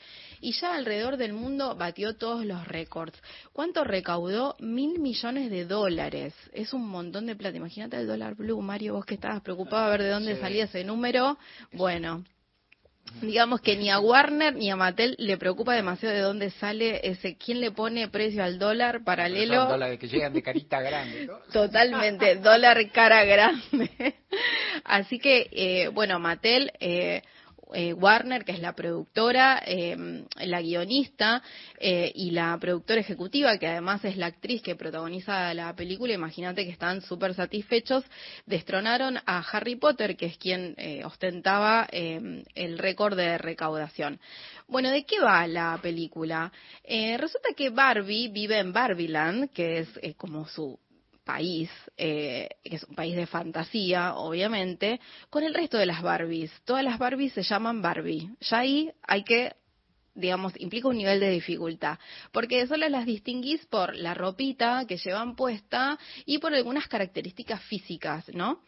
y 0.42 0.52
ya 0.54 0.76
alrededor 0.76 1.18
del 1.18 1.34
mundo 1.34 1.76
batió 1.76 2.16
todos 2.16 2.46
los 2.46 2.68
récords. 2.68 3.18
¿Cuánto 3.54 3.84
recaudó? 3.84 4.56
Mil 4.60 5.00
millones 5.00 5.50
de 5.50 5.66
dólares. 5.66 6.34
Es 6.54 6.74
un 6.74 6.88
montón 6.88 7.26
de 7.26 7.36
plata. 7.36 7.58
Imagínate 7.58 7.98
el 7.98 8.08
dólar 8.08 8.36
blue, 8.36 8.62
Mario, 8.62 8.94
vos 8.94 9.06
que 9.06 9.16
estabas 9.16 9.42
preocupado 9.42 9.86
a 9.86 9.90
ver 9.90 10.04
de 10.04 10.10
dónde 10.10 10.40
salía 10.40 10.66
ese 10.66 10.84
número. 10.84 11.38
Bueno, 11.72 12.24
digamos 13.22 13.62
que 13.62 13.76
ni 13.76 13.90
a 13.90 14.00
Warner 14.00 14.56
ni 14.56 14.70
a 14.70 14.76
Mattel 14.76 15.16
le 15.18 15.38
preocupa 15.38 15.74
demasiado 15.74 16.16
de 16.16 16.22
dónde 16.22 16.50
sale 16.52 17.02
ese 17.04 17.36
quién 17.38 17.62
le 17.62 17.72
pone 17.72 18.08
precio 18.08 18.44
al 18.44 18.60
dólar 18.60 19.04
paralelo 19.04 19.56
Son 19.56 19.70
dólares 19.70 20.00
que 20.00 20.08
llegan 20.08 20.34
de 20.34 20.44
carita 20.44 20.82
grande 20.82 21.26
¿no? 21.26 21.38
totalmente 21.52 22.36
dólar 22.36 22.92
cara 22.92 23.24
grande 23.26 24.16
así 24.84 25.20
que 25.20 25.50
eh, 25.52 25.88
bueno 25.90 26.20
Mattel 26.20 26.72
eh, 26.80 27.22
eh, 27.74 27.94
Warner, 27.94 28.46
que 28.46 28.52
es 28.52 28.60
la 28.60 28.74
productora, 28.74 29.62
eh, 29.66 30.26
la 30.38 30.62
guionista 30.62 31.42
eh, 31.80 32.12
y 32.16 32.32
la 32.32 32.58
productora 32.60 33.02
ejecutiva, 33.02 33.58
que 33.58 33.68
además 33.68 34.04
es 34.06 34.18
la 34.18 34.28
actriz 34.28 34.62
que 34.62 34.76
protagoniza 34.76 35.54
la 35.54 35.76
película, 35.76 36.14
imagínate 36.14 36.66
que 36.66 36.72
están 36.72 37.02
súper 37.02 37.34
satisfechos, 37.34 38.04
destronaron 38.46 39.18
a 39.26 39.40
Harry 39.52 39.76
Potter, 39.76 40.16
que 40.16 40.28
es 40.28 40.38
quien 40.38 40.76
eh, 40.78 41.04
ostentaba 41.06 41.88
eh, 41.92 42.44
el 42.56 42.78
récord 42.78 43.16
de 43.16 43.38
recaudación. 43.38 44.20
Bueno, 44.68 44.90
¿de 44.92 45.06
qué 45.06 45.20
va 45.20 45.48
la 45.48 45.80
película? 45.82 46.52
Eh, 46.84 47.18
resulta 47.18 47.50
que 47.56 47.70
Barbie 47.70 48.28
vive 48.28 48.60
en 48.60 48.74
Barbieland, 48.74 49.50
que 49.52 49.80
es 49.80 49.90
eh, 50.02 50.14
como 50.16 50.46
su 50.48 50.78
país, 51.28 51.70
eh, 51.98 52.48
que 52.64 52.78
es 52.78 52.84
un 52.86 52.96
país 52.96 53.16
de 53.16 53.28
fantasía, 53.28 54.16
obviamente, 54.16 55.00
con 55.30 55.44
el 55.44 55.54
resto 55.54 55.78
de 55.78 55.86
las 55.86 56.02
Barbies. 56.02 56.52
Todas 56.64 56.84
las 56.84 56.98
Barbies 56.98 57.34
se 57.34 57.44
llaman 57.44 57.82
Barbie. 57.82 58.32
Ya 58.40 58.60
ahí 58.60 58.92
hay 59.04 59.24
que 59.24 59.54
digamos, 60.18 60.54
implica 60.60 60.88
un 60.88 60.98
nivel 60.98 61.20
de 61.20 61.30
dificultad, 61.30 62.00
porque 62.32 62.66
solo 62.68 62.90
las 62.90 63.06
distinguís 63.06 63.66
por 63.68 63.96
la 63.96 64.14
ropita 64.14 64.86
que 64.88 64.98
llevan 64.98 65.36
puesta 65.36 65.98
y 66.26 66.40
por 66.40 66.54
algunas 66.54 66.88
características 66.88 67.62
físicas, 67.64 68.28
¿no? 68.34 68.62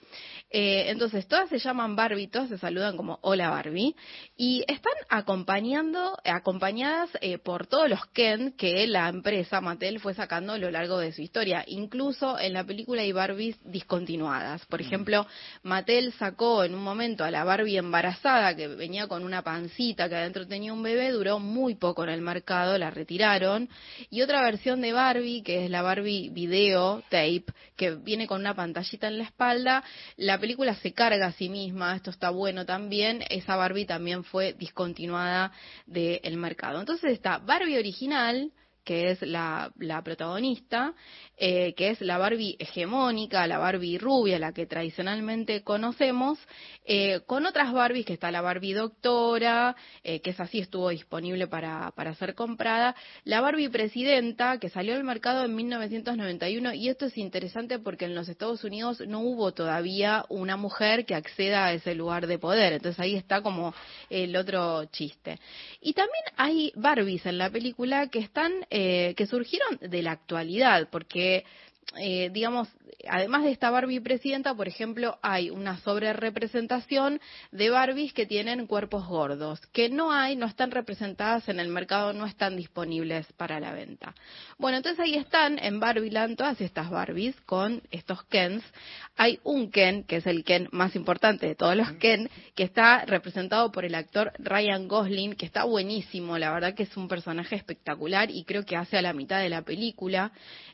Eh, 0.51 0.85
entonces, 0.89 1.27
todas 1.27 1.49
se 1.49 1.59
llaman 1.59 1.95
Barbie, 1.95 2.27
todas 2.27 2.49
se 2.49 2.57
saludan 2.57 2.97
como 2.97 3.19
Hola 3.21 3.49
Barbie, 3.49 3.95
y 4.37 4.63
están 4.67 4.93
acompañando, 5.09 6.17
acompañadas 6.23 7.09
eh, 7.21 7.37
por 7.37 7.67
todos 7.67 7.89
los 7.89 8.05
Ken 8.07 8.53
que 8.53 8.87
la 8.87 9.09
empresa 9.09 9.61
Mattel 9.61 9.99
fue 9.99 10.13
sacando 10.13 10.53
a 10.53 10.57
lo 10.57 10.71
largo 10.71 10.97
de 10.97 11.11
su 11.11 11.21
historia. 11.21 11.63
Incluso 11.67 12.39
en 12.39 12.53
la 12.53 12.63
película 12.63 13.01
hay 13.01 13.11
Barbies 13.11 13.57
discontinuadas. 13.63 14.65
Por 14.65 14.81
ejemplo, 14.81 15.25
Mattel 15.63 16.13
sacó 16.13 16.63
en 16.63 16.75
un 16.75 16.83
momento 16.83 17.23
a 17.23 17.31
la 17.31 17.43
Barbie 17.43 17.77
embarazada, 17.77 18.55
que 18.55 18.67
venía 18.67 19.07
con 19.07 19.23
una 19.23 19.43
pancita 19.43 20.09
que 20.09 20.15
adentro 20.15 20.47
tenía 20.47 20.73
un 20.73 20.83
bebé, 20.83 21.11
duró 21.11 21.38
muy 21.39 21.75
poco 21.75 22.03
en 22.03 22.09
el 22.09 22.21
mercado, 22.21 22.77
la 22.77 22.91
retiraron. 22.91 23.69
Y 24.09 24.21
otra 24.21 24.41
versión 24.43 24.81
de 24.81 24.93
Barbie, 24.93 25.41
que 25.41 25.65
es 25.65 25.71
la 25.71 25.81
Barbie 25.81 26.29
Video 26.29 27.01
Tape, 27.09 27.45
que 27.75 27.95
viene 27.95 28.27
con 28.27 28.41
una 28.41 28.55
pantallita 28.55 29.07
en 29.07 29.17
la 29.17 29.23
espalda, 29.23 29.83
la 30.17 30.39
película 30.39 30.75
se 30.75 30.93
carga 30.93 31.27
a 31.27 31.31
sí 31.31 31.49
misma, 31.49 31.95
esto 31.95 32.11
está 32.11 32.29
bueno 32.29 32.65
también, 32.65 33.23
esa 33.29 33.55
Barbie 33.55 33.85
también 33.85 34.23
fue 34.23 34.53
discontinuada 34.53 35.51
del 35.85 36.37
mercado. 36.37 36.79
Entonces 36.79 37.13
está 37.13 37.39
Barbie 37.39 37.77
original, 37.77 38.51
que 38.83 39.11
es 39.11 39.21
la, 39.21 39.71
la 39.77 40.01
protagonista, 40.03 40.93
eh, 41.37 41.73
que 41.75 41.91
es 41.91 42.01
la 42.01 42.17
Barbie 42.17 42.57
hegemónica, 42.59 43.47
la 43.47 43.57
Barbie 43.57 43.97
rubia, 43.97 44.39
la 44.39 44.51
que 44.51 44.65
tradicionalmente 44.65 45.63
conocemos, 45.63 46.37
eh, 46.85 47.21
con 47.25 47.45
otras 47.45 47.71
Barbies, 47.71 48.05
que 48.05 48.13
está 48.13 48.31
la 48.31 48.41
Barbie 48.41 48.73
doctora, 48.73 49.75
eh, 50.03 50.21
que 50.21 50.31
es 50.31 50.39
así, 50.39 50.59
estuvo 50.59 50.89
disponible 50.89 51.47
para, 51.47 51.91
para 51.95 52.13
ser 52.15 52.35
comprada, 52.35 52.95
la 53.23 53.41
Barbie 53.41 53.69
presidenta, 53.69 54.59
que 54.59 54.69
salió 54.69 54.95
al 54.95 55.03
mercado 55.03 55.45
en 55.45 55.55
1991, 55.55 56.73
y 56.73 56.89
esto 56.89 57.05
es 57.05 57.17
interesante 57.17 57.79
porque 57.79 58.05
en 58.05 58.15
los 58.15 58.27
Estados 58.27 58.63
Unidos 58.63 59.01
no 59.07 59.19
hubo 59.21 59.53
todavía 59.53 60.25
una 60.29 60.57
mujer 60.57 61.05
que 61.05 61.15
acceda 61.15 61.67
a 61.67 61.73
ese 61.73 61.95
lugar 61.95 62.27
de 62.27 62.39
poder, 62.39 62.73
entonces 62.73 62.99
ahí 62.99 63.15
está 63.15 63.41
como 63.41 63.73
el 64.09 64.35
otro 64.35 64.85
chiste. 64.85 65.39
Y 65.79 65.93
también 65.93 66.23
hay 66.35 66.71
Barbies 66.75 67.25
en 67.25 67.37
la 67.37 67.49
película 67.49 68.07
que 68.07 68.19
están, 68.19 68.51
eh, 68.69 69.13
que 69.17 69.25
surgieron 69.25 69.79
de 69.81 70.01
la 70.01 70.11
actualidad, 70.11 70.89
porque 70.91 71.43
eh, 71.97 72.29
digamos, 72.31 72.67
además 73.07 73.43
de 73.43 73.51
esta 73.51 73.69
Barbie 73.71 73.99
presidenta, 73.99 74.53
por 74.53 74.67
ejemplo, 74.67 75.17
hay 75.21 75.49
una 75.49 75.77
sobrerepresentación 75.79 77.19
de 77.51 77.69
Barbies 77.69 78.13
que 78.13 78.25
tienen 78.25 78.67
cuerpos 78.67 79.07
gordos, 79.07 79.59
que 79.73 79.89
no 79.89 80.11
hay, 80.11 80.35
no 80.35 80.45
están 80.45 80.71
representadas 80.71 81.49
en 81.49 81.59
el 81.59 81.69
mercado, 81.69 82.13
no 82.13 82.25
están 82.25 82.55
disponibles 82.55 83.25
para 83.33 83.59
la 83.59 83.73
venta. 83.73 84.13
Bueno, 84.57 84.77
entonces 84.77 84.99
ahí 84.99 85.15
están 85.15 85.57
en 85.59 85.79
Barbieland 85.79 86.37
todas 86.37 86.61
estas 86.61 86.89
Barbies 86.89 87.39
con 87.41 87.81
estos 87.91 88.23
Kens. 88.25 88.63
Hay 89.17 89.39
un 89.43 89.71
Ken, 89.71 90.03
que 90.03 90.17
es 90.17 90.27
el 90.27 90.43
Ken 90.43 90.69
más 90.71 90.95
importante 90.95 91.47
de 91.47 91.55
todos 91.55 91.75
los 91.75 91.91
Ken, 91.93 92.29
que 92.55 92.63
está 92.63 93.05
representado 93.05 93.71
por 93.71 93.85
el 93.85 93.95
actor 93.95 94.31
Ryan 94.37 94.87
Gosling, 94.87 95.33
que 95.33 95.45
está 95.45 95.63
buenísimo, 95.63 96.37
la 96.37 96.53
verdad 96.53 96.75
que 96.75 96.83
es 96.83 96.97
un 96.97 97.07
personaje 97.07 97.55
espectacular 97.55 98.29
y 98.29 98.43
creo 98.43 98.63
que 98.63 98.75
hace 98.75 98.97
a 98.97 99.01
la 99.01 99.13
mitad 99.13 99.41
de 99.41 99.49
la 99.49 99.63
película. 99.63 100.31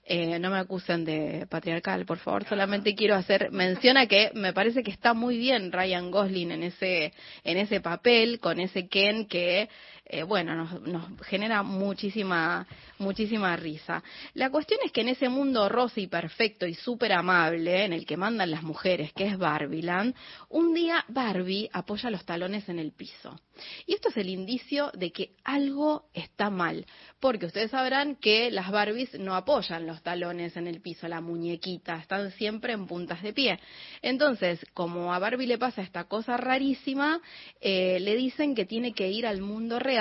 Eh, 0.07 0.37
no 0.39 0.51
me 0.51 0.57
acusen 0.57 1.04
de 1.05 1.47
patriarcal, 1.49 2.05
por 2.05 2.17
favor, 2.17 2.43
solamente 2.45 2.95
quiero 2.95 3.15
hacer 3.15 3.51
mención 3.51 3.97
a 3.97 4.07
que 4.07 4.31
me 4.33 4.51
parece 4.51 4.83
que 4.83 4.91
está 4.91 5.13
muy 5.13 5.37
bien 5.37 5.71
Ryan 5.71 6.11
Gosling 6.11 6.51
en 6.51 6.63
ese, 6.63 7.13
en 7.43 7.57
ese 7.57 7.79
papel, 7.79 8.39
con 8.39 8.59
ese 8.59 8.87
Ken 8.87 9.27
que 9.27 9.69
eh, 10.07 10.21
bueno, 10.21 10.53
nos, 10.55 10.81
nos 10.81 11.19
genera 11.25 11.63
muchísima, 11.63 12.67
muchísima 12.99 13.55
risa. 13.55 14.03
La 14.35 14.51
cuestión 14.51 14.79
es 14.85 14.91
que 14.91 15.01
en 15.01 15.09
ese 15.09 15.29
mundo 15.29 15.67
rosa 15.67 15.99
y 15.99 16.05
perfecto 16.05 16.67
y 16.67 16.75
súper 16.75 17.11
amable, 17.13 17.85
en 17.85 17.91
el 17.91 18.05
que 18.05 18.15
mandan 18.15 18.51
las 18.51 18.61
mujeres, 18.61 19.11
que 19.13 19.25
es 19.25 19.37
Barbieland, 19.37 20.13
un 20.49 20.75
día 20.75 21.03
Barbie 21.07 21.69
apoya 21.73 22.11
los 22.11 22.23
talones 22.23 22.69
en 22.69 22.77
el 22.77 22.91
piso. 22.91 23.39
Y 23.87 23.93
esto 23.93 24.09
es 24.09 24.17
el 24.17 24.29
indicio 24.29 24.91
de 24.93 25.11
que 25.11 25.31
algo 25.43 26.09
está 26.13 26.49
mal, 26.49 26.85
porque 27.19 27.45
ustedes 27.45 27.71
sabrán 27.71 28.17
que 28.17 28.51
las 28.51 28.69
Barbies 28.69 29.17
no 29.17 29.33
apoyan 29.33 29.87
los 29.87 30.03
talones 30.03 30.57
en 30.57 30.67
el 30.67 30.81
piso, 30.81 31.07
la 31.07 31.21
muñequita, 31.21 31.95
están 31.95 32.31
siempre 32.31 32.73
en 32.73 32.85
puntas 32.85 33.23
de 33.23 33.31
pie. 33.31 33.59
Entonces, 34.01 34.59
como 34.73 35.13
a 35.13 35.19
Barbie 35.19 35.47
le 35.47 35.57
pasa 35.57 35.81
esta 35.81 36.03
cosa 36.03 36.35
rarísima, 36.35 37.21
eh, 37.61 37.99
le 38.01 38.15
dicen 38.17 38.55
que 38.55 38.65
tiene 38.65 38.93
que 38.93 39.09
ir 39.09 39.25
al 39.25 39.41
mundo 39.41 39.79
real 39.79 39.94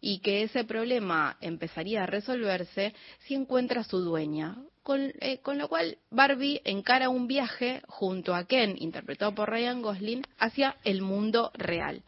y 0.00 0.18
que 0.20 0.42
ese 0.42 0.64
problema 0.64 1.36
empezaría 1.40 2.02
a 2.02 2.06
resolverse 2.06 2.94
si 3.20 3.34
encuentra 3.34 3.84
su 3.84 3.98
dueña. 4.00 4.56
Con, 4.82 5.12
eh, 5.20 5.38
con, 5.38 5.58
lo 5.58 5.68
cual 5.68 5.98
Barbie 6.10 6.60
encara 6.64 7.08
un 7.08 7.28
viaje 7.28 7.82
junto 7.86 8.34
a 8.34 8.46
Ken, 8.46 8.74
interpretado 8.78 9.32
por 9.32 9.48
Ryan 9.48 9.80
Gosling, 9.80 10.24
hacia 10.38 10.76
el 10.82 11.02
mundo 11.02 11.52
real. 11.54 12.02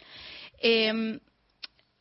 Eh, 0.60 1.20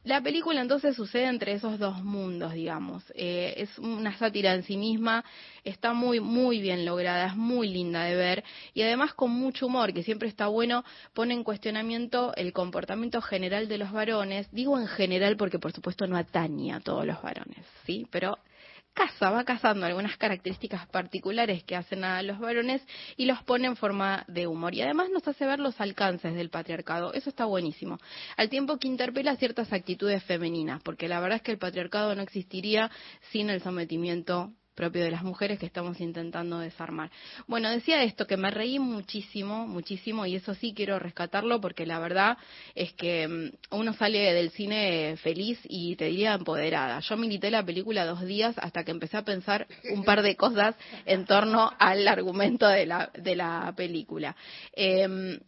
la 0.04 0.22
película 0.22 0.62
entonces 0.62 0.96
sucede 0.96 1.26
entre 1.26 1.54
esos 1.54 1.80
dos 1.80 2.04
mundos, 2.04 2.54
digamos. 2.54 3.04
Eh, 3.16 3.54
es 3.58 3.80
una 3.80 4.18
sátira 4.18 4.54
en 4.54 4.64
sí 4.64 4.76
misma, 4.76 5.24
está 5.64 5.94
muy, 5.94 6.20
muy 6.20 6.60
bien 6.62 6.86
lograda, 6.86 7.28
es 7.28 7.36
muy 7.36 7.70
linda 7.70 8.04
de 8.04 8.16
ver 8.16 8.44
y 8.74 8.82
además 8.82 9.14
con 9.14 9.32
mucho 9.32 9.68
humor, 9.68 9.94
que 9.94 10.04
siempre 10.04 10.28
está 10.28 10.48
bueno, 10.48 10.84
pone 11.14 11.34
en 11.34 11.44
cuestionamiento 11.44 12.34
el 12.36 12.52
comportamiento 12.52 13.22
general 13.22 13.68
de 13.68 13.78
los 13.78 13.92
varones. 13.92 14.50
Digo 14.52 14.78
en 14.78 14.88
general 14.88 15.38
porque 15.38 15.60
por 15.60 15.72
supuesto 15.72 16.06
no 16.06 16.18
atañe 16.18 16.74
a 16.74 16.80
todos 16.82 17.06
los 17.06 17.22
varones, 17.22 17.66
¿sí? 17.86 18.06
Pero 18.12 18.38
casa, 18.94 19.30
va 19.30 19.44
cazando 19.44 19.86
algunas 19.86 20.18
características 20.18 20.88
particulares 20.88 21.64
que 21.64 21.76
hacen 21.76 22.04
a 22.04 22.22
los 22.22 22.40
varones 22.40 22.82
y 23.18 23.26
los 23.26 23.44
pone 23.44 23.68
en 23.68 23.76
forma 23.76 24.24
de 24.28 24.48
humor. 24.48 24.74
Y 24.74 24.82
además 24.82 25.10
nos 25.10 25.28
hace 25.28 25.46
ver 25.46 25.60
los 25.60 25.80
alcances 25.82 26.34
del 26.36 26.50
patriarcado. 26.50 27.14
Eso 27.14 27.30
está 27.30 27.46
buenísimo. 27.46 27.98
Al 28.38 28.50
tiempo 28.50 28.78
que 28.78 28.88
interpela 28.88 29.36
ciertas 29.36 29.74
actitudes 29.74 30.24
femeninas, 30.24 30.82
porque 30.84 31.08
la 31.08 31.20
verdad 31.20 31.38
es 31.38 31.42
que 31.42 31.52
el 31.52 31.58
patriarcado 31.58 32.16
no 32.16 32.22
existiría 32.22 32.92
sin 33.32 33.50
el 33.50 33.62
sometimiento 33.62 34.54
propio 34.76 35.04
de 35.04 35.12
las 35.12 35.24
mujeres 35.24 35.60
que 35.60 35.66
estamos 35.66 36.00
intentando 36.00 36.60
desarmar. 36.60 37.12
Bueno, 37.48 37.70
decía 37.70 38.04
esto, 38.04 38.28
que 38.28 38.38
me 38.38 38.52
reí 38.52 38.80
muchísimo, 38.80 39.68
muchísimo, 39.68 40.26
y 40.26 40.36
eso 40.36 40.54
sí 40.56 40.74
quiero 40.76 41.00
rescatarlo 41.00 41.62
porque 41.62 41.86
la 41.86 42.00
verdad 42.00 42.38
es 42.76 42.94
que 42.94 43.28
mm, 43.28 43.76
uno 43.76 43.94
sale 43.94 44.34
del 44.34 44.52
cine 44.52 45.16
feliz 45.18 45.60
y 45.64 45.96
te 45.96 46.06
diría 46.06 46.34
empoderada. 46.34 47.00
Yo 47.00 47.18
milité 47.18 47.52
la 47.52 47.66
película 47.66 48.06
dos 48.06 48.26
días 48.26 48.56
hasta 48.58 48.84
que 48.84 48.92
empecé 48.92 49.18
a 49.18 49.24
pensar 49.24 49.68
un 49.92 50.04
par 50.04 50.22
de 50.22 50.36
cosas 50.36 50.76
en 51.06 51.26
torno 51.26 51.72
al 51.80 52.08
argumento 52.08 52.68
de 52.68 52.86
la, 52.86 53.12
de 53.14 53.36
la 53.36 53.74
película. 53.76 54.36
Eh, 54.76 55.40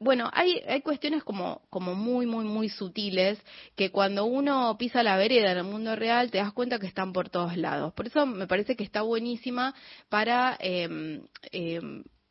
bueno, 0.00 0.30
hay, 0.32 0.62
hay 0.68 0.82
cuestiones 0.82 1.24
como, 1.24 1.62
como 1.70 1.94
muy, 1.94 2.26
muy, 2.26 2.44
muy 2.44 2.68
sutiles 2.68 3.38
que 3.74 3.90
cuando 3.90 4.24
uno 4.26 4.76
pisa 4.78 5.02
la 5.02 5.16
vereda 5.16 5.52
en 5.52 5.58
el 5.58 5.64
mundo 5.64 5.96
real 5.96 6.30
te 6.30 6.38
das 6.38 6.52
cuenta 6.52 6.78
que 6.78 6.86
están 6.86 7.12
por 7.12 7.28
todos 7.30 7.56
lados. 7.56 7.92
Por 7.94 8.06
eso 8.06 8.24
me 8.24 8.46
parece 8.46 8.76
que 8.76 8.84
está 8.84 9.02
buenísima 9.02 9.74
para 10.08 10.56
eh, 10.60 11.18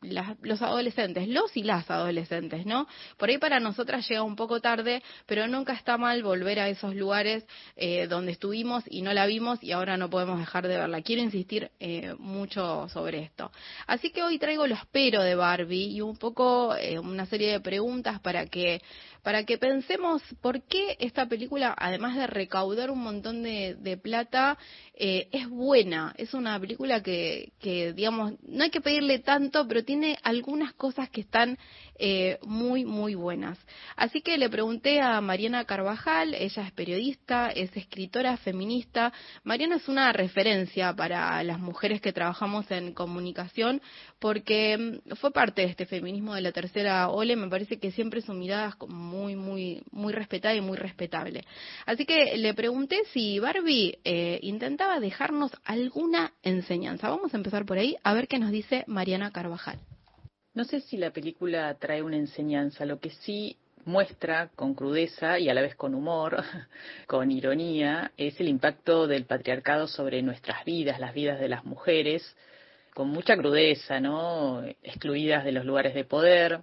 los 0.00 0.62
adolescentes, 0.62 1.26
los 1.28 1.56
y 1.56 1.64
las 1.64 1.90
adolescentes, 1.90 2.64
¿no? 2.66 2.86
Por 3.16 3.30
ahí 3.30 3.38
para 3.38 3.58
nosotras 3.58 4.08
llega 4.08 4.22
un 4.22 4.36
poco 4.36 4.60
tarde, 4.60 5.02
pero 5.26 5.48
nunca 5.48 5.72
está 5.72 5.98
mal 5.98 6.22
volver 6.22 6.60
a 6.60 6.68
esos 6.68 6.94
lugares 6.94 7.44
eh, 7.74 8.06
donde 8.06 8.32
estuvimos 8.32 8.84
y 8.88 9.02
no 9.02 9.12
la 9.12 9.26
vimos 9.26 9.62
y 9.62 9.72
ahora 9.72 9.96
no 9.96 10.08
podemos 10.08 10.38
dejar 10.38 10.68
de 10.68 10.76
verla. 10.76 11.02
Quiero 11.02 11.22
insistir 11.22 11.70
eh, 11.80 12.14
mucho 12.18 12.88
sobre 12.90 13.22
esto. 13.22 13.50
Así 13.86 14.10
que 14.10 14.22
hoy 14.22 14.38
traigo 14.38 14.66
los 14.66 14.78
pero 14.92 15.22
de 15.22 15.34
Barbie 15.34 15.96
y 15.96 16.00
un 16.00 16.16
poco 16.16 16.76
eh, 16.76 16.98
una 16.98 17.26
serie 17.26 17.50
de 17.52 17.60
preguntas 17.60 18.20
para 18.20 18.46
que 18.46 18.80
para 19.22 19.44
que 19.44 19.58
pensemos 19.58 20.22
por 20.40 20.62
qué 20.62 20.96
esta 21.00 21.26
película, 21.26 21.74
además 21.76 22.16
de 22.16 22.26
recaudar 22.26 22.90
un 22.90 23.00
montón 23.00 23.42
de, 23.42 23.76
de 23.78 23.96
plata, 23.96 24.58
eh, 24.94 25.28
es 25.32 25.48
buena. 25.48 26.14
Es 26.16 26.34
una 26.34 26.58
película 26.58 27.02
que, 27.02 27.52
que, 27.60 27.92
digamos, 27.92 28.34
no 28.42 28.64
hay 28.64 28.70
que 28.70 28.80
pedirle 28.80 29.20
tanto, 29.20 29.66
pero 29.68 29.84
tiene 29.84 30.18
algunas 30.22 30.72
cosas 30.74 31.08
que 31.10 31.20
están 31.20 31.58
eh, 32.00 32.38
muy, 32.42 32.84
muy 32.84 33.14
buenas. 33.14 33.58
Así 33.96 34.20
que 34.20 34.38
le 34.38 34.48
pregunté 34.48 35.00
a 35.00 35.20
Mariana 35.20 35.64
Carvajal, 35.64 36.34
ella 36.34 36.62
es 36.62 36.72
periodista, 36.72 37.48
es 37.48 37.76
escritora 37.76 38.36
feminista. 38.36 39.12
Mariana 39.42 39.76
es 39.76 39.88
una 39.88 40.12
referencia 40.12 40.94
para 40.94 41.42
las 41.42 41.58
mujeres 41.58 42.00
que 42.00 42.12
trabajamos 42.12 42.70
en 42.70 42.92
comunicación 42.92 43.82
porque 44.18 44.78
mm, 44.78 45.14
fue 45.16 45.32
parte 45.32 45.62
de 45.62 45.68
este 45.68 45.86
feminismo 45.86 46.34
de 46.34 46.40
la 46.40 46.52
tercera 46.52 47.08
ole. 47.08 47.36
Me 47.36 47.48
parece 47.48 47.78
que 47.78 47.90
siempre 47.90 48.20
su 48.20 48.32
mirada 48.32 48.68
es 48.68 48.74
muy, 49.08 49.34
muy, 49.34 49.82
muy 49.90 50.12
respetada 50.12 50.54
y 50.54 50.60
muy 50.60 50.76
respetable. 50.76 51.44
Así 51.86 52.04
que 52.04 52.36
le 52.36 52.54
pregunté 52.54 53.02
si 53.12 53.38
Barbie 53.38 53.98
eh, 54.04 54.38
intentaba 54.42 55.00
dejarnos 55.00 55.50
alguna 55.64 56.32
enseñanza. 56.42 57.08
Vamos 57.08 57.34
a 57.34 57.36
empezar 57.36 57.64
por 57.64 57.78
ahí 57.78 57.96
a 58.04 58.14
ver 58.14 58.28
qué 58.28 58.38
nos 58.38 58.50
dice 58.50 58.84
Mariana 58.86 59.32
Carvajal. 59.32 59.78
No 60.54 60.64
sé 60.64 60.80
si 60.80 60.96
la 60.96 61.10
película 61.10 61.74
trae 61.74 62.02
una 62.02 62.16
enseñanza, 62.16 62.84
lo 62.84 62.98
que 63.00 63.10
sí 63.10 63.56
muestra 63.84 64.50
con 64.54 64.74
crudeza 64.74 65.38
y 65.38 65.48
a 65.48 65.54
la 65.54 65.62
vez 65.62 65.74
con 65.74 65.94
humor, 65.94 66.42
con 67.06 67.30
ironía, 67.30 68.12
es 68.16 68.38
el 68.40 68.48
impacto 68.48 69.06
del 69.06 69.24
patriarcado 69.24 69.88
sobre 69.88 70.22
nuestras 70.22 70.64
vidas, 70.64 71.00
las 71.00 71.14
vidas 71.14 71.40
de 71.40 71.48
las 71.48 71.64
mujeres, 71.64 72.36
con 72.94 73.08
mucha 73.08 73.36
crudeza, 73.36 74.00
¿no? 74.00 74.62
Excluidas 74.82 75.44
de 75.44 75.52
los 75.52 75.64
lugares 75.64 75.94
de 75.94 76.04
poder, 76.04 76.60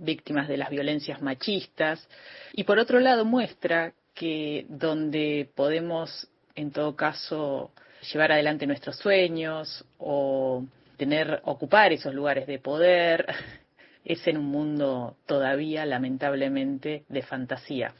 víctimas 0.00 0.48
de 0.48 0.56
las 0.56 0.70
violencias 0.70 1.22
machistas, 1.22 2.08
y 2.52 2.64
por 2.64 2.78
otro 2.78 3.00
lado 3.00 3.24
muestra 3.24 3.92
que 4.14 4.66
donde 4.68 5.48
podemos, 5.54 6.28
en 6.54 6.72
todo 6.72 6.96
caso, 6.96 7.72
llevar 8.12 8.32
adelante 8.32 8.66
nuestros 8.66 8.96
sueños 8.96 9.84
o 9.98 10.64
tener, 10.96 11.40
ocupar 11.44 11.92
esos 11.92 12.14
lugares 12.14 12.46
de 12.46 12.58
poder, 12.58 13.26
es 14.04 14.26
en 14.26 14.38
un 14.38 14.46
mundo 14.46 15.16
todavía, 15.26 15.86
lamentablemente, 15.86 17.04
de 17.08 17.22
fantasía. 17.22 17.94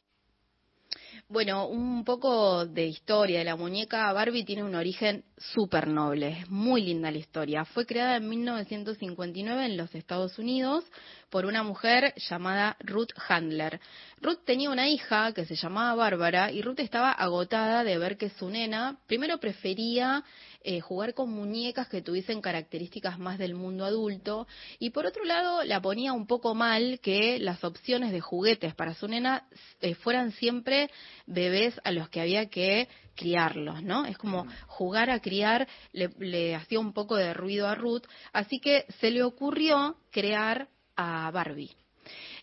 Bueno, 1.31 1.67
un 1.67 2.05
poco 2.05 2.65
de 2.65 2.87
historia 2.87 3.41
de 3.41 3.45
la 3.45 3.55
muñeca 3.55 4.11
Barbie 4.15 4.47
tiene 4.47 4.65
un 4.65 4.75
origen 4.75 5.25
súper 5.37 5.87
noble, 5.87 6.41
es 6.41 6.51
muy 6.51 6.81
linda 6.81 7.11
la 7.11 7.19
historia. 7.19 7.67
Fue 7.67 7.85
creada 7.85 8.17
en 8.17 8.31
1959 8.31 9.67
en 9.67 9.77
los 9.77 9.95
Estados 9.95 10.39
Unidos 10.39 10.87
por 11.29 11.45
una 11.45 11.63
mujer 11.63 12.15
llamada 12.17 12.79
Ruth 12.81 13.11
Handler. 13.29 13.79
Ruth 14.21 14.45
tenía 14.45 14.71
una 14.71 14.89
hija 14.89 15.33
que 15.33 15.45
se 15.47 15.55
llamaba 15.55 15.95
Bárbara 15.95 16.51
y 16.51 16.63
Ruth 16.63 16.81
estaba 16.81 17.13
agotada 17.13 17.85
de 17.85 17.99
ver 17.99 18.17
que 18.17 18.31
su 18.31 18.51
nena 18.51 18.99
primero 19.07 19.39
prefería 19.39 20.25
eh, 20.63 20.81
jugar 20.81 21.15
con 21.15 21.31
muñecas 21.31 21.89
que 21.89 22.03
tuviesen 22.03 22.41
características 22.41 23.19
más 23.19 23.39
del 23.39 23.55
mundo 23.55 23.85
adulto 23.85 24.49
y 24.81 24.91
por 24.91 25.07
otro 25.07 25.25
lado 25.25 25.63
la 25.63 25.81
ponía 25.81 26.13
un 26.13 26.27
poco 26.27 26.55
mal 26.55 26.99
que 27.01 27.39
las 27.39 27.63
opciones 27.63 28.11
de 28.11 28.21
juguetes 28.21 28.75
para 28.75 28.95
su 28.95 29.07
nena 29.07 29.47
eh, 29.81 29.95
fueran 29.95 30.33
siempre 30.33 30.91
bebés 31.27 31.81
a 31.85 31.93
los 31.93 32.09
que 32.09 32.21
había 32.21 32.51
que 32.51 32.89
criarlos, 33.15 33.83
¿no? 33.83 34.05
Es 34.05 34.19
como 34.19 34.47
jugar 34.67 35.11
a 35.11 35.21
criar 35.21 35.69
le, 35.93 36.11
le 36.19 36.57
hacía 36.57 36.81
un 36.81 36.93
poco 36.93 37.15
de 37.17 37.35
ruido 37.35 37.69
a 37.69 37.75
Ruth, 37.77 38.03
así 38.33 38.59
que 38.59 38.85
se 39.01 39.11
le 39.11 39.23
ocurrió 39.23 39.97
crear 40.11 40.69
a 40.97 41.31
Barbie. 41.31 41.77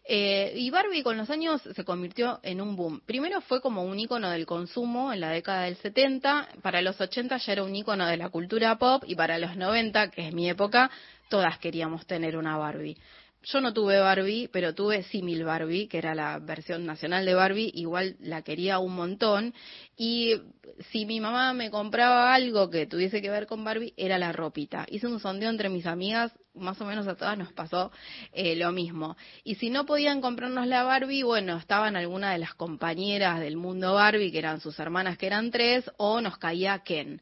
Eh, 0.07 0.53
y 0.56 0.69
Barbie 0.69 1.02
con 1.02 1.18
los 1.18 1.32
años 1.32 1.61
se 1.61 1.84
convirtió 1.84 2.40
en 2.44 2.61
un 2.61 2.76
boom. 2.76 3.02
Primero 3.06 3.41
fue 3.41 3.60
como 3.60 3.84
un 3.84 3.99
icono 3.99 4.30
del 4.30 4.45
consumo 4.45 5.11
en 5.11 5.19
la 5.19 5.32
década 5.32 5.64
del 5.64 5.77
70, 5.77 6.49
para 6.61 6.82
los 6.84 7.02
80 7.02 7.38
ya 7.38 7.53
era 7.53 7.64
un 7.64 7.76
icono 7.76 8.06
de 8.06 8.18
la 8.18 8.30
cultura 8.30 8.77
pop 8.77 9.03
y 9.07 9.15
para 9.15 9.40
los 9.40 9.56
90, 9.56 10.11
que 10.11 10.27
es 10.27 10.34
mi 10.34 10.48
época, 10.48 10.91
todas 11.30 11.57
queríamos 11.57 12.06
tener 12.06 12.38
una 12.38 12.56
Barbie. 12.56 12.98
Yo 13.45 13.61
no 13.61 13.73
tuve 13.73 13.99
Barbie, 13.99 14.49
pero 14.51 14.73
tuve 14.73 15.03
Simil 15.03 15.43
Barbie, 15.43 15.88
que 15.88 15.99
era 15.99 16.15
la 16.15 16.39
versión 16.39 16.84
nacional 16.84 17.26
de 17.26 17.35
Barbie, 17.35 17.72
igual 17.76 18.15
la 18.19 18.41
quería 18.41 18.80
un 18.80 18.95
montón. 18.95 19.53
Y 19.95 20.34
si 20.89 21.05
mi 21.05 21.19
mamá 21.19 21.53
me 21.53 21.69
compraba 21.69 22.34
algo 22.34 22.72
que 22.72 22.88
tuviese 22.88 23.22
que 23.22 23.30
ver 23.30 23.45
con 23.45 23.63
Barbie, 23.63 23.93
era 23.97 24.17
la 24.17 24.31
ropita. 24.31 24.88
Hice 24.89 25.05
un 25.05 25.19
sondeo 25.19 25.51
entre 25.51 25.69
mis 25.69 25.85
amigas, 25.85 26.34
más 26.55 26.81
o 26.81 26.85
menos 26.85 27.07
a 27.07 27.13
todas 27.13 27.38
nos 27.38 27.53
pasó 27.53 27.91
eh, 28.34 28.55
lo 28.55 28.72
mismo. 28.72 29.15
Y 29.43 29.55
si 29.55 29.69
no 29.69 29.85
podían 29.85 30.22
comprarnos 30.22 30.65
la 30.65 30.81
Barbie, 30.81 31.22
bueno, 31.22 31.57
estaban 31.57 31.95
algunas 31.95 32.34
de 32.34 32.39
las 32.39 32.55
compañeras 32.55 33.39
del 33.39 33.57
mundo 33.57 33.93
Barbie, 33.93 34.31
que 34.31 34.39
eran 34.39 34.59
sus 34.59 34.80
hermanas, 34.80 35.19
que 35.19 35.27
eran 35.27 35.51
tres, 35.51 35.85
o 35.97 36.19
nos 36.19 36.39
caía 36.39 36.80
Ken. 36.80 37.22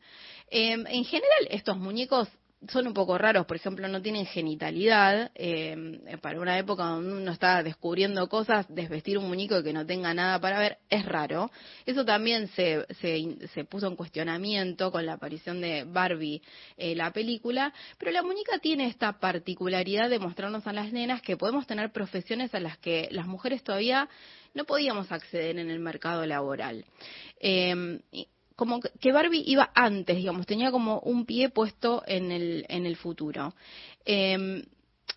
Eh, 0.49 0.71
en 0.71 1.03
general, 1.03 1.47
estos 1.49 1.77
muñecos 1.77 2.29
son 2.69 2.87
un 2.87 2.93
poco 2.93 3.17
raros, 3.17 3.45
por 3.45 3.57
ejemplo, 3.57 3.87
no 3.87 4.01
tienen 4.01 4.25
genitalidad. 4.25 5.31
Eh, 5.35 5.99
para 6.21 6.39
una 6.39 6.57
época 6.57 6.83
donde 6.83 7.13
uno 7.13 7.31
está 7.31 7.61
descubriendo 7.63 8.27
cosas, 8.27 8.65
desvestir 8.69 9.17
un 9.17 9.27
muñeco 9.27 9.61
que 9.63 9.73
no 9.73 9.85
tenga 9.85 10.13
nada 10.13 10.39
para 10.39 10.59
ver 10.59 10.77
es 10.89 11.05
raro. 11.05 11.51
Eso 11.85 12.05
también 12.05 12.47
se, 12.49 12.85
se, 13.01 13.47
se 13.53 13.65
puso 13.65 13.87
en 13.87 13.95
cuestionamiento 13.95 14.91
con 14.91 15.05
la 15.05 15.13
aparición 15.13 15.61
de 15.61 15.83
Barbie, 15.83 16.41
eh, 16.77 16.95
la 16.95 17.11
película. 17.11 17.73
Pero 17.97 18.11
la 18.11 18.23
muñeca 18.23 18.59
tiene 18.59 18.87
esta 18.87 19.19
particularidad 19.19 20.09
de 20.09 20.19
mostrarnos 20.19 20.65
a 20.67 20.73
las 20.73 20.91
nenas 20.91 21.21
que 21.21 21.37
podemos 21.37 21.67
tener 21.67 21.91
profesiones 21.91 22.53
a 22.55 22.59
las 22.59 22.77
que 22.77 23.07
las 23.11 23.27
mujeres 23.27 23.63
todavía 23.63 24.09
no 24.53 24.65
podíamos 24.65 25.11
acceder 25.11 25.57
en 25.57 25.69
el 25.69 25.79
mercado 25.79 26.25
laboral. 26.25 26.85
Eh, 27.39 27.99
como 28.55 28.79
que 28.81 29.11
Barbie 29.11 29.43
iba 29.45 29.71
antes, 29.73 30.17
digamos, 30.17 30.45
tenía 30.45 30.71
como 30.71 30.99
un 30.99 31.25
pie 31.25 31.49
puesto 31.49 32.03
en 32.05 32.31
el, 32.31 32.65
en 32.69 32.85
el 32.85 32.95
futuro. 32.95 33.53
Eh, 34.05 34.63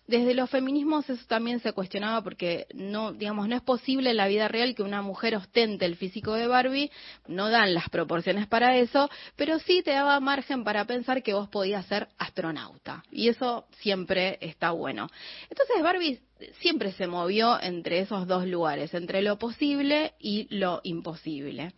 desde 0.07 0.33
los 0.33 0.49
feminismos 0.49 1.09
eso 1.09 1.25
también 1.27 1.59
se 1.59 1.73
cuestionaba 1.73 2.23
porque 2.23 2.67
no, 2.73 3.11
digamos, 3.11 3.47
no 3.47 3.55
es 3.55 3.61
posible 3.61 4.11
en 4.11 4.17
la 4.17 4.27
vida 4.27 4.47
real 4.47 4.73
que 4.73 4.83
una 4.83 5.01
mujer 5.01 5.35
ostente 5.35 5.85
el 5.85 5.97
físico 5.97 6.33
de 6.33 6.47
Barbie, 6.47 6.91
no 7.27 7.49
dan 7.49 7.73
las 7.73 7.89
proporciones 7.89 8.47
para 8.47 8.77
eso, 8.77 9.09
pero 9.35 9.59
sí 9.59 9.81
te 9.83 9.91
daba 9.91 10.19
margen 10.21 10.63
para 10.63 10.85
pensar 10.85 11.23
que 11.23 11.33
vos 11.33 11.49
podías 11.49 11.85
ser 11.87 12.07
astronauta. 12.17 13.03
Y 13.11 13.27
eso 13.27 13.67
siempre 13.79 14.37
está 14.41 14.71
bueno. 14.71 15.09
Entonces 15.49 15.83
Barbie 15.83 16.21
siempre 16.59 16.91
se 16.91 17.07
movió 17.07 17.61
entre 17.61 17.99
esos 17.99 18.27
dos 18.27 18.45
lugares, 18.45 18.93
entre 18.93 19.21
lo 19.21 19.37
posible 19.37 20.13
y 20.19 20.47
lo 20.55 20.81
imposible. 20.83 21.73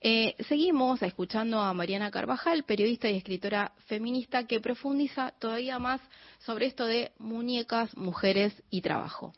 Eh, 0.00 0.34
seguimos 0.48 1.02
escuchando 1.02 1.60
a 1.60 1.72
Mariana 1.74 2.10
Carvajal, 2.10 2.64
periodista 2.64 3.08
y 3.08 3.16
escritora 3.16 3.72
feminista, 3.86 4.46
que 4.46 4.60
profundiza 4.60 5.32
todavía 5.38 5.78
más 5.78 6.00
sobre 6.38 6.66
esto 6.66 6.86
de 6.86 7.12
muñecas, 7.18 7.96
mujeres 7.96 8.62
y 8.70 8.82
trabajo. 8.82 9.32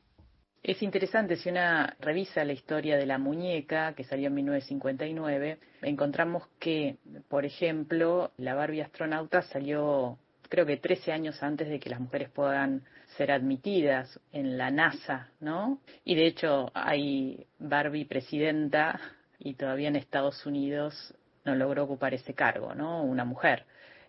Es 0.63 0.83
interesante, 0.83 1.37
si 1.37 1.49
una 1.49 1.97
revisa 2.01 2.45
la 2.45 2.53
historia 2.53 2.97
de 2.97 3.07
la 3.07 3.19
muñeca, 3.19 3.95
que 3.95 4.03
salió 4.03 4.27
en 4.27 4.35
1959, 4.35 5.59
encontramos 5.83 6.43
que, 6.59 6.97
por 7.29 7.45
ejemplo, 7.45 8.33
la 8.37 8.55
Barbie 8.55 8.83
astronauta 8.83 9.43
salió 9.43 10.19
creo 10.49 10.67
que 10.67 10.77
13 10.77 11.13
años 11.13 11.43
antes 11.43 11.69
de 11.69 11.79
que 11.79 11.91
las 11.91 12.01
mujeres 12.01 12.31
puedan 12.31 12.83
ser 13.17 13.33
admitidas 13.33 14.21
en 14.33 14.59
la 14.59 14.71
NASA, 14.71 15.31
¿no? 15.41 15.81
Y 16.05 16.15
de 16.15 16.27
hecho 16.27 16.71
hay 16.75 17.47
Barbie 17.59 18.05
presidenta 18.05 19.01
y 19.39 19.55
todavía 19.55 19.89
en 19.89 19.97
Estados 19.97 20.45
Unidos 20.47 21.15
no 21.45 21.55
logró 21.55 21.85
ocupar 21.85 22.15
ese 22.15 22.35
cargo, 22.35 22.75
¿no? 22.75 23.03
Una 23.03 23.25
mujer. 23.25 23.65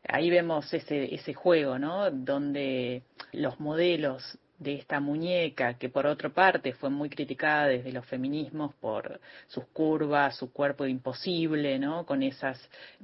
Ahí 0.08 0.30
vemos 0.30 0.74
ese, 0.74 1.14
ese 1.14 1.34
juego, 1.34 1.78
¿no? 1.78 2.10
Donde 2.12 3.04
los 3.34 3.60
modelos 3.60 4.38
de 4.60 4.74
esta 4.76 5.00
muñeca, 5.00 5.76
que 5.76 5.90
por 5.90 6.08
otra 6.08 6.30
parte 6.30 6.74
fue 6.74 6.90
muy 6.90 7.10
criticada 7.10 7.68
desde 7.68 7.92
los 7.92 8.06
feminismos 8.06 8.74
por 8.76 9.20
sus 9.48 9.66
curvas, 9.68 10.36
su 10.36 10.52
cuerpo 10.52 10.86
imposible, 10.86 11.78
¿no? 11.78 12.06
Con 12.06 12.24
esas, 12.24 12.60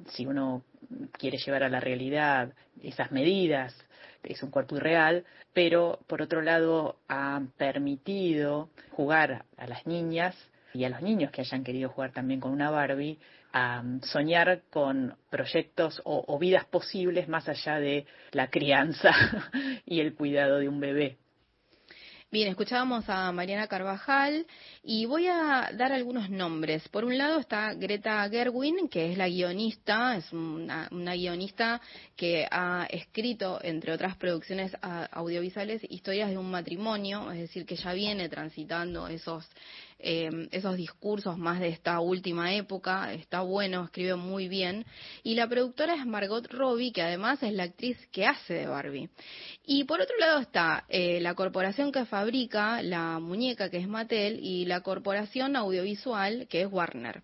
si 0.08 0.26
uno 0.26 0.64
quiere 1.12 1.38
llevar 1.38 1.64
a 1.64 1.70
la 1.70 1.80
realidad 1.80 2.54
esas 2.82 3.12
medidas, 3.12 3.76
es 4.24 4.44
un 4.44 4.52
cuerpo 4.52 4.76
irreal, 4.78 5.26
pero 5.54 6.00
por 6.08 6.22
otro 6.22 6.42
lado 6.42 6.98
ha 7.08 7.42
permitido 7.58 8.70
jugar 8.92 9.46
a 9.58 9.68
las 9.68 9.86
niñas 9.86 10.36
y 10.74 10.86
a 10.86 10.90
los 10.90 11.02
niños 11.02 11.32
que 11.32 11.42
hayan 11.42 11.64
querido 11.64 11.90
jugar 11.90 12.12
también 12.12 12.40
con 12.40 12.52
una 12.52 12.72
Barbie 12.72 13.20
a 13.54 13.84
soñar 14.02 14.64
con 14.72 15.16
proyectos 15.30 16.02
o, 16.06 16.24
o 16.28 16.40
vidas 16.40 16.66
posibles 16.66 17.28
más 17.28 17.48
allá 17.48 17.80
de 17.80 18.08
la 18.32 18.50
crianza 18.50 19.12
y 19.86 20.00
el 20.00 20.16
cuidado 20.16 20.58
de 20.58 20.68
un 20.68 20.80
bebé. 20.80 21.18
Bien, 22.34 22.48
escuchábamos 22.48 23.08
a 23.10 23.32
Mariana 23.32 23.68
Carvajal 23.68 24.48
y 24.84 25.06
voy 25.06 25.28
a 25.28 25.70
dar 25.78 25.92
algunos 25.92 26.32
nombres. 26.32 26.90
Por 26.90 27.06
un 27.06 27.16
lado 27.16 27.38
está 27.38 27.76
Greta 27.76 28.28
Gerwin, 28.28 28.90
que 28.90 29.12
es 29.12 29.20
la 29.20 29.30
guionista, 29.30 30.18
es 30.18 30.34
una, 30.34 30.90
guionista 30.90 31.80
que 32.16 32.48
ha 32.50 32.88
escrito, 32.90 33.60
entre 33.62 33.94
otras 33.94 34.18
producciones 34.18 34.76
audiovisuales, 35.12 35.84
historias 35.88 36.32
de 36.32 36.40
un 36.40 36.50
matrimonio, 36.50 37.32
es 37.32 37.38
decir, 37.38 37.68
que 37.68 37.76
ya 37.76 37.94
viene 37.94 38.28
transitando 38.30 39.08
esos 39.08 39.48
eh, 40.04 40.50
esos 40.52 40.76
discursos 40.76 41.38
más 41.38 41.60
de 41.60 41.70
esta 41.70 42.00
última 42.02 42.54
época, 42.54 43.14
está 43.14 43.42
bueno, 43.42 43.86
escribe 43.86 44.16
muy 44.16 44.50
bien. 44.50 44.86
Y 45.24 45.36
la 45.36 45.48
productora 45.48 45.96
es 45.96 46.06
Margot 46.06 46.46
Robbie, 46.52 46.92
que 46.92 47.02
además 47.02 47.42
es 47.42 47.54
la 47.54 47.64
actriz 47.64 47.98
que 48.12 48.26
hace 48.26 48.54
de 48.54 48.68
Barbie. 48.68 49.10
Y 49.66 49.86
por 49.86 50.02
otro 50.02 50.18
lado 50.18 50.40
está 50.40 50.84
eh, 50.90 51.22
la 51.22 51.36
corporación 51.36 51.92
que 51.92 52.06
fabrica 52.06 52.82
la 52.82 53.20
muñeca, 53.20 53.70
que 53.70 53.78
es 53.78 53.88
Mattel, 53.88 54.40
y 54.42 54.66
la 54.66 54.82
corporación 54.82 55.56
audiovisual, 55.56 56.48
que 56.50 56.62
es 56.62 56.68
Warner. 56.70 57.24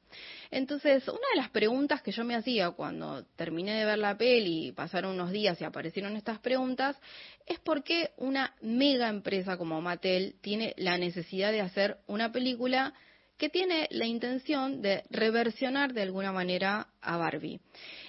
Entonces, 0.51 1.07
una 1.07 1.27
de 1.33 1.37
las 1.37 1.49
preguntas 1.49 2.01
que 2.01 2.11
yo 2.11 2.23
me 2.23 2.35
hacía 2.35 2.71
cuando 2.71 3.23
terminé 3.35 3.77
de 3.77 3.85
ver 3.85 3.99
la 3.99 4.17
peli, 4.17 4.71
pasaron 4.71 5.13
unos 5.13 5.31
días 5.31 5.61
y 5.61 5.63
aparecieron 5.63 6.15
estas 6.15 6.39
preguntas, 6.39 6.97
es 7.45 7.59
por 7.59 7.83
qué 7.83 8.11
una 8.17 8.55
mega 8.61 9.09
empresa 9.09 9.57
como 9.57 9.79
Mattel 9.81 10.35
tiene 10.41 10.73
la 10.77 10.97
necesidad 10.97 11.51
de 11.51 11.61
hacer 11.61 11.97
una 12.07 12.31
película 12.31 12.93
que 13.39 13.49
tiene 13.49 13.87
la 13.91 14.05
intención 14.05 14.81
de 14.81 15.03
reversionar 15.09 15.93
de 15.93 16.01
alguna 16.01 16.33
manera 16.33 16.87
a 17.01 17.15
Barbie. 17.15 17.61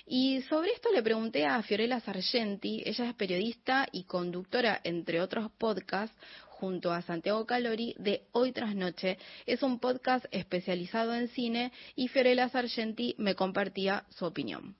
Y 0.04 0.42
sobre 0.42 0.72
esto 0.72 0.90
le 0.92 1.04
pregunté 1.04 1.46
a 1.46 1.62
Fiorella 1.62 2.00
Sargenti, 2.00 2.82
ella 2.84 3.08
es 3.08 3.14
periodista 3.14 3.86
y 3.92 4.04
conductora, 4.04 4.80
entre 4.82 5.20
otros 5.20 5.52
podcasts, 5.52 6.16
junto 6.60 6.92
a 6.92 7.00
Santiago 7.00 7.46
Calori 7.46 7.94
de 7.98 8.26
Hoy 8.32 8.52
tras 8.52 8.74
Noche. 8.76 9.18
Es 9.46 9.62
un 9.62 9.80
podcast 9.80 10.26
especializado 10.30 11.14
en 11.14 11.28
cine 11.28 11.72
y 11.96 12.08
Fiorella 12.08 12.50
Sargenti 12.50 13.14
me 13.16 13.34
compartía 13.34 14.04
su 14.10 14.26
opinión. 14.26 14.76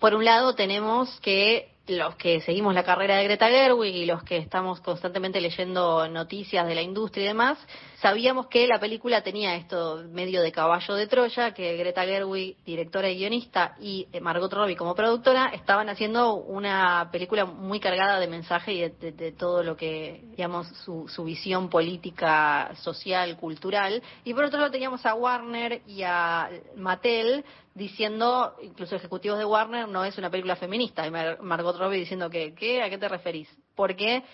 Por 0.00 0.14
un 0.14 0.24
lado 0.24 0.56
tenemos 0.56 1.20
que 1.20 1.68
los 1.86 2.16
que 2.16 2.40
seguimos 2.40 2.74
la 2.74 2.84
carrera 2.84 3.16
de 3.16 3.24
Greta 3.24 3.48
Gerwig 3.48 3.94
y 3.94 4.06
los 4.06 4.24
que 4.24 4.36
estamos 4.36 4.80
constantemente 4.80 5.40
leyendo 5.40 6.08
noticias 6.08 6.66
de 6.66 6.74
la 6.74 6.82
industria 6.82 7.24
y 7.24 7.28
demás, 7.28 7.58
sabíamos 8.02 8.48
que 8.48 8.66
la 8.66 8.80
película 8.80 9.22
tenía 9.22 9.54
esto 9.54 10.02
medio 10.10 10.42
de 10.42 10.50
caballo 10.50 10.94
de 10.94 11.06
Troya, 11.06 11.54
que 11.54 11.76
Greta 11.76 12.04
Gerwig, 12.04 12.56
directora 12.64 13.08
y 13.08 13.16
guionista, 13.16 13.76
y 13.80 14.08
eh, 14.12 14.20
Margot 14.20 14.52
Robbie 14.52 14.74
como 14.74 14.96
productora, 14.96 15.50
estaban 15.54 15.88
haciendo 15.88 16.34
una 16.34 17.08
película 17.12 17.44
muy 17.44 17.78
cargada 17.78 18.18
de 18.18 18.26
mensaje 18.26 18.72
y 18.72 18.80
de, 18.88 19.32
todo 19.32 19.62
lo 19.62 19.76
que, 19.76 20.20
digamos, 20.36 20.66
su, 20.84 21.06
su 21.08 21.22
visión 21.22 21.70
política, 21.70 22.72
social, 22.74 23.36
cultural. 23.36 24.02
Y 24.24 24.34
por 24.34 24.44
otro 24.44 24.58
lado 24.58 24.72
teníamos 24.72 25.06
a 25.06 25.14
Warner 25.14 25.82
y 25.86 26.02
a 26.02 26.50
Mattel 26.76 27.44
diciendo, 27.72 28.56
incluso 28.62 28.96
ejecutivos 28.96 29.38
de 29.38 29.44
Warner, 29.44 29.86
no 29.88 30.04
es 30.04 30.18
una 30.18 30.28
película 30.28 30.56
feminista. 30.56 31.06
Y 31.06 31.10
Margot 31.12 31.78
Robbie 31.78 32.00
diciendo 32.00 32.28
que, 32.28 32.52
¿qué? 32.54 32.82
¿A 32.82 32.90
qué 32.90 32.98
te 32.98 33.08
referís? 33.08 33.48
Porque 33.76 34.24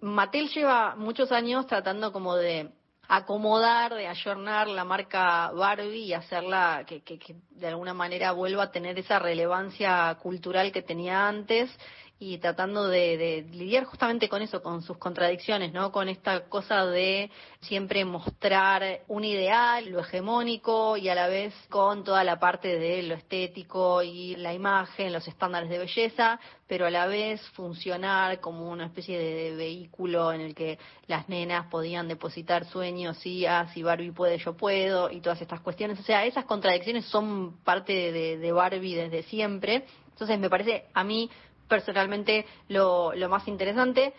Mattel 0.00 0.48
lleva 0.50 0.94
muchos 0.94 1.32
años 1.32 1.66
tratando 1.66 2.12
como 2.12 2.36
de 2.36 2.70
acomodar, 3.08 3.94
de 3.94 4.08
ayornar 4.08 4.68
la 4.68 4.84
marca 4.84 5.50
Barbie 5.52 6.06
y 6.06 6.12
hacerla 6.14 6.84
que, 6.86 7.02
que, 7.02 7.18
que, 7.18 7.36
de 7.50 7.68
alguna 7.68 7.94
manera 7.94 8.32
vuelva 8.32 8.64
a 8.64 8.72
tener 8.72 8.98
esa 8.98 9.18
relevancia 9.18 10.16
cultural 10.22 10.72
que 10.72 10.82
tenía 10.82 11.28
antes 11.28 11.70
y 12.18 12.38
tratando 12.38 12.88
de, 12.88 13.46
lidiar 13.52 13.84
justamente 13.84 14.28
con 14.28 14.40
eso, 14.40 14.62
con 14.62 14.80
sus 14.80 14.96
contradicciones, 14.96 15.72
¿no? 15.74 15.92
Con 15.92 16.08
esta 16.08 16.48
cosa 16.48 16.86
de 16.86 17.30
siempre 17.60 18.06
mostrar 18.06 19.02
un 19.08 19.22
ideal, 19.24 19.90
lo 19.90 20.00
hegemónico 20.00 20.96
y 20.96 21.10
a 21.10 21.14
la 21.14 21.28
vez 21.28 21.52
con 21.68 22.04
toda 22.04 22.24
la 22.24 22.38
parte 22.38 22.78
de 22.78 23.02
lo 23.02 23.14
estético 23.14 24.02
y 24.02 24.34
la 24.36 24.54
imagen, 24.54 25.12
los 25.12 25.28
estándares 25.28 25.68
de 25.68 25.78
belleza, 25.78 26.40
pero 26.66 26.86
a 26.86 26.90
la 26.90 27.06
vez 27.06 27.40
funcionar 27.50 28.40
como 28.40 28.70
una 28.70 28.86
especie 28.86 29.18
de, 29.18 29.54
vehículo 29.56 30.32
en 30.32 30.40
el 30.40 30.54
que 30.54 30.78
las 31.06 31.28
nenas 31.28 31.66
podían 31.66 32.08
depositar 32.08 32.64
sueños 32.64 33.24
y 33.26 33.46
ah, 33.46 33.68
si 33.74 33.82
Barbie 33.82 34.12
puede, 34.12 34.38
yo 34.38 34.56
puedo 34.56 35.10
y 35.10 35.20
todas 35.20 35.40
estas 35.42 35.60
cuestiones. 35.60 36.00
O 36.00 36.02
sea, 36.02 36.24
esas 36.24 36.46
contradicciones 36.46 37.04
son 37.06 37.58
parte 37.62 38.12
de, 38.12 38.38
de 38.38 38.52
Barbie 38.52 38.94
desde 38.94 39.22
siempre. 39.24 39.84
Entonces 40.10 40.38
me 40.38 40.48
parece 40.48 40.86
a 40.94 41.04
mí 41.04 41.30
personalmente 41.68 42.46
lo, 42.68 43.12
lo 43.14 43.28
más 43.28 43.46
interesante. 43.48 44.14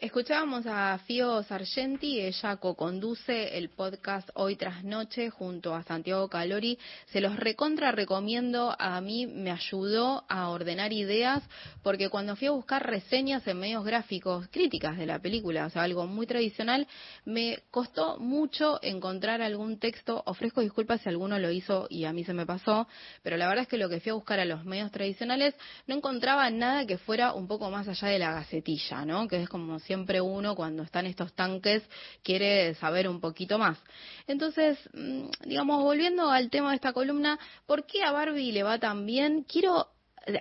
Escuchábamos 0.00 0.64
a 0.64 0.96
Fio 1.08 1.42
Sargenti, 1.42 2.20
ella 2.20 2.54
co-conduce 2.58 3.58
el 3.58 3.68
podcast 3.70 4.30
Hoy 4.34 4.54
tras 4.54 4.84
Noche 4.84 5.28
junto 5.28 5.74
a 5.74 5.82
Santiago 5.82 6.28
Calori. 6.28 6.78
Se 7.06 7.20
los 7.20 7.34
recontra 7.34 7.90
recomiendo, 7.90 8.76
a 8.78 9.00
mí 9.00 9.26
me 9.26 9.50
ayudó 9.50 10.24
a 10.28 10.50
ordenar 10.50 10.92
ideas 10.92 11.42
porque 11.82 12.10
cuando 12.10 12.36
fui 12.36 12.46
a 12.46 12.52
buscar 12.52 12.86
reseñas 12.86 13.44
en 13.48 13.58
medios 13.58 13.84
gráficos, 13.84 14.46
críticas 14.52 14.96
de 14.98 15.06
la 15.06 15.18
película, 15.18 15.66
o 15.66 15.70
sea, 15.70 15.82
algo 15.82 16.06
muy 16.06 16.28
tradicional, 16.28 16.86
me 17.24 17.64
costó 17.72 18.18
mucho 18.20 18.78
encontrar 18.82 19.42
algún 19.42 19.80
texto. 19.80 20.22
Ofrezco 20.26 20.60
disculpas 20.60 21.00
si 21.00 21.08
alguno 21.08 21.40
lo 21.40 21.50
hizo 21.50 21.88
y 21.90 22.04
a 22.04 22.12
mí 22.12 22.22
se 22.22 22.34
me 22.34 22.46
pasó, 22.46 22.86
pero 23.24 23.36
la 23.36 23.48
verdad 23.48 23.62
es 23.62 23.68
que 23.68 23.78
lo 23.78 23.88
que 23.88 23.98
fui 23.98 24.10
a 24.10 24.14
buscar 24.14 24.38
a 24.38 24.44
los 24.44 24.64
medios 24.64 24.92
tradicionales 24.92 25.56
no 25.88 25.96
encontraba 25.96 26.48
nada 26.50 26.86
que 26.86 26.98
fuera 26.98 27.32
un 27.32 27.48
poco 27.48 27.68
más 27.68 27.88
allá 27.88 28.06
de 28.06 28.20
la 28.20 28.30
gacetilla, 28.30 29.04
¿no? 29.04 29.26
Que 29.26 29.42
es 29.42 29.48
como 29.48 29.80
siempre 29.88 30.20
uno 30.20 30.54
cuando 30.54 30.82
está 30.82 31.00
en 31.00 31.06
estos 31.06 31.32
tanques 31.32 31.82
quiere 32.22 32.74
saber 32.74 33.08
un 33.08 33.20
poquito 33.20 33.58
más. 33.58 33.78
Entonces, 34.26 34.78
mm, 34.92 35.30
digamos, 35.46 35.82
volviendo 35.82 36.30
al 36.30 36.50
tema 36.50 36.70
de 36.70 36.76
esta 36.76 36.92
columna, 36.92 37.38
¿por 37.66 37.86
qué 37.86 38.04
a 38.04 38.12
Barbie 38.12 38.52
le 38.52 38.62
va 38.62 38.78
tan 38.78 39.06
bien? 39.06 39.44
Quiero 39.44 39.88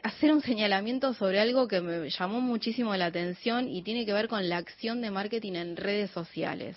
hacer 0.04 0.34
un 0.34 0.42
señalamiento 0.42 1.14
sobre 1.14 1.40
algo 1.40 1.68
que 1.68 1.80
me 1.80 2.10
llamó 2.10 2.42
muchísimo 2.42 2.94
la 2.98 3.06
atención 3.06 3.70
y 3.70 3.84
tiene 3.84 4.06
que 4.06 4.12
ver 4.12 4.28
con 4.28 4.50
la 4.50 4.58
acción 4.58 5.02
de 5.02 5.12
marketing 5.12 5.54
en 5.54 5.78
redes 5.78 6.12
sociales. 6.12 6.76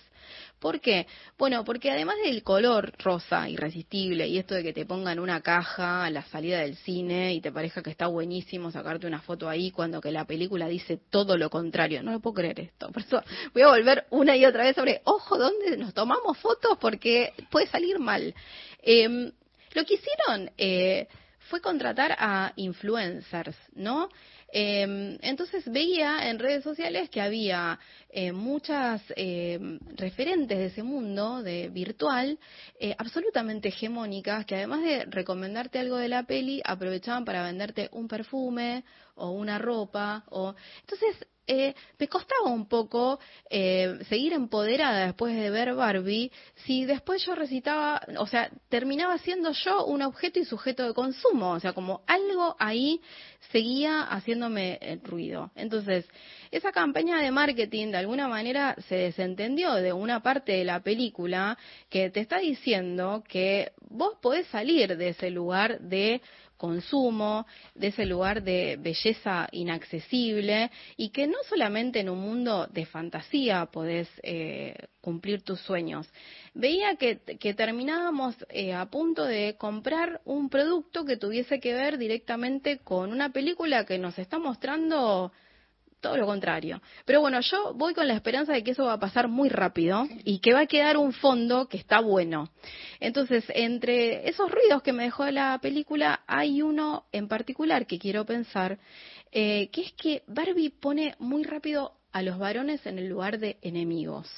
¿Por 0.60 0.80
qué? 0.80 1.06
Bueno, 1.38 1.64
porque 1.64 1.90
además 1.90 2.16
del 2.22 2.42
color 2.42 2.92
rosa 2.98 3.48
irresistible 3.48 4.28
y 4.28 4.36
esto 4.36 4.54
de 4.54 4.62
que 4.62 4.74
te 4.74 4.84
pongan 4.84 5.18
una 5.18 5.40
caja 5.40 6.04
a 6.04 6.10
la 6.10 6.22
salida 6.24 6.60
del 6.60 6.76
cine 6.76 7.32
y 7.32 7.40
te 7.40 7.50
parezca 7.50 7.82
que 7.82 7.88
está 7.88 8.08
buenísimo 8.08 8.70
sacarte 8.70 9.06
una 9.06 9.22
foto 9.22 9.48
ahí 9.48 9.70
cuando 9.70 10.02
que 10.02 10.12
la 10.12 10.26
película 10.26 10.68
dice 10.68 11.00
todo 11.08 11.38
lo 11.38 11.48
contrario, 11.48 12.02
no 12.02 12.12
lo 12.12 12.20
puedo 12.20 12.34
creer 12.34 12.60
esto. 12.60 12.92
Por 12.92 13.02
eso 13.02 13.22
voy 13.54 13.62
a 13.62 13.68
volver 13.68 14.04
una 14.10 14.36
y 14.36 14.44
otra 14.44 14.64
vez 14.64 14.76
sobre, 14.76 15.00
ojo, 15.04 15.38
¿dónde 15.38 15.78
nos 15.78 15.94
tomamos 15.94 16.36
fotos? 16.36 16.76
Porque 16.78 17.32
puede 17.50 17.66
salir 17.66 17.98
mal. 17.98 18.34
Eh, 18.82 19.32
lo 19.72 19.84
que 19.84 19.94
hicieron 19.94 20.50
eh, 20.58 21.08
fue 21.48 21.62
contratar 21.62 22.14
a 22.18 22.52
influencers, 22.56 23.56
¿no? 23.74 24.08
Eh, 24.52 25.18
entonces 25.22 25.64
veía 25.70 26.28
en 26.28 26.38
redes 26.38 26.64
sociales 26.64 27.08
que 27.08 27.20
había 27.20 27.78
eh, 28.08 28.32
muchas 28.32 29.00
eh, 29.14 29.78
referentes 29.96 30.58
de 30.58 30.66
ese 30.66 30.82
mundo 30.82 31.42
de 31.42 31.68
virtual 31.68 32.38
eh, 32.80 32.94
absolutamente 32.98 33.68
hegemónicas 33.68 34.44
que 34.46 34.56
además 34.56 34.82
de 34.82 35.04
recomendarte 35.04 35.78
algo 35.78 35.96
de 35.96 36.08
la 36.08 36.24
peli 36.24 36.60
aprovechaban 36.64 37.24
para 37.24 37.44
venderte 37.44 37.88
un 37.92 38.08
perfume 38.08 38.84
o 39.14 39.30
una 39.30 39.58
ropa 39.58 40.24
o 40.30 40.54
entonces 40.80 41.16
eh, 41.52 41.74
me 41.98 42.06
costaba 42.06 42.48
un 42.48 42.68
poco 42.68 43.18
eh, 43.50 43.98
seguir 44.08 44.34
empoderada 44.34 45.06
después 45.06 45.34
de 45.34 45.50
ver 45.50 45.74
Barbie 45.74 46.30
si 46.64 46.84
después 46.84 47.26
yo 47.26 47.34
recitaba, 47.34 48.00
o 48.18 48.26
sea, 48.28 48.52
terminaba 48.68 49.18
siendo 49.18 49.50
yo 49.50 49.84
un 49.86 50.02
objeto 50.02 50.38
y 50.38 50.44
sujeto 50.44 50.86
de 50.86 50.94
consumo, 50.94 51.50
o 51.50 51.58
sea, 51.58 51.72
como 51.72 52.02
algo 52.06 52.54
ahí 52.60 53.00
seguía 53.50 54.02
haciéndome 54.02 54.78
eh, 54.80 55.00
ruido. 55.02 55.50
Entonces, 55.56 56.06
esa 56.52 56.70
campaña 56.70 57.20
de 57.20 57.32
marketing 57.32 57.88
de 57.88 57.96
alguna 57.96 58.28
manera 58.28 58.76
se 58.86 58.94
desentendió 58.94 59.74
de 59.74 59.92
una 59.92 60.22
parte 60.22 60.52
de 60.52 60.64
la 60.64 60.78
película 60.78 61.58
que 61.88 62.10
te 62.10 62.20
está 62.20 62.38
diciendo 62.38 63.24
que 63.28 63.72
vos 63.88 64.18
podés 64.22 64.46
salir 64.46 64.96
de 64.96 65.08
ese 65.08 65.30
lugar 65.30 65.80
de 65.80 66.22
consumo, 66.60 67.46
de 67.74 67.86
ese 67.86 68.04
lugar 68.04 68.42
de 68.42 68.76
belleza 68.78 69.48
inaccesible 69.50 70.70
y 70.98 71.08
que 71.08 71.26
no 71.26 71.38
solamente 71.48 72.00
en 72.00 72.10
un 72.10 72.20
mundo 72.20 72.68
de 72.70 72.84
fantasía 72.84 73.64
podés 73.64 74.08
eh, 74.22 74.74
cumplir 75.00 75.40
tus 75.40 75.58
sueños. 75.60 76.06
Veía 76.52 76.96
que, 76.96 77.16
terminábamos 77.54 78.36
eh, 78.50 78.74
a 78.74 78.84
punto 78.90 79.24
de 79.24 79.56
comprar 79.56 80.20
un 80.26 80.50
producto 80.50 81.06
que 81.06 81.16
tuviese 81.16 81.60
que 81.60 81.72
ver 81.72 81.96
directamente 81.96 82.78
con 82.78 83.10
una 83.10 83.30
película 83.30 83.86
que 83.86 83.96
nos 83.96 84.18
está 84.18 84.38
mostrando 84.38 85.32
todo 86.00 86.16
lo 86.16 86.26
contrario. 86.26 86.80
Pero 87.04 87.20
bueno, 87.20 87.40
yo 87.40 87.74
voy 87.74 87.94
con 87.94 88.08
la 88.08 88.14
esperanza 88.14 88.52
de 88.52 88.64
que 88.64 88.72
eso 88.72 88.84
va 88.84 88.94
a 88.94 89.00
pasar 89.00 89.28
muy 89.28 89.48
rápido 89.48 90.06
y 90.24 90.38
que 90.40 90.52
va 90.52 90.60
a 90.60 90.66
quedar 90.66 90.96
un 90.96 91.12
fondo 91.12 91.68
que 91.68 91.76
está 91.76 92.00
bueno. 92.00 92.50
Entonces, 92.98 93.44
entre 93.48 94.28
esos 94.28 94.50
ruidos 94.50 94.82
que 94.82 94.92
me 94.92 95.04
dejó 95.04 95.26
la 95.30 95.58
película, 95.60 96.22
hay 96.26 96.62
uno 96.62 97.04
en 97.12 97.28
particular 97.28 97.86
que 97.86 97.98
quiero 97.98 98.24
pensar, 98.24 98.78
eh, 99.32 99.68
que 99.70 99.82
es 99.82 99.92
que 99.92 100.22
Barbie 100.26 100.70
pone 100.70 101.14
muy 101.18 101.44
rápido 101.44 101.92
a 102.12 102.22
los 102.22 102.38
varones 102.38 102.84
en 102.86 102.98
el 102.98 103.08
lugar 103.08 103.38
de 103.38 103.58
enemigos. 103.62 104.28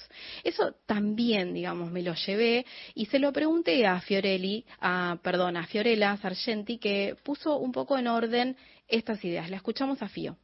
Eso 0.45 0.75
también, 0.87 1.55
digamos, 1.55 1.91
me 1.91 2.03
lo 2.03 2.15
llevé 2.15 2.67
y 2.95 3.07
se 3.07 3.19
lo 3.19 3.33
pregunté 3.33 3.87
a 3.87 4.01
Fiorelli, 4.01 4.65
a, 4.81 5.19
perdón, 5.23 5.57
a 5.57 5.67
Fiorella 5.67 6.17
Sargenti, 6.19 6.79
que 6.79 7.17
puso 7.23 7.57
un 7.57 7.73
poco 7.73 7.99
en 7.99 8.09
orden 8.09 8.57
estas 8.89 9.25
ideas. 9.25 9.49
La 9.49 9.57
escuchamos 9.57 10.03
a 10.03 10.09
Fio. 10.09 10.37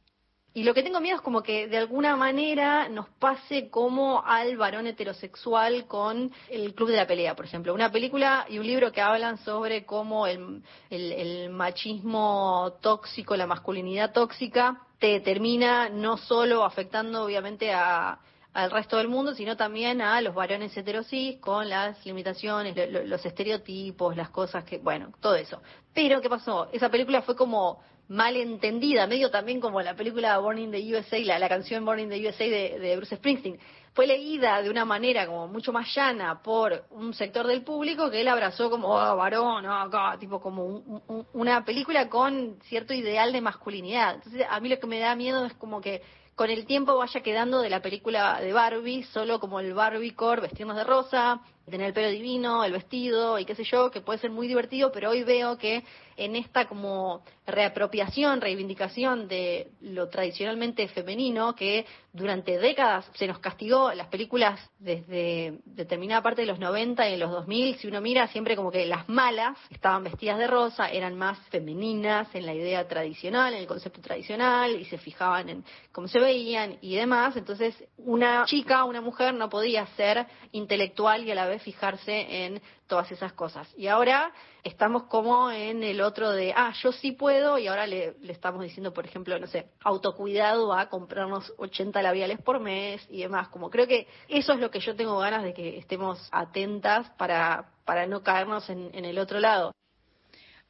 Y 0.53 0.63
lo 0.63 0.73
que 0.73 0.81
tengo 0.81 0.99
miedo 0.99 1.17
es 1.17 1.21
como 1.21 1.43
que 1.43 1.67
de 1.67 1.77
alguna 1.77 2.15
manera 2.15 2.89
nos 2.89 3.07
pase 3.07 3.69
como 3.69 4.23
al 4.25 4.57
varón 4.57 4.87
heterosexual 4.87 5.85
con 5.85 6.31
el 6.49 6.73
Club 6.73 6.89
de 6.89 6.97
la 6.97 7.05
Pelea, 7.05 7.35
por 7.35 7.45
ejemplo. 7.45 7.73
Una 7.73 7.91
película 7.91 8.47
y 8.49 8.57
un 8.57 8.65
libro 8.65 8.91
que 8.91 8.99
hablan 8.99 9.37
sobre 9.37 9.85
cómo 9.85 10.25
el, 10.25 11.49
machismo 11.51 12.73
tóxico, 12.81 13.37
la 13.37 13.45
masculinidad 13.45 14.11
tóxica, 14.11 14.81
te 14.97 15.19
termina 15.19 15.87
no 15.87 16.17
solo 16.17 16.63
afectando 16.65 17.23
obviamente 17.23 17.71
a, 17.71 18.19
al 18.53 18.71
resto 18.71 18.97
del 18.97 19.07
mundo, 19.07 19.35
sino 19.35 19.55
también 19.55 20.01
a 20.01 20.19
los 20.19 20.33
varones 20.33 20.75
heterosis 20.75 21.39
con 21.39 21.69
las 21.69 22.03
limitaciones, 22.05 22.75
los 23.05 23.23
estereotipos, 23.23 24.15
las 24.17 24.29
cosas 24.29 24.63
que, 24.63 24.79
bueno, 24.79 25.13
todo 25.19 25.35
eso. 25.35 25.61
Pero, 25.93 26.21
¿qué 26.21 26.29
pasó? 26.29 26.69
Esa 26.71 26.89
película 26.89 27.21
fue 27.21 27.35
como 27.35 27.81
mal 28.09 28.35
entendida, 28.35 29.05
medio 29.05 29.29
también 29.29 29.61
como 29.61 29.81
la 29.81 29.95
película 29.95 30.37
Born 30.39 30.57
in 30.57 30.71
the 30.71 30.95
USA, 30.95 31.19
la, 31.19 31.37
la 31.37 31.47
canción 31.47 31.85
Born 31.85 31.99
in 31.99 32.09
the 32.09 32.27
USA 32.27 32.43
de, 32.43 32.95
Bruce 32.97 33.15
Springsteen. 33.15 33.59
Fue 33.93 34.07
leída 34.07 34.61
de 34.61 34.69
una 34.69 34.83
manera 34.83 35.27
como 35.27 35.47
mucho 35.47 35.71
más 35.71 35.93
llana 35.95 36.41
por 36.41 36.85
un 36.91 37.13
sector 37.13 37.45
del 37.45 37.63
público 37.63 38.09
que 38.09 38.21
él 38.21 38.27
abrazó 38.27 38.69
como 38.69 38.87
oh, 38.87 39.15
varón, 39.15 39.65
oh, 39.65 40.17
tipo 40.19 40.41
como 40.41 41.23
una 41.33 41.63
película 41.63 42.09
con 42.09 42.59
cierto 42.63 42.93
ideal 42.93 43.31
de 43.31 43.41
masculinidad. 43.41 44.15
Entonces, 44.15 44.45
a 44.49 44.59
mí 44.59 44.69
lo 44.69 44.79
que 44.79 44.87
me 44.87 44.99
da 44.99 45.15
miedo 45.15 45.45
es 45.45 45.53
como 45.53 45.81
que 45.81 46.01
con 46.33 46.49
el 46.49 46.65
tiempo 46.65 46.95
vaya 46.95 47.21
quedando 47.21 47.61
de 47.61 47.69
la 47.69 47.81
película 47.81 48.39
de 48.39 48.53
Barbie 48.53 49.03
solo 49.03 49.39
como 49.39 49.59
el 49.59 49.73
Barbie 49.73 50.15
core, 50.15 50.43
vestirnos 50.43 50.77
de 50.77 50.83
rosa, 50.83 51.41
tener 51.69 51.87
el 51.87 51.93
pelo 51.93 52.09
divino, 52.09 52.63
el 52.63 52.71
vestido 52.71 53.39
y 53.39 53.45
qué 53.45 53.55
sé 53.55 53.63
yo, 53.63 53.91
que 53.91 54.01
puede 54.01 54.19
ser 54.19 54.31
muy 54.31 54.47
divertido, 54.47 54.91
pero 54.91 55.11
hoy 55.11 55.23
veo 55.23 55.57
que 55.57 55.83
en 56.19 56.35
esta 56.35 56.65
como 56.67 57.23
reapropiación, 57.47 58.41
reivindicación 58.41 59.27
de 59.27 59.71
lo 59.81 60.09
tradicionalmente 60.09 60.87
femenino, 60.89 61.55
que 61.55 61.85
durante 62.11 62.59
décadas 62.59 63.09
se 63.13 63.25
nos 63.25 63.39
castigó 63.39 63.93
las 63.93 64.07
películas 64.07 64.59
desde 64.79 65.59
determinada 65.65 66.21
parte 66.21 66.41
de 66.41 66.47
los 66.47 66.59
90 66.59 67.09
y 67.09 67.13
en 67.13 67.19
los 67.19 67.31
2000, 67.31 67.77
si 67.77 67.87
uno 67.87 68.01
mira 68.01 68.27
siempre 68.27 68.55
como 68.55 68.69
que 68.69 68.85
las 68.85 69.07
malas 69.07 69.57
estaban 69.69 70.03
vestidas 70.03 70.37
de 70.37 70.47
rosa, 70.47 70.89
eran 70.89 71.17
más 71.17 71.39
femeninas 71.49 72.27
en 72.35 72.45
la 72.45 72.53
idea 72.53 72.87
tradicional, 72.87 73.53
en 73.53 73.61
el 73.61 73.67
concepto 73.67 74.01
tradicional 74.01 74.79
y 74.79 74.85
se 74.85 74.97
fijaban 74.97 75.49
en 75.49 75.63
cómo 75.93 76.07
se 76.07 76.19
veían 76.19 76.77
y 76.81 76.95
demás, 76.95 77.37
entonces 77.37 77.75
una 77.97 78.43
chica, 78.45 78.83
una 78.83 79.01
mujer 79.01 79.33
no 79.33 79.49
podía 79.49 79.85
ser 79.95 80.27
intelectual 80.51 81.23
y 81.25 81.31
a 81.31 81.35
la 81.35 81.47
vez 81.47 81.58
fijarse 81.59 82.45
en 82.45 82.61
todas 82.87 83.11
esas 83.11 83.33
cosas. 83.33 83.71
Y 83.77 83.87
ahora 83.87 84.33
estamos 84.63 85.03
como 85.03 85.51
en 85.51 85.83
el 85.83 86.01
otro 86.01 86.31
de, 86.31 86.53
ah, 86.55 86.73
yo 86.81 86.91
sí 86.91 87.11
puedo, 87.11 87.57
y 87.57 87.67
ahora 87.67 87.87
le, 87.87 88.15
estamos 88.27 88.61
diciendo, 88.63 88.93
por 88.93 89.05
ejemplo, 89.05 89.37
no 89.39 89.47
sé, 89.47 89.69
autocuidado 89.83 90.73
a 90.73 90.89
comprarnos 90.89 91.53
80 91.57 92.01
labiales 92.01 92.41
por 92.41 92.59
mes 92.59 93.05
y 93.09 93.21
demás. 93.21 93.49
Como 93.49 93.69
creo 93.69 93.87
que 93.87 94.07
eso 94.27 94.53
es 94.53 94.59
lo 94.59 94.71
que 94.71 94.79
yo 94.79 94.95
tengo 94.95 95.17
ganas 95.19 95.43
de 95.43 95.53
que 95.53 95.77
estemos 95.77 96.27
atentas 96.31 97.09
para, 97.11 97.71
para 97.85 98.07
no 98.07 98.23
caernos 98.23 98.69
en, 98.69 98.89
en 98.93 99.05
el 99.05 99.19
otro 99.19 99.39
lado. 99.39 99.73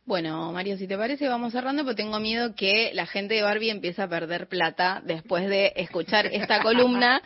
Bueno, 0.10 0.52
Mario, 0.52 0.76
si 0.76 0.88
te 0.88 0.98
parece, 0.98 1.28
vamos 1.28 1.54
cerrando, 1.54 1.84
pero 1.84 1.96
tengo 1.96 2.20
miedo 2.20 2.56
que 2.56 2.90
la 2.96 3.06
gente 3.06 3.36
de 3.36 3.44
Barbie 3.44 3.70
empiece 3.70 4.02
a 4.02 4.08
perder 4.08 4.48
plata 4.48 5.04
después 5.06 5.48
de 5.48 5.72
escuchar 5.76 6.26
esta 6.26 6.60
columna. 6.64 7.22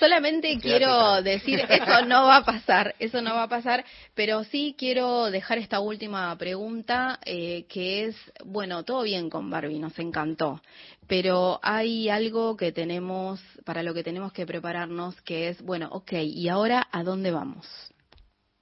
Solamente 0.00 0.58
quiero 0.58 1.22
decir, 1.22 1.60
eso 1.60 2.04
no 2.06 2.24
va 2.24 2.38
a 2.38 2.44
pasar, 2.44 2.96
eso 2.98 3.22
no 3.22 3.34
va 3.34 3.44
a 3.44 3.48
pasar, 3.48 3.84
pero 4.16 4.42
sí 4.42 4.74
quiero 4.76 5.30
dejar 5.30 5.58
esta 5.58 5.78
última 5.78 6.36
pregunta, 6.36 7.20
eh, 7.24 7.66
que 7.68 8.06
es, 8.06 8.16
bueno, 8.44 8.82
todo 8.82 9.04
bien 9.04 9.30
con 9.30 9.48
Barbie, 9.48 9.78
nos 9.78 9.96
encantó, 10.00 10.60
pero 11.06 11.60
hay 11.62 12.08
algo 12.08 12.56
que 12.56 12.72
tenemos, 12.72 13.40
para 13.64 13.84
lo 13.84 13.94
que 13.94 14.02
tenemos 14.02 14.32
que 14.32 14.44
prepararnos, 14.44 15.22
que 15.22 15.50
es, 15.50 15.62
bueno, 15.62 15.88
ok, 15.92 16.14
¿y 16.14 16.48
ahora 16.48 16.88
a 16.90 17.04
dónde 17.04 17.30
vamos? 17.30 17.64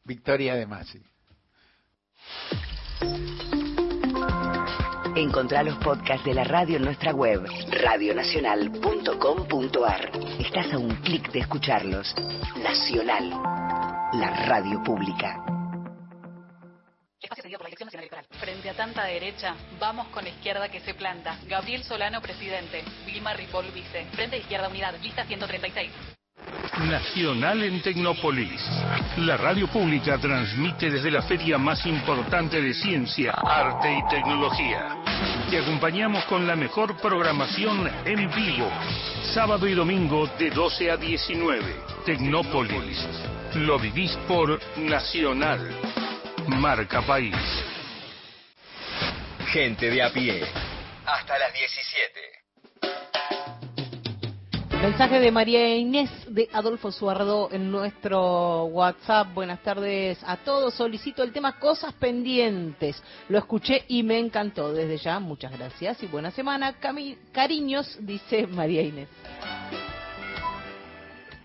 Victoria 0.04 0.56
de 0.56 0.66
Masi. 0.66 1.00
Encontrá 5.14 5.62
los 5.62 5.76
podcasts 5.76 6.24
de 6.24 6.32
la 6.32 6.44
radio 6.44 6.78
en 6.78 6.84
nuestra 6.84 7.12
web, 7.12 7.44
radionacional.com.ar. 7.84 10.10
Estás 10.40 10.72
a 10.72 10.78
un 10.78 10.88
clic 11.02 11.30
de 11.32 11.40
escucharlos. 11.40 12.14
Nacional, 12.56 13.28
la 14.14 14.46
radio 14.46 14.82
pública. 14.82 15.44
Espacio 17.20 17.58
por 17.58 17.64
la 17.64 17.68
Elección 17.68 17.88
Nacional 17.88 18.08
Electoral. 18.08 18.24
Frente 18.40 18.70
a 18.70 18.74
tanta 18.74 19.04
derecha, 19.04 19.54
vamos 19.78 20.08
con 20.08 20.26
izquierda 20.26 20.70
que 20.70 20.80
se 20.80 20.94
planta. 20.94 21.36
Gabriel 21.46 21.84
Solano, 21.84 22.22
presidente. 22.22 22.82
Vilma 23.04 23.34
Ripoll, 23.34 23.70
vice. 23.70 24.06
Frente 24.12 24.36
a 24.36 24.38
Izquierda 24.38 24.68
Unidad, 24.68 24.94
lista 25.02 25.26
136. 25.26 26.21
Nacional 26.88 27.62
en 27.62 27.82
Tecnópolis. 27.82 28.60
La 29.18 29.36
radio 29.36 29.68
pública 29.68 30.18
transmite 30.18 30.90
desde 30.90 31.10
la 31.10 31.22
feria 31.22 31.58
más 31.58 31.84
importante 31.86 32.60
de 32.60 32.74
ciencia, 32.74 33.32
arte 33.32 33.92
y 33.92 34.08
tecnología. 34.08 34.96
Te 35.50 35.58
acompañamos 35.58 36.24
con 36.24 36.46
la 36.46 36.56
mejor 36.56 36.96
programación 36.96 37.90
en 38.04 38.30
vivo. 38.30 38.70
Sábado 39.34 39.66
y 39.66 39.74
domingo 39.74 40.26
de 40.38 40.50
12 40.50 40.90
a 40.90 40.96
19. 40.96 41.76
Tecnópolis. 42.06 43.06
Lo 43.54 43.78
vivís 43.78 44.16
por 44.26 44.58
Nacional. 44.78 45.70
Marca 46.48 47.02
País. 47.02 47.36
Gente 49.48 49.90
de 49.90 50.02
a 50.02 50.10
pie. 50.10 50.42
Hasta 51.04 51.38
las 51.38 51.52
17. 51.52 52.41
Mensaje 54.82 55.20
de 55.20 55.30
María 55.30 55.76
Inés 55.76 56.10
de 56.28 56.48
Adolfo 56.52 56.90
Suardo 56.90 57.48
en 57.52 57.70
nuestro 57.70 58.64
WhatsApp. 58.64 59.32
Buenas 59.32 59.62
tardes 59.62 60.20
a 60.26 60.38
todos. 60.38 60.74
Solicito 60.74 61.22
el 61.22 61.32
tema 61.32 61.56
Cosas 61.60 61.94
Pendientes. 61.94 63.00
Lo 63.28 63.38
escuché 63.38 63.84
y 63.86 64.02
me 64.02 64.18
encantó. 64.18 64.72
Desde 64.72 64.96
ya, 64.96 65.20
muchas 65.20 65.56
gracias 65.56 66.02
y 66.02 66.08
buena 66.08 66.32
semana. 66.32 66.74
cariños, 67.30 67.96
dice 68.04 68.48
María 68.48 68.82
Inés. 68.82 69.08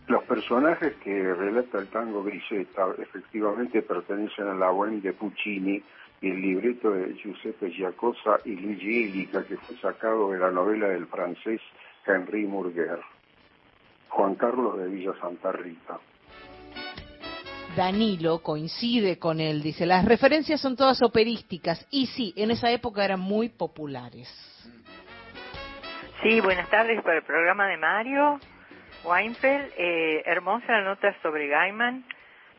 Los 0.08 0.24
personajes 0.24 0.96
que 1.04 1.36
relata 1.36 1.78
el 1.78 1.90
tango 1.90 2.24
Grisetta 2.24 2.88
efectivamente 2.98 3.84
pertenecen 3.84 4.48
a 4.48 4.56
la 4.56 4.72
Bohème 4.72 5.00
de 5.00 5.14
Puccini 5.14 5.84
y 6.22 6.32
el 6.32 6.42
libreto 6.42 6.90
de 6.90 7.14
Giuseppe 7.14 7.70
Giacosa 7.70 8.40
y 8.46 8.56
Luigi 8.56 9.04
Illica, 9.04 9.46
que 9.46 9.58
fue 9.58 9.78
sacado 9.78 10.32
de 10.32 10.40
la 10.40 10.50
novela 10.50 10.88
del 10.88 11.06
francés 11.06 11.62
Henri 12.08 12.48
Murger. 12.48 13.17
Juan 14.10 14.36
Carlos 14.36 14.78
de 14.78 14.88
Villa 14.88 15.14
Santa 15.20 15.52
Rita. 15.52 16.00
Danilo 17.76 18.40
coincide 18.42 19.20
con 19.20 19.40
él, 19.40 19.62
dice, 19.62 19.86
las 19.86 20.04
referencias 20.06 20.60
son 20.60 20.76
todas 20.76 21.02
operísticas 21.04 21.88
y 21.92 22.08
sí, 22.08 22.34
en 22.36 22.50
esa 22.50 22.72
época 22.72 23.06
eran 23.06 23.20
muy 23.20 23.50
populares. 23.50 24.28
Sí, 26.24 26.42
buenas 26.42 26.68
tardes 26.70 27.02
para 27.04 27.18
el 27.18 27.24
programa 27.24 27.68
de 27.68 27.78
Mario 27.78 28.40
Weinfeld. 29.04 29.72
Eh, 29.78 30.24
hermosa 30.26 30.66
la 30.72 30.82
nota 30.82 31.16
sobre 31.22 31.48
Gaiman. 31.48 32.04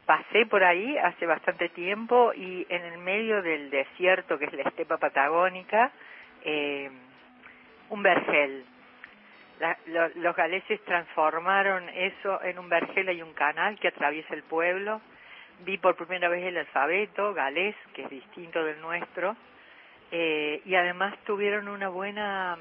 Pasé 0.07 0.47
por 0.47 0.65
ahí 0.65 0.97
hace 0.99 1.27
bastante 1.27 1.69
tiempo 1.71 2.33
y 2.33 2.67
en 2.69 2.83
el 2.83 2.99
medio 2.99 3.43
del 3.43 3.71
desierto 3.71 4.39
que 4.39 4.47
es 4.47 4.53
la 4.55 4.63
estepa 4.63 4.97
patagónica, 4.97 5.93
eh, 6.45 6.91
un 7.91 8.03
vergel. 8.03 8.65
La- 9.61 9.77
lo- 9.87 10.09
los 10.17 10.37
galeses 10.37 10.81
transformaron 10.85 11.89
eso 11.89 12.43
en 12.43 12.59
un 12.59 12.69
vergel 12.69 13.11
y 13.11 13.23
un 13.23 13.33
canal 13.35 13.79
que 13.79 13.89
atraviesa 13.89 14.35
el 14.35 14.43
pueblo. 14.45 15.01
Vi 15.61 15.79
por 15.79 15.97
primera 15.97 16.29
vez 16.29 16.45
el 16.45 16.57
alfabeto 16.59 17.35
galés, 17.35 17.75
que 17.93 18.03
es 18.03 18.11
distinto 18.11 18.63
del 18.65 18.81
nuestro, 18.81 19.37
eh, 20.13 20.63
y 20.65 20.75
además 20.77 21.17
tuvieron 21.25 21.69
una 21.69 21.89
buena 21.89 22.57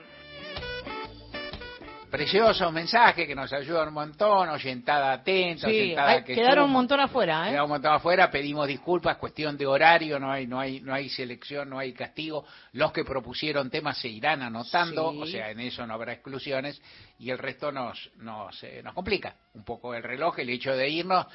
Precioso 2.10 2.72
mensaje 2.72 3.28
que 3.28 3.36
nos 3.36 3.52
ayuda 3.52 3.86
un 3.86 3.94
montón, 3.94 4.48
oyentada 4.48 5.12
atenta, 5.12 5.68
Sí, 5.68 5.82
oyentada 5.82 6.10
hay- 6.12 6.24
que 6.24 6.36
quedaron 6.36 6.66
un 6.66 6.72
montón 6.72 7.02
afuera, 7.02 7.44
¿eh? 7.46 7.50
Quedaron 7.50 7.66
un 7.66 7.72
montón 7.72 7.94
afuera, 7.94 8.32
pedimos 8.32 8.66
disculpas, 8.66 9.18
cuestión 9.18 9.58
de 9.58 9.66
horario, 9.68 10.18
no 10.18 10.32
hay, 10.32 10.48
no 10.48 10.58
hay, 10.58 10.80
no 10.80 10.94
hay 10.94 11.10
selección, 11.10 11.70
no 11.70 11.78
hay 11.78 11.92
castigo. 11.92 12.46
Los 12.72 12.94
que 12.94 13.04
propusieron 13.04 13.70
temas 13.70 13.98
se 13.98 14.08
irán 14.08 14.42
anotando, 14.42 15.12
Sí. 15.12 15.20
o 15.22 15.26
sea, 15.26 15.52
en 15.52 15.60
eso 15.60 15.86
no 15.86 15.94
habrá 15.96 16.14
exclusiones, 16.14 16.82
y 17.20 17.30
el 17.30 17.38
resto 17.38 17.74
nos, 17.74 18.10
nos, 18.18 18.64
eh, 18.64 18.82
nos 18.82 18.94
complica 18.94 19.36
un 19.56 19.66
poco 19.66 19.94
el 19.94 20.02
reloj, 20.04 20.40
el 20.40 20.50
hecho 20.50 20.72
de 20.78 20.88
irnos. 20.90 21.26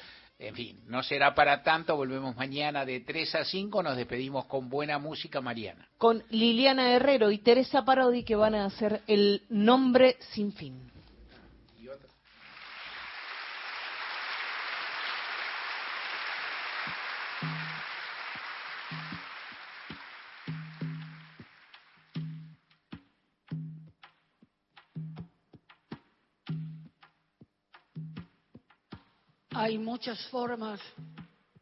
En 0.42 0.56
fin, 0.56 0.76
no 0.88 1.04
será 1.04 1.36
para 1.36 1.62
tanto, 1.62 1.94
volvemos 1.94 2.34
mañana 2.34 2.84
de 2.84 2.98
3 2.98 3.36
a 3.36 3.44
5, 3.44 3.80
nos 3.80 3.96
despedimos 3.96 4.46
con 4.46 4.68
buena 4.68 4.98
música, 4.98 5.40
Mariana. 5.40 5.86
Con 5.98 6.24
Liliana 6.30 6.90
Herrero 6.90 7.30
y 7.30 7.38
Teresa 7.38 7.84
Parodi 7.84 8.24
que 8.24 8.34
van 8.34 8.56
a 8.56 8.64
hacer 8.64 9.02
el 9.06 9.42
nombre 9.50 10.16
sin 10.34 10.52
fin. 10.52 10.90
Hay 29.62 29.78
muchas 29.78 30.20
formas 30.26 30.80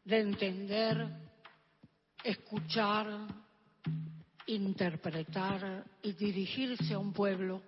de 0.03 0.21
entender, 0.21 1.07
escuchar, 2.23 3.27
interpretar 4.47 5.85
y 6.01 6.13
dirigirse 6.13 6.95
a 6.95 6.97
un 6.97 7.13
pueblo. 7.13 7.61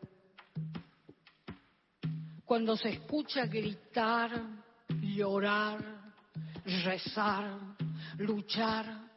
Cuando 2.46 2.76
se 2.76 2.90
escucha 2.90 3.46
gritar, 3.46 4.32
llorar, 5.04 6.02
rezar, 6.84 7.56
luchar, 8.18 9.12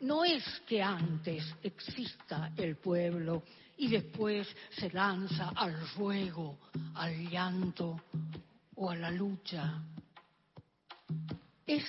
no 0.00 0.22
es 0.22 0.44
que 0.66 0.82
antes 0.82 1.44
exista 1.62 2.52
el 2.58 2.76
pueblo 2.76 3.42
y 3.78 3.88
después 3.88 4.46
se 4.78 4.90
lanza 4.90 5.48
al 5.56 5.88
ruego, 5.96 6.58
al 6.96 7.26
llanto 7.30 8.02
o 8.74 8.90
a 8.90 8.96
la 8.96 9.10
lucha. 9.10 9.82
Es 11.68 11.84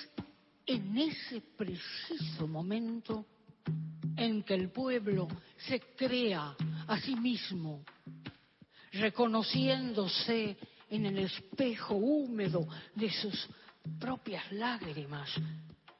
en 0.66 0.98
ese 0.98 1.40
preciso 1.56 2.46
momento 2.46 3.24
en 4.14 4.42
que 4.42 4.52
el 4.52 4.70
pueblo 4.70 5.26
se 5.56 5.80
crea 5.96 6.54
a 6.86 7.00
sí 7.00 7.16
mismo, 7.16 7.82
reconociéndose 8.92 10.58
en 10.90 11.06
el 11.06 11.20
espejo 11.20 11.94
húmedo 11.94 12.68
de 12.94 13.10
sus 13.10 13.48
propias 13.98 14.52
lágrimas 14.52 15.30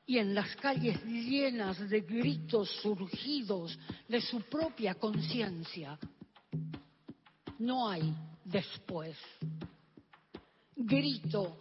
y 0.07 0.19
en 0.19 0.35
las 0.35 0.55
calles 0.57 1.02
llenas 1.02 1.89
de 1.89 2.02
gritos 2.02 2.70
surgidos 2.82 3.78
de 4.07 4.20
su 4.20 4.43
propia 4.43 4.94
conciencia. 4.97 5.98
No 7.59 7.89
hay 7.89 8.15
después. 8.44 9.16
Grito 10.77 11.57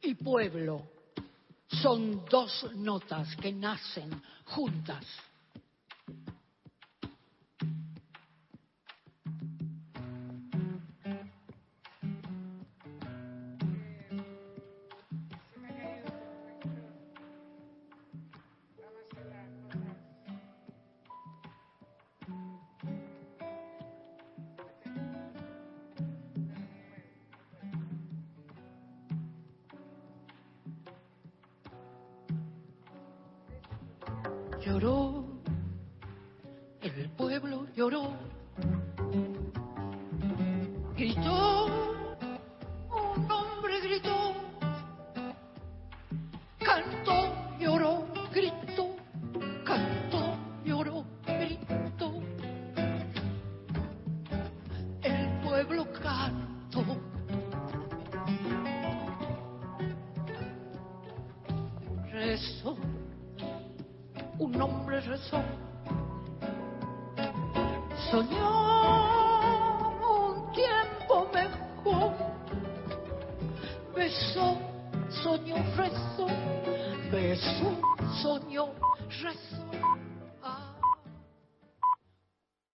y 0.00 0.14
pueblo 0.14 0.97
son 1.68 2.24
dos 2.26 2.66
notas 2.76 3.36
que 3.36 3.52
nacen 3.52 4.22
juntas. 4.44 5.04